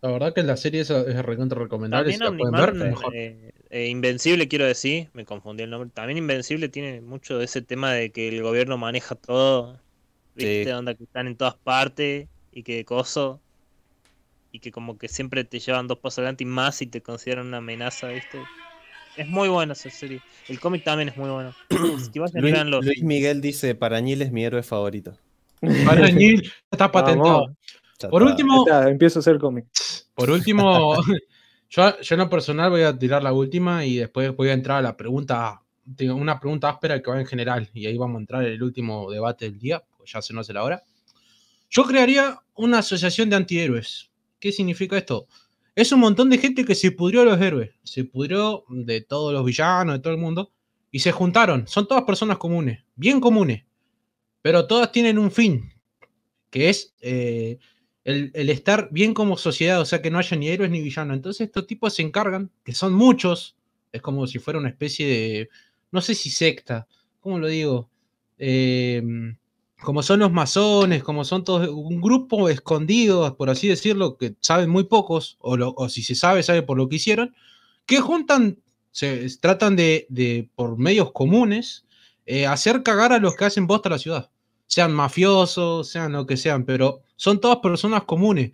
La 0.04 0.12
verdad 0.12 0.32
que 0.32 0.44
la 0.44 0.56
serie 0.56 0.82
es, 0.82 0.92
es 0.92 1.26
recontra 1.26 1.58
recomendable. 1.58 2.16
También 2.20 2.38
Si 2.38 2.52
ver, 2.52 2.76
mejor. 2.76 3.16
eh, 3.16 3.52
eh, 3.72 3.88
Invencible 3.88 4.48
quiero 4.48 4.66
decir, 4.68 5.10
me 5.14 5.26
confundí 5.26 5.64
el 5.64 5.72
nombre. 5.72 5.90
También 5.92 6.20
Invencible 6.20 6.70
tiene 6.70 7.02
mucho 7.02 7.40
de 7.40 7.46
ese 7.46 7.64
tema 7.64 7.92
de 7.94 8.12
que 8.12 8.28
el 8.28 8.44
gobierno 8.44 8.78
maneja 8.78 9.16
todo, 9.16 9.82
viste, 10.36 10.66
Sí. 10.66 10.70
onda 10.70 10.94
que 10.94 11.04
están 11.06 11.26
en 11.26 11.36
todas 11.36 11.56
partes 11.56 12.28
y 12.52 12.62
que 12.62 12.86
coso 12.86 13.42
y 14.52 14.60
que 14.60 14.72
como 14.72 15.00
que 15.00 15.08
siempre 15.08 15.44
te 15.44 15.58
llevan 15.58 15.88
dos 15.88 15.98
pasos 15.98 16.20
adelante 16.20 16.44
y 16.44 16.48
más 16.48 16.76
si 16.76 16.86
te 16.86 17.02
consideran 17.02 17.48
una 17.48 17.58
amenaza, 17.58 18.08
viste. 18.10 18.38
Es 19.18 19.28
muy 19.28 19.50
buena 19.50 19.74
esa 19.74 19.90
serie. 19.90 20.20
El 20.48 20.60
cómic 20.60 20.84
también 20.84 21.10
es 21.10 21.18
muy 21.18 21.32
bueno. 21.32 21.56
Si 22.14 22.20
vayan 22.20 22.38
y 22.38 22.52
Luis. 22.52 22.86
Luis 22.86 23.02
Miguel 23.02 23.42
dice: 23.42 23.74
Parañil 23.74 24.22
es 24.22 24.32
mi 24.32 24.46
héroe 24.46 24.62
favorito. 24.62 25.18
Arañil 25.88 26.52
está 26.70 26.92
patentado. 26.92 27.56
Ya 28.02 28.10
Por 28.10 28.22
está. 28.22 28.32
último, 28.32 28.66
Está, 28.66 28.90
empiezo 28.90 29.20
a 29.20 29.22
hacer 29.22 29.38
cómic. 29.38 29.66
Por 30.16 30.30
último, 30.30 30.96
yo, 31.70 32.02
yo 32.02 32.16
en 32.16 32.20
lo 32.20 32.30
personal 32.30 32.70
voy 32.70 32.82
a 32.82 32.98
tirar 32.98 33.24
la 33.24 33.34
última 33.34 33.86
y 33.86 33.98
después 33.98 34.36
voy 34.36 34.50
a 34.50 34.54
entrar 34.54 34.80
a 34.80 34.82
la 34.82 34.98
pregunta, 34.98 35.62
tengo 35.96 36.16
una 36.16 36.40
pregunta 36.40 36.70
áspera 36.70 37.02
que 37.02 37.10
va 37.10 37.20
en 37.20 37.26
general 37.26 37.70
y 37.74 37.86
ahí 37.86 37.98
vamos 37.98 38.18
a 38.18 38.20
entrar 38.22 38.44
en 38.44 38.54
el 38.54 38.64
último 38.64 39.10
debate 39.12 39.46
del 39.46 39.60
día, 39.60 39.84
pues 39.98 40.12
ya 40.12 40.22
se 40.22 40.34
nos 40.34 40.46
hace 40.46 40.54
la 40.54 40.64
hora. 40.64 40.84
Yo 41.70 41.84
crearía 41.86 42.40
una 42.56 42.80
asociación 42.80 43.30
de 43.30 43.38
antihéroes. 43.38 44.12
¿Qué 44.40 44.52
significa 44.52 44.98
esto? 44.98 45.28
Es 45.74 45.92
un 45.94 46.02
montón 46.02 46.30
de 46.30 46.38
gente 46.38 46.66
que 46.66 46.76
se 46.76 46.92
pudrió 46.92 47.22
a 47.22 47.26
los 47.26 47.40
héroes, 47.40 47.72
se 47.84 48.04
pudrió 48.04 48.66
de 48.68 49.02
todos 49.02 49.32
los 49.32 49.46
villanos, 49.46 49.96
de 49.96 50.00
todo 50.00 50.14
el 50.14 50.20
mundo, 50.20 50.52
y 50.92 51.00
se 51.00 51.14
juntaron. 51.14 51.68
Son 51.68 51.88
todas 51.88 52.04
personas 52.04 52.38
comunes, 52.38 52.84
bien 52.96 53.22
comunes, 53.22 53.64
pero 54.42 54.68
todas 54.68 54.92
tienen 54.92 55.18
un 55.18 55.32
fin, 55.32 55.74
que 56.50 56.70
es 56.70 56.94
eh, 57.00 57.58
el, 58.04 58.50
estar 58.50 58.90
bien 58.92 59.14
como 59.14 59.38
sociedad, 59.38 59.80
o 59.80 59.86
sea, 59.86 60.02
que 60.02 60.12
no 60.12 60.18
haya 60.18 60.38
ni 60.38 60.50
héroes 60.50 60.72
ni 60.72 60.82
villanos. 60.82 61.16
Entonces 61.16 61.48
estos 61.48 61.68
tipos 61.68 61.94
se 61.94 62.02
encargan, 62.02 62.52
que 62.64 62.74
son 62.74 62.94
muchos, 62.94 63.56
es 63.92 64.02
como 64.02 64.28
si 64.28 64.40
fuera 64.40 64.60
una 64.60 64.70
especie 64.70 65.08
de, 65.08 65.50
no 65.92 66.02
sé 66.02 66.16
si 66.16 66.30
secta, 66.30 66.88
¿cómo 67.20 67.40
lo 67.40 67.48
digo? 67.48 67.90
Eh, 68.38 69.04
como 69.82 70.04
son 70.04 70.20
los 70.20 70.32
masones, 70.32 71.04
como 71.04 71.26
son 71.26 71.44
todos 71.44 71.68
un 71.70 72.02
grupo 72.02 72.50
escondido, 72.50 73.36
por 73.36 73.50
así 73.50 73.68
decirlo, 73.68 74.18
que 74.18 74.36
saben 74.40 74.70
muy 74.70 74.86
pocos, 74.86 75.38
o, 75.40 75.90
si 75.90 76.04
se 76.04 76.16
sabe, 76.16 76.44
sabe 76.44 76.62
por 76.62 76.78
lo 76.78 76.88
que 76.88 76.98
hicieron, 76.98 77.36
que 77.86 77.98
juntan, 78.00 78.60
se 78.92 79.28
tratan 79.40 79.76
de, 79.76 80.06
de, 80.10 80.50
por 80.56 80.78
medios 80.78 81.12
comunes, 81.12 81.86
eh, 82.26 82.46
hacer 82.46 82.84
cagar 82.84 83.14
a 83.14 83.20
los 83.20 83.36
que 83.36 83.46
hacen 83.46 83.68
bosta 83.68 83.90
a 83.90 83.94
la 83.94 83.98
ciudad 83.98 84.32
sean 84.74 84.94
mafiosos, 84.94 85.90
sean 85.90 86.14
lo 86.14 86.26
que 86.26 86.38
sean, 86.38 86.64
pero 86.66 87.02
son 87.18 87.42
todas 87.42 87.58
personas 87.58 88.04
comunes, 88.04 88.52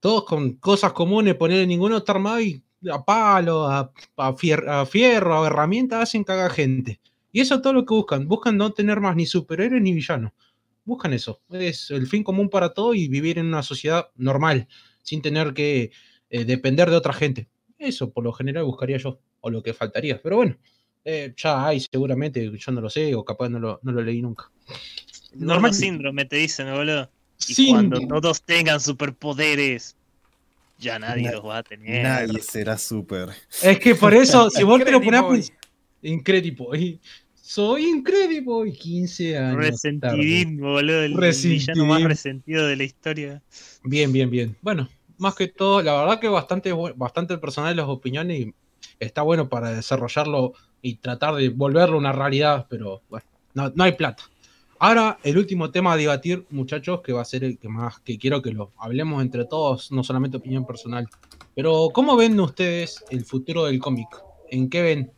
todos 0.00 0.24
con 0.24 0.52
cosas 0.54 0.92
comunes, 0.92 1.34
ponerle 1.34 1.66
ninguno 1.66 1.96
está 1.96 2.12
armado 2.12 2.40
y 2.40 2.62
a 2.88 3.04
palo, 3.04 3.66
a, 3.66 3.92
a 4.16 4.32
fier- 4.36 4.68
a 4.68 4.86
fierro, 4.86 5.42
a 5.42 5.46
herramientas, 5.48 6.00
hacen 6.04 6.22
cagar 6.22 6.52
gente. 6.52 7.00
Y 7.32 7.40
eso 7.40 7.56
es 7.56 7.62
todo 7.62 7.72
lo 7.72 7.84
que 7.84 7.92
buscan, 7.94 8.28
buscan 8.28 8.56
no 8.56 8.70
tener 8.72 9.00
más 9.00 9.16
ni 9.16 9.26
superhéroes 9.26 9.82
ni 9.82 9.92
villanos, 9.92 10.30
buscan 10.84 11.12
eso, 11.12 11.40
es 11.50 11.90
el 11.90 12.06
fin 12.06 12.22
común 12.22 12.48
para 12.48 12.72
todos 12.72 12.94
y 12.94 13.08
vivir 13.08 13.38
en 13.38 13.46
una 13.46 13.64
sociedad 13.64 14.10
normal, 14.16 14.68
sin 15.02 15.20
tener 15.22 15.54
que 15.54 15.90
eh, 16.30 16.44
depender 16.44 16.88
de 16.88 16.96
otra 16.96 17.12
gente. 17.12 17.48
Eso 17.78 18.12
por 18.12 18.22
lo 18.22 18.32
general 18.32 18.62
buscaría 18.64 18.98
yo, 18.98 19.18
o 19.40 19.50
lo 19.50 19.60
que 19.62 19.74
faltaría, 19.74 20.20
pero 20.22 20.36
bueno. 20.36 20.56
eh, 21.04 21.34
ya 21.36 21.66
hay 21.66 21.80
seguramente, 21.80 22.48
yo 22.56 22.72
no 22.72 22.80
lo 22.80 22.90
sé, 22.90 23.14
o 23.16 23.24
capaz 23.24 23.48
no 23.48 23.80
lo 23.82 24.02
leí 24.02 24.22
nunca. 24.22 24.50
Normal 25.34 25.74
síndrome 25.74 26.24
te 26.24 26.36
dicen, 26.36 26.70
boludo. 26.72 27.10
Y 27.46 27.70
cuando 27.70 28.00
todos 28.06 28.42
tengan 28.42 28.80
superpoderes, 28.80 29.96
ya 30.78 30.98
nadie 30.98 31.24
Na- 31.24 31.32
los 31.32 31.44
va 31.44 31.58
a 31.58 31.62
tener. 31.62 32.02
Nadie 32.02 32.40
será 32.42 32.76
súper. 32.78 33.30
Es 33.62 33.78
que 33.78 33.94
por 33.94 34.14
eso, 34.14 34.50
si 34.50 34.62
vos 34.64 34.82
te 34.82 34.90
lo 34.90 35.00
ponés, 35.00 35.20
Incrediboy. 35.20 35.52
Incrediboy. 36.02 37.00
Soy 37.34 37.86
Incrediboy, 37.86 38.72
15 38.72 39.38
años. 39.38 39.56
Resentidín, 39.56 40.58
boludo. 40.58 41.02
El 41.02 41.14
villano 41.14 41.86
más 41.86 42.02
resentido 42.02 42.66
de 42.66 42.76
la 42.76 42.84
historia. 42.84 43.42
Bien, 43.84 44.12
bien, 44.12 44.30
bien. 44.30 44.56
Bueno, 44.60 44.88
más 45.16 45.34
que 45.34 45.48
todo, 45.48 45.82
la 45.82 45.94
verdad 46.00 46.20
que 46.20 46.28
bastante, 46.28 46.72
bastante 46.72 47.38
personal 47.38 47.74
las 47.76 47.86
opiniones 47.86 48.40
y 48.40 48.54
está 49.00 49.22
bueno 49.22 49.48
para 49.48 49.70
desarrollarlo 49.70 50.52
y 50.82 50.96
tratar 50.96 51.34
de 51.36 51.48
volverlo 51.48 51.96
una 51.98 52.12
realidad, 52.12 52.66
pero 52.68 53.02
bueno, 53.08 53.26
no, 53.54 53.72
no 53.74 53.84
hay 53.84 53.92
plata. 53.92 54.24
Ahora, 54.80 55.18
el 55.24 55.36
último 55.36 55.72
tema 55.72 55.92
a 55.92 55.96
debatir, 55.96 56.46
muchachos, 56.50 57.00
que 57.02 57.12
va 57.12 57.22
a 57.22 57.24
ser 57.24 57.42
el 57.42 57.58
que 57.58 57.68
más 57.68 57.98
que 57.98 58.16
quiero 58.16 58.40
que 58.40 58.52
lo 58.52 58.72
hablemos 58.78 59.22
entre 59.22 59.44
todos, 59.44 59.90
no 59.90 60.04
solamente 60.04 60.36
opinión 60.36 60.64
personal. 60.64 61.08
Pero, 61.56 61.90
¿cómo 61.92 62.16
ven 62.16 62.38
ustedes 62.38 63.04
el 63.10 63.24
futuro 63.24 63.64
del 63.64 63.80
cómic? 63.80 64.08
¿En 64.48 64.70
qué 64.70 64.82
ven? 64.82 65.12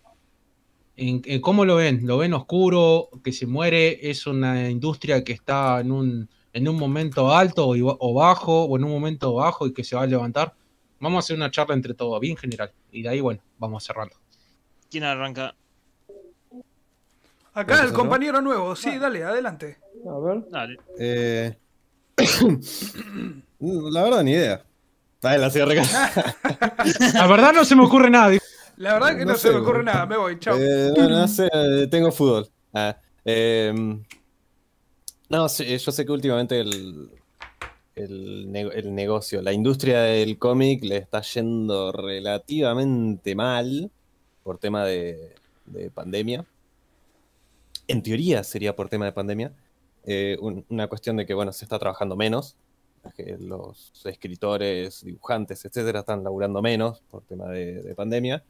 ¿En, 0.97 1.21
en 1.27 1.41
cómo 1.43 1.67
lo 1.67 1.77
ven? 1.77 2.07
¿Lo 2.07 2.17
ven 2.17 2.33
oscuro? 2.33 3.11
¿Que 3.23 3.33
se 3.33 3.47
muere? 3.47 4.11
¿Es 4.11 4.27
una 4.27 4.71
industria 4.71 5.23
que 5.23 5.35
está 5.35 5.81
en 5.81 5.93
un, 5.93 6.31
en 6.55 6.67
un 6.67 6.77
momento 6.77 7.31
alto 7.31 7.69
o, 7.69 7.75
o 7.77 8.15
bajo? 8.15 8.65
¿O 8.65 8.79
en 8.79 8.85
un 8.85 8.91
momento 8.91 9.35
bajo 9.35 9.67
y 9.67 9.75
que 9.75 9.85
se 9.85 9.95
va 9.95 10.03
a 10.03 10.07
levantar? 10.07 10.55
Vamos 11.01 11.19
a 11.19 11.21
hacer 11.21 11.37
una 11.37 11.51
charla 11.51 11.75
entre 11.75 11.93
todos, 11.93 12.19
bien 12.19 12.37
general. 12.37 12.73
Y 12.91 13.03
de 13.03 13.11
ahí, 13.11 13.21
bueno, 13.21 13.43
vamos 13.59 13.85
cerrando. 13.85 14.17
¿Quién 14.91 15.05
arranca? 15.05 15.55
Acá 17.61 17.75
el 17.75 17.81
¿Empezó, 17.81 17.93
no? 17.93 17.99
compañero 17.99 18.41
nuevo. 18.43 18.77
Sí, 18.77 18.99
dale, 18.99 19.23
adelante. 19.25 19.79
A 20.09 20.19
ver. 20.19 20.43
Dale. 20.51 20.77
Eh... 20.99 21.57
La 23.61 24.03
verdad, 24.03 24.23
ni 24.23 24.33
idea. 24.33 24.63
Dale, 25.21 25.39
la 25.39 25.51
cierre 25.51 25.75
La 27.15 27.27
verdad 27.27 27.53
no 27.53 27.65
se 27.65 27.77
me 27.77 27.85
ocurre 27.85 28.09
nada. 28.11 28.35
La 28.77 28.95
verdad 28.95 29.17
que 29.19 29.25
no, 29.27 29.33
No 29.33 29.39
se 29.39 29.51
me 29.51 29.57
ocurre 29.57 29.83
nada. 29.83 30.07
Me 30.07 30.17
voy, 30.17 30.39
chao. 30.39 30.57
Eh, 30.59 30.93
no, 30.97 31.09
no 31.09 31.29
sé, 31.29 31.49
eh, 31.53 31.87
tengo 31.91 32.11
fútbol. 32.11 32.49
Ah, 32.73 32.97
em, 33.25 34.03
no, 35.29 35.49
sí, 35.51 35.77
yo 35.77 35.93
sé 35.93 36.07
que 36.07 36.13
últimamente 36.13 36.59
el, 36.61 37.11
el, 37.95 38.51
ne- 38.51 38.71
el 38.73 38.95
negocio, 38.95 39.43
la 39.43 39.53
industria 39.53 40.01
del 40.03 40.39
cómic 40.39 40.83
le 40.85 40.97
está 40.97 41.21
yendo 41.21 41.93
relativamente 41.93 43.35
mal 43.35 43.91
por 44.43 44.57
tema 44.59 44.87
de, 44.87 45.35
de 45.67 45.91
pandemia. 45.91 46.47
En 47.91 48.03
teoría 48.03 48.45
sería 48.45 48.77
por 48.77 48.89
tema 48.89 49.05
de 49.05 49.13
pandemia. 49.13 49.53
Eh, 50.05 50.37
un- 50.41 50.65
una 50.71 50.87
cuestión 50.87 51.17
de 51.17 51.27
que, 51.27 51.35
bueno, 51.35 51.53
se 51.53 51.65
está 51.65 51.79
trabajando 51.79 52.17
menos. 52.17 52.57
que 53.17 53.39
los 53.41 53.93
escritores, 54.05 55.03
dibujantes, 55.03 55.65
etcétera, 55.65 56.01
están 56.01 56.23
laburando 56.23 56.61
menos 56.61 57.01
por 57.11 57.23
tema 57.23 57.49
de- 57.49 57.81
de 57.83 57.95
pandemia 57.95 58.43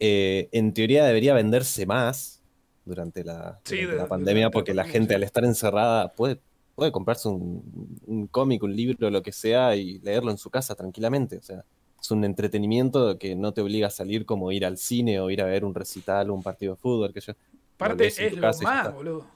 eh, 0.00 0.48
en 0.52 0.72
teoría 0.72 1.04
debería 1.04 1.34
venderse 1.34 1.84
más 1.84 2.40
durante 2.86 3.22
la, 3.22 3.60
Sí, 3.64 3.76
durante 3.76 3.92
de- 3.96 4.02
la 4.02 4.08
pandemia, 4.08 4.50
porque 4.50 4.72
la 4.74 4.84
gente 4.84 5.14
al 5.14 5.22
estar 5.24 5.44
encerrada 5.44 6.08
puede, 6.08 6.38
puede 6.74 6.90
comprarse 6.90 7.28
un, 7.28 7.62
un 8.06 8.26
cómic, 8.28 8.62
un 8.62 8.74
libro, 8.74 9.10
lo 9.10 9.22
que 9.22 9.32
sea, 9.32 9.76
y 9.76 9.98
leerlo 9.98 10.30
en 10.30 10.38
su 10.38 10.48
casa 10.48 10.74
tranquilamente. 10.74 11.36
O 11.36 11.42
sea, 11.42 11.62
es 12.00 12.10
un 12.10 12.24
entretenimiento 12.24 13.18
que 13.18 13.34
no 13.34 13.52
te 13.52 13.60
obliga 13.60 13.88
a 13.88 13.90
salir 13.90 14.24
como 14.24 14.52
ir 14.52 14.64
al 14.64 14.78
cine 14.78 15.20
o 15.20 15.28
ir 15.30 15.42
a 15.42 15.46
ver 15.46 15.64
un 15.66 15.74
recital 15.74 16.30
o 16.30 16.34
un 16.34 16.42
partido 16.42 16.74
de 16.74 16.80
fútbol, 16.80 17.12
que 17.12 17.20
yo. 17.20 17.34
Aparte, 17.76 18.06
es 18.06 18.32
lo 18.34 18.52
más, 18.62 18.92
boludo. 18.94 19.26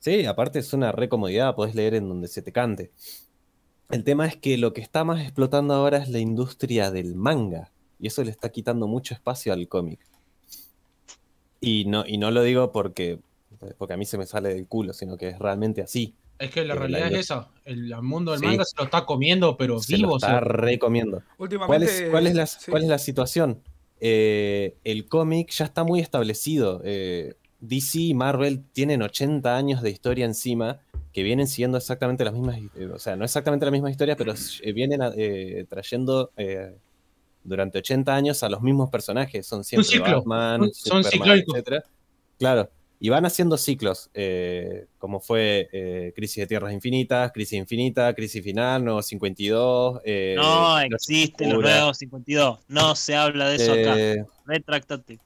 Sí, 0.00 0.26
aparte 0.26 0.58
es 0.58 0.72
una 0.72 0.92
recomodidad, 0.92 1.54
podés 1.54 1.74
leer 1.74 1.94
en 1.94 2.08
donde 2.08 2.28
se 2.28 2.42
te 2.42 2.52
cante. 2.52 2.90
El 3.90 4.04
tema 4.04 4.26
es 4.26 4.36
que 4.36 4.58
lo 4.58 4.72
que 4.72 4.80
está 4.80 5.04
más 5.04 5.22
explotando 5.22 5.72
ahora 5.74 5.98
es 5.98 6.08
la 6.08 6.18
industria 6.18 6.90
del 6.90 7.14
manga, 7.14 7.70
y 7.98 8.08
eso 8.08 8.22
le 8.24 8.30
está 8.30 8.50
quitando 8.50 8.86
mucho 8.86 9.14
espacio 9.14 9.52
al 9.52 9.66
cómic. 9.68 10.00
Y 11.60 11.84
no, 11.86 12.04
y 12.06 12.18
no 12.18 12.30
lo 12.30 12.42
digo 12.42 12.72
porque 12.72 13.18
porque 13.78 13.94
a 13.94 13.96
mí 13.96 14.04
se 14.04 14.18
me 14.18 14.26
sale 14.26 14.52
del 14.52 14.66
culo, 14.66 14.92
sino 14.92 15.16
que 15.16 15.28
es 15.28 15.38
realmente 15.38 15.80
así. 15.80 16.14
Es 16.38 16.50
que 16.50 16.64
la 16.64 16.74
realidad 16.74 17.10
la- 17.10 17.18
es 17.18 17.24
esa. 17.26 17.48
El, 17.64 17.90
el 17.90 18.02
mundo 18.02 18.32
del 18.32 18.40
Sí. 18.40 18.46
manga 18.46 18.64
se 18.64 18.76
lo 18.76 18.84
está 18.84 19.06
comiendo, 19.06 19.56
pero 19.56 19.80
Se 19.80 19.96
vivo. 19.96 20.08
lo 20.10 20.14
o 20.16 20.20
sea, 20.20 20.30
está 20.34 20.40
recomiendo. 20.40 21.18
¿Cuál 21.36 21.38
Últimamente. 21.38 22.04
es, 22.04 22.10
cuál 22.10 22.26
es 22.26 22.34
la, 22.34 22.46
sí. 22.46 22.70
cuál 22.70 22.82
es 22.82 22.88
la 22.88 22.98
situación? 22.98 23.62
Eh, 24.00 24.76
el 24.84 25.06
cómic 25.08 25.50
ya 25.52 25.64
está 25.64 25.84
muy 25.84 26.00
establecido. 26.00 26.82
Eh, 26.84 27.36
DC 27.68 27.98
y 27.98 28.14
Marvel 28.14 28.62
tienen 28.72 29.02
80 29.02 29.56
años 29.56 29.82
de 29.82 29.90
historia 29.90 30.24
encima 30.24 30.80
que 31.12 31.22
vienen 31.22 31.46
siguiendo 31.46 31.78
exactamente 31.78 32.24
las 32.24 32.34
mismas, 32.34 32.58
eh, 32.74 32.86
o 32.86 32.98
sea, 32.98 33.14
no 33.16 33.24
exactamente 33.24 33.64
la 33.64 33.70
misma 33.70 33.90
historia, 33.90 34.16
pero 34.16 34.34
eh, 34.62 34.72
vienen 34.72 35.00
eh, 35.16 35.64
trayendo 35.68 36.30
eh, 36.36 36.74
durante 37.44 37.78
80 37.78 38.14
años 38.14 38.42
a 38.42 38.48
los 38.48 38.62
mismos 38.62 38.90
personajes. 38.90 39.46
Son 39.46 39.62
siempre 39.62 39.88
ciclo. 39.88 40.16
Batman, 40.24 40.70
son 40.72 41.04
Superman, 41.04 41.42
etcétera. 41.46 41.84
Claro. 42.38 42.68
Y 43.00 43.10
van 43.10 43.26
haciendo 43.26 43.58
ciclos, 43.58 44.08
eh, 44.14 44.86
como 44.98 45.20
fue 45.20 45.68
eh, 45.72 46.12
Crisis 46.16 46.36
de 46.36 46.46
Tierras 46.46 46.72
Infinitas, 46.72 47.32
Crisis 47.32 47.58
Infinita, 47.58 48.14
Crisis 48.14 48.42
Final, 48.42 48.82
Nuevo 48.84 49.02
52. 49.02 50.00
eh, 50.04 50.34
No 50.36 50.78
existe 50.80 51.46
los 51.46 51.60
nuevos 51.62 51.98
52. 51.98 52.60
No 52.68 52.94
se 52.96 53.14
habla 53.14 53.50
de 53.50 53.56
eso 53.56 53.72
acá. 53.72 54.26
Retráctate. 54.46 55.18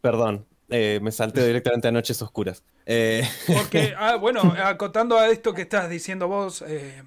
Perdón, 0.00 0.44
eh, 0.68 0.98
me 1.02 1.12
salté 1.12 1.46
directamente 1.46 1.88
a 1.88 1.92
Noches 1.92 2.20
Oscuras. 2.22 2.62
Eh, 2.86 3.22
Porque, 3.46 3.94
ah, 3.96 4.16
bueno, 4.16 4.42
acotando 4.62 5.18
a 5.18 5.28
esto 5.28 5.54
que 5.54 5.62
estás 5.62 5.88
diciendo 5.90 6.28
vos, 6.28 6.62
eh, 6.66 7.02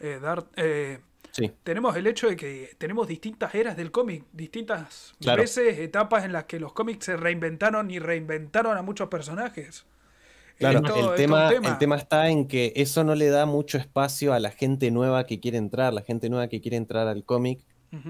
eh, 0.00 0.18
Dart, 0.20 0.46
eh, 0.56 0.98
sí, 1.30 1.50
tenemos 1.62 1.96
el 1.96 2.06
hecho 2.06 2.28
de 2.28 2.36
que 2.36 2.74
tenemos 2.78 3.06
distintas 3.08 3.54
eras 3.54 3.76
del 3.76 3.90
cómic, 3.90 4.24
distintas 4.32 5.14
Claro. 5.20 5.42
veces, 5.42 5.78
etapas 5.78 6.24
en 6.24 6.32
las 6.32 6.44
que 6.44 6.58
los 6.60 6.72
cómics 6.72 7.04
se 7.06 7.16
reinventaron 7.16 7.90
y 7.90 7.98
reinventaron 7.98 8.76
a 8.76 8.82
muchos 8.82 9.08
personajes. 9.08 9.84
claro. 10.58 10.80
El, 11.10 11.14
tema, 11.16 11.50
el 11.52 11.78
tema 11.78 11.96
está 11.96 12.28
en 12.28 12.46
que 12.48 12.72
eso 12.76 13.04
no 13.04 13.14
le 13.14 13.28
da 13.28 13.44
mucho 13.46 13.76
espacio 13.78 14.32
a 14.32 14.40
la 14.40 14.50
gente 14.50 14.90
nueva 14.90 15.26
que 15.26 15.40
quiere 15.40 15.58
entrar, 15.58 15.92
la 15.92 16.02
gente 16.02 16.28
nueva 16.30 16.48
que 16.48 16.60
quiere 16.60 16.76
entrar 16.76 17.06
al 17.08 17.24
cómic, 17.24 17.60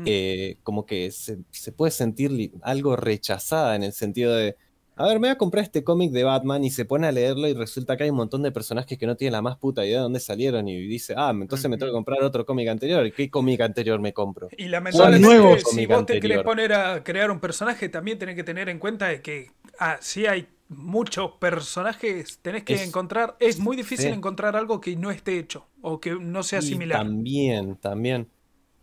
eh, 0.06 0.56
como 0.62 0.86
que 0.86 1.10
se, 1.10 1.38
se 1.50 1.70
puede 1.70 1.90
sentir 1.90 2.52
algo 2.62 2.96
rechazada 2.96 3.76
en 3.76 3.82
el 3.82 3.92
sentido 3.92 4.34
de, 4.34 4.56
a 4.96 5.06
ver, 5.06 5.14
me 5.18 5.28
voy 5.28 5.30
a 5.30 5.38
comprar 5.38 5.64
este 5.64 5.82
cómic 5.82 6.12
de 6.12 6.22
Batman 6.24 6.62
y 6.64 6.70
se 6.70 6.84
pone 6.84 7.06
a 7.06 7.12
leerlo 7.12 7.48
y 7.48 7.54
resulta 7.54 7.96
que 7.96 8.04
hay 8.04 8.10
un 8.10 8.16
montón 8.16 8.42
de 8.42 8.52
personajes 8.52 8.96
que 8.96 9.06
no 9.06 9.16
tienen 9.16 9.32
la 9.32 9.42
más 9.42 9.56
puta 9.56 9.84
idea 9.84 9.96
de 9.98 10.02
dónde 10.04 10.20
salieron 10.20 10.68
y 10.68 10.76
dice, 10.86 11.14
ah, 11.16 11.30
entonces 11.32 11.68
me 11.68 11.76
tengo 11.76 11.90
que 11.90 11.96
comprar 11.96 12.22
otro 12.22 12.46
cómic 12.46 12.68
anterior. 12.68 13.10
¿Qué 13.12 13.28
cómic 13.30 13.60
anterior 13.60 14.00
me 14.00 14.12
compro? 14.12 14.48
Y 14.56 14.68
lamentablemente, 14.68 15.26
nuevo 15.26 15.56
si 15.58 15.62
cómic 15.64 15.88
vos 15.88 16.06
te 16.06 16.20
querés 16.20 16.42
poner 16.42 16.72
a 16.72 17.02
crear 17.02 17.30
un 17.30 17.40
personaje, 17.40 17.88
también 17.88 18.18
tenés 18.18 18.36
que 18.36 18.44
tener 18.44 18.68
en 18.68 18.78
cuenta 18.78 19.20
que 19.20 19.50
ah, 19.78 19.98
si 20.00 20.26
hay 20.26 20.46
muchos 20.68 21.32
personajes, 21.40 22.38
tenés 22.40 22.62
que 22.64 22.74
Es- 22.74 22.86
encontrar, 22.88 23.36
es 23.40 23.58
muy 23.58 23.76
difícil 23.76 24.06
sí. 24.10 24.16
encontrar 24.16 24.56
algo 24.56 24.80
que 24.80 24.96
no 24.96 25.10
esté 25.10 25.38
hecho 25.38 25.66
o 25.82 26.00
que 26.00 26.12
no 26.14 26.42
sea 26.42 26.60
Y 26.60 26.62
similar. 26.62 26.98
También, 26.98 27.76
también. 27.76 28.28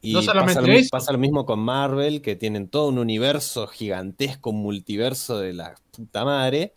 Y 0.02 0.14
No 0.14 0.22
solamente 0.22 0.56
pasa, 0.56 0.68
lo, 0.68 0.74
eso. 0.74 0.90
pasa 0.92 1.12
lo 1.12 1.18
mismo 1.20 1.46
con 1.46 1.60
Marvel, 1.60 2.22
que 2.22 2.36
tienen 2.36 2.68
todo 2.68 2.88
un 2.90 2.98
universo 2.98 3.68
gigantesco, 3.68 4.52
multiverso 4.52 5.38
de 5.40 5.54
la 5.54 5.76
puta 5.96 6.26
madre. 6.26 6.74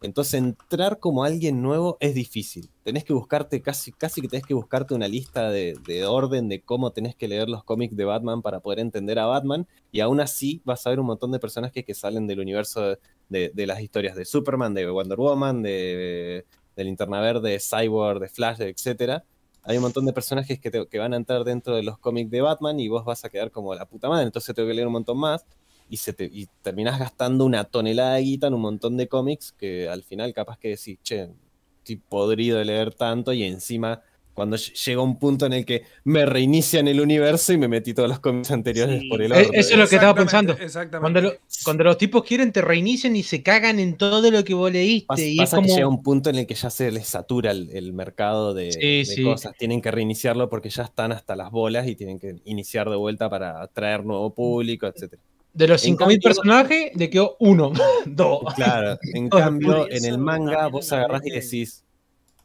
Entonces 0.00 0.34
entrar 0.34 0.98
como 0.98 1.22
alguien 1.22 1.62
nuevo 1.62 1.96
es 2.00 2.14
difícil. 2.14 2.68
Tenés 2.82 3.04
que 3.04 3.12
buscarte, 3.12 3.62
casi, 3.62 3.92
casi 3.92 4.20
que 4.20 4.26
tenés 4.28 4.44
que 4.46 4.54
buscarte 4.54 4.94
una 4.94 5.06
lista 5.06 5.50
de, 5.50 5.74
de 5.86 6.04
orden 6.06 6.48
de 6.48 6.60
cómo 6.62 6.90
tenés 6.90 7.14
que 7.14 7.28
leer 7.28 7.48
los 7.48 7.62
cómics 7.62 7.94
de 7.96 8.04
Batman 8.04 8.42
para 8.42 8.58
poder 8.60 8.80
entender 8.80 9.18
a 9.20 9.26
Batman. 9.26 9.66
Y 9.92 10.00
aún 10.00 10.20
así 10.20 10.60
vas 10.64 10.84
a 10.86 10.90
ver 10.90 10.98
un 10.98 11.06
montón 11.06 11.30
de 11.30 11.38
personajes 11.38 11.84
que 11.84 11.94
salen 11.94 12.26
del 12.26 12.40
universo 12.40 12.80
de, 12.82 12.98
de- 13.28 13.50
de 13.54 13.66
las 13.66 13.80
historias 13.80 14.16
de 14.16 14.24
Superman, 14.24 14.74
de 14.74 14.90
Wonder 14.90 15.18
Woman, 15.18 15.62
de, 15.62 16.44
Linterna 16.76 17.20
Verde, 17.20 17.50
de 17.50 17.60
Cyborg, 17.60 18.18
de 18.18 18.28
Flash, 18.28 18.60
etcétera 18.62 19.24
hay 19.62 19.76
un 19.76 19.82
montón 19.82 20.06
de 20.06 20.12
personajes 20.12 20.58
que, 20.60 20.70
te- 20.70 20.86
que 20.88 20.98
van 20.98 21.12
a 21.14 21.16
entrar 21.16 21.44
dentro 21.44 21.74
de 21.76 21.82
los 21.82 21.98
cómics 21.98 22.30
de 22.30 22.40
Batman 22.40 22.80
y 22.80 22.88
vos 22.88 23.04
vas 23.04 23.24
a 23.24 23.30
quedar 23.30 23.50
como 23.50 23.74
la 23.74 23.86
puta 23.86 24.08
madre, 24.08 24.24
entonces 24.26 24.54
tengo 24.54 24.68
que 24.68 24.74
leer 24.74 24.86
un 24.86 24.94
montón 24.94 25.18
más 25.18 25.44
y, 25.88 25.98
se 25.98 26.12
te, 26.12 26.24
y 26.32 26.46
terminás 26.62 26.98
gastando 26.98 27.44
una 27.44 27.64
tonelada 27.64 28.14
de 28.14 28.22
guita 28.22 28.46
en 28.48 28.54
un 28.54 28.60
montón 28.62 28.96
de 28.96 29.08
cómics 29.08 29.52
que 29.52 29.88
al 29.88 30.02
final 30.02 30.32
capaz 30.34 30.58
que 30.58 30.68
decís, 30.70 30.98
che, 31.02 31.30
estoy 31.78 31.96
podrido 31.96 32.58
de 32.58 32.64
leer 32.64 32.94
tanto 32.94 33.32
y 33.32 33.42
encima 33.44 34.02
cuando 34.34 34.56
ll- 34.56 34.72
llega 34.84 35.02
un 35.02 35.18
punto 35.18 35.46
en 35.46 35.52
el 35.52 35.64
que 35.66 35.82
me 36.04 36.24
reinician 36.26 36.88
el 36.88 37.00
universo 37.00 37.52
y 37.52 37.58
me 37.58 37.68
metí 37.68 37.92
todos 37.94 38.08
los 38.08 38.18
cómics 38.20 38.50
anteriores 38.50 39.00
Sí. 39.02 39.08
por 39.08 39.20
el 39.22 39.32
Eh, 39.32 39.36
orto. 39.36 39.50
eso 39.54 39.72
es 39.72 39.78
lo 39.78 39.86
que 39.88 39.96
estaba 39.96 40.14
pensando. 40.14 40.52
Exactamente. 40.54 41.00
Cuando, 41.00 41.20
lo- 41.20 41.32
cuando 41.64 41.84
los 41.84 41.98
tipos 41.98 42.24
quieren, 42.24 42.50
te 42.52 42.62
reinician 42.62 43.14
y 43.16 43.22
se 43.22 43.42
cagan 43.42 43.78
en 43.78 43.96
todo 43.96 44.30
lo 44.30 44.42
que 44.44 44.54
vos 44.54 44.72
leíste. 44.72 45.06
Pas- 45.06 45.18
y 45.20 45.36
pasa 45.36 45.56
es 45.56 45.58
como. 45.58 45.68
que 45.68 45.74
llega 45.74 45.88
un 45.88 46.02
punto 46.02 46.30
en 46.30 46.36
el 46.36 46.46
que 46.46 46.54
ya 46.54 46.70
se 46.70 46.90
les 46.90 47.06
satura 47.08 47.50
el, 47.50 47.68
el 47.72 47.92
mercado 47.92 48.54
de, 48.54 48.72
Sí, 48.72 48.98
de 48.98 49.04
sí. 49.04 49.22
cosas. 49.22 49.54
Tienen 49.58 49.80
que 49.82 49.90
reiniciarlo 49.90 50.48
porque 50.48 50.70
ya 50.70 50.84
están 50.84 51.12
hasta 51.12 51.36
las 51.36 51.50
bolas 51.50 51.86
y 51.86 51.94
tienen 51.96 52.18
que 52.18 52.36
iniciar 52.44 52.88
de 52.88 52.96
vuelta 52.96 53.28
para 53.28 53.62
atraer 53.62 54.04
nuevo 54.04 54.34
público, 54.34 54.86
etc. 54.86 55.14
De 55.54 55.68
los 55.68 55.84
En 55.84 55.96
5.000 55.96 55.98
cambio- 55.98 56.20
personajes, 56.22 56.92
le 56.96 57.10
quedó 57.10 57.36
uno, 57.38 57.72
dos. 58.06 58.40
Claro, 58.54 58.98
en 59.12 59.28
cambio, 59.28 59.86
en 59.90 60.04
el 60.06 60.16
manga 60.16 60.68
vos 60.68 60.90
agarrás 60.92 61.20
y 61.26 61.30
decís, 61.30 61.84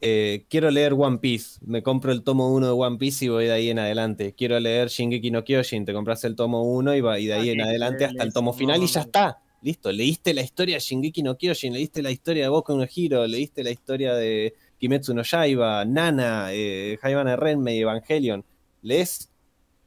eh, 0.00 0.46
quiero 0.48 0.70
leer 0.70 0.94
One 0.94 1.18
Piece, 1.18 1.58
me 1.64 1.82
compro 1.82 2.12
el 2.12 2.22
tomo 2.22 2.52
1 2.54 2.66
de 2.66 2.72
One 2.72 2.98
Piece 2.98 3.24
y 3.24 3.28
voy 3.28 3.46
de 3.46 3.52
ahí 3.52 3.70
en 3.70 3.78
adelante. 3.78 4.34
Quiero 4.36 4.60
leer 4.60 4.88
Shingeki 4.88 5.30
no 5.30 5.42
Kyojin, 5.44 5.84
te 5.84 5.92
compras 5.92 6.22
el 6.24 6.36
tomo 6.36 6.62
1 6.62 6.94
y, 6.94 7.00
va, 7.00 7.18
y 7.18 7.26
de 7.26 7.34
ahí 7.34 7.48
Ah, 7.48 7.52
en 7.52 7.60
adelante 7.62 8.04
hasta 8.04 8.22
el 8.22 8.32
tomo 8.32 8.52
final 8.52 8.82
y 8.82 8.86
ya 8.86 9.00
está. 9.00 9.38
Listo, 9.60 9.90
leíste 9.90 10.34
la 10.34 10.42
historia 10.42 10.76
de 10.76 10.80
Shingeki 10.80 11.22
no 11.22 11.36
Kyojin, 11.36 11.72
leíste 11.72 12.00
la 12.00 12.12
historia 12.12 12.44
de 12.44 12.48
Boku 12.48 12.76
no 12.76 12.84
Hero, 12.84 13.26
leíste 13.26 13.64
la 13.64 13.70
historia 13.70 14.14
de 14.14 14.54
Kimetsu 14.78 15.14
no 15.14 15.22
Yaiba, 15.22 15.84
Nana, 15.84 16.52
eh, 16.52 16.96
Haibana 17.02 17.34
Renmei, 17.34 17.80
Evangelion. 17.80 18.44
Lees 18.82 19.30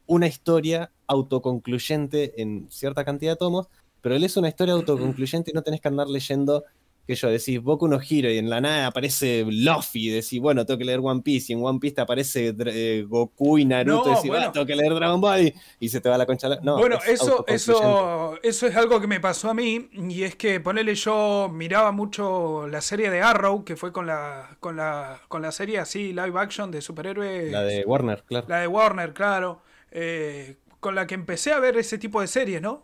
una 0.08 0.28
historia 0.28 0.92
autoconcluyente 1.08 2.42
en 2.42 2.68
cierta 2.70 3.06
cantidad 3.06 3.32
de 3.32 3.38
tomos, 3.38 3.68
pero 4.02 4.18
lees 4.18 4.36
una 4.36 4.50
historia 4.50 4.74
autoconcluyente 4.74 5.52
y 5.52 5.54
no 5.54 5.62
tenés 5.62 5.80
que 5.80 5.88
andar 5.88 6.08
leyendo 6.08 6.66
que 7.08 7.16
yo 7.16 7.30
decís 7.30 7.62
Boku 7.62 7.88
no 7.88 8.00
Hero 8.00 8.30
y 8.30 8.38
en 8.38 8.50
la 8.50 8.62
nada 8.62 8.88
aparece 8.88 9.44
Luffy 9.50 10.08
y 10.08 10.12
decís, 10.12 10.40
bueno, 10.40 10.66
tengo 10.66 10.78
que 10.78 10.86
leer 10.86 11.00
One 11.02 11.22
Piece 11.22 11.52
y 11.52 11.56
en 11.56 11.64
One 11.66 11.80
Piece 11.80 11.96
te 11.96 12.02
aparece 12.02 12.56
eh, 12.66 13.06
Goku 13.08 13.58
y 13.58 13.66
Naruto 13.66 14.06
No, 14.06 14.12
y 14.12 14.16
decís, 14.16 14.30
bueno. 14.30 14.46
"Ah, 14.48 14.52
tengo 14.52 14.66
que 14.66 14.76
leer 14.76 14.94
Dragon 14.94 15.20
Ball 15.20 15.42
y, 15.48 15.54
y 15.80 15.90
se 15.90 16.00
te 16.00 16.10
va 16.10 16.18
la 16.18 16.26
concha. 16.26 16.48
la- 16.48 16.60
No, 16.62 16.78
bueno, 16.78 16.98
es 16.98 17.08
eso, 17.22 17.44
eso, 17.48 18.40
eso 18.44 18.68
es 18.68 18.76
algo 18.76 19.02
que 19.02 19.08
me 19.08 19.20
pasó 19.20 19.50
a 19.50 19.54
mí. 19.54 19.90
Y 19.94 20.24
es 20.24 20.36
que 20.36 20.60
ponele, 20.60 20.96
yo 20.96 21.50
miraba 21.52 21.92
mucho 21.92 22.68
la 22.68 22.82
serie 22.82 23.10
de 23.10 23.22
Arrow, 23.22 23.66
que 23.66 23.76
fue 23.76 23.92
con 23.92 24.06
la, 24.08 24.56
con 24.60 24.76
la, 24.78 25.22
con 25.28 25.42
la 25.42 25.52
serie 25.52 25.80
así, 25.80 26.14
live 26.14 26.34
action 26.40 26.72
de 26.72 26.82
superhéroes. 26.82 27.52
La 27.52 27.64
de 27.64 27.84
Warner, 27.86 28.24
claro. 28.28 28.46
La 28.48 28.60
de 28.60 28.68
Warner, 28.68 29.14
claro. 29.14 29.62
eh, 29.92 30.56
con 30.80 30.96
la 30.96 31.06
que 31.08 31.16
empecé 31.16 31.52
a 31.52 31.60
ver 31.60 31.78
ese 31.78 31.98
tipo 31.98 32.22
de 32.22 32.28
series, 32.28 32.62
¿no? 32.62 32.82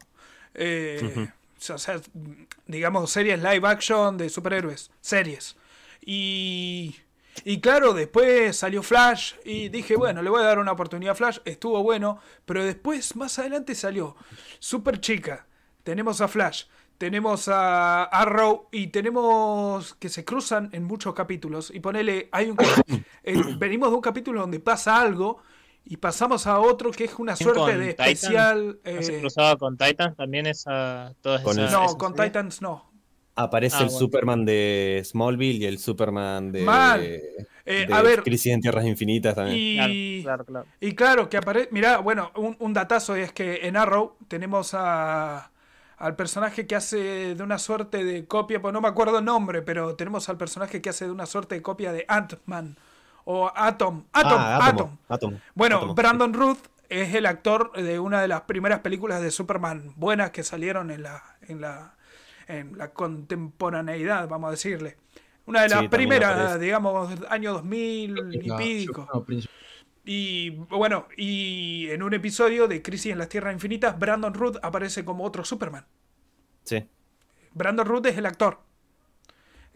Eh. 0.53 1.30
O 1.70 1.78
sea, 1.78 2.00
digamos, 2.66 3.12
series 3.12 3.42
live 3.42 3.68
action 3.68 4.18
de 4.18 4.30
superhéroes. 4.30 4.92
Series. 5.02 5.56
Y. 6.02 6.96
Y 7.44 7.60
claro, 7.62 7.94
después 7.94 8.58
salió 8.58 8.82
Flash 8.82 9.34
y 9.46 9.70
dije, 9.70 9.96
bueno, 9.96 10.24
le 10.24 10.30
voy 10.30 10.42
a 10.42 10.46
dar 10.46 10.60
una 10.60 10.72
oportunidad 10.72 11.12
a 11.12 11.16
Flash. 11.16 11.38
Estuvo 11.46 11.84
bueno, 11.84 12.20
pero 12.46 12.66
después, 12.66 13.16
más 13.16 13.38
adelante 13.38 13.76
salió 13.76 14.16
Super 14.60 15.00
Chica. 15.00 15.46
Tenemos 15.84 16.20
a 16.22 16.28
Flash, 16.28 16.64
tenemos 16.98 17.48
a 17.48 18.06
Arrow 18.06 18.68
y 18.72 18.88
tenemos 18.88 19.94
que 19.96 20.10
se 20.10 20.26
cruzan 20.26 20.70
en 20.74 20.84
muchos 20.84 21.14
capítulos. 21.14 21.72
Y 21.74 21.80
ponele, 21.80 22.30
hay 22.32 22.50
un. 22.50 22.58
eh, 23.24 23.42
venimos 23.58 23.90
de 23.90 23.96
un 23.96 24.02
capítulo 24.02 24.42
donde 24.42 24.60
pasa 24.60 25.00
algo 25.00 25.42
y 25.90 25.98
pasamos 25.98 26.48
a 26.48 26.60
otro 26.60 26.92
que 26.92 27.06
es 27.06 27.16
una 27.18 27.36
¿También 27.36 27.56
suerte 27.56 27.78
de 27.78 27.88
Titans? 27.94 28.10
especial. 28.10 28.80
¿No 28.84 29.02
se 29.02 29.18
eh, 29.18 29.20
cruzaba 29.22 29.58
con 29.58 29.78
Titans 29.78 30.16
también 30.16 30.46
esa, 30.48 31.14
todas 31.22 31.42
Con 31.42 31.58
esas- 31.60 31.72
el- 31.74 31.80
no, 31.80 31.86
esas 31.86 31.96
con 31.96 32.14
series? 32.16 32.32
Titans 32.32 32.62
no. 32.62 32.92
Aparece 33.36 33.78
Ah, 33.78 33.82
el 33.84 33.86
bueno. 33.88 34.00
Superman 34.00 34.46
de 34.46 35.02
Smallville 35.06 35.60
y 35.64 35.66
el 35.66 35.78
Superman 35.80 36.52
de, 36.52 36.64
Mal. 36.64 37.02
de 37.02 37.48
Eh, 37.66 37.88
a 37.92 38.02
ver, 38.02 38.24
Crisis 38.24 38.54
en 38.54 38.62
Tierras 38.62 38.86
Infinitas 38.86 39.36
también. 39.36 39.58
y, 39.60 40.24
Claro, 40.24 40.46
claro, 40.46 40.46
claro. 40.46 40.68
y 40.80 40.96
claro, 40.96 41.30
que 41.30 41.38
aparece. 41.38 41.70
Mirá, 41.72 42.00
bueno, 42.00 42.32
un, 42.36 42.56
un 42.60 42.74
datazo 42.74 43.16
es 43.16 43.32
que 43.34 43.68
en 43.68 43.76
Arrow 43.78 44.16
tenemos 44.28 44.74
a, 44.74 45.52
al 45.98 46.16
personaje 46.16 46.66
que 46.66 46.76
hace 46.76 47.36
de 47.36 47.44
una 47.44 47.60
suerte 47.60 48.04
de 48.04 48.26
copia, 48.26 48.62
pues 48.62 48.74
no 48.74 48.82
me 48.82 48.88
acuerdo 48.88 49.20
el 49.20 49.26
nombre, 49.26 49.62
pero 49.62 49.96
tenemos 49.96 50.30
al 50.30 50.38
personaje 50.38 50.82
que 50.82 50.90
hace 50.90 51.06
de 51.06 51.12
una 51.12 51.26
suerte 51.28 51.56
de 51.56 51.62
copia 51.62 51.92
de 51.92 52.06
Ant-Man 52.08 52.78
o 53.30 53.52
Atom. 53.54 54.06
Atom, 54.14 54.34
Ah, 54.40 54.56
Atom. 54.58 54.70
Átomo, 54.70 54.98
Átomo, 55.10 55.41
Bueno, 55.54 55.94
Brandon 55.94 56.34
Ruth 56.34 56.60
es 56.88 57.14
el 57.14 57.26
actor 57.26 57.74
de 57.74 57.99
una 57.99 58.22
de 58.22 58.30
las 58.30 58.41
primeras 58.41 58.80
películas 58.80 59.22
de 59.22 59.32
Superman 59.32 59.91
buenas 59.98 60.32
que 60.32 60.44
salieron 60.44 60.91
en 60.91 61.04
la, 61.04 61.36
en 61.41 61.60
la, 61.60 61.95
en 62.48 62.78
la 62.78 62.91
contemporaneidad, 62.94 64.30
vamos 64.30 64.48
a 64.48 64.52
decirle. 64.52 64.95
Una 65.45 65.64
de 65.64 65.70
las 65.70 65.88
primeras, 65.90 66.58
digamos, 66.58 67.10
año 67.30 67.52
2000 67.54 68.30
y 68.41 68.52
pico. 68.52 69.26
Y 70.06 70.52
bueno, 70.70 71.08
y 71.18 71.88
en 71.90 72.04
un 72.04 72.14
episodio 72.14 72.70
de 72.70 72.82
Crisis 72.82 73.12
en 73.12 73.18
las 73.18 73.28
Tierras 73.28 73.54
Infinitas, 73.54 73.99
Brandon 73.99 74.34
Ruth 74.34 74.56
aparece 74.62 75.04
como 75.04 75.26
otro 75.26 75.44
Superman. 75.44 75.86
Sí. 76.64 76.88
Brandon 77.54 77.86
Ruth 77.86 78.06
es 78.06 78.18
el 78.18 78.26
actor. 78.26 78.60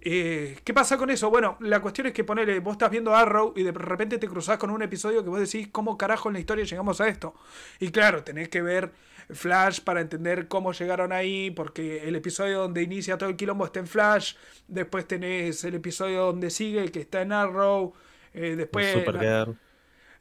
Eh, 0.03 0.57
¿Qué 0.63 0.73
pasa 0.73 0.97
con 0.97 1.11
eso? 1.11 1.29
Bueno, 1.29 1.57
la 1.59 1.79
cuestión 1.79 2.07
es 2.07 2.13
que 2.13 2.23
ponele, 2.23 2.59
vos 2.59 2.73
estás 2.73 2.89
viendo 2.89 3.15
Arrow 3.15 3.53
y 3.55 3.61
de 3.61 3.71
repente 3.71 4.17
te 4.17 4.27
cruzás 4.27 4.57
con 4.57 4.71
un 4.71 4.81
episodio 4.81 5.23
que 5.23 5.29
vos 5.29 5.39
decís, 5.39 5.69
¿cómo 5.71 5.95
carajo 5.97 6.29
en 6.29 6.33
la 6.33 6.39
historia 6.39 6.65
llegamos 6.65 6.99
a 7.01 7.07
esto? 7.07 7.35
Y 7.79 7.89
claro, 7.89 8.23
tenés 8.23 8.49
que 8.49 8.63
ver 8.63 8.91
Flash 9.29 9.81
para 9.81 10.01
entender 10.01 10.47
cómo 10.47 10.73
llegaron 10.73 11.11
ahí, 11.13 11.51
porque 11.51 12.07
el 12.07 12.15
episodio 12.15 12.61
donde 12.61 12.81
inicia 12.81 13.17
todo 13.17 13.29
el 13.29 13.35
quilombo 13.35 13.65
está 13.65 13.79
en 13.79 13.87
Flash, 13.87 14.33
después 14.67 15.07
tenés 15.07 15.63
el 15.63 15.75
episodio 15.75 16.23
donde 16.23 16.49
sigue, 16.49 16.91
que 16.91 17.01
está 17.01 17.21
en 17.21 17.31
Arrow, 17.31 17.93
eh, 18.33 18.55
después... 18.55 18.93
Supergirl. 18.93 19.55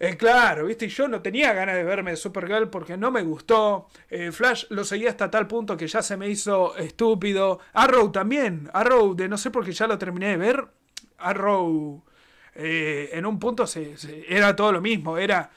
Eh, 0.02 0.16
claro, 0.16 0.64
viste, 0.64 0.86
y 0.86 0.88
yo 0.88 1.08
no 1.08 1.20
tenía 1.20 1.52
ganas 1.52 1.74
de 1.74 1.84
verme 1.84 2.16
Supergirl 2.16 2.70
porque 2.70 2.96
no 2.96 3.10
me 3.10 3.20
gustó. 3.22 3.88
Eh, 4.08 4.32
Flash 4.32 4.64
lo 4.70 4.82
seguía 4.82 5.10
hasta 5.10 5.30
tal 5.30 5.46
punto 5.46 5.76
que 5.76 5.86
ya 5.86 6.00
se 6.02 6.16
me 6.16 6.26
hizo 6.28 6.74
estúpido. 6.76 7.60
Arrow 7.74 8.10
también. 8.10 8.70
Arrow, 8.72 9.14
de 9.14 9.28
no 9.28 9.36
sé 9.36 9.50
por 9.50 9.62
qué 9.62 9.72
ya 9.72 9.86
lo 9.86 9.98
terminé 9.98 10.28
de 10.28 10.36
ver. 10.38 10.66
Arrow, 11.18 12.02
eh, 12.54 13.10
en 13.12 13.26
un 13.26 13.38
punto 13.38 13.66
se, 13.66 13.94
era 14.26 14.56
todo 14.56 14.72
lo 14.72 14.80
mismo. 14.80 15.18
Era. 15.18 15.50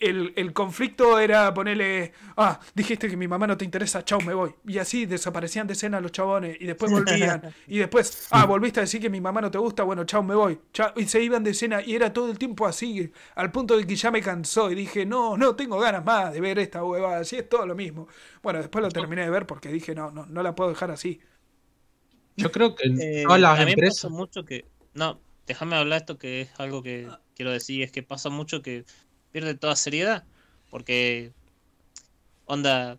El, 0.00 0.32
el 0.36 0.52
conflicto 0.52 1.18
era 1.18 1.52
ponerle. 1.52 2.12
Ah, 2.36 2.58
dijiste 2.74 3.08
que 3.08 3.16
mi 3.16 3.28
mamá 3.28 3.46
no 3.46 3.56
te 3.56 3.64
interesa, 3.64 4.04
chau, 4.04 4.20
me 4.22 4.34
voy. 4.34 4.54
Y 4.66 4.78
así 4.78 5.06
desaparecían 5.06 5.66
de 5.66 5.74
escena 5.74 6.00
los 6.00 6.12
chabones. 6.12 6.56
Y 6.60 6.66
después 6.66 6.90
volvían. 6.90 7.42
y 7.66 7.78
después, 7.78 8.28
ah, 8.30 8.46
volviste 8.46 8.80
a 8.80 8.82
decir 8.84 9.00
que 9.00 9.10
mi 9.10 9.20
mamá 9.20 9.40
no 9.40 9.50
te 9.50 9.58
gusta, 9.58 9.82
bueno, 9.82 10.04
chau, 10.04 10.22
me 10.22 10.34
voy. 10.34 10.58
Chau, 10.72 10.92
y 10.96 11.04
se 11.06 11.22
iban 11.22 11.44
de 11.44 11.50
escena. 11.50 11.82
Y 11.82 11.94
era 11.94 12.12
todo 12.12 12.30
el 12.30 12.38
tiempo 12.38 12.66
así. 12.66 13.10
Al 13.36 13.52
punto 13.52 13.76
de 13.76 13.86
que 13.86 13.96
ya 13.96 14.10
me 14.10 14.22
cansó. 14.22 14.70
Y 14.70 14.74
dije, 14.74 15.04
no, 15.06 15.36
no 15.36 15.54
tengo 15.56 15.78
ganas 15.78 16.04
más 16.04 16.32
de 16.32 16.40
ver 16.40 16.58
esta 16.58 16.82
huevada. 16.84 17.20
Así 17.20 17.36
es 17.36 17.48
todo 17.48 17.66
lo 17.66 17.74
mismo. 17.74 18.08
Bueno, 18.42 18.60
después 18.60 18.82
lo 18.82 18.90
terminé 18.90 19.22
de 19.22 19.30
ver 19.30 19.46
porque 19.46 19.68
dije, 19.70 19.94
no, 19.94 20.10
no, 20.10 20.26
no 20.26 20.42
la 20.42 20.54
puedo 20.54 20.70
dejar 20.70 20.90
así. 20.90 21.20
Yo 22.36 22.50
creo 22.50 22.74
que 22.74 22.88
en 22.88 23.00
Eh, 23.00 23.22
todas 23.22 23.40
las 23.40 23.60
empresas. 23.60 23.98
pasa 24.02 24.08
mucho 24.08 24.44
que. 24.44 24.66
No, 24.94 25.20
déjame 25.46 25.76
hablar 25.76 26.00
esto 26.02 26.18
que 26.18 26.42
es 26.42 26.50
algo 26.58 26.82
que 26.82 27.08
quiero 27.34 27.52
decir. 27.52 27.82
Es 27.82 27.92
que 27.92 28.02
pasa 28.02 28.30
mucho 28.30 28.62
que 28.62 28.84
pierde 29.34 29.54
toda 29.56 29.74
seriedad. 29.74 30.22
Porque. 30.70 31.32
Onda. 32.46 32.98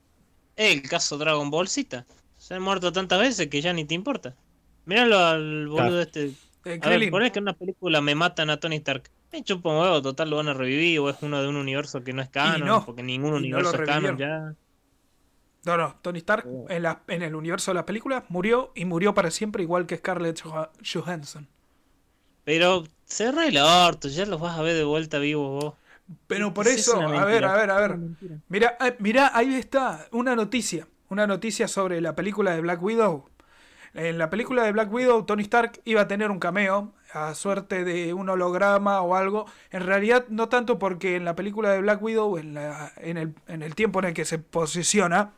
El 0.57 0.81
caso 0.83 1.17
Dragon 1.17 1.49
Ball 1.49 1.67
Z. 1.67 2.05
Se 2.37 2.53
han 2.53 2.61
muerto 2.61 2.91
tantas 2.91 3.19
veces 3.19 3.47
que 3.47 3.61
ya 3.61 3.73
ni 3.73 3.85
te 3.85 3.93
importa. 3.95 4.35
Míralo 4.85 5.17
al 5.17 5.67
boludo 5.67 5.75
Claro. 5.87 6.01
este. 6.01 6.25
Eh, 6.65 6.79
A 6.81 6.89
ver, 6.89 7.31
que 7.31 7.39
en 7.39 7.43
una 7.43 7.53
película 7.53 8.01
me 8.01 8.15
matan 8.15 8.49
a 8.49 8.59
Tony 8.59 8.75
Stark. 8.77 9.09
Me 9.31 9.43
chupa 9.43 9.69
un 9.69 9.77
huevo, 9.79 10.01
total 10.01 10.29
lo 10.29 10.37
van 10.37 10.47
a 10.49 10.53
revivir. 10.53 10.99
O 10.99 11.09
es 11.09 11.17
uno 11.21 11.41
de 11.41 11.47
un 11.47 11.55
universo 11.55 12.03
que 12.03 12.13
no 12.13 12.21
es 12.21 12.29
canon. 12.29 12.67
no, 12.67 12.85
porque 12.85 13.03
ningún 13.03 13.31
no 13.31 13.37
universo 13.37 13.75
lo 13.77 13.83
es 13.83 13.89
canon 13.89 14.17
ya. 14.17 14.53
No, 15.65 15.77
no, 15.77 15.95
Tony 16.03 16.19
Stark 16.19 16.45
Oh. 16.47 16.67
en, 16.69 16.83
la, 16.83 17.01
en 17.07 17.23
el 17.23 17.33
universo 17.35 17.71
de 17.71 17.75
las 17.75 17.85
películas 17.85 18.23
murió 18.29 18.71
y 18.75 18.85
murió 18.85 19.13
para 19.15 19.31
siempre, 19.31 19.63
igual 19.63 19.87
que 19.87 19.97
Scarlett 19.97 20.39
Joha- 20.41 20.69
Johansson. 20.83 21.47
Pero 22.43 22.83
cerra 23.05 23.47
el 23.47 23.57
orto, 23.57 24.07
ya 24.07 24.25
los 24.27 24.39
vas 24.39 24.57
a 24.59 24.61
ver 24.61 24.75
de 24.75 24.83
vuelta 24.83 25.17
vivos 25.17 25.63
vos. 25.63 25.73
Pero 26.27 26.53
por 26.53 26.67
es 26.67 26.75
eso, 26.75 26.99
a 27.01 27.25
ver, 27.25 27.45
a 27.45 27.55
ver, 27.55 27.71
a 27.71 27.79
ver. 27.79 27.97
Mira, 28.47 28.77
eh, 28.79 28.95
mira, 28.99 29.31
ahí 29.33 29.55
está 29.55 30.07
una 30.11 30.35
noticia. 30.35 30.87
Una 31.09 31.27
noticia 31.27 31.67
sobre 31.67 32.01
la 32.01 32.15
película 32.15 32.53
de 32.55 32.61
Black 32.61 32.81
Widow. 32.81 33.29
En 33.93 34.17
la 34.17 34.29
película 34.29 34.63
de 34.63 34.71
Black 34.71 34.91
Widow, 34.91 35.25
Tony 35.25 35.43
Stark 35.43 35.79
iba 35.85 36.01
a 36.01 36.07
tener 36.07 36.29
un 36.29 36.39
cameo, 36.39 36.93
a 37.13 37.33
suerte 37.33 37.83
de 37.85 38.13
un 38.13 38.27
holograma 38.29 39.01
o 39.01 39.15
algo. 39.15 39.45
En 39.71 39.81
realidad, 39.85 40.25
no 40.29 40.49
tanto 40.49 40.77
porque 40.79 41.15
en 41.15 41.23
la 41.25 41.35
película 41.35 41.71
de 41.71 41.81
Black 41.81 42.01
Widow, 42.01 42.37
en, 42.37 42.53
la, 42.55 42.91
en, 42.97 43.17
el, 43.17 43.33
en 43.47 43.61
el 43.63 43.73
tiempo 43.75 43.99
en 43.99 44.05
el 44.05 44.13
que 44.13 44.25
se 44.25 44.37
posiciona, 44.39 45.31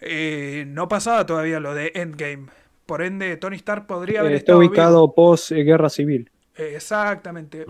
eh, 0.00 0.64
no 0.68 0.88
pasaba 0.88 1.26
todavía 1.26 1.60
lo 1.60 1.74
de 1.74 1.92
Endgame. 1.94 2.48
Por 2.86 3.02
ende, 3.02 3.36
Tony 3.36 3.56
Stark 3.56 3.86
podría 3.86 4.20
haber 4.20 4.32
Eh, 4.32 4.36
está 4.36 4.52
estado 4.52 4.58
vivo. 4.58 4.70
ubicado 4.70 5.14
post 5.14 5.52
eh, 5.52 5.62
guerra 5.64 5.88
civil. 5.90 6.30
Eh, 6.56 6.72
Exactamente. 6.76 7.68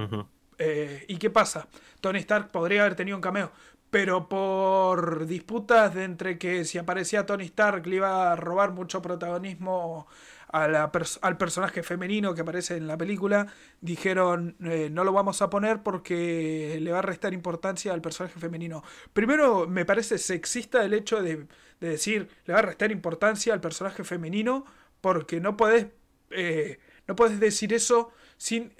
Eh, 0.58 1.04
¿Y 1.08 1.16
qué 1.18 1.30
pasa? 1.30 1.68
Tony 2.00 2.18
Stark 2.20 2.50
podría 2.50 2.82
haber 2.82 2.94
tenido 2.94 3.16
un 3.16 3.22
cameo, 3.22 3.52
pero 3.90 4.28
por 4.28 5.26
disputas 5.26 5.94
de 5.94 6.04
entre 6.04 6.38
que 6.38 6.64
si 6.64 6.78
aparecía 6.78 7.26
Tony 7.26 7.44
Stark 7.44 7.86
le 7.86 7.96
iba 7.96 8.32
a 8.32 8.36
robar 8.36 8.72
mucho 8.72 9.00
protagonismo 9.02 10.06
a 10.48 10.68
la 10.68 10.92
al 11.22 11.36
personaje 11.36 11.82
femenino 11.82 12.34
que 12.34 12.42
aparece 12.42 12.76
en 12.76 12.86
la 12.86 12.96
película, 12.96 13.46
dijeron 13.80 14.56
eh, 14.64 14.88
no 14.90 15.02
lo 15.04 15.12
vamos 15.12 15.42
a 15.42 15.50
poner 15.50 15.82
porque 15.82 16.78
le 16.80 16.92
va 16.92 17.00
a 17.00 17.02
restar 17.02 17.34
importancia 17.34 17.92
al 17.92 18.00
personaje 18.00 18.38
femenino. 18.38 18.82
Primero, 19.12 19.66
me 19.68 19.84
parece 19.84 20.18
sexista 20.18 20.84
el 20.84 20.94
hecho 20.94 21.22
de, 21.22 21.46
de 21.80 21.88
decir 21.88 22.28
le 22.46 22.54
va 22.54 22.60
a 22.60 22.62
restar 22.62 22.92
importancia 22.92 23.52
al 23.52 23.60
personaje 23.60 24.04
femenino 24.04 24.64
porque 25.00 25.40
no 25.40 25.56
podés, 25.56 25.88
eh, 26.30 26.78
no 27.06 27.16
podés 27.16 27.40
decir 27.40 27.72
eso 27.72 28.10
sin... 28.36 28.72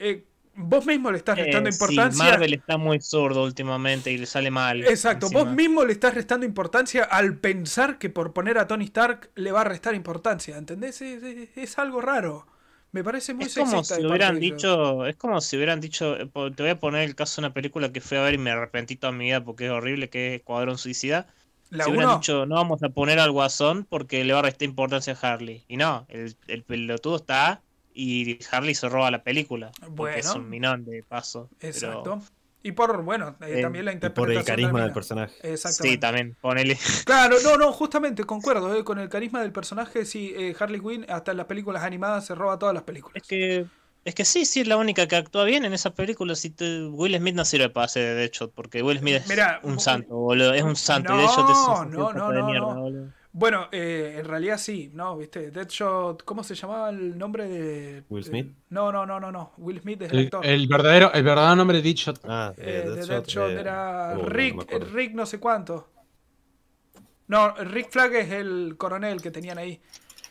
Vos 0.56 0.86
mismo 0.86 1.10
le 1.10 1.18
estás 1.18 1.36
restando 1.38 1.68
Eh, 1.68 1.72
sí, 1.72 1.80
importancia. 1.94 2.24
Marvel 2.24 2.54
está 2.54 2.76
muy 2.78 3.00
sordo 3.00 3.42
últimamente 3.44 4.12
y 4.12 4.18
le 4.18 4.26
sale 4.26 4.50
mal. 4.50 4.82
Exacto, 4.84 5.26
encima. 5.26 5.44
vos 5.44 5.52
mismo 5.52 5.84
le 5.84 5.92
estás 5.92 6.14
restando 6.14 6.46
importancia 6.46 7.04
al 7.04 7.36
pensar 7.38 7.98
que 7.98 8.08
por 8.10 8.32
poner 8.32 8.58
a 8.58 8.66
Tony 8.66 8.84
Stark 8.84 9.30
le 9.34 9.52
va 9.52 9.62
a 9.62 9.64
restar 9.64 9.94
importancia, 9.94 10.56
¿entendés? 10.56 11.00
Es, 11.02 11.22
es- 11.22 11.48
es 11.56 11.78
algo 11.78 12.00
raro. 12.00 12.46
Me 12.92 13.02
parece 13.02 13.34
muy 13.34 13.46
Es 13.46 13.54
como 13.56 13.82
si 13.82 14.06
hubieran 14.06 14.38
dicho, 14.38 15.04
es 15.06 15.16
como 15.16 15.40
si 15.40 15.56
hubieran 15.56 15.80
dicho, 15.80 16.16
eh, 16.16 16.30
te 16.54 16.62
voy 16.62 16.70
a 16.70 16.78
poner 16.78 17.02
el 17.02 17.16
caso 17.16 17.40
de 17.40 17.46
una 17.48 17.54
película 17.54 17.90
que 17.92 18.00
fui 18.00 18.16
a 18.18 18.22
ver 18.22 18.34
y 18.34 18.38
me 18.38 18.52
arrepentí 18.52 18.94
toda 18.96 19.12
mi 19.12 19.24
vida 19.24 19.44
porque 19.44 19.66
es 19.66 19.72
horrible, 19.72 20.08
que 20.10 20.36
es 20.36 20.42
Cuadrón 20.42 20.78
Suicida. 20.78 21.26
La 21.70 21.84
si 21.84 21.90
hubieran 21.90 22.10
dicho, 22.20 22.46
no 22.46 22.54
vamos 22.54 22.82
a 22.84 22.90
poner 22.90 23.18
al 23.18 23.32
Guasón 23.32 23.84
porque 23.84 24.22
le 24.24 24.32
va 24.32 24.38
a 24.38 24.42
restar 24.42 24.68
importancia 24.68 25.18
a 25.20 25.32
Harley. 25.32 25.64
Y 25.66 25.76
no, 25.76 26.06
el, 26.08 26.36
el 26.46 26.62
pelotudo 26.62 27.16
está 27.16 27.63
y 27.94 28.38
Harley 28.50 28.74
se 28.74 28.88
roba 28.88 29.10
la 29.10 29.22
película. 29.22 29.70
Porque 29.96 30.18
es 30.18 30.26
Bueno. 30.26 30.40
un 30.42 30.50
minón 30.50 30.84
de 30.84 31.02
paso. 31.02 31.48
pero- 31.58 31.72
exacto. 31.72 32.22
Y 32.66 32.72
por, 32.72 33.02
bueno, 33.02 33.36
eh, 33.42 33.58
Eh, 33.58 33.62
también 33.62 33.84
la 33.84 33.92
Y 33.92 33.94
interpretación 33.96 34.24
por 34.24 34.30
el 34.32 34.38
de 34.38 34.44
carisma 34.44 34.82
del 34.82 34.92
personaje. 34.92 35.34
Exactamente. 35.42 35.94
Sí, 35.96 35.98
también, 36.00 36.36
ponele. 36.40 36.78
Claro, 37.04 37.36
no, 37.44 37.58
no, 37.58 37.72
justamente, 37.72 38.24
concuerdo, 38.24 38.74
eh, 38.74 38.82
con 38.84 38.98
el 38.98 39.10
carisma 39.10 39.42
del 39.42 39.52
personaje, 39.52 40.06
sí, 40.06 40.32
eh, 40.34 40.56
Harley 40.58 40.80
Quinn 40.80 41.04
hasta 41.10 41.32
en 41.32 41.36
las 41.36 41.46
películas 41.46 41.82
animadas 41.82 42.24
se 42.24 42.34
roba 42.34 42.58
todas 42.58 42.74
las 42.74 42.84
películas. 42.84 43.16
Es 43.22 43.28
que, 43.28 43.66
es 44.06 44.14
que 44.14 44.24
sí, 44.24 44.46
sí 44.46 44.60
es 44.62 44.66
la 44.66 44.78
única 44.78 45.06
que 45.06 45.16
actúa 45.16 45.44
bien 45.44 45.66
en 45.66 45.74
esa 45.74 45.90
película. 45.90 46.34
Si 46.36 46.48
te- 46.48 46.84
Will 46.86 47.14
Smith 47.18 47.34
no 47.34 47.44
sirve 47.44 47.68
para 47.68 47.84
hacer 47.84 48.02
de 48.02 48.14
Deadshot, 48.14 48.54
porque 48.54 48.82
Will 48.82 48.98
Smith 48.98 49.16
es 49.16 49.28
Mirá, 49.28 49.60
un 49.62 49.78
santo, 49.78 50.14
boludo. 50.16 50.54
Es 50.54 50.62
un 50.62 50.76
santo. 50.76 51.12
y 51.12 51.16
No, 51.16 51.20
Deadshot 51.22 51.50
es 51.50 51.56
un 51.58 51.90
no, 51.90 52.12
no, 52.14 52.30
de 52.30 52.38
no, 52.40 52.46
mierda, 52.46 52.74
no. 52.74 53.12
Bueno, 53.36 53.68
eh, 53.72 54.16
en 54.20 54.24
realidad 54.26 54.58
sí, 54.58 54.90
¿no? 54.94 55.16
¿Viste? 55.18 55.50
Deadshot, 55.50 56.22
¿cómo 56.24 56.44
se 56.44 56.54
llamaba 56.54 56.90
el 56.90 57.18
nombre 57.18 57.48
de... 57.48 58.04
Will 58.08 58.22
Smith. 58.24 58.46
no, 58.70 58.92
no, 58.92 59.04
no, 59.04 59.18
no, 59.18 59.32
no. 59.32 59.52
Will 59.58 59.80
Smith 59.80 60.02
es 60.02 60.12
el 60.12 60.18
El, 60.18 60.24
actor. 60.26 60.46
el 60.46 60.68
verdadero, 60.68 61.12
el 61.12 61.22
verdadero 61.24 61.56
nombre 61.56 61.78
de 61.78 61.82
Deadshot. 61.82 62.20
Ah, 62.24 62.52
Eh, 62.56 62.62
eh, 62.62 62.82
de 62.82 62.90
Deadshot, 62.94 63.08
Deadshot 63.26 63.50
eh, 63.50 63.60
era 63.60 64.12
oh, 64.12 64.16
no, 64.16 64.22
no 64.22 64.28
Rick, 64.30 64.62
acuerdo. 64.62 64.86
Rick 64.94 65.14
no 65.14 65.26
sé 65.26 65.40
cuánto. 65.40 65.88
No, 67.26 67.54
Rick 67.56 67.90
Flag 67.90 68.14
es 68.14 68.30
el 68.30 68.76
coronel 68.76 69.20
que 69.22 69.30
tenían 69.30 69.58
ahí. 69.58 69.80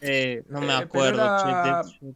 Eh, 0.02 0.44
no 0.50 0.62
me 0.62 0.68
Eh, 0.74 0.78
acuerdo. 0.78 1.20
era- 1.20 1.84
Deadshot. 1.84 2.16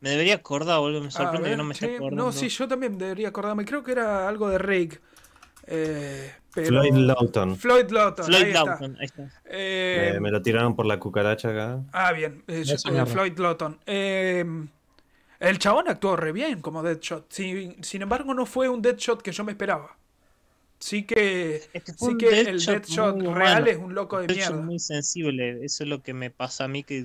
Me 0.00 0.10
debería 0.10 0.34
acordar, 0.34 0.78
boludo. 0.80 1.00
Me 1.00 1.06
A 1.08 1.10
sorprende 1.10 1.44
que 1.44 1.50
ver, 1.50 1.58
no 1.58 1.64
me 1.64 1.72
esté 1.72 1.86
acordando. 1.96 2.24
No, 2.24 2.32
sí, 2.32 2.48
yo 2.48 2.68
también 2.68 2.98
debería 2.98 3.28
acordarme. 3.28 3.64
Creo 3.64 3.82
que 3.82 3.92
era 3.92 4.28
algo 4.28 4.48
de 4.48 4.58
Rick. 4.58 5.00
Eh, 5.66 6.32
pero... 6.54 6.68
Floyd 6.68 6.94
Lawton. 6.94 7.56
Floyd 7.56 7.90
Lawton. 7.90 8.24
Floyd 8.26 8.42
ahí 8.42 8.48
está. 8.50 8.64
Lawton, 8.64 8.96
ahí 9.00 9.06
está. 9.06 9.22
Eh, 9.46 10.12
Eh, 10.16 10.20
me 10.20 10.30
lo 10.30 10.40
tiraron 10.42 10.74
por 10.76 10.86
la 10.86 10.98
cucaracha 10.98 11.50
acá. 11.50 11.82
Ah, 11.92 12.12
bien. 12.12 12.42
eh, 12.48 12.64
eh. 12.66 13.06
Floyd 13.06 13.38
Lawton. 13.38 13.78
Eh, 13.86 14.44
el 15.40 15.58
chabón 15.58 15.88
actuó 15.88 16.16
re 16.16 16.32
bien 16.32 16.60
como 16.62 16.82
Deadshot. 16.82 17.26
Sin, 17.32 17.82
sin 17.84 18.02
embargo, 18.02 18.32
no 18.34 18.46
fue 18.46 18.68
un 18.68 18.80
Deadshot 18.82 19.20
que 19.22 19.32
yo 19.32 19.44
me 19.44 19.52
esperaba. 19.52 19.96
Sí 20.78 21.04
que, 21.04 21.62
Es 21.72 21.82
sí 21.96 22.16
que 22.18 22.40
el 22.42 22.64
Deadshot 22.64 23.20
real 23.22 23.64
humano. 23.64 23.66
es 23.66 23.76
un 23.78 23.94
loco 23.94 24.18
de 24.20 24.26
Deadshot 24.28 24.56
mierda. 24.56 24.66
muy 24.66 24.78
sensible. 24.78 25.64
Eso 25.64 25.84
es 25.84 25.88
lo 25.88 26.02
que 26.02 26.14
me 26.14 26.30
pasa 26.30 26.64
a 26.64 26.68
mí. 26.68 26.82
que 26.84 27.04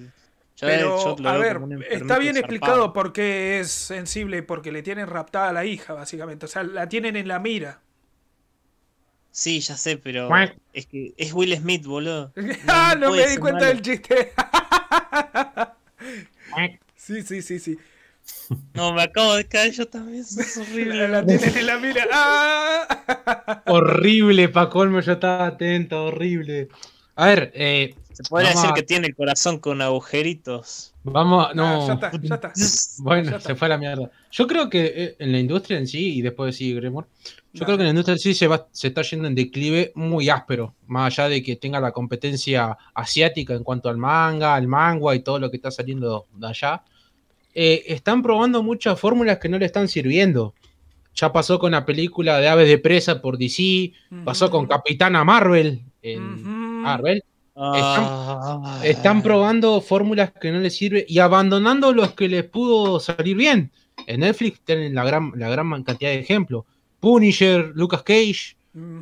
ya 0.57 0.67
Pero, 0.67 1.15
lo 1.17 1.29
a 1.29 1.37
ver, 1.37 1.59
está 1.89 2.17
bien 2.19 2.35
zarpado. 2.35 2.39
explicado 2.39 2.93
por 2.93 3.13
qué 3.13 3.59
es 3.61 3.71
sensible, 3.71 4.43
porque 4.43 4.71
le 4.73 4.83
tienen 4.83 5.07
raptada 5.07 5.49
a 5.49 5.53
la 5.53 5.65
hija, 5.65 5.93
básicamente. 5.93 6.45
O 6.45 6.49
sea, 6.49 6.63
la 6.63 6.89
tienen 6.89 7.15
en 7.15 7.27
la 7.29 7.39
mira. 7.39 7.81
Sí, 9.31 9.59
ya 9.59 9.77
sé, 9.77 9.97
pero 9.97 10.29
es 10.73 10.85
que 10.87 11.13
es 11.17 11.33
Will 11.33 11.55
Smith, 11.55 11.85
boludo. 11.85 12.33
ah, 12.67 12.95
no, 12.99 13.11
me 13.11 13.27
di 13.27 13.37
cuenta 13.37 13.61
malo. 13.61 13.73
del 13.73 13.81
chiste. 13.81 14.31
sí, 16.95 17.21
sí, 17.21 17.41
sí, 17.41 17.59
sí. 17.59 17.77
No, 18.73 18.93
me 18.93 19.03
acabo 19.03 19.35
de 19.35 19.45
caer 19.45 19.71
yo 19.71 19.87
también. 19.87 20.21
Eso 20.21 20.41
es 20.41 20.57
horrible. 20.57 21.07
La, 21.07 21.25
tienen 21.25 21.57
en 21.57 21.65
la 21.65 21.77
mira. 21.77 22.07
¡Ah! 22.11 23.63
Horrible, 23.67 24.49
pa' 24.49 24.69
colmo, 24.69 24.99
yo 25.01 25.13
estaba 25.13 25.47
atento, 25.47 26.05
horrible. 26.05 26.69
A 27.15 27.27
ver, 27.27 27.51
eh, 27.53 27.95
Se 28.21 28.29
podría 28.29 28.49
Vamos 28.49 28.63
decir 28.63 28.71
a- 28.71 28.75
que 28.75 28.83
tiene 28.83 29.07
el 29.07 29.15
corazón 29.15 29.59
con 29.59 29.81
agujeritos. 29.81 30.93
Vamos, 31.03 31.47
Ah, 31.49 31.53
no. 31.55 31.87
ya 31.87 31.93
está, 31.93 32.11
ya 32.21 32.35
está. 32.35 32.53
Bueno, 33.01 33.31
Ya 33.31 33.37
está. 33.37 33.49
se 33.49 33.55
fue 33.55 33.67
a 33.67 33.69
la 33.69 33.77
mierda. 33.77 34.11
Yo 34.29 34.45
creo 34.45 34.69
que 34.69 34.85
eh, 34.93 35.15
en 35.19 35.31
la 35.31 35.39
industria 35.39 35.77
en 35.77 35.87
sí, 35.87 36.17
y 36.17 36.21
después 36.21 36.53
sí, 36.57 36.73
Gremor, 36.73 37.07
yo 37.53 37.63
creo 37.63 37.77
que 37.77 37.83
en 37.83 37.87
la 37.87 37.89
industria 37.91 38.13
en 38.15 38.19
sí 38.19 38.33
se, 38.33 38.47
va, 38.47 38.67
se 38.73 38.89
está 38.89 39.03
yendo 39.03 39.25
en 39.29 39.35
declive 39.35 39.93
muy 39.95 40.27
áspero, 40.29 40.75
más 40.87 41.17
allá 41.17 41.29
de 41.29 41.41
que 41.41 41.55
tenga 41.55 41.79
la 41.79 41.93
competencia 41.93 42.77
asiática 42.93 43.53
en 43.53 43.63
cuanto 43.63 43.87
al 43.87 43.95
manga, 43.97 44.53
al 44.53 44.67
manga 44.67 45.15
y 45.15 45.21
todo 45.21 45.39
lo 45.39 45.49
que 45.49 45.55
está 45.55 45.71
saliendo 45.71 46.27
de 46.35 46.47
allá. 46.47 46.83
Eh, 47.53 47.83
están 47.87 48.21
probando 48.21 48.61
muchas 48.61 48.99
fórmulas 48.99 49.37
que 49.37 49.47
no 49.47 49.57
le 49.57 49.65
están 49.65 49.87
sirviendo. 49.87 50.53
Ya 51.15 51.31
pasó 51.31 51.57
con 51.57 51.71
la 51.71 51.85
película 51.85 52.37
de 52.39 52.49
Aves 52.49 52.67
de 52.67 52.77
Presa 52.79 53.21
por 53.21 53.37
DC, 53.37 53.93
pasó 54.25 54.51
con. 54.51 54.67
Capitana 54.67 55.23
Marvel 55.23 55.81
en 56.01 56.33
Ujú. 56.33 56.43
Marvel. 56.49 57.23
Ah. 57.61 58.79
Están 58.83 59.21
probando 59.21 59.81
fórmulas 59.81 60.31
que 60.31 60.51
no 60.51 60.59
les 60.59 60.75
sirven 60.77 61.03
y 61.07 61.19
abandonando 61.19 61.93
los 61.93 62.13
que 62.13 62.27
les 62.29 62.43
pudo 62.45 62.99
salir 62.99 63.35
bien. 63.35 63.71
En 64.07 64.21
Netflix 64.21 64.61
tienen 64.61 64.95
la 64.95 65.03
gran, 65.03 65.33
la 65.35 65.49
gran 65.49 65.83
cantidad 65.83 66.11
de 66.11 66.19
ejemplos. 66.19 66.63
Punisher, 66.99 67.71
Lucas 67.75 68.03
Cage, 68.03 68.55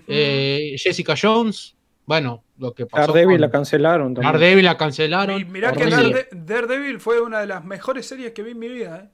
eh, 0.08 0.76
Jessica 0.78 1.14
Jones. 1.20 1.76
Bueno, 2.06 2.44
lo 2.58 2.74
que 2.74 2.86
pasó 2.86 3.08
Daredevil 3.12 3.36
con 3.36 3.42
la 3.42 3.52
cancelaron 3.52 4.14
también. 4.16 4.34
Daredevil 4.34 4.66
la 4.66 4.78
cancelaron. 4.78 5.42
Y 5.42 5.46
mirá 5.46 5.72
que. 5.74 5.86
Darede- 5.90 6.28
Daredevil 6.32 7.00
fue 7.00 7.22
una 7.22 7.40
de 7.42 7.48
las 7.48 7.64
mejores 7.66 8.06
series 8.08 8.32
que 8.32 8.44
vi 8.44 8.52
en 8.52 8.60
mi 8.60 8.70
vida. 8.70 9.12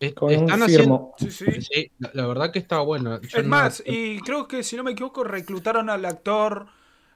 ¿eh? 0.00 0.14
Un 0.20 0.32
están 0.32 0.62
haciendo. 0.62 1.12
Sí, 1.16 1.30
sí. 1.30 1.46
Sí, 1.60 1.90
la, 1.98 2.10
la 2.12 2.26
verdad 2.26 2.50
que 2.50 2.58
está 2.58 2.80
bueno. 2.80 3.20
Yo 3.22 3.38
Es 3.38 3.44
no- 3.44 3.48
más, 3.50 3.82
y 3.86 4.18
creo 4.20 4.48
que 4.48 4.62
si 4.62 4.76
no 4.76 4.82
me 4.82 4.90
equivoco, 4.92 5.22
reclutaron 5.24 5.88
al 5.88 6.04
actor. 6.04 6.66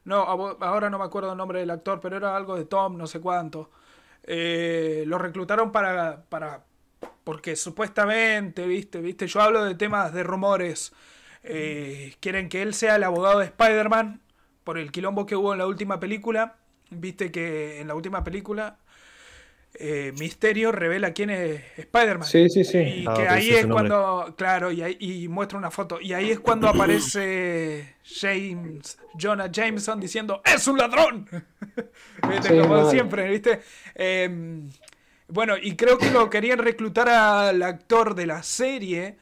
No, 0.04 0.22
ahora 0.22 0.90
no 0.90 0.98
me 0.98 1.04
acuerdo 1.04 1.32
el 1.32 1.38
nombre 1.38 1.60
del 1.60 1.70
actor, 1.70 2.00
pero 2.00 2.16
era 2.16 2.36
algo 2.36 2.56
de 2.56 2.64
Tom, 2.64 2.96
no 2.96 3.06
sé 3.06 3.20
cuánto. 3.20 3.70
Eh, 4.24 5.04
lo 5.06 5.18
reclutaron 5.18 5.72
para, 5.72 6.22
para. 6.28 6.64
Porque 7.24 7.56
supuestamente, 7.56 8.66
viste, 8.66 9.00
viste, 9.00 9.26
yo 9.26 9.40
hablo 9.40 9.64
de 9.64 9.74
temas 9.74 10.12
de 10.12 10.22
rumores. 10.22 10.92
Eh, 11.42 12.14
quieren 12.20 12.48
que 12.48 12.62
él 12.62 12.74
sea 12.74 12.96
el 12.96 13.04
abogado 13.04 13.38
de 13.40 13.46
Spider-Man 13.46 14.20
por 14.64 14.78
el 14.78 14.92
quilombo 14.92 15.26
que 15.26 15.36
hubo 15.36 15.52
en 15.52 15.58
la 15.58 15.66
última 15.66 16.00
película. 16.00 16.56
Viste 16.90 17.30
que 17.30 17.80
en 17.80 17.88
la 17.88 17.94
última 17.94 18.24
película 18.24 18.78
eh, 19.80 20.12
Misterio 20.18 20.72
revela 20.72 21.12
quién 21.12 21.30
es 21.30 21.62
Spider-Man. 21.78 22.26
Sí, 22.26 22.48
sí, 22.48 22.64
sí. 22.64 22.78
Y 22.78 23.04
Ah, 23.06 23.14
que 23.16 23.28
ahí 23.28 23.50
es 23.50 23.66
cuando, 23.66 24.34
claro, 24.36 24.70
y, 24.72 24.82
ahí, 24.82 24.96
y 25.00 25.28
muestra 25.28 25.58
una 25.58 25.70
foto. 25.70 26.00
Y 26.00 26.12
ahí 26.12 26.30
es 26.30 26.40
cuando 26.40 26.68
aparece 26.68 27.94
James, 28.04 28.98
Jonah 29.20 29.50
Jameson 29.50 30.00
diciendo, 30.00 30.42
¡Es 30.44 30.66
un 30.68 30.78
ladrón! 30.78 31.28
¿Viste? 32.28 32.48
Sí, 32.48 32.58
Como 32.60 32.90
siempre, 32.90 33.28
¿viste? 33.30 33.60
Eh, 33.94 34.60
bueno, 35.28 35.54
y 35.60 35.76
creo 35.76 35.98
que 35.98 36.10
lo 36.10 36.30
querían 36.30 36.58
reclutar 36.58 37.08
al 37.08 37.62
actor 37.62 38.14
de 38.14 38.26
la 38.26 38.42
serie 38.42 39.18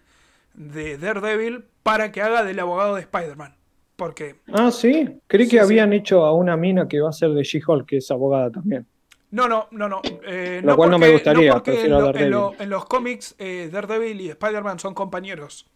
de 0.54 0.98
Daredevil 0.98 1.64
para 1.82 2.12
que 2.12 2.22
haga 2.22 2.44
del 2.44 2.58
abogado 2.60 2.94
de 2.94 3.02
Spider-Man. 3.02 3.56
Porque, 3.96 4.36
Ah, 4.52 4.70
sí. 4.70 5.20
Creí 5.26 5.46
Sí, 5.46 5.56
que 5.56 5.60
sí. 5.62 5.62
habían 5.62 5.92
hecho 5.92 6.24
a 6.24 6.32
una 6.34 6.56
mina 6.56 6.86
que 6.88 7.00
va 7.00 7.10
a 7.10 7.12
ser 7.12 7.30
de 7.30 7.42
She-Hulk, 7.42 7.86
que 7.88 7.96
es 7.98 8.10
abogada 8.10 8.50
también. 8.50 8.86
No, 9.36 9.46
no, 9.48 9.68
no, 9.70 9.88
no. 9.88 10.02
eh, 10.26 10.60
Lo 10.64 10.76
cual 10.76 10.90
no 10.90 10.98
me 10.98 11.12
gustaría, 11.12 11.52
porque 11.52 11.84
en, 11.84 11.90
lo- 11.92 12.14
en 12.14 12.30
lo- 12.30 12.54
en 12.58 12.70
los 12.70 12.84
cómics, 12.86 13.34
eh, 13.38 13.68
Daredevil 13.72 14.20
y 14.20 14.28
Spider-Man 14.30 14.78
son 14.80 14.94
compañeros. 14.94 15.66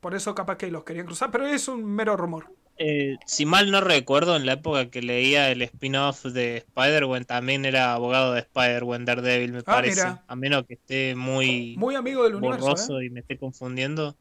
Por 0.00 0.14
eso 0.14 0.34
capaz 0.34 0.56
que 0.58 0.70
los 0.70 0.84
querían 0.84 1.06
cruzar, 1.06 1.30
pero 1.30 1.46
es 1.46 1.68
un 1.68 1.84
mero 1.84 2.16
rumor. 2.16 2.46
Eh, 2.76 3.16
si 3.24 3.46
mal 3.46 3.70
no 3.70 3.80
recuerdo, 3.80 4.34
en 4.34 4.46
la 4.46 4.54
época 4.54 4.90
que 4.90 5.00
leía 5.00 5.50
el 5.52 5.62
spin-off 5.62 6.24
de 6.24 6.56
Spider-Gwen, 6.56 7.24
también 7.24 7.64
era 7.64 7.94
abogado 7.94 8.32
de 8.32 8.40
Spider-Gwen 8.40 9.04
Daredevil, 9.04 9.52
me 9.52 9.58
Ah, 9.60 9.62
parece. 9.64 10.02
mira. 10.02 10.24
A 10.26 10.34
menos 10.36 10.64
que 10.66 10.74
esté 10.74 11.14
muy, 11.14 11.76
Muy 11.78 11.94
amigo 11.94 12.24
del 12.24 12.34
universo, 12.34 13.00
¿eh? 13.00 13.06
y 13.06 13.10
me 13.10 13.20
esté 13.20 13.38
confundiendo. 13.38 14.16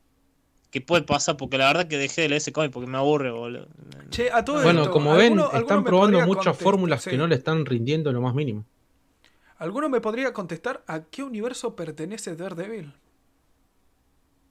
¿Qué 0.74 0.82
puede 0.82 1.04
pasar? 1.04 1.38
Porque 1.38 1.60
la 1.60 1.68
verdad 1.68 1.88
que 1.88 2.00
dejé 2.00 2.24
de 2.24 2.30
leer 2.30 2.38
ese 2.40 2.52
cómic 2.52 2.72
porque 2.72 2.88
me 2.90 2.98
aburre, 2.98 3.30
boludo. 3.30 3.68
Che, 4.10 4.32
a 4.32 4.44
todo 4.44 4.64
Bueno, 4.64 4.82
esto, 4.82 4.91
como 4.91 5.12
ven, 5.14 5.34
¿alguno- 5.34 5.44
alguno 5.44 5.60
están 5.62 5.84
probando 5.84 6.20
muchas 6.26 6.58
fórmulas 6.58 7.04
Sí. 7.04 7.12
que 7.12 7.18
no 7.18 7.28
le 7.28 7.36
están 7.36 7.64
rindiendo 7.68 8.10
en 8.10 8.16
lo 8.16 8.22
más 8.24 8.34
mínimo. 8.34 8.66
¿Alguno 9.60 9.88
me 9.88 10.02
podría 10.02 10.34
contestar 10.34 10.84
a 10.88 11.04
qué 11.04 11.22
universo 11.22 11.76
pertenece 11.76 12.36
Daredevil? 12.36 12.91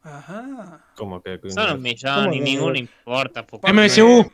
Ajá. 0.05 0.85
Como 0.97 1.21
que. 1.23 1.41
Son 1.49 1.73
un 1.77 1.83
millón 1.83 2.15
¿Cómo 2.25 2.35
y 2.35 2.39
que 2.39 2.45
ninguno 2.45 2.73
no? 2.73 2.79
importa. 2.79 3.45
MSU. 3.73 4.31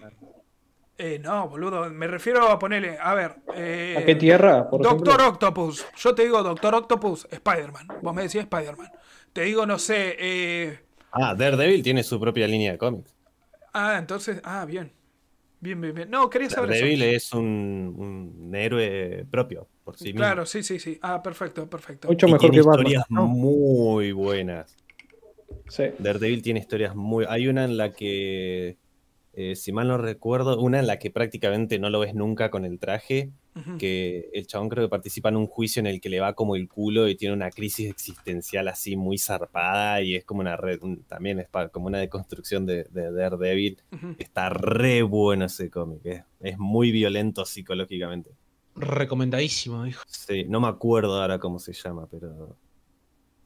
Eh, 1.01 1.19
no, 1.21 1.49
boludo, 1.49 1.89
me 1.91 2.07
refiero 2.09 2.49
a 2.49 2.59
ponerle, 2.59 2.99
a 3.01 3.15
ver. 3.15 3.37
eh, 3.55 3.97
¿A 3.99 4.05
qué 4.05 4.15
tierra? 4.17 4.69
Por 4.69 4.83
Doctor 4.83 5.21
ejemplo? 5.21 5.29
Octopus. 5.29 5.87
Yo 5.97 6.15
te 6.15 6.25
digo 6.25 6.43
Doctor 6.43 6.75
Octopus, 6.75 7.27
Spider-Man. 7.31 7.87
Vos 8.03 8.15
me 8.15 8.23
decís 8.23 8.41
Spider-Man. 8.43 8.91
Te 9.33 9.43
digo, 9.43 9.65
no 9.65 9.79
sé. 9.79 10.17
eh, 10.19 10.81
Ah, 11.21 11.35
Daredevil 11.35 11.83
tiene 11.83 12.03
su 12.03 12.19
propia 12.21 12.47
línea 12.47 12.73
de 12.73 12.79
cómics. 12.79 13.15
ah, 13.73 13.97
entonces. 13.99 14.41
Ah, 14.45 14.65
bien. 14.65 14.93
Bien, 15.61 15.81
bien, 15.81 15.93
bien. 15.95 16.11
No, 16.11 16.31
quería 16.31 16.49
saber 16.49 16.71
Daredevil 16.71 17.03
eso. 17.03 17.17
es 17.17 17.33
un, 17.33 18.37
un 18.47 18.55
héroe 18.55 19.25
propio 19.31 19.67
por 19.83 19.97
sí 19.97 20.05
mismo. 20.07 20.19
Claro, 20.21 20.47
sí, 20.47 20.63
sí, 20.63 20.79
sí. 20.79 20.99
Ah, 21.03 21.21
perfecto, 21.23 21.69
perfecto. 21.69 22.07
Mucho 22.09 22.29
Y 22.29 22.33
mejor 22.33 22.51
tiene 22.51 22.63
que 22.63 22.69
Batman. 22.69 22.87
historias 22.87 23.05
¿no? 23.11 23.27
muy 23.27 24.13
buenas. 24.13 24.77
Sí. 25.69 25.85
Daredevil 25.99 26.43
tiene 26.43 26.61
historias 26.61 26.95
muy. 26.95 27.25
Hay 27.29 27.49
una 27.49 27.65
en 27.65 27.77
la 27.77 27.93
que, 27.93 28.77
eh, 29.35 29.57
si 29.57 29.73
mal 29.73 29.89
no 29.89 29.99
recuerdo, 29.99 30.61
una 30.61 30.79
en 30.79 30.87
la 30.87 30.99
que 30.99 31.11
prácticamente 31.11 31.79
no 31.81 31.91
lo 31.91 31.99
ves 32.01 32.15
nunca 32.15 32.51
con 32.51 32.65
el 32.65 32.79
traje. 32.79 33.31
Que 33.79 34.31
el 34.33 34.47
chabón 34.47 34.69
creo 34.69 34.85
que 34.87 34.91
participa 34.91 35.29
en 35.29 35.37
un 35.37 35.47
juicio 35.47 35.81
en 35.81 35.87
el 35.87 36.01
que 36.01 36.09
le 36.09 36.21
va 36.21 36.35
como 36.35 36.57
el 36.57 36.69
culo 36.69 37.09
y 37.09 37.17
tiene 37.17 37.35
una 37.35 37.51
crisis 37.51 37.91
existencial 37.91 38.69
así 38.69 38.97
muy 38.97 39.19
zarpada. 39.19 40.01
Y 40.03 40.17
es 40.17 40.25
como 40.25 40.41
una 40.41 40.57
red, 40.57 40.83
un- 40.83 41.03
también 41.05 41.39
es 41.41 41.49
como 41.73 41.87
una 41.87 41.99
deconstrucción 41.99 42.67
de, 42.67 42.85
de 42.85 43.13
Daredevil. 43.13 43.79
Está 44.19 44.49
re 44.51 45.03
bueno 45.03 45.45
ese 45.47 45.71
cómic. 45.71 46.01
Es, 46.05 46.23
es 46.41 46.59
muy 46.59 46.91
violento 46.93 47.45
psicológicamente. 47.45 48.31
Recomendadísimo, 48.77 49.85
dijo. 49.85 50.03
Sí, 50.07 50.45
no 50.49 50.61
me 50.61 50.69
acuerdo 50.69 51.21
ahora 51.21 51.39
cómo 51.39 51.59
se 51.59 51.73
llama, 51.73 52.07
pero. 52.11 52.57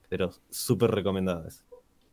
Pero 0.08 0.30
súper 0.50 0.90
recomendado 0.90 1.48
es. 1.48 1.64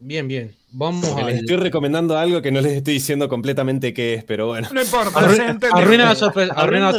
Bien, 0.01 0.27
bien. 0.27 0.55
Vamos 0.71 1.03
al... 1.17 1.25
les 1.25 1.39
estoy 1.39 1.57
recomendando 1.57 2.17
algo 2.17 2.41
que 2.41 2.51
no 2.51 2.61
les 2.61 2.73
estoy 2.73 2.93
diciendo 2.93 3.27
completamente 3.27 3.93
qué 3.93 4.13
es, 4.13 4.23
pero 4.23 4.47
bueno. 4.47 4.67
No 4.71 4.81
importa, 4.81 5.09
Arru- 5.19 5.69
arruina 5.73 6.05
la 6.05 6.15
sorpresa. 6.15 6.53
Arruina 6.55 6.91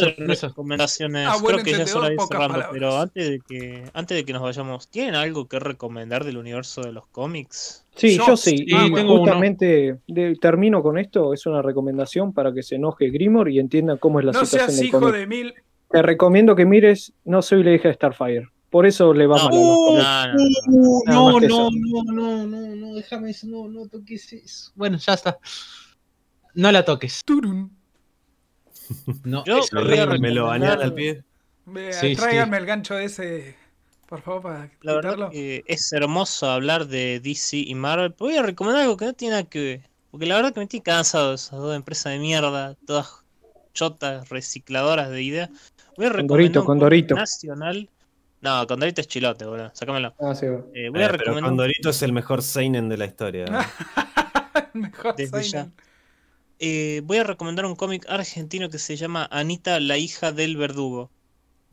recomendaciones, 0.43 1.27
Ah, 1.29 1.37
creo 1.43 1.59
que 1.63 1.71
ya 1.73 1.83
es 1.85 1.95
hora 1.95 2.09
de 2.09 2.15
ir 2.15 2.19
entendedor, 2.21 2.29
pocas 2.29 2.29
cerrando, 2.29 2.55
palabras. 2.55 2.71
pero 2.73 2.99
antes 2.99 3.31
de 3.31 3.41
que 3.49 3.85
antes 3.95 4.17
de 4.19 4.25
que 4.25 4.33
nos 4.33 4.43
vayamos, 4.43 4.89
¿tienen 4.89 5.15
algo 5.15 5.49
que 5.49 5.59
recomendar 5.61 6.25
del 6.25 6.37
universo 6.37 6.83
de 6.83 6.93
los 6.93 7.07
cómics? 7.07 7.87
Sí, 7.95 8.17
Yo- 8.19 8.27
yo, 8.27 8.37
sí. 8.37 8.55
y 8.67 8.75
tengo 8.93 9.15
uno. 9.15 9.19
justamente 9.23 9.97
de- 10.07 10.37
termino 10.41 10.83
con 10.83 10.99
esto. 10.99 11.33
Es 11.33 11.47
una 11.47 11.63
recomendación 11.63 12.33
para 12.35 12.53
que 12.53 12.63
se 12.63 12.75
enoje 12.75 13.09
Grimor 13.11 13.49
y 13.51 13.61
entienda 13.61 13.97
cómo 13.97 14.19
es 14.21 14.27
la 14.27 14.33
No 14.33 14.41
situación 14.45 14.69
seas 14.69 14.77
del 14.79 14.87
hijo 14.89 15.01
cómic. 15.01 15.15
de 15.15 15.27
mil. 15.27 15.55
Te 15.91 16.03
recomiendo 16.03 16.55
que 16.55 16.67
mires 16.67 17.13
No 17.25 17.41
soy 17.41 17.63
la 17.65 17.73
hija 17.73 17.89
de 17.89 17.95
Starfire. 17.95 18.49
Por 18.71 18.87
eso 18.87 19.13
le 19.13 19.27
va 19.27 19.37
No, 19.37 19.45
mal 19.45 19.53
a 19.53 19.57
los 19.57 19.77
Uh, 20.69 21.03
cómics. 21.05 21.07
No, 21.07 21.31
no, 21.33 21.41
no. 21.41 21.41
No, 21.41 21.41
no, 21.41 21.47
eso. 21.47 21.71
no, 21.73 22.05
no, 22.05 22.47
no, 22.47 22.77
no, 22.77 22.95
déjame 22.95 23.31
eso, 23.31 23.47
no, 23.49 23.69
no 23.69 23.89
toques 23.89 24.33
eso. 24.33 24.71
Bueno, 24.77 24.97
ya 24.99 25.15
está. 25.15 25.39
No 26.55 26.71
la 26.71 26.85
toques. 26.85 27.23
Turun. 27.25 27.77
No, 29.25 29.45
Yo 29.45 29.59
es 29.59 29.73
Me, 29.73 29.81
lo 29.83 30.07
recomendar- 30.07 30.83
al 30.83 30.95
pie. 30.95 31.25
Ve, 31.67 31.93
Sí, 31.93 32.17
tráiganme 32.17 32.57
el 32.59 32.67
gancho 32.67 32.99
ese, 32.99 33.55
por 34.09 34.21
favor, 34.23 34.43
para 34.43 34.71
La 34.83 34.95
verdad 34.95 35.31
que 35.31 35.63
es 35.67 35.93
hermoso 35.93 36.51
hablar 36.51 36.87
de 36.89 37.21
DC 37.21 37.57
y 37.59 37.75
Marvel. 37.75 38.13
pero 38.13 38.27
Voy 38.31 38.37
a 38.37 38.43
recomendar 38.43 38.83
algo 38.83 38.97
que 38.97 39.05
no 39.05 39.13
tiene 39.13 39.33
nada 39.35 39.45
que 39.49 39.61
ver. 39.61 39.91
Porque 40.11 40.27
la 40.27 40.35
verdad 40.37 40.53
que 40.53 40.59
me 40.61 40.65
estoy 40.65 40.81
cansado 40.81 41.29
de 41.31 41.35
esas 41.37 41.59
dos 41.61 41.77
empresas 41.77 42.13
de 42.13 42.19
mierda, 42.19 42.75
todas 42.87 43.23
chotas, 43.75 44.29
recicladoras 44.29 45.11
de 45.11 45.23
ideas. 45.23 45.51
Voy 45.97 46.07
a 46.07 46.09
recomendar 46.09 46.19
Condorito, 46.29 46.61
un 46.61 46.67
Condorito. 46.67 47.15
nacional. 47.15 47.89
No, 48.43 48.67
Condorito 48.67 49.01
es 49.01 49.07
chilote, 49.09 49.45
boludo. 49.45 49.71
Sácamelo. 49.75 50.15
Ah, 50.19 50.35
sí, 50.35 50.47
va. 50.47 50.61
Eh, 50.75 50.89
voy 50.91 51.03
a 51.03 51.07
Eh, 51.07 51.09
pero 51.09 51.19
recomendar 51.19 51.45
un 51.45 51.57
Condorito 51.57 51.91
es 51.91 52.03
el 52.03 52.13
mejor 52.13 52.43
Seinen 52.43 52.89
de 52.89 52.97
la 52.97 53.05
historia. 53.07 53.45
Mejor 54.75 55.15
desde 55.17 55.43
Seinen. 55.43 55.73
ya. 55.77 55.85
Eh, 56.59 57.01
voy 57.05 57.19
a 57.19 57.25
recomendar 57.25 57.65
un 57.67 57.75
cómic 57.75 58.07
argentino 58.09 58.69
que 58.69 58.79
se 58.79 58.97
llama 58.97 59.27
Anita, 59.31 59.81
la 59.81 59.97
hija 59.97 60.33
del 60.33 60.57
verdugo. 60.57 61.11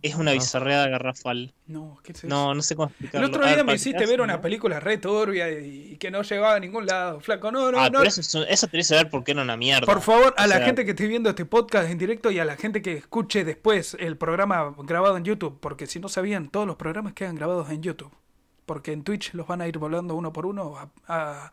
Es 0.03 0.13
una 0.15 0.31
Ah. 0.31 0.33
bizarreada 0.35 0.87
garrafal. 0.89 1.53
No, 1.65 1.97
¿qué 2.03 2.11
es 2.11 2.19
eso? 2.19 2.27
No, 2.27 2.53
no 2.53 2.61
sé 2.61 2.75
cómo 2.75 2.87
El 2.87 2.91
explicarlo. 2.91 3.27
otro 3.27 3.43
A 3.43 3.47
día 3.47 3.55
ver, 3.57 3.65
me 3.65 3.73
hiciste 3.73 4.05
ver 4.05 4.21
una 4.21 4.35
¿no? 4.35 4.41
película 4.41 4.79
re 4.79 4.99
turbia 4.99 5.49
y, 5.49 5.93
y 5.93 5.97
que 5.97 6.11
no 6.11 6.21
llegaba 6.21 6.53
a 6.55 6.59
ningún 6.59 6.85
lado. 6.85 7.19
Flaco, 7.19 7.51
no, 7.51 7.71
no, 7.71 7.79
Ah, 7.79 7.89
no. 7.89 7.99
pero 7.99 8.09
eso, 8.09 8.21
eso 8.43 8.67
tenés 8.67 8.87
que 8.87 8.93
saber 8.95 9.09
por 9.09 9.23
qué 9.23 9.31
era 9.31 9.41
una 9.41 9.57
mierda. 9.57 9.85
Por 9.87 10.01
favor, 10.01 10.35
a 10.37 10.43
O 10.43 10.47
la 10.47 10.57
sea- 10.57 10.65
gente 10.65 10.85
que 10.85 10.91
esté 10.91 11.07
viendo 11.07 11.29
este 11.29 11.45
podcast 11.45 11.89
en 11.89 11.97
directo 11.97 12.29
y 12.29 12.37
a 12.39 12.45
la 12.45 12.55
gente 12.57 12.81
que 12.83 12.93
escuche 12.93 13.43
después 13.43 13.97
el 13.99 14.17
programa 14.17 14.75
grabado 14.83 15.17
en 15.17 15.23
YouTube, 15.23 15.57
porque 15.59 15.87
si 15.87 15.99
no 15.99 16.09
sabían, 16.09 16.49
todos 16.49 16.67
los 16.67 16.75
programas 16.75 17.13
quedan 17.13 17.35
grabados 17.35 17.69
en 17.71 17.81
YouTube. 17.81 18.11
Porque 18.67 18.91
en 18.91 19.03
Twitch 19.03 19.33
los 19.33 19.47
van 19.47 19.61
a 19.61 19.67
ir 19.67 19.77
volando 19.79 20.13
uno 20.13 20.31
por 20.31 20.45
uno 20.45 20.77
a- 20.77 20.91
a- 21.07 21.51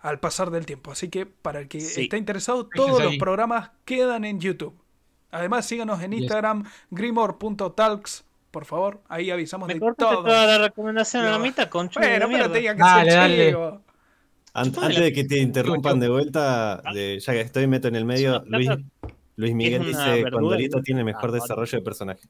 al 0.00 0.20
pasar 0.20 0.50
del 0.50 0.64
tiempo. 0.66 0.90
Así 0.92 1.08
que 1.08 1.26
para 1.26 1.60
el 1.60 1.68
que 1.68 1.80
Sí. 1.80 2.02
esté 2.02 2.16
interesado, 2.16 2.66
todos 2.74 3.02
los 3.02 3.16
programas 3.16 3.70
quedan 3.84 4.24
en 4.24 4.38
YouTube. 4.40 4.74
Además, 5.34 5.66
síganos 5.66 6.00
en 6.02 6.12
Yes. 6.12 6.20
Instagram, 6.22 6.64
grimor.talks, 6.90 8.24
por 8.50 8.64
favor. 8.64 9.00
Ahí 9.08 9.30
avisamos 9.30 9.66
Me 9.68 9.74
de 9.74 9.80
todo. 9.80 9.94
toda 10.22 10.46
la 10.46 10.58
recomendación 10.58 11.24
a 11.24 11.30
la 11.32 11.38
mitad, 11.38 11.68
conchudo 11.68 12.06
Bueno, 12.06 12.28
pero 12.30 12.50
tenía 12.52 12.74
que 12.74 12.80
Dale, 12.80 13.10
ser 13.10 13.20
dale. 13.20 13.56
Ant- 13.56 13.80
antes 14.54 14.96
de 15.00 15.12
que 15.12 15.24
te 15.24 15.38
interrumpan 15.38 15.98
de 15.98 16.08
vuelta, 16.08 16.80
de- 16.92 17.18
ya 17.18 17.32
que 17.32 17.40
estoy 17.40 17.66
meto 17.66 17.88
en 17.88 17.96
el 17.96 18.04
medio, 18.04 18.44
Luis, 18.46 19.54
Miguel 19.54 19.84
dice 19.84 20.24
Condorito 20.30 20.80
tiene 20.82 21.02
mejor 21.02 21.24
Ah, 21.24 21.26
vale. 21.32 21.40
desarrollo 21.42 21.78
de 21.78 21.84
personaje. 21.84 22.28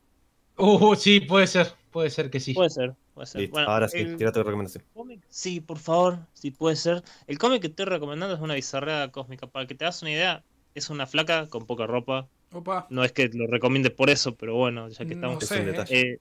Uh, 0.56 0.94
sí, 0.94 1.20
puede 1.20 1.46
ser. 1.46 1.72
Puede 1.90 2.08
ser 2.10 2.30
que 2.30 2.40
sí. 2.40 2.54
Puede 2.54 2.70
ser, 2.70 2.94
puede 3.12 3.26
ser. 3.26 3.40
Listo, 3.42 3.54
Bueno, 3.56 3.68
ahora 3.70 3.88
sí, 3.88 4.04
tira 4.16 4.32
tu 4.32 4.42
recomendación. 4.42 4.82
cómic, 4.94 5.20
sí, 5.28 5.60
por 5.60 5.78
favor, 5.78 6.18
sí 6.32 6.50
puede 6.52 6.76
ser. 6.76 7.02
El 7.26 7.38
cómic 7.38 7.60
que 7.60 7.66
estoy 7.66 7.84
recomendando 7.84 8.34
es 8.34 8.40
una 8.40 8.54
bizarrada 8.54 9.08
cósmica. 9.12 9.46
Para 9.46 9.66
que 9.66 9.74
te 9.74 9.84
das 9.84 10.00
una 10.00 10.10
idea, 10.12 10.42
es 10.74 10.88
una 10.90 11.06
flaca 11.06 11.46
con 11.48 11.66
poca 11.66 11.86
ropa. 11.86 12.26
Opa. 12.54 12.86
No 12.88 13.04
es 13.04 13.12
que 13.12 13.28
lo 13.28 13.46
recomiende 13.46 13.90
por 13.90 14.08
eso, 14.08 14.34
pero 14.34 14.54
bueno, 14.54 14.88
ya 14.88 15.04
que 15.04 15.14
estamos. 15.14 15.44
Sé. 15.44 15.64
detalle. 15.64 16.00
Eh, 16.00 16.18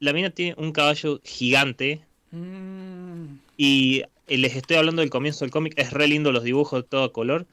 la 0.00 0.12
mina 0.12 0.30
tiene 0.30 0.54
un 0.58 0.72
caballo 0.72 1.20
gigante 1.24 2.02
Mm, 2.30 3.38
y 3.56 4.02
eh, 4.28 4.38
les 4.38 4.54
estoy 4.54 4.76
hablando 4.76 5.00
del 5.00 5.10
comienzo 5.10 5.44
del 5.44 5.50
cómic. 5.50 5.74
Es 5.76 5.92
re 5.92 6.06
lindo 6.08 6.32
los 6.32 6.44
dibujos 6.44 6.82
de 6.82 6.88
todo 6.88 7.12
color. 7.12 7.46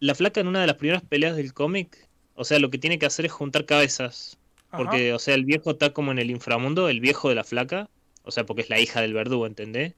La 0.00 0.14
flaca 0.14 0.40
en 0.40 0.48
una 0.48 0.60
de 0.60 0.66
las 0.66 0.76
primeras 0.76 1.02
peleas 1.02 1.36
del 1.36 1.52
cómic, 1.52 2.08
o 2.34 2.44
sea, 2.44 2.58
lo 2.58 2.70
que 2.70 2.78
tiene 2.78 2.98
que 2.98 3.06
hacer 3.06 3.26
es 3.26 3.32
juntar 3.32 3.64
cabezas. 3.66 4.38
ajá. 4.68 4.78
Porque, 4.78 5.12
o 5.12 5.18
sea, 5.18 5.34
el 5.34 5.44
viejo 5.44 5.72
está 5.72 5.92
como 5.92 6.12
en 6.12 6.18
el 6.18 6.30
inframundo, 6.30 6.88
el 6.88 7.00
viejo 7.00 7.28
de 7.28 7.34
la 7.34 7.44
flaca. 7.44 7.88
O 8.24 8.30
sea, 8.30 8.44
porque 8.44 8.62
es 8.62 8.70
la 8.70 8.78
hija 8.78 9.00
del 9.00 9.14
verdugo, 9.14 9.46
¿entendés? 9.46 9.94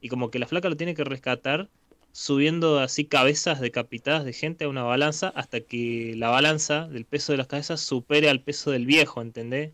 Y 0.00 0.08
como 0.08 0.30
que 0.30 0.38
la 0.38 0.46
flaca 0.46 0.68
lo 0.68 0.76
tiene 0.76 0.94
que 0.94 1.04
rescatar 1.04 1.68
subiendo 2.12 2.78
así 2.80 3.04
cabezas 3.06 3.60
decapitadas 3.60 4.24
de 4.24 4.32
gente 4.32 4.64
a 4.64 4.68
una 4.68 4.82
balanza 4.82 5.28
hasta 5.28 5.60
que 5.60 6.14
la 6.16 6.30
balanza 6.30 6.88
del 6.88 7.04
peso 7.06 7.32
de 7.32 7.38
las 7.38 7.46
cabezas 7.46 7.80
supere 7.80 8.28
al 8.30 8.42
peso 8.42 8.70
del 8.70 8.86
viejo, 8.86 9.22
¿entendés? 9.22 9.72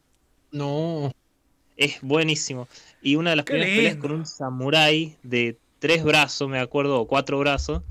No. 0.50 1.12
Es 1.76 2.00
buenísimo. 2.02 2.68
Y 3.02 3.16
una 3.16 3.30
de 3.30 3.36
las 3.36 3.44
Qué 3.44 3.52
primeras 3.52 3.74
peleas 3.74 3.94
lindo. 3.94 4.00
con 4.00 4.12
un 4.12 4.26
samurái 4.26 5.18
de 5.22 5.58
tres 5.78 6.04
brazos, 6.04 6.48
me 6.48 6.58
acuerdo, 6.58 7.00
o 7.00 7.06
cuatro 7.06 7.38
brazos, 7.38 7.82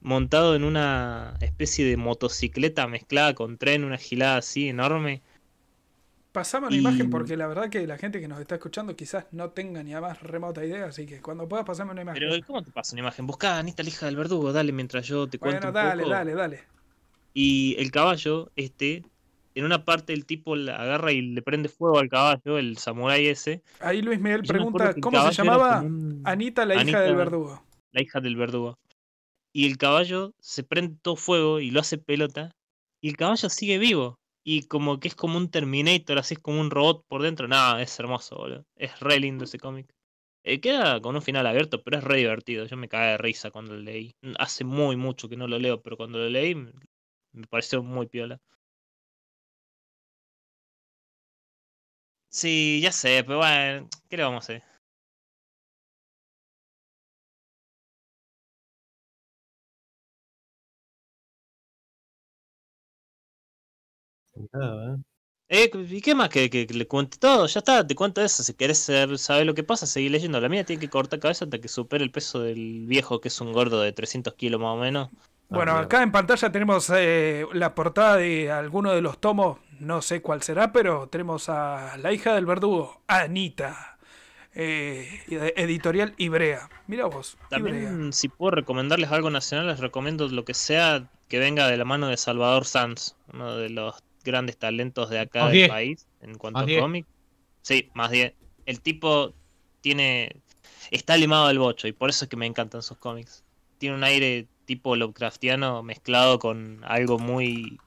montado 0.00 0.54
en 0.54 0.64
una 0.64 1.36
especie 1.40 1.84
de 1.84 1.96
motocicleta 1.96 2.86
mezclada 2.86 3.34
con 3.34 3.58
tren, 3.58 3.84
una 3.84 3.98
gilada 3.98 4.38
así 4.38 4.68
enorme. 4.68 5.22
Pasame 6.36 6.66
una 6.66 6.76
y- 6.76 6.80
imagen 6.80 7.08
porque 7.08 7.34
la 7.34 7.46
verdad 7.46 7.70
que 7.70 7.86
la 7.86 7.96
gente 7.96 8.20
que 8.20 8.28
nos 8.28 8.38
está 8.38 8.56
escuchando 8.56 8.94
quizás 8.94 9.24
no 9.32 9.48
tenga 9.52 9.82
ni 9.82 9.94
a 9.94 10.02
más 10.02 10.20
remota 10.22 10.62
idea, 10.62 10.84
así 10.84 11.06
que 11.06 11.22
cuando 11.22 11.48
puedas 11.48 11.64
pasarme 11.64 11.92
una 11.92 12.02
imagen. 12.02 12.22
Pero, 12.28 12.46
¿cómo 12.46 12.62
te 12.62 12.70
pasa 12.70 12.94
una 12.94 13.00
imagen? 13.00 13.26
Buscá 13.26 13.54
a 13.56 13.58
Anita, 13.60 13.82
la 13.82 13.88
hija 13.88 14.04
del 14.04 14.16
verdugo, 14.16 14.52
dale 14.52 14.70
mientras 14.70 15.06
yo 15.06 15.26
te 15.26 15.38
cuento 15.38 15.68
bueno, 15.68 15.68
un 15.68 15.74
dale, 15.86 16.02
poco. 16.02 16.14
dale, 16.14 16.34
dale. 16.34 16.60
Y 17.32 17.74
el 17.78 17.90
caballo, 17.90 18.50
este, 18.54 19.02
en 19.54 19.64
una 19.64 19.86
parte 19.86 20.12
el 20.12 20.26
tipo 20.26 20.56
la 20.56 20.76
agarra 20.76 21.10
y 21.12 21.22
le 21.22 21.40
prende 21.40 21.70
fuego 21.70 21.98
al 21.98 22.10
caballo, 22.10 22.58
el 22.58 22.76
samurái 22.76 23.28
ese. 23.28 23.62
Ahí 23.80 24.02
Luis 24.02 24.20
Miguel 24.20 24.42
me 24.42 24.46
pregunta, 24.48 24.94
¿cómo 25.00 25.22
se 25.32 25.32
llamaba? 25.42 25.80
un- 25.80 26.20
Anita, 26.24 26.66
la 26.66 26.74
hija 26.74 26.82
Anita. 26.82 27.00
del 27.00 27.16
verdugo. 27.16 27.62
la 27.92 28.02
hija 28.02 28.20
del 28.20 28.36
verdugo. 28.36 28.78
Y 29.54 29.66
el 29.66 29.78
caballo 29.78 30.34
se 30.38 30.62
prende 30.64 30.98
todo 31.00 31.16
fuego 31.16 31.60
y 31.60 31.70
lo 31.70 31.80
hace 31.80 31.96
pelota. 31.96 32.54
Y 33.00 33.08
el 33.08 33.16
caballo 33.16 33.48
sigue 33.48 33.78
vivo. 33.78 34.18
Y 34.46 34.62
como 34.68 34.98
que 35.00 35.08
es 35.08 35.14
como 35.14 35.36
un 35.36 35.50
Terminator, 35.50 36.18
así 36.18 36.34
es 36.34 36.40
como 36.40 36.60
un 36.60 36.70
robot 36.70 37.04
por 37.06 37.20
dentro. 37.22 37.48
Nada, 37.48 37.82
es 37.82 37.98
hermoso, 38.00 38.36
boludo. 38.36 38.64
Es 38.76 38.98
re 39.00 39.18
lindo 39.20 39.44
ese 39.44 39.58
cómic. 39.58 39.92
Eh, 40.44 40.60
queda 40.60 41.00
con 41.02 41.16
un 41.16 41.22
final 41.22 41.46
abierto, 41.46 41.82
pero 41.82 41.98
es 41.98 42.04
re 42.04 42.18
divertido. 42.18 42.64
Yo 42.66 42.76
me 42.76 42.88
cagué 42.88 43.08
de 43.12 43.18
risa 43.18 43.50
cuando 43.50 43.74
lo 43.74 43.80
leí. 43.80 44.14
Hace 44.38 44.64
muy 44.64 44.96
mucho 44.96 45.28
que 45.28 45.36
no 45.36 45.48
lo 45.48 45.58
leo, 45.58 45.82
pero 45.82 45.96
cuando 45.96 46.18
lo 46.18 46.28
leí 46.30 46.54
me 46.54 47.46
pareció 47.50 47.82
muy 47.82 48.06
piola. 48.06 48.40
Sí, 52.28 52.80
ya 52.82 52.92
sé, 52.92 53.24
pero 53.24 53.38
bueno, 53.38 53.88
¿qué 54.08 54.16
le 54.16 54.22
vamos 54.22 54.44
a 54.48 54.52
hacer? 54.54 54.75
Nada, 64.52 64.94
¿eh? 64.96 64.98
Eh, 65.48 65.70
¿y 65.90 66.00
qué 66.00 66.14
más 66.14 66.28
que, 66.28 66.50
que- 66.50 66.66
que 66.66 66.74
le 66.74 66.88
cuente 66.88 67.18
todo? 67.18 67.46
Ya 67.46 67.60
está, 67.60 67.86
te 67.86 67.94
cuento 67.94 68.20
eso. 68.20 68.42
Si 68.42 68.52
querés 68.54 68.78
saber, 68.78 69.16
saber 69.18 69.46
lo 69.46 69.54
que 69.54 69.62
pasa, 69.62 69.86
seguí 69.86 70.08
leyendo. 70.08 70.40
La 70.40 70.48
mía 70.48 70.64
tiene 70.64 70.80
que 70.80 70.88
cortar 70.90 71.20
cabeza 71.20 71.44
hasta 71.44 71.60
que 71.60 71.68
supere 71.68 72.02
el 72.02 72.10
peso 72.10 72.40
del 72.40 72.86
viejo, 72.86 73.20
que 73.20 73.28
es 73.28 73.40
un 73.40 73.52
gordo 73.52 73.80
de 73.80 73.92
300 73.92 74.34
kilos 74.34 74.60
más 74.60 74.74
o 74.74 74.76
menos. 74.76 75.08
Bueno, 75.48 75.72
Ah, 75.72 75.80
acá 75.82 76.02
en 76.02 76.10
pantalla 76.10 76.50
tenemos 76.50 76.90
eh, 76.92 77.46
la 77.52 77.76
portada 77.76 78.16
de 78.16 78.50
alguno 78.50 78.90
de 78.92 79.00
los 79.02 79.20
tomos, 79.20 79.58
no 79.78 80.02
sé 80.02 80.20
cuál 80.20 80.42
será, 80.42 80.72
pero 80.72 81.08
tenemos 81.08 81.48
a 81.48 81.96
la 81.98 82.12
hija 82.12 82.34
del 82.34 82.46
verdugo, 82.46 83.00
Anita, 83.06 83.98
eh, 84.54 85.52
editorial 85.56 86.14
Ibrea. 86.16 86.68
Mira 86.88 87.06
vos, 87.06 87.38
Ibrea. 87.52 87.92
Si 88.10 88.28
puedo 88.28 88.50
recomendarles 88.50 89.12
algo 89.12 89.30
nacional, 89.30 89.68
les 89.68 89.78
recomiendo 89.78 90.26
lo 90.26 90.44
que 90.44 90.54
sea 90.54 91.08
que 91.28 91.38
venga 91.38 91.68
de 91.68 91.76
la 91.76 91.84
mano 91.84 92.08
de 92.08 92.16
Salvador 92.16 92.64
Sanz, 92.64 93.14
uno 93.32 93.56
de 93.56 93.68
los 93.70 94.02
grandes 94.26 94.58
talentos 94.58 95.08
de 95.08 95.20
acá 95.20 95.40
Más 95.44 95.48
del 95.52 95.58
10. 95.60 95.68
país 95.70 96.06
en 96.20 96.34
cuanto 96.36 96.58
Más 96.58 96.64
a 96.64 96.66
10. 96.66 96.80
cómic. 96.80 97.06
Sí, 97.62 97.90
más 97.94 98.10
10. 98.10 98.34
El 98.66 98.80
tipo 98.80 99.32
tiene. 99.80 100.36
Está 100.90 101.16
limado 101.16 101.48
del 101.48 101.58
bocho 101.58 101.88
y 101.88 101.92
por 101.92 102.10
eso 102.10 102.24
es 102.24 102.28
que 102.28 102.36
me 102.36 102.46
encantan 102.46 102.82
sus 102.82 102.98
cómics. 102.98 103.42
Tiene 103.78 103.96
un 103.96 104.04
aire 104.04 104.46
tipo 104.66 104.96
Lovecraftiano 104.96 105.82
mezclado 105.82 106.38
con 106.38 106.80
algo 106.84 107.18
muy 107.18 107.78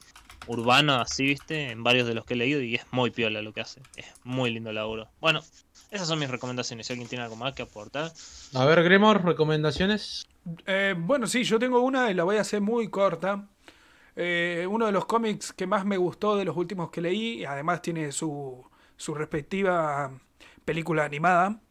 urbano, 0.47 0.95
así, 0.95 1.23
viste, 1.23 1.69
en 1.69 1.83
varios 1.83 2.07
de 2.07 2.13
los 2.15 2.25
que 2.25 2.33
he 2.33 2.37
leído 2.37 2.61
y 2.61 2.75
es 2.75 2.85
muy 2.91 3.11
piola 3.11 3.41
lo 3.41 3.53
que 3.53 3.61
hace. 3.61 3.81
Es 3.95 4.05
muy 4.23 4.49
lindo 4.51 4.71
laburo. 4.73 5.07
Bueno, 5.21 5.41
esas 5.91 6.07
son 6.07 6.19
mis 6.19 6.29
recomendaciones. 6.29 6.87
Si 6.87 6.93
alguien 6.93 7.07
tiene 7.07 7.23
algo 7.23 7.35
más 7.35 7.53
que 7.53 7.61
aportar. 7.61 8.11
A 8.53 8.65
ver, 8.65 8.83
Gremor, 8.83 9.23
recomendaciones. 9.23 10.27
Eh, 10.65 10.95
bueno, 10.97 11.27
sí, 11.27 11.43
yo 11.43 11.59
tengo 11.59 11.81
una 11.81 12.09
y 12.09 12.13
la 12.13 12.23
voy 12.23 12.37
a 12.37 12.41
hacer 12.41 12.61
muy 12.61 12.89
corta. 12.89 13.47
Eh, 14.21 14.67
uno 14.69 14.85
de 14.85 14.91
los 14.91 15.05
cómics 15.05 15.53
que 15.53 15.65
más 15.65 15.85
me 15.85 15.95
gustó 15.95 16.35
de 16.35 16.43
los 16.43 16.57
últimos 16.57 16.89
que 16.91 16.99
leí, 17.01 17.39
y 17.41 17.45
además 17.45 17.81
tiene 17.81 18.11
su, 18.11 18.65
su 18.97 19.15
respectiva 19.15 20.11
película 20.65 21.05
animada, 21.05 21.61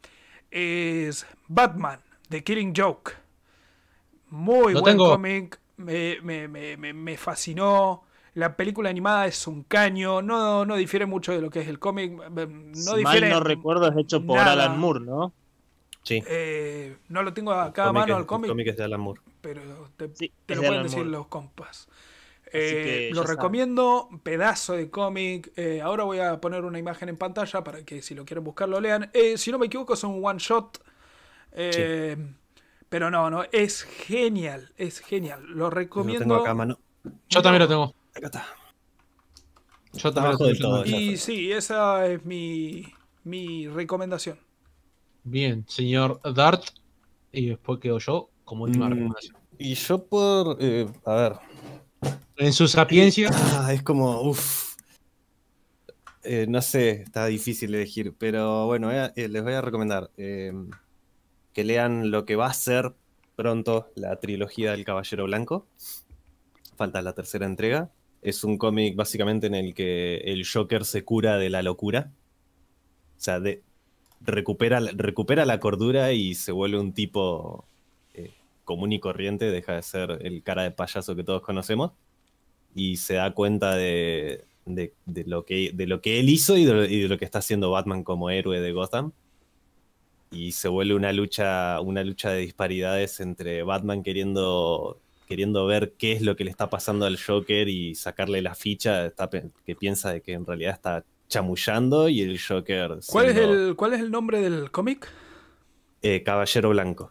es 0.51 1.27
Batman, 1.47 2.01
The 2.31 2.43
Killing 2.43 2.73
Joke. 2.75 3.13
Muy 4.31 4.73
Lo 4.75 4.81
buen 4.81 4.95
tengo. 4.97 5.11
cómic, 5.11 5.61
me, 5.77 6.19
me- 6.23 6.49
me- 6.49 6.77
me- 6.77 6.93
me 6.93 7.17
fascinó. 7.17 8.05
La 8.35 8.57
película 8.57 8.89
animada 8.91 9.27
es 9.27 9.47
un 9.47 9.65
caño, 9.65 10.23
no, 10.23 10.65
no 10.65 10.77
difiere 10.77 11.07
mucho 11.07 11.33
de 11.33 11.41
lo 11.41 11.51
que 11.51 11.61
es 11.61 11.69
el 11.69 11.79
cómic. 11.79 12.13
eh, 12.13 12.47
No 12.47 12.75
si 12.75 12.97
difiere 12.99 13.29
mal 13.31 13.31
no 13.31 13.41
recuerdo, 13.41 13.89
es 13.91 13.97
hecho 13.97 14.25
por 14.25 14.37
nada. 14.37 14.53
Alan 14.53 14.79
Moore, 14.79 15.01
¿no? 15.01 15.33
Sí. 16.03 16.23
eh, 16.27 16.97
no 17.09 17.23
lo 17.23 17.35
tengo 17.35 17.53
acá 17.53 17.85
a 17.85 17.87
Cómic 17.89 18.01
mano 18.01 18.15
al 18.15 18.21
el 18.23 18.27
cómic, 18.27 18.49
cómic 18.51 18.69
es 18.69 18.77
de 18.77 18.85
Alan 18.85 19.01
Moore. 19.01 19.21
pero 19.43 19.61
te, 19.97 20.09
Sí, 20.15 20.33
te 20.47 20.55
lo 20.55 20.63
de 20.63 20.67
pueden 20.69 20.73
Alan 20.81 20.83
decir 20.85 20.99
Moore. 21.01 21.11
los 21.11 21.27
compas. 21.27 21.89
Eh, 22.53 23.09
que 23.11 23.15
lo 23.15 23.23
recomiendo, 23.25 24.09
pedazo 24.23 24.75
de 24.75 24.91
cómic. 24.91 25.53
eh, 25.57 25.81
ahora 25.83 26.05
voy 26.05 26.19
a 26.21 26.41
poner 26.41 26.65
una 26.65 26.79
imagen 26.79 27.09
en 27.09 27.17
pantalla 27.17 27.63
para 27.65 27.85
que 27.85 28.03
si 28.03 28.15
lo 28.15 28.25
quieren 28.25 28.45
buscar 28.45 28.69
lo 28.69 28.81
lean. 28.81 29.11
Eh, 29.15 29.37
si 29.39 29.51
no 29.53 29.59
me 29.59 29.67
equivoco 29.67 29.95
es 29.95 30.05
un 30.05 30.25
one 30.25 30.39
shot. 30.39 30.79
eh, 31.53 32.17
Pero 32.89 33.11
no, 33.11 33.31
no, 33.31 33.45
es 33.53 33.83
genial, 33.85 34.73
es 34.77 35.01
genial. 35.01 35.45
Lo 35.47 35.57
Lo 35.67 35.71
recomiendo. 35.71 36.25
tengo 36.25 36.35
acá 36.37 36.51
a 36.51 36.55
mano. 36.55 36.79
Yo 37.29 37.43
también 37.43 37.63
lo 37.63 37.69
tengo. 37.69 37.93
Acá 38.15 38.27
está. 38.27 38.47
Yo 39.93 40.13
también 40.13 40.37
lo 40.39 40.47
del 40.47 40.59
tengo. 40.59 40.71
todo. 40.77 40.87
Y 40.87 41.17
sí, 41.17 41.53
esa 41.53 42.07
es 42.07 42.25
mi, 42.25 42.85
mi 43.25 43.69
recomendación. 43.69 44.39
Bien, 45.23 45.65
señor 45.69 46.21
Dart. 46.35 46.65
Y 47.33 47.49
después 47.51 47.81
quedo 47.81 47.99
yo 47.99 48.31
como 48.45 48.65
última 48.65 48.87
Mm. 48.87 48.93
recomendación. 48.93 49.37
Y 49.59 49.75
yo 49.75 50.07
por. 50.07 50.57
eh, 50.61 50.87
a 51.05 51.15
ver. 51.15 51.33
En 52.37 52.53
su 52.53 52.69
sapiencia. 52.69 53.31
Ah, 53.33 53.73
es 53.73 53.83
como. 53.83 54.23
Uff. 54.23 54.77
no 56.47 56.63
sé, 56.63 57.03
está 57.03 57.27
difícil 57.27 57.75
elegir. 57.75 58.15
Pero 58.17 58.67
bueno, 58.67 58.93
eh, 58.93 59.13
eh, 59.17 59.29
les 59.29 59.43
voy 59.43 59.55
a 59.55 59.61
recomendar 59.61 60.11
eh, 60.17 60.53
que 61.53 61.65
lean 61.65 62.11
lo 62.11 62.25
que 62.25 62.37
va 62.37 62.47
a 62.47 62.55
ser 62.55 62.95
pronto 63.35 63.91
la 63.95 64.19
trilogía 64.21 64.73
del 64.73 64.85
Caballero 64.85 65.25
Blanco. 65.25 65.67
Falta 66.77 67.03
la 67.03 67.13
tercera 67.13 67.47
entrega. 67.47 67.91
Es 68.23 68.45
un 68.45 68.59
cómic 68.59 68.97
básicamente 68.97 69.49
en 69.49 69.55
el 69.55 69.75
que 69.75 70.19
el 70.19 70.47
Joker 70.47 70.85
se 70.85 71.05
cura 71.05 71.39
de 71.39 71.51
la 71.51 71.63
locura. 71.63 72.13
O 73.17 73.21
sea, 73.21 73.41
recupera, 74.21 74.81
recupera 74.95 75.45
la 75.45 75.61
cordura 75.61 76.13
y 76.13 76.35
se 76.35 76.53
vuelve 76.53 76.79
un 76.79 76.93
tipo 76.93 77.65
eh, 77.65 77.78
común 78.69 78.93
y 78.93 79.01
corriente, 79.01 79.51
deja 79.51 79.75
de 79.77 79.83
ser 79.83 80.19
el 80.21 80.43
cara 80.43 80.63
de 80.63 80.71
payaso 80.73 81.17
que 81.17 81.25
todos 81.25 81.41
conocemos 81.41 81.93
y 82.75 82.97
se 82.99 83.15
da 83.15 83.33
cuenta 83.33 83.75
de, 83.75 84.45
de- 84.67 84.93
de 85.07 85.25
lo, 85.25 85.47
que, 85.47 85.71
de 85.73 85.87
lo 85.87 86.03
que 86.03 86.21
él 86.21 86.29
hizo 86.29 86.55
y 86.59 86.67
de, 86.67 86.73
lo- 86.75 86.85
y 86.85 87.01
de 87.01 87.09
lo 87.09 87.17
que 87.17 87.25
está 87.25 87.39
haciendo 87.39 87.71
Batman 87.71 88.05
como 88.05 88.29
héroe 88.29 88.61
de 88.61 88.73
Gotham. 88.73 89.13
Y 90.31 90.53
se 90.53 90.69
vuelve 90.69 90.95
una 90.95 91.15
lucha, 91.15 91.81
una 91.81 92.05
lucha 92.05 92.31
de 92.31 92.41
disparidades 92.41 93.21
entre 93.21 93.63
Batman 93.63 94.03
queriendo 94.03 95.01
queriendo 95.27 95.65
ver 95.67 95.95
qué 95.99 96.13
es 96.13 96.23
lo 96.23 96.37
que 96.37 96.45
le 96.45 96.51
está 96.51 96.69
pasando 96.71 97.05
al 97.07 97.19
Joker 97.19 97.69
y 97.69 97.95
sacarle 97.95 98.41
la 98.43 98.55
ficha, 98.55 99.07
está 99.07 99.29
que 99.31 99.75
piensa 99.77 100.11
de 100.13 100.21
que 100.23 100.33
en 100.33 100.45
realidad 100.47 100.73
está 100.75 101.05
chamullando 101.29 102.09
y 102.09 102.23
el 102.23 102.39
Joker 102.41 102.99
¿Cuál 103.07 103.29
es, 103.31 103.37
el, 103.37 103.75
¿Cuál 103.77 103.93
es 103.95 104.01
el 104.01 104.11
nombre 104.11 104.41
del 104.41 104.71
cómic? 104.71 105.07
eh, 106.01 106.23
Caballero 106.23 106.71
Blanco. 106.71 107.11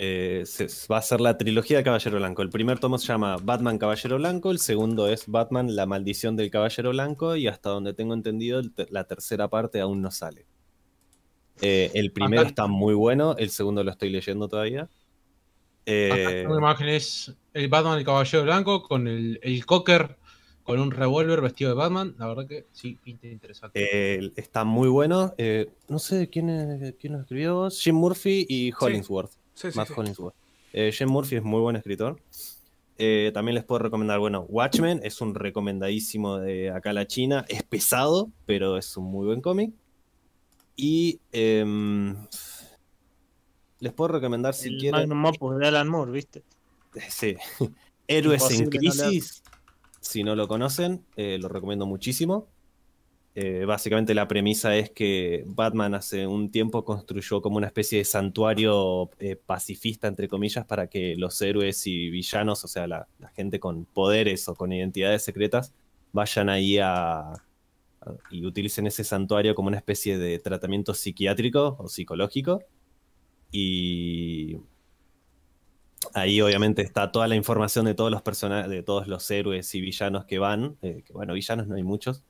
Eh, 0.00 0.44
se- 0.46 0.68
va 0.90 0.98
a 0.98 1.02
ser 1.02 1.20
la 1.20 1.36
trilogía 1.36 1.78
de 1.78 1.82
Caballero 1.84 2.18
Blanco. 2.18 2.42
El 2.42 2.50
primer 2.50 2.78
tomo 2.78 2.98
se 2.98 3.08
llama 3.08 3.36
Batman 3.42 3.78
Caballero 3.78 4.16
Blanco, 4.16 4.52
el 4.52 4.60
segundo 4.60 5.08
es 5.08 5.26
Batman 5.26 5.74
La 5.74 5.86
Maldición 5.86 6.36
del 6.36 6.50
Caballero 6.52 6.90
Blanco 6.90 7.34
y 7.34 7.48
hasta 7.48 7.70
donde 7.70 7.94
tengo 7.94 8.14
entendido 8.14 8.62
la 8.90 9.04
tercera 9.04 9.48
parte 9.48 9.80
aún 9.80 10.00
no 10.00 10.12
sale. 10.12 10.46
Eh, 11.60 11.90
el 11.94 12.12
primero 12.12 12.42
Acá- 12.42 12.48
está 12.50 12.66
muy 12.68 12.94
bueno, 12.94 13.34
el 13.36 13.50
segundo 13.50 13.82
lo 13.82 13.90
estoy 13.90 14.10
leyendo 14.10 14.48
todavía. 14.48 14.82
Acá 14.82 14.90
Eh, 15.86 16.42
tengo 16.42 16.56
imágenes 16.58 17.34
el 17.52 17.66
Batman 17.68 17.98
el 17.98 18.04
Caballero 18.04 18.44
Blanco 18.44 18.82
con 18.84 19.08
el, 19.08 19.40
el 19.42 19.66
Cocker 19.66 20.16
con 20.62 20.78
un 20.78 20.90
revólver 20.92 21.40
vestido 21.40 21.70
de 21.70 21.76
Batman. 21.76 22.14
La 22.18 22.28
verdad 22.28 22.46
que 22.46 22.66
sí, 22.70 22.98
pinta 23.02 23.26
interesante. 23.26 23.80
eh, 23.82 24.30
está 24.36 24.62
muy 24.62 24.88
bueno. 24.88 25.34
Eh, 25.38 25.70
no 25.88 25.98
sé 25.98 26.28
quién, 26.30 26.94
quién 27.00 27.14
lo 27.14 27.20
escribió, 27.22 27.68
Jim 27.70 27.96
Murphy 27.96 28.46
y 28.48 28.70
Hollingsworth. 28.78 29.32
Sí, 29.32 29.37
sí, 29.58 29.68
Matt 29.74 29.88
sí. 29.88 29.94
Hollingsworth. 29.96 30.34
Eh, 30.72 30.92
Jim 30.92 31.08
Murphy 31.08 31.36
es 31.36 31.42
muy 31.42 31.60
buen 31.60 31.76
escritor. 31.76 32.20
Eh, 33.00 33.30
también 33.32 33.54
les 33.54 33.64
puedo 33.64 33.78
recomendar, 33.78 34.18
bueno, 34.18 34.44
Watchmen 34.48 35.00
es 35.04 35.20
un 35.20 35.34
recomendadísimo 35.34 36.38
de 36.38 36.70
acá 36.70 36.90
a 36.90 36.92
la 36.92 37.06
China. 37.06 37.44
Es 37.48 37.62
pesado, 37.62 38.30
pero 38.44 38.76
es 38.76 38.96
un 38.96 39.04
muy 39.04 39.26
buen 39.26 39.40
cómic. 39.40 39.72
Y 40.76 41.20
em, 41.32 42.16
les 43.80 43.92
puedo 43.92 44.08
recomendar 44.08 44.54
si 44.54 44.68
el 44.68 44.78
quieren. 44.78 45.08
Magnum 45.08 45.24
Opus 45.24 45.58
de 45.58 45.68
Alan 45.68 45.88
Moore, 45.88 46.12
¿viste? 46.12 46.42
Sí. 47.08 47.36
Héroes 48.08 48.50
en 48.50 48.64
no. 48.64 48.70
Crisis. 48.70 49.42
si 50.00 50.24
no 50.24 50.34
lo 50.34 50.48
conocen, 50.48 51.04
eh, 51.16 51.38
lo 51.40 51.48
recomiendo 51.48 51.86
muchísimo. 51.86 52.48
Eh, 53.34 53.64
básicamente 53.66 54.14
la 54.14 54.26
premisa 54.26 54.76
es 54.76 54.90
que 54.90 55.44
Batman 55.46 55.94
hace 55.94 56.26
un 56.26 56.50
tiempo 56.50 56.84
construyó 56.84 57.40
como 57.40 57.56
una 57.56 57.68
especie 57.68 57.98
de 57.98 58.04
santuario 58.04 59.10
eh, 59.20 59.36
pacifista, 59.36 60.08
entre 60.08 60.28
comillas, 60.28 60.64
para 60.66 60.88
que 60.88 61.14
los 61.16 61.40
héroes 61.40 61.86
y 61.86 62.10
villanos, 62.10 62.64
o 62.64 62.68
sea, 62.68 62.86
la, 62.88 63.06
gente 63.36 63.60
con 63.60 63.84
poderes 63.84 64.48
o 64.48 64.56
con 64.56 64.72
identidades 64.72 65.22
secretas, 65.22 65.72
vayan 66.12 66.48
ahí 66.48 66.78
a, 66.78 67.32
y 68.30 68.44
utilicen 68.44 68.86
ese 68.86 69.04
santuario 69.04 69.54
como 69.54 69.68
una 69.68 69.76
especie 69.76 70.18
de 70.18 70.38
tratamiento 70.40 70.94
psiquiátrico 70.94 71.76
o 71.78 71.88
psicológico. 71.88 72.64
Y 73.52 74.56
ahí 76.14 76.40
obviamente 76.40 76.82
está 76.82 77.12
toda 77.12 77.28
la 77.28 77.36
información 77.36 77.84
de 77.86 77.94
todos 77.94 78.10
los 78.10 78.22
personajes, 78.22 78.70
de 78.70 78.82
todos 78.82 79.06
los 79.08 79.30
héroes 79.30 79.74
y 79.74 79.80
villanos 79.80 80.24
que 80.24 80.38
van. 80.38 80.76
eh, 80.82 81.04
bueno, 81.12 81.34
villanos 81.34 81.68
no 81.68 81.76
hay 81.76 81.82
muchos. 81.82 82.24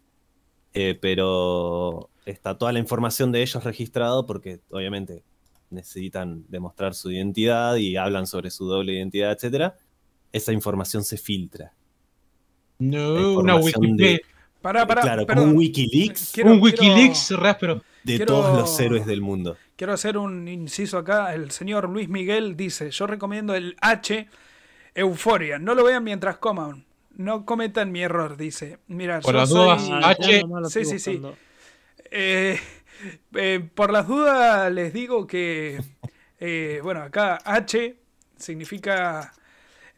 Eh, 0.74 0.98
pero 1.00 2.10
está 2.26 2.56
toda 2.58 2.72
la 2.72 2.78
información 2.78 3.32
de 3.32 3.42
ellos 3.42 3.64
registrado 3.64 4.26
porque 4.26 4.60
obviamente 4.70 5.22
necesitan 5.70 6.44
demostrar 6.48 6.94
su 6.94 7.10
identidad 7.10 7.76
y 7.76 7.96
hablan 7.96 8.26
sobre 8.26 8.50
su 8.50 8.66
doble 8.66 8.94
identidad, 8.94 9.32
etcétera. 9.32 9.76
Esa 10.32 10.52
información 10.52 11.04
se 11.04 11.16
filtra. 11.16 11.72
No, 12.78 13.12
una 13.38 13.54
información 13.54 13.82
Wikipedia. 13.82 14.20
Pará, 14.62 14.86
pará, 14.86 15.02
claro, 15.02 15.26
perdón. 15.26 15.44
como 15.44 15.52
un 15.52 15.58
Wikileaks 15.58 16.32
Quiero- 16.32 16.52
un 16.52 16.60
quiero- 16.60 16.76
Wikileaks 16.94 17.32
áspero. 17.32 17.82
de 18.04 18.16
quiero- 18.16 18.26
todos 18.34 18.58
los 18.58 18.80
héroes 18.80 19.06
del 19.06 19.20
mundo. 19.20 19.56
Quiero 19.76 19.92
hacer 19.92 20.18
un 20.18 20.48
inciso 20.48 20.98
acá. 20.98 21.32
El 21.34 21.50
señor 21.52 21.88
Luis 21.88 22.08
Miguel 22.08 22.56
dice: 22.56 22.90
Yo 22.90 23.06
recomiendo 23.06 23.54
el 23.54 23.76
H 23.80 24.26
Euforia. 24.94 25.58
No 25.58 25.74
lo 25.74 25.84
vean 25.84 26.02
mientras 26.02 26.38
coman. 26.38 26.84
No 27.18 27.44
cometan 27.44 27.92
mi 27.92 28.02
error, 28.02 28.36
dice. 28.36 28.78
Mira, 28.86 29.20
Por 29.20 29.34
yo 29.34 29.40
las 29.40 29.48
soy- 29.50 29.58
dudas, 29.66 29.88
Ah, 29.90 30.10
H- 30.10 30.42
Sí, 30.68 30.84
sí, 30.86 30.98
sí. 30.98 31.20
Eh, 32.10 32.58
eh, 33.34 33.68
por 33.74 33.92
las 33.92 34.06
dudas 34.08 34.72
les 34.72 34.92
digo 34.92 35.26
que, 35.26 35.78
eh, 36.40 36.80
bueno, 36.82 37.02
acá 37.02 37.38
H 37.44 37.96
significa 38.36 39.34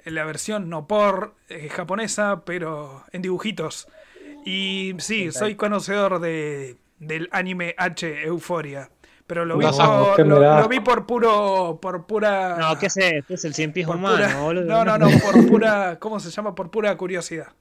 la 0.05 0.25
versión 0.25 0.69
no 0.71 0.87
por 0.87 1.35
eh, 1.51 1.69
japonesa, 1.69 2.43
pero 2.45 3.05
en 3.13 3.23
dibujitos. 3.23 3.87
Y 4.47 4.95
sí, 4.99 5.31
soy 5.31 5.55
conocedor 5.57 6.21
de, 6.21 6.79
del 6.99 7.29
anime 7.33 7.75
H 7.77 8.23
Euforia. 8.25 8.91
Pero 9.31 9.45
lo 9.45 9.57
vi, 9.57 9.65
No, 9.65 9.71
por, 10.17 10.27
lo, 10.27 10.69
vi 10.69 10.81
por 10.81 11.07
puro, 11.07 11.79
por 11.81 12.05
pura. 12.05 12.57
No, 12.59 12.77
¿qué 12.77 12.87
es 12.87 12.97
esto? 12.97 13.35
Es 13.35 13.45
el 13.45 13.55
cien 13.55 13.73
pies 13.73 13.87
humano, 13.87 14.17
pura- 14.17 14.41
boludo. 14.41 14.65
no, 14.65 14.85
no, 14.85 14.99
no, 14.99 15.09
por 15.21 15.47
pura, 15.47 16.01
¿cómo 16.01 16.19
se 16.19 16.33
llama? 16.33 16.57
Por 16.57 16.73
pura 16.73 16.97
curiosidad. 16.97 17.53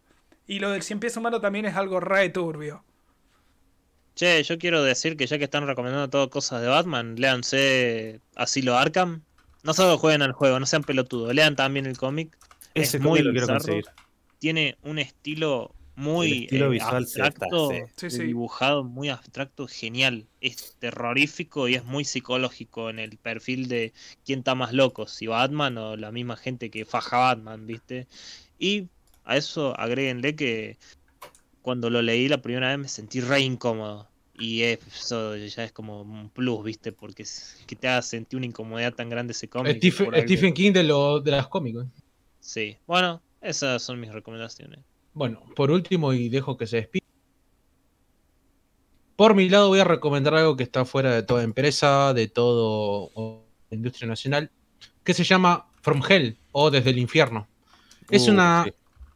Y 0.47 0.57
lo 0.57 0.71
del 0.71 0.81
cien 0.81 0.99
pies 0.99 1.15
humano 1.15 1.39
también 1.39 1.65
es 1.65 1.75
algo 1.75 1.99
re 1.99 2.27
turbio. 2.29 2.83
Che, 4.15 4.41
yo 4.41 4.57
quiero 4.57 4.81
decir 4.81 5.15
que 5.15 5.27
ya 5.27 5.37
que 5.37 5.43
están 5.43 5.67
recomendando 5.67 6.09
todo 6.09 6.31
cosas 6.31 6.63
de 6.63 6.69
Batman, 6.69 7.17
léanse 7.17 8.19
Asilo 8.35 8.75
Arkham. 8.75 9.21
No 9.61 9.75
solo 9.75 9.99
jueguen 9.99 10.23
al 10.23 10.31
juego, 10.31 10.59
no 10.59 10.65
sean 10.65 10.83
pelotudos, 10.83 11.35
lean 11.35 11.55
también 11.55 11.85
el 11.85 11.99
cómic. 11.99 12.35
Ese 12.73 12.97
es 12.97 13.03
muy 13.03 13.19
lo 13.19 13.29
quiero 13.31 13.45
conseguir. 13.45 13.85
Tiene 14.39 14.75
un 14.81 14.97
estilo 14.97 15.75
muy 15.99 16.47
eh, 16.51 16.67
visual 16.69 17.03
abstracto, 17.03 17.69
sí. 17.69 17.76
Sí, 17.97 18.05
de 18.07 18.09
sí. 18.09 18.23
dibujado 18.23 18.84
muy 18.84 19.09
abstracto, 19.09 19.67
genial. 19.67 20.26
Es 20.41 20.76
terrorífico 20.80 21.67
y 21.67 21.76
es 21.76 21.84
muy 21.84 22.05
psicológico 22.05 22.89
en 22.89 22.99
el 22.99 23.17
perfil 23.17 23.67
de 23.67 23.93
quién 24.26 24.39
está 24.39 24.55
más 24.55 24.73
loco, 24.73 25.07
si 25.07 25.27
Batman 25.27 25.77
o 25.77 25.97
la 25.97 26.11
misma 26.11 26.38
gente 26.38 26.69
que 26.69 26.85
faja 26.85 27.17
Batman, 27.17 27.67
¿viste? 27.67 28.07
Y 28.57 28.88
a 29.26 29.38
eso 29.38 29.77
agréguenle 29.80 30.35
que 30.35 30.77
cuando 31.61 31.89
lo 31.89 32.01
leí 32.01 32.27
la 32.27 32.41
primera 32.41 32.69
vez 32.69 32.80
me 32.80 32.88
sentí 32.88 33.21
re 33.21 33.41
incómodo. 33.41 34.07
Y 34.34 34.61
eso 34.61 35.35
ya 35.35 35.65
es 35.65 35.73
como 35.73 36.01
un 36.03 36.30
plus, 36.30 36.63
¿viste? 36.63 36.93
Porque 36.93 37.23
es- 37.23 37.57
que 37.67 37.76
te 37.76 37.89
haga 37.89 38.01
sentir 38.01 38.38
una 38.38 38.45
incomodidad 38.45 38.93
tan 38.93 39.09
grande 39.09 39.34
ese 39.34 39.49
cómic. 39.49 39.84
Stephen 39.84 40.53
King 40.53 40.71
de, 40.71 40.84
lo, 40.84 41.19
de 41.19 41.31
las 41.31 41.47
cómicos. 41.49 41.88
Sí, 42.39 42.77
bueno, 42.88 43.21
esas 43.41 43.81
son 43.84 43.99
mis 43.99 44.13
recomendaciones. 44.13 44.80
Bueno, 45.19 45.41
por 45.53 45.69
último, 45.69 46.13
y 46.13 46.29
dejo 46.29 46.55
que 46.55 46.65
se 46.65 46.77
despida. 46.77 47.03
Por 49.17 49.35
mi 49.35 49.49
lado, 49.49 49.67
voy 49.67 49.79
a 49.79 49.83
recomendar 49.83 50.33
algo 50.33 50.55
que 50.55 50.63
está 50.63 50.85
fuera 50.85 51.13
de 51.13 51.23
toda 51.23 51.43
empresa, 51.43 52.13
de 52.13 52.29
todo 52.29 53.11
o, 53.13 53.45
industria 53.69 54.07
nacional, 54.07 54.49
que 55.03 55.13
se 55.13 55.25
llama 55.25 55.67
From 55.81 56.01
Hell 56.07 56.37
o 56.53 56.71
Desde 56.71 56.91
el 56.91 56.99
Infierno. 56.99 57.49
Es 58.09 58.29
Uh, 58.29 58.31
una 58.31 58.63
sí. 58.63 58.71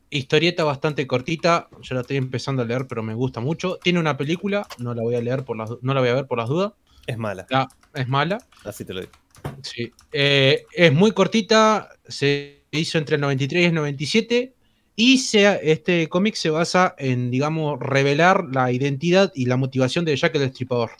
historieta 0.10 0.66
bastante 0.66 1.08
cortita, 1.08 1.70
yo 1.82 1.96
la 1.96 2.02
estoy 2.02 2.18
empezando 2.18 2.64
a 2.64 2.66
leer, 2.66 2.86
pero 2.86 3.02
me 3.02 3.14
gusta 3.14 3.40
mucho. 3.40 3.78
Tiene 3.82 4.02
una 4.02 4.18
película, 4.18 4.68
no 4.80 4.94
la 4.94 5.02
voy 5.04 5.16
a 5.16 5.22
leer 5.22 5.46
por 5.46 5.56
las, 5.56 5.70
no 5.82 5.94
la 5.94 6.02
voy 6.02 6.10
a 6.10 6.16
ver 6.16 6.28
por 6.28 6.38
las 6.38 6.50
dudas. 6.50 6.74
Es 7.08 7.18
mala, 7.18 7.48
La- 7.50 7.70
es 7.96 8.10
mala. 8.10 8.40
así 8.66 8.84
te 8.84 8.94
lo 8.94 9.00
digo. 9.00 9.14
Sí. 9.62 9.90
Eh, 10.12 10.66
es 10.74 10.92
muy 10.92 11.14
cortita, 11.14 11.88
se 12.10 12.66
hizo 12.72 12.98
entre 12.98 13.16
el 13.16 13.22
93 13.22 13.62
y 13.64 13.66
el 13.68 13.74
97 13.74 14.54
y 14.96 15.18
se, 15.18 15.72
este 15.72 16.08
cómic 16.08 16.36
se 16.36 16.50
basa 16.50 16.96
en, 16.98 17.32
digamos, 17.32 17.80
revelar 17.80 18.46
la 18.52 18.72
identidad 18.72 19.32
y 19.34 19.46
la 19.46 19.58
motivación 19.58 20.06
de 20.06 20.16
Jack 20.16 20.36
el 20.36 20.42
Destripador. 20.42 20.92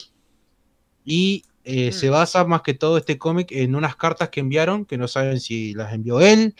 Y 1.04 1.44
eh, 1.64 1.92
se 1.92 2.10
basa 2.10 2.44
más 2.44 2.62
que 2.62 2.74
todo 2.74 2.98
este 2.98 3.18
cómic 3.18 3.52
en 3.52 3.74
unas 3.74 3.96
cartas 3.96 4.30
que 4.30 4.40
enviaron, 4.40 4.84
que 4.84 4.98
no 4.98 5.06
saben 5.08 5.38
si 5.40 5.74
las 5.74 5.92
envió 5.92 6.20
él, 6.20 6.54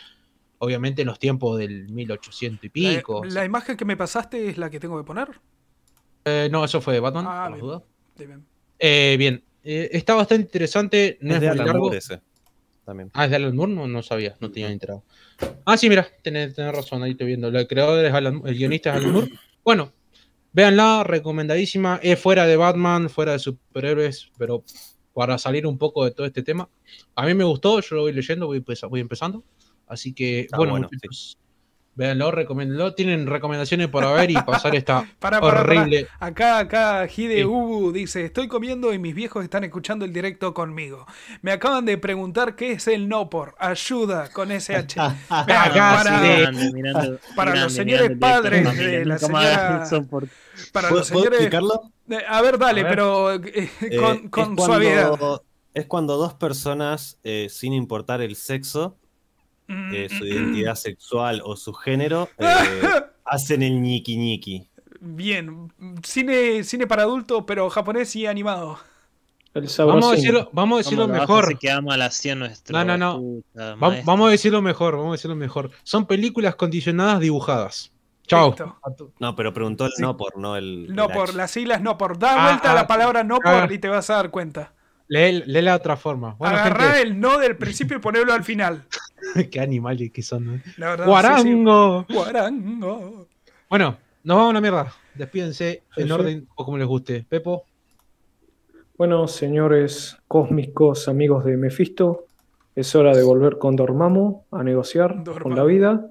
obviamente 0.58 1.02
en 1.02 1.08
los 1.08 1.18
tiempos 1.18 1.58
del 1.58 1.88
1800 1.90 2.70
y 2.72 2.80
La, 2.80 2.96
pico. 2.98 3.24
la 3.24 3.44
imagen 3.44 3.76
que 3.76 3.84
me 3.84 3.96
pasaste 3.96 4.48
es 4.48 4.58
la 4.58 4.70
que 4.70 4.80
tengo 4.80 4.96
que 4.96 5.04
poner. 5.04 5.28
Eh, 6.24 6.48
no, 6.50 6.64
eso 6.64 6.80
fue 6.80 6.94
de 6.94 7.00
Batman, 7.00 7.26
Ah, 7.28 7.50
por 7.50 7.68
las 7.68 7.82
bien. 8.16 8.28
Bien. 8.28 8.46
Eh, 8.78 9.16
bien, 9.18 9.44
eh, 9.62 9.90
está 9.92 10.14
bastante 10.14 10.44
interesante, 10.44 11.18
no 11.20 11.34
es 11.34 11.36
es, 11.36 11.40
de 11.42 11.48
muy 11.56 11.64
largo. 11.66 11.92
Ese. 11.92 12.20
También. 12.84 13.10
Ah, 13.14 13.24
es 13.24 13.30
de 13.30 13.36
Alan 13.36 13.56
Moore, 13.56 13.72
no, 13.72 13.88
no 13.88 14.02
sabía, 14.02 14.36
no 14.40 14.50
tenía 14.50 14.70
enterado. 14.70 15.02
Ah, 15.64 15.76
sí, 15.76 15.88
mira, 15.88 16.06
tenés, 16.22 16.54
tenés 16.54 16.74
razón, 16.74 17.02
ahí 17.02 17.12
estoy 17.12 17.28
viendo. 17.28 17.48
El 17.48 17.66
creador 17.66 18.04
es 18.04 18.12
Alan, 18.12 18.42
el 18.44 18.54
guionista 18.54 18.90
es 18.90 18.96
Alan 18.96 19.12
Moore. 19.12 19.30
Bueno, 19.64 19.92
véanla, 20.52 21.02
recomendadísima. 21.04 21.98
Es 22.02 22.20
fuera 22.20 22.46
de 22.46 22.56
Batman, 22.56 23.08
fuera 23.08 23.32
de 23.32 23.38
superhéroes, 23.38 24.30
pero 24.36 24.62
para 25.14 25.38
salir 25.38 25.66
un 25.66 25.78
poco 25.78 26.04
de 26.04 26.10
todo 26.10 26.26
este 26.26 26.42
tema. 26.42 26.68
A 27.14 27.24
mí 27.24 27.32
me 27.34 27.44
gustó, 27.44 27.80
yo 27.80 27.96
lo 27.96 28.02
voy 28.02 28.12
leyendo, 28.12 28.46
voy, 28.46 28.62
voy 28.90 29.00
empezando. 29.00 29.44
Así 29.86 30.12
que, 30.12 30.46
bueno, 30.56 30.72
bueno, 30.72 30.88
véanlo, 31.96 32.30
recomiéndenlo. 32.30 32.94
Tienen 32.94 33.26
recomendaciones 33.26 33.88
por 33.88 34.04
haber 34.04 34.30
y 34.30 34.34
pasar 34.34 34.74
esta 34.76 35.06
Para, 35.18 35.40
para, 35.40 35.60
horrible. 35.60 36.06
Acá, 36.20 36.58
acá, 36.58 37.06
Hide 37.06 37.38
Sí. 37.38 37.44
Ubu 37.44 37.92
dice: 37.92 38.24
Estoy 38.24 38.48
comiendo 38.48 38.92
y 38.92 38.98
mis 38.98 39.14
viejos 39.14 39.42
están 39.44 39.64
escuchando 39.64 40.04
el 40.04 40.12
directo 40.12 40.54
conmigo. 40.54 41.06
Me 41.42 41.52
acaban 41.52 41.84
de 41.84 41.98
preguntar 41.98 42.56
qué 42.56 42.72
es 42.72 42.88
el 42.88 43.08
no 43.08 43.30
por. 43.30 43.54
Ayuda 43.58 44.30
con 44.32 44.50
SH. 44.50 44.94
Vean, 45.46 45.70
Acá, 45.70 46.02
para, 46.02 46.20
sí. 46.20 46.40
Grande, 46.42 46.72
mirando- 46.72 47.18
para 47.36 47.50
grande, 47.52 47.64
los 47.64 47.72
señores 47.72 48.10
padres 48.18 48.76
de 48.78 49.04
la 49.04 49.18
señora- 49.18 49.84
soport- 49.86 50.28
para 50.72 50.88
¿Puedo, 50.88 51.00
los 51.00 51.10
puedo 51.10 51.24
señores. 51.24 51.40
explicarlo? 51.40 51.90
Eh, 52.10 52.18
A 52.28 52.42
ver, 52.42 52.58
dale, 52.58 52.80
A 52.80 52.84
ver. 52.84 52.92
pero 52.92 53.32
eh, 53.34 53.70
Eh, 53.80 53.96
con, 53.96 54.14
es 54.16 54.20
con 54.22 54.30
cuando- 54.30 54.64
suavidad. 54.66 55.10
Es 55.74 55.86
cuando 55.86 56.16
dos 56.16 56.34
personas, 56.34 57.18
eh, 57.24 57.48
sin 57.50 57.72
importar 57.72 58.20
el 58.20 58.36
sexo, 58.36 58.96
eh, 59.68 60.08
su 60.10 60.24
identidad 60.26 60.74
sexual 60.74 61.40
o 61.44 61.56
su 61.56 61.72
género, 61.72 62.28
eh, 62.38 62.80
hacen 63.24 63.62
el 63.62 63.80
ñiqui 63.80 64.16
ñiqui. 64.16 64.68
Bien, 65.00 65.72
cine, 66.02 66.64
cine 66.64 66.86
para 66.86 67.02
adulto, 67.02 67.44
pero 67.44 67.68
japonés 67.70 68.14
y 68.16 68.26
animado. 68.26 68.78
Vamos 69.54 70.08
a 70.08 70.16
decirlo, 70.16 70.48
vamos 70.52 70.76
a 70.76 70.78
decirlo 70.78 71.06
mejor. 71.06 71.58
que 71.58 71.70
ama 71.70 71.96
la 71.96 72.10
nuestro. 72.34 72.76
No, 72.76 72.84
no, 72.84 72.98
no. 72.98 73.20
puta 73.20 73.74
Va- 73.76 74.00
vamos 74.04 74.28
a 74.28 74.30
decirlo 74.32 74.60
mejor, 74.62 74.96
vamos 74.96 75.10
a 75.10 75.12
decirlo 75.12 75.36
mejor. 75.36 75.70
Son 75.84 76.06
películas 76.06 76.56
condicionadas 76.56 77.20
dibujadas. 77.20 77.92
Chao. 78.26 78.54
No, 79.20 79.36
pero 79.36 79.52
preguntó 79.52 79.84
el 79.84 79.92
no 79.98 80.16
por, 80.16 80.38
no 80.38 80.56
el. 80.56 80.92
No 80.92 81.04
el 81.04 81.12
por 81.12 81.28
H. 81.28 81.36
las 81.36 81.50
siglas, 81.52 81.82
no 81.82 81.96
por. 81.98 82.18
Da 82.18 82.34
Ah, 82.36 82.48
vuelta 82.48 82.72
ah, 82.72 82.74
la 82.74 82.86
palabra 82.86 83.22
no 83.22 83.38
ah. 83.44 83.60
por 83.62 83.72
y 83.72 83.78
te 83.78 83.88
vas 83.88 84.10
a 84.10 84.14
dar 84.14 84.30
cuenta. 84.30 84.72
Lee, 85.14 85.44
lee 85.46 85.62
la 85.62 85.76
otra 85.76 85.96
forma. 85.96 86.34
Bueno, 86.34 86.56
Agarrá 86.56 86.94
gente, 86.94 87.02
el 87.02 87.20
no 87.20 87.38
del 87.38 87.56
principio 87.56 87.98
y 87.98 88.00
ponelo 88.00 88.32
al 88.32 88.42
final. 88.42 88.84
qué 89.50 89.60
animales 89.60 90.10
que 90.10 90.22
son. 90.22 90.44
¿no? 90.44 90.60
La 90.76 90.90
verdad, 90.90 91.06
¡Guarango! 91.06 92.00
sí, 92.00 92.06
sí. 92.08 92.18
Guarango. 92.18 93.28
Bueno, 93.70 93.96
nos 94.24 94.36
vamos 94.36 94.50
a 94.50 94.54
la 94.54 94.60
mierda. 94.60 94.92
Despídense 95.14 95.84
en 95.96 96.06
sí. 96.06 96.10
orden 96.12 96.48
o 96.56 96.64
como 96.64 96.78
les 96.78 96.88
guste. 96.88 97.24
Pepo, 97.28 97.64
Bueno, 98.98 99.28
señores 99.28 100.18
cósmicos, 100.26 101.06
amigos 101.06 101.44
de 101.44 101.58
Mephisto, 101.58 102.26
es 102.74 102.92
hora 102.96 103.16
de 103.16 103.22
volver 103.22 103.58
con 103.58 103.76
Dormammu 103.76 104.46
a 104.50 104.64
negociar 104.64 105.22
con 105.40 105.54
la 105.54 105.62
vida. 105.62 106.10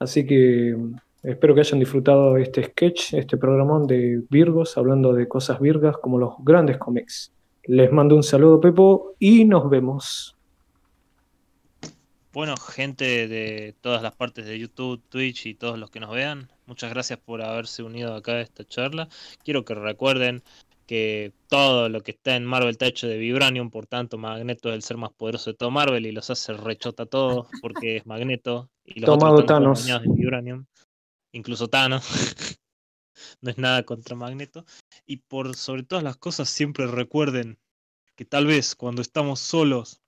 Así 0.00 0.26
que 0.26 0.74
mm, 0.76 0.96
espero 1.22 1.54
que 1.54 1.60
hayan 1.60 1.80
disfrutado 1.80 2.36
este 2.36 2.62
sketch, 2.62 3.14
este 3.14 3.38
programón 3.38 3.86
de 3.86 4.22
Virgos, 4.28 4.76
hablando 4.76 5.14
de 5.14 5.26
cosas 5.26 5.60
virgas 5.60 5.96
como 5.96 6.18
los 6.18 6.34
grandes 6.40 6.76
cómics. 6.76 7.32
Les 7.68 7.92
mando 7.92 8.16
un 8.16 8.22
saludo, 8.22 8.62
Pepo, 8.62 9.14
y 9.18 9.44
nos 9.44 9.68
vemos. 9.68 10.34
Bueno, 12.32 12.56
gente 12.56 13.28
de 13.28 13.74
todas 13.82 14.02
las 14.02 14.14
partes 14.14 14.46
de 14.46 14.58
YouTube, 14.58 15.02
Twitch 15.10 15.44
y 15.44 15.54
todos 15.54 15.78
los 15.78 15.90
que 15.90 16.00
nos 16.00 16.10
vean, 16.10 16.50
muchas 16.64 16.88
gracias 16.88 17.18
por 17.18 17.42
haberse 17.42 17.82
unido 17.82 18.14
acá 18.14 18.32
a 18.32 18.40
esta 18.40 18.64
charla. 18.64 19.10
Quiero 19.44 19.66
que 19.66 19.74
recuerden 19.74 20.42
que 20.86 21.34
todo 21.48 21.90
lo 21.90 22.00
que 22.00 22.12
está 22.12 22.36
en 22.36 22.46
Marvel 22.46 22.70
está 22.70 22.86
hecho 22.86 23.06
de 23.06 23.18
Vibranium, 23.18 23.68
por 23.68 23.84
tanto 23.84 24.16
Magneto 24.16 24.70
es 24.70 24.74
el 24.76 24.82
ser 24.82 24.96
más 24.96 25.12
poderoso 25.12 25.50
de 25.50 25.56
todo 25.58 25.70
Marvel 25.70 26.06
y 26.06 26.12
los 26.12 26.30
hace 26.30 26.54
rechota 26.54 27.02
a 27.02 27.06
todos 27.06 27.48
porque 27.60 27.98
es 27.98 28.06
Magneto 28.06 28.70
y 28.82 29.00
los 29.00 29.10
Tomado 29.10 29.34
otros 29.34 29.44
están 29.44 29.62
Thanos. 29.64 29.84
de 29.84 30.14
Vibranium, 30.14 30.64
incluso 31.32 31.68
Thanos. 31.68 32.06
no 33.42 33.50
es 33.50 33.58
nada 33.58 33.82
contra 33.84 34.16
Magneto. 34.16 34.64
Y 35.06 35.18
por 35.18 35.54
sobre 35.54 35.82
todas 35.82 36.04
las 36.04 36.16
cosas 36.16 36.48
siempre 36.48 36.86
recuerden 36.86 37.58
que 38.16 38.24
tal 38.24 38.46
vez 38.46 38.74
cuando 38.74 39.02
estamos 39.02 39.40
solos 39.40 40.00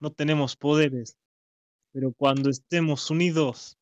no 0.00 0.12
tenemos 0.12 0.56
poderes, 0.56 1.16
pero 1.92 2.12
cuando 2.12 2.50
estemos 2.50 3.10
unidos, 3.10 3.78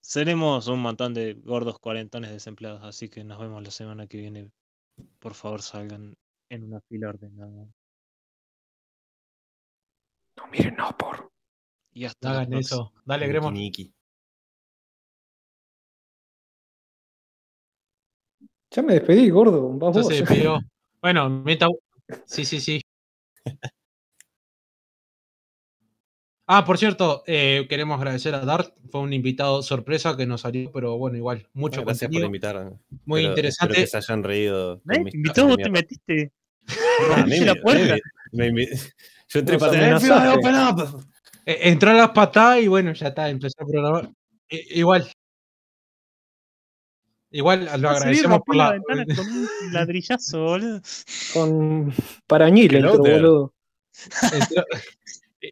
seremos 0.00 0.68
un 0.68 0.80
montón 0.80 1.14
de 1.14 1.34
gordos 1.34 1.78
cuarentones 1.78 2.30
desempleados. 2.30 2.82
Así 2.82 3.08
que 3.08 3.24
nos 3.24 3.38
vemos 3.38 3.62
la 3.62 3.70
semana 3.70 4.06
que 4.06 4.18
viene. 4.18 4.50
Por 5.18 5.34
favor, 5.34 5.62
salgan 5.62 6.16
en 6.48 6.64
una 6.64 6.80
fila 6.82 7.10
ordenada. 7.10 7.68
No 10.36 10.46
miren, 10.48 10.76
no 10.76 10.96
por. 10.96 11.30
Y 11.92 12.04
hasta 12.04 12.30
hagan 12.30 12.52
eso. 12.54 12.92
Dale, 13.04 13.26
Gremo. 13.26 13.50
Ya 18.70 18.82
me 18.82 18.94
despedí, 18.94 19.30
gordo. 19.30 19.70
Vas 19.78 19.94
Ya 19.96 20.02
vos. 20.02 20.08
se 20.12 20.14
despidió. 20.22 20.58
Bueno, 21.00 21.28
meta. 21.30 21.68
Sí, 22.26 22.44
sí, 22.44 22.60
sí. 22.60 22.80
Ah, 26.48 26.64
por 26.64 26.78
cierto, 26.78 27.24
eh, 27.26 27.66
queremos 27.68 27.98
agradecer 27.98 28.32
a 28.32 28.38
Dart. 28.44 28.72
Fue 28.92 29.00
un 29.00 29.12
invitado 29.12 29.62
sorpresa 29.64 30.16
que 30.16 30.26
nos 30.26 30.42
salió, 30.42 30.70
pero 30.70 30.96
bueno, 30.96 31.16
igual, 31.16 31.48
mucho 31.54 31.78
Bueno, 31.82 31.86
gracias 31.86 32.08
por 32.08 32.22
invitarme. 32.22 32.78
Muy 33.04 33.24
interesante. 33.24 33.72
Espero 33.72 33.84
que 33.84 33.90
se 33.90 33.96
hayan 33.96 34.22
reído. 34.22 34.80
caras 34.86 35.34
de 35.34 35.42
vos 35.42 35.56
te 35.56 35.70
metiste. 35.70 36.32
Ah, 37.10 37.24
la 37.26 37.54
me- 37.54 37.60
puerta. 37.60 37.96
me- 38.32 38.52
me 38.52 38.62
invi- 38.64 38.92
Yo 39.28 39.38
entré 39.40 39.58
para 39.58 39.72
tener 39.72 39.94
amenazaste. 39.94 40.38
open 40.38 40.54
up. 40.54 41.04
Eh, 41.46 41.58
entró 41.62 41.90
a 41.90 41.94
las 41.94 42.10
patadas 42.10 42.60
y 42.62 42.68
bueno, 42.68 42.92
ya 42.92 43.08
está, 43.08 43.28
empezó 43.28 43.54
a 43.62 43.66
programar. 43.66 44.08
I- 44.48 44.78
igual. 44.80 45.10
Igual 47.30 47.64
lo 47.80 47.90
agradecemos 47.90 48.40
por 48.46 48.56
la 48.56 48.64
la. 48.64 48.72
ventana 48.72 49.04
con 49.16 49.26
un 49.28 49.48
ladrillazo, 49.72 50.42
boludo. 50.44 50.80
Con 51.34 51.92
Parañil 52.26 52.74
entró, 52.74 52.98
boludo. 52.98 53.54
entró- 54.32 54.64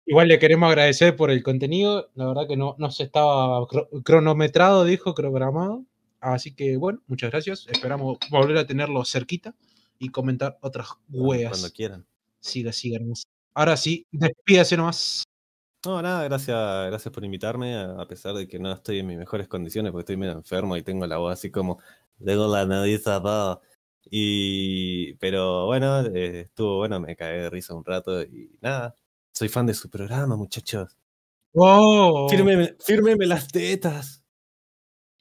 Igual 0.07 0.29
le 0.29 0.39
queremos 0.39 0.69
agradecer 0.69 1.15
por 1.15 1.31
el 1.31 1.43
contenido. 1.43 2.11
La 2.15 2.27
verdad 2.27 2.49
que 2.49 2.57
no, 2.57 2.75
no 2.79 2.91
se 2.91 3.05
estaba 3.05 3.61
cro- 3.69 3.89
cronometrado, 4.03 4.85
dijo, 4.85 5.15
programado. 5.15 5.85
Así 6.21 6.55
que 6.55 6.77
bueno, 6.77 7.01
muchas 7.07 7.31
gracias. 7.31 7.67
Esperamos 7.71 8.19
volver 8.31 8.57
a 8.57 8.67
tenerlo 8.67 9.05
cerquita 9.05 9.55
y 9.99 10.09
comentar 10.09 10.59
otras 10.63 10.89
hueas. 11.11 11.51
Cuando 11.51 11.71
quieran. 11.71 12.07
Siga, 12.41 12.73
siga. 12.73 12.97
hermoso. 12.97 13.25
Ahora 13.55 13.77
sí, 13.77 14.07
despídase 14.11 14.77
nomás. 14.77 15.23
No, 15.85 16.01
nada, 16.01 16.25
gracias, 16.25 16.87
gracias 16.87 17.13
por 17.13 17.25
invitarme, 17.25 17.77
a 17.77 18.07
pesar 18.07 18.35
de 18.35 18.49
que 18.49 18.59
no 18.59 18.73
estoy 18.73 19.01
en 19.01 19.07
mis 19.07 19.19
mejores 19.19 19.49
condiciones, 19.49 19.93
porque 19.93 20.03
estoy 20.03 20.17
medio 20.17 20.33
enfermo 20.33 20.77
y 20.77 20.83
tengo 20.83 21.07
la 21.07 21.19
voz 21.19 21.33
así 21.35 21.51
como, 21.51 21.79
tengo 22.25 22.47
la 22.47 22.65
nariz 22.65 23.03
tapada. 23.03 23.61
Y, 24.11 25.15
pero 25.15 25.67
bueno, 25.67 26.01
eh, 26.07 26.41
estuvo 26.43 26.77
bueno, 26.79 27.01
me 27.01 27.17
cagué 27.17 27.43
de 27.43 27.51
risa 27.51 27.75
un 27.75 27.85
rato 27.85 28.23
y 28.23 28.59
nada, 28.61 28.95
soy 29.33 29.49
fan 29.49 29.67
de 29.67 29.75
su 29.75 29.91
programa, 29.91 30.37
muchachos. 30.37 30.97
¡Oh! 31.55 32.29
Fírmeme, 32.29 32.77
fírmeme 32.81 33.27
las 33.27 33.49
tetas. 33.49 34.25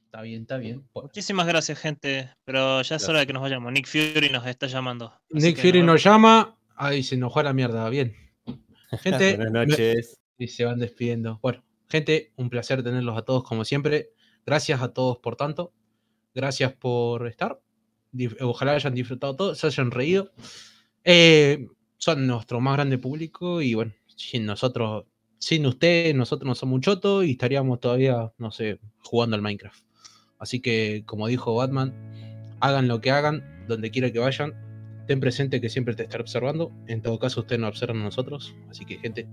Está 0.06 0.22
bien, 0.22 0.42
está 0.42 0.58
bien. 0.58 0.88
Bueno, 0.94 1.08
Muchísimas 1.08 1.48
gracias, 1.48 1.80
gente. 1.80 2.30
Pero 2.46 2.82
ya 2.84 2.98
es 2.98 3.10
hora 3.10 3.20
de 3.20 3.28
que 3.28 3.34
nos 3.34 3.42
vayamos. 3.42 3.72
Nick 3.72 3.88
Fury 3.88 4.30
nos 4.32 4.46
está 4.46 4.68
llamando. 4.68 5.12
Nick 5.30 5.58
Fury 5.58 5.80
nos 5.80 5.94
nos 5.94 6.04
llama. 6.04 6.56
Ahí 6.76 7.02
se 7.02 7.16
enojó 7.16 7.40
a 7.40 7.44
la 7.44 7.54
mierda. 7.54 7.90
Bien. 7.90 8.16
Gente, 9.02 9.38
Buenas 9.38 9.54
me- 9.54 9.66
noches. 9.66 10.20
Y 10.38 10.48
se 10.48 10.66
van 10.66 10.80
despidiendo. 10.80 11.40
Bueno, 11.42 11.64
gente, 11.90 12.32
un 12.36 12.50
placer 12.50 12.84
tenerlos 12.84 13.18
a 13.18 13.24
todos 13.24 13.44
como 13.44 13.66
siempre. 13.66 14.10
Gracias 14.46 14.82
a 14.82 14.94
todos 14.94 15.20
por 15.20 15.36
tanto. 15.36 15.74
Gracias 16.34 16.74
por 16.74 17.28
estar. 17.28 17.60
Ojalá 18.42 18.74
hayan 18.74 18.94
disfrutado 18.94 19.36
todos, 19.36 19.58
se 19.58 19.68
hayan 19.68 19.92
reído. 19.92 20.32
Eh, 21.04 21.68
son 21.98 22.28
nuestro 22.28 22.60
más 22.60 22.76
grande 22.76 22.98
público 22.98 23.62
y 23.62 23.74
bueno, 23.74 23.94
sin 24.16 24.46
nosotros, 24.46 25.06
sin 25.38 25.66
ustedes, 25.66 26.14
nosotros 26.16 26.48
no 26.48 26.56
somos 26.56 26.76
un 26.76 26.82
choto 26.82 27.24
y 27.24 27.32
estaríamos 27.32 27.80
todavía, 27.80 28.32
no 28.38 28.52
sé, 28.52 28.80
jugando 29.00 29.36
al 29.36 29.42
Minecraft. 29.42 29.84
Así 30.38 30.60
que, 30.60 31.04
como 31.06 31.28
dijo 31.28 31.56
Batman, 31.56 31.94
hagan 32.60 32.88
lo 32.88 33.02
que 33.02 33.12
hagan, 33.12 33.66
donde 33.68 33.92
quiera 33.92 34.12
que 34.12 34.20
vayan, 34.20 34.54
ten 35.08 35.20
presente 35.20 35.62
que 35.62 35.70
siempre 35.70 35.96
te 35.96 36.04
estaré 36.04 36.22
observando. 36.22 36.72
En 36.88 37.02
todo 37.02 37.20
caso, 37.20 37.42
ustedes 37.42 37.62
nos 37.62 37.70
observan 37.70 38.02
a 38.02 38.04
nosotros. 38.04 38.54
Así 38.70 38.86
que, 38.86 38.98
gente, 38.98 39.28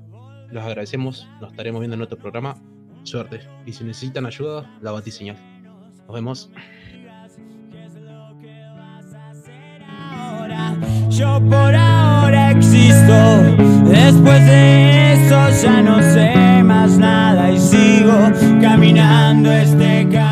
los 0.50 0.64
agradecemos. 0.64 1.28
Nos 1.40 1.50
estaremos 1.50 1.80
viendo 1.80 1.96
en 1.96 2.02
otro 2.02 2.18
programa. 2.18 2.56
Suerte. 3.02 3.40
Y 3.66 3.72
si 3.72 3.84
necesitan 3.84 4.26
ayuda, 4.26 4.70
la 4.80 4.92
batiseñal. 4.92 5.36
Nos 6.06 6.14
vemos. 6.14 6.50
Yo 11.10 11.40
por 11.50 11.74
ahora 11.74 12.52
existo. 12.52 13.42
Después 13.84 14.46
de 14.46 15.12
eso 15.14 15.62
ya 15.62 15.82
no 15.82 16.00
sé 16.02 16.62
más 16.62 16.96
nada 16.96 17.50
y 17.50 17.58
sigo 17.58 18.30
caminando 18.60 19.50
este 19.52 20.08
camino. 20.08 20.29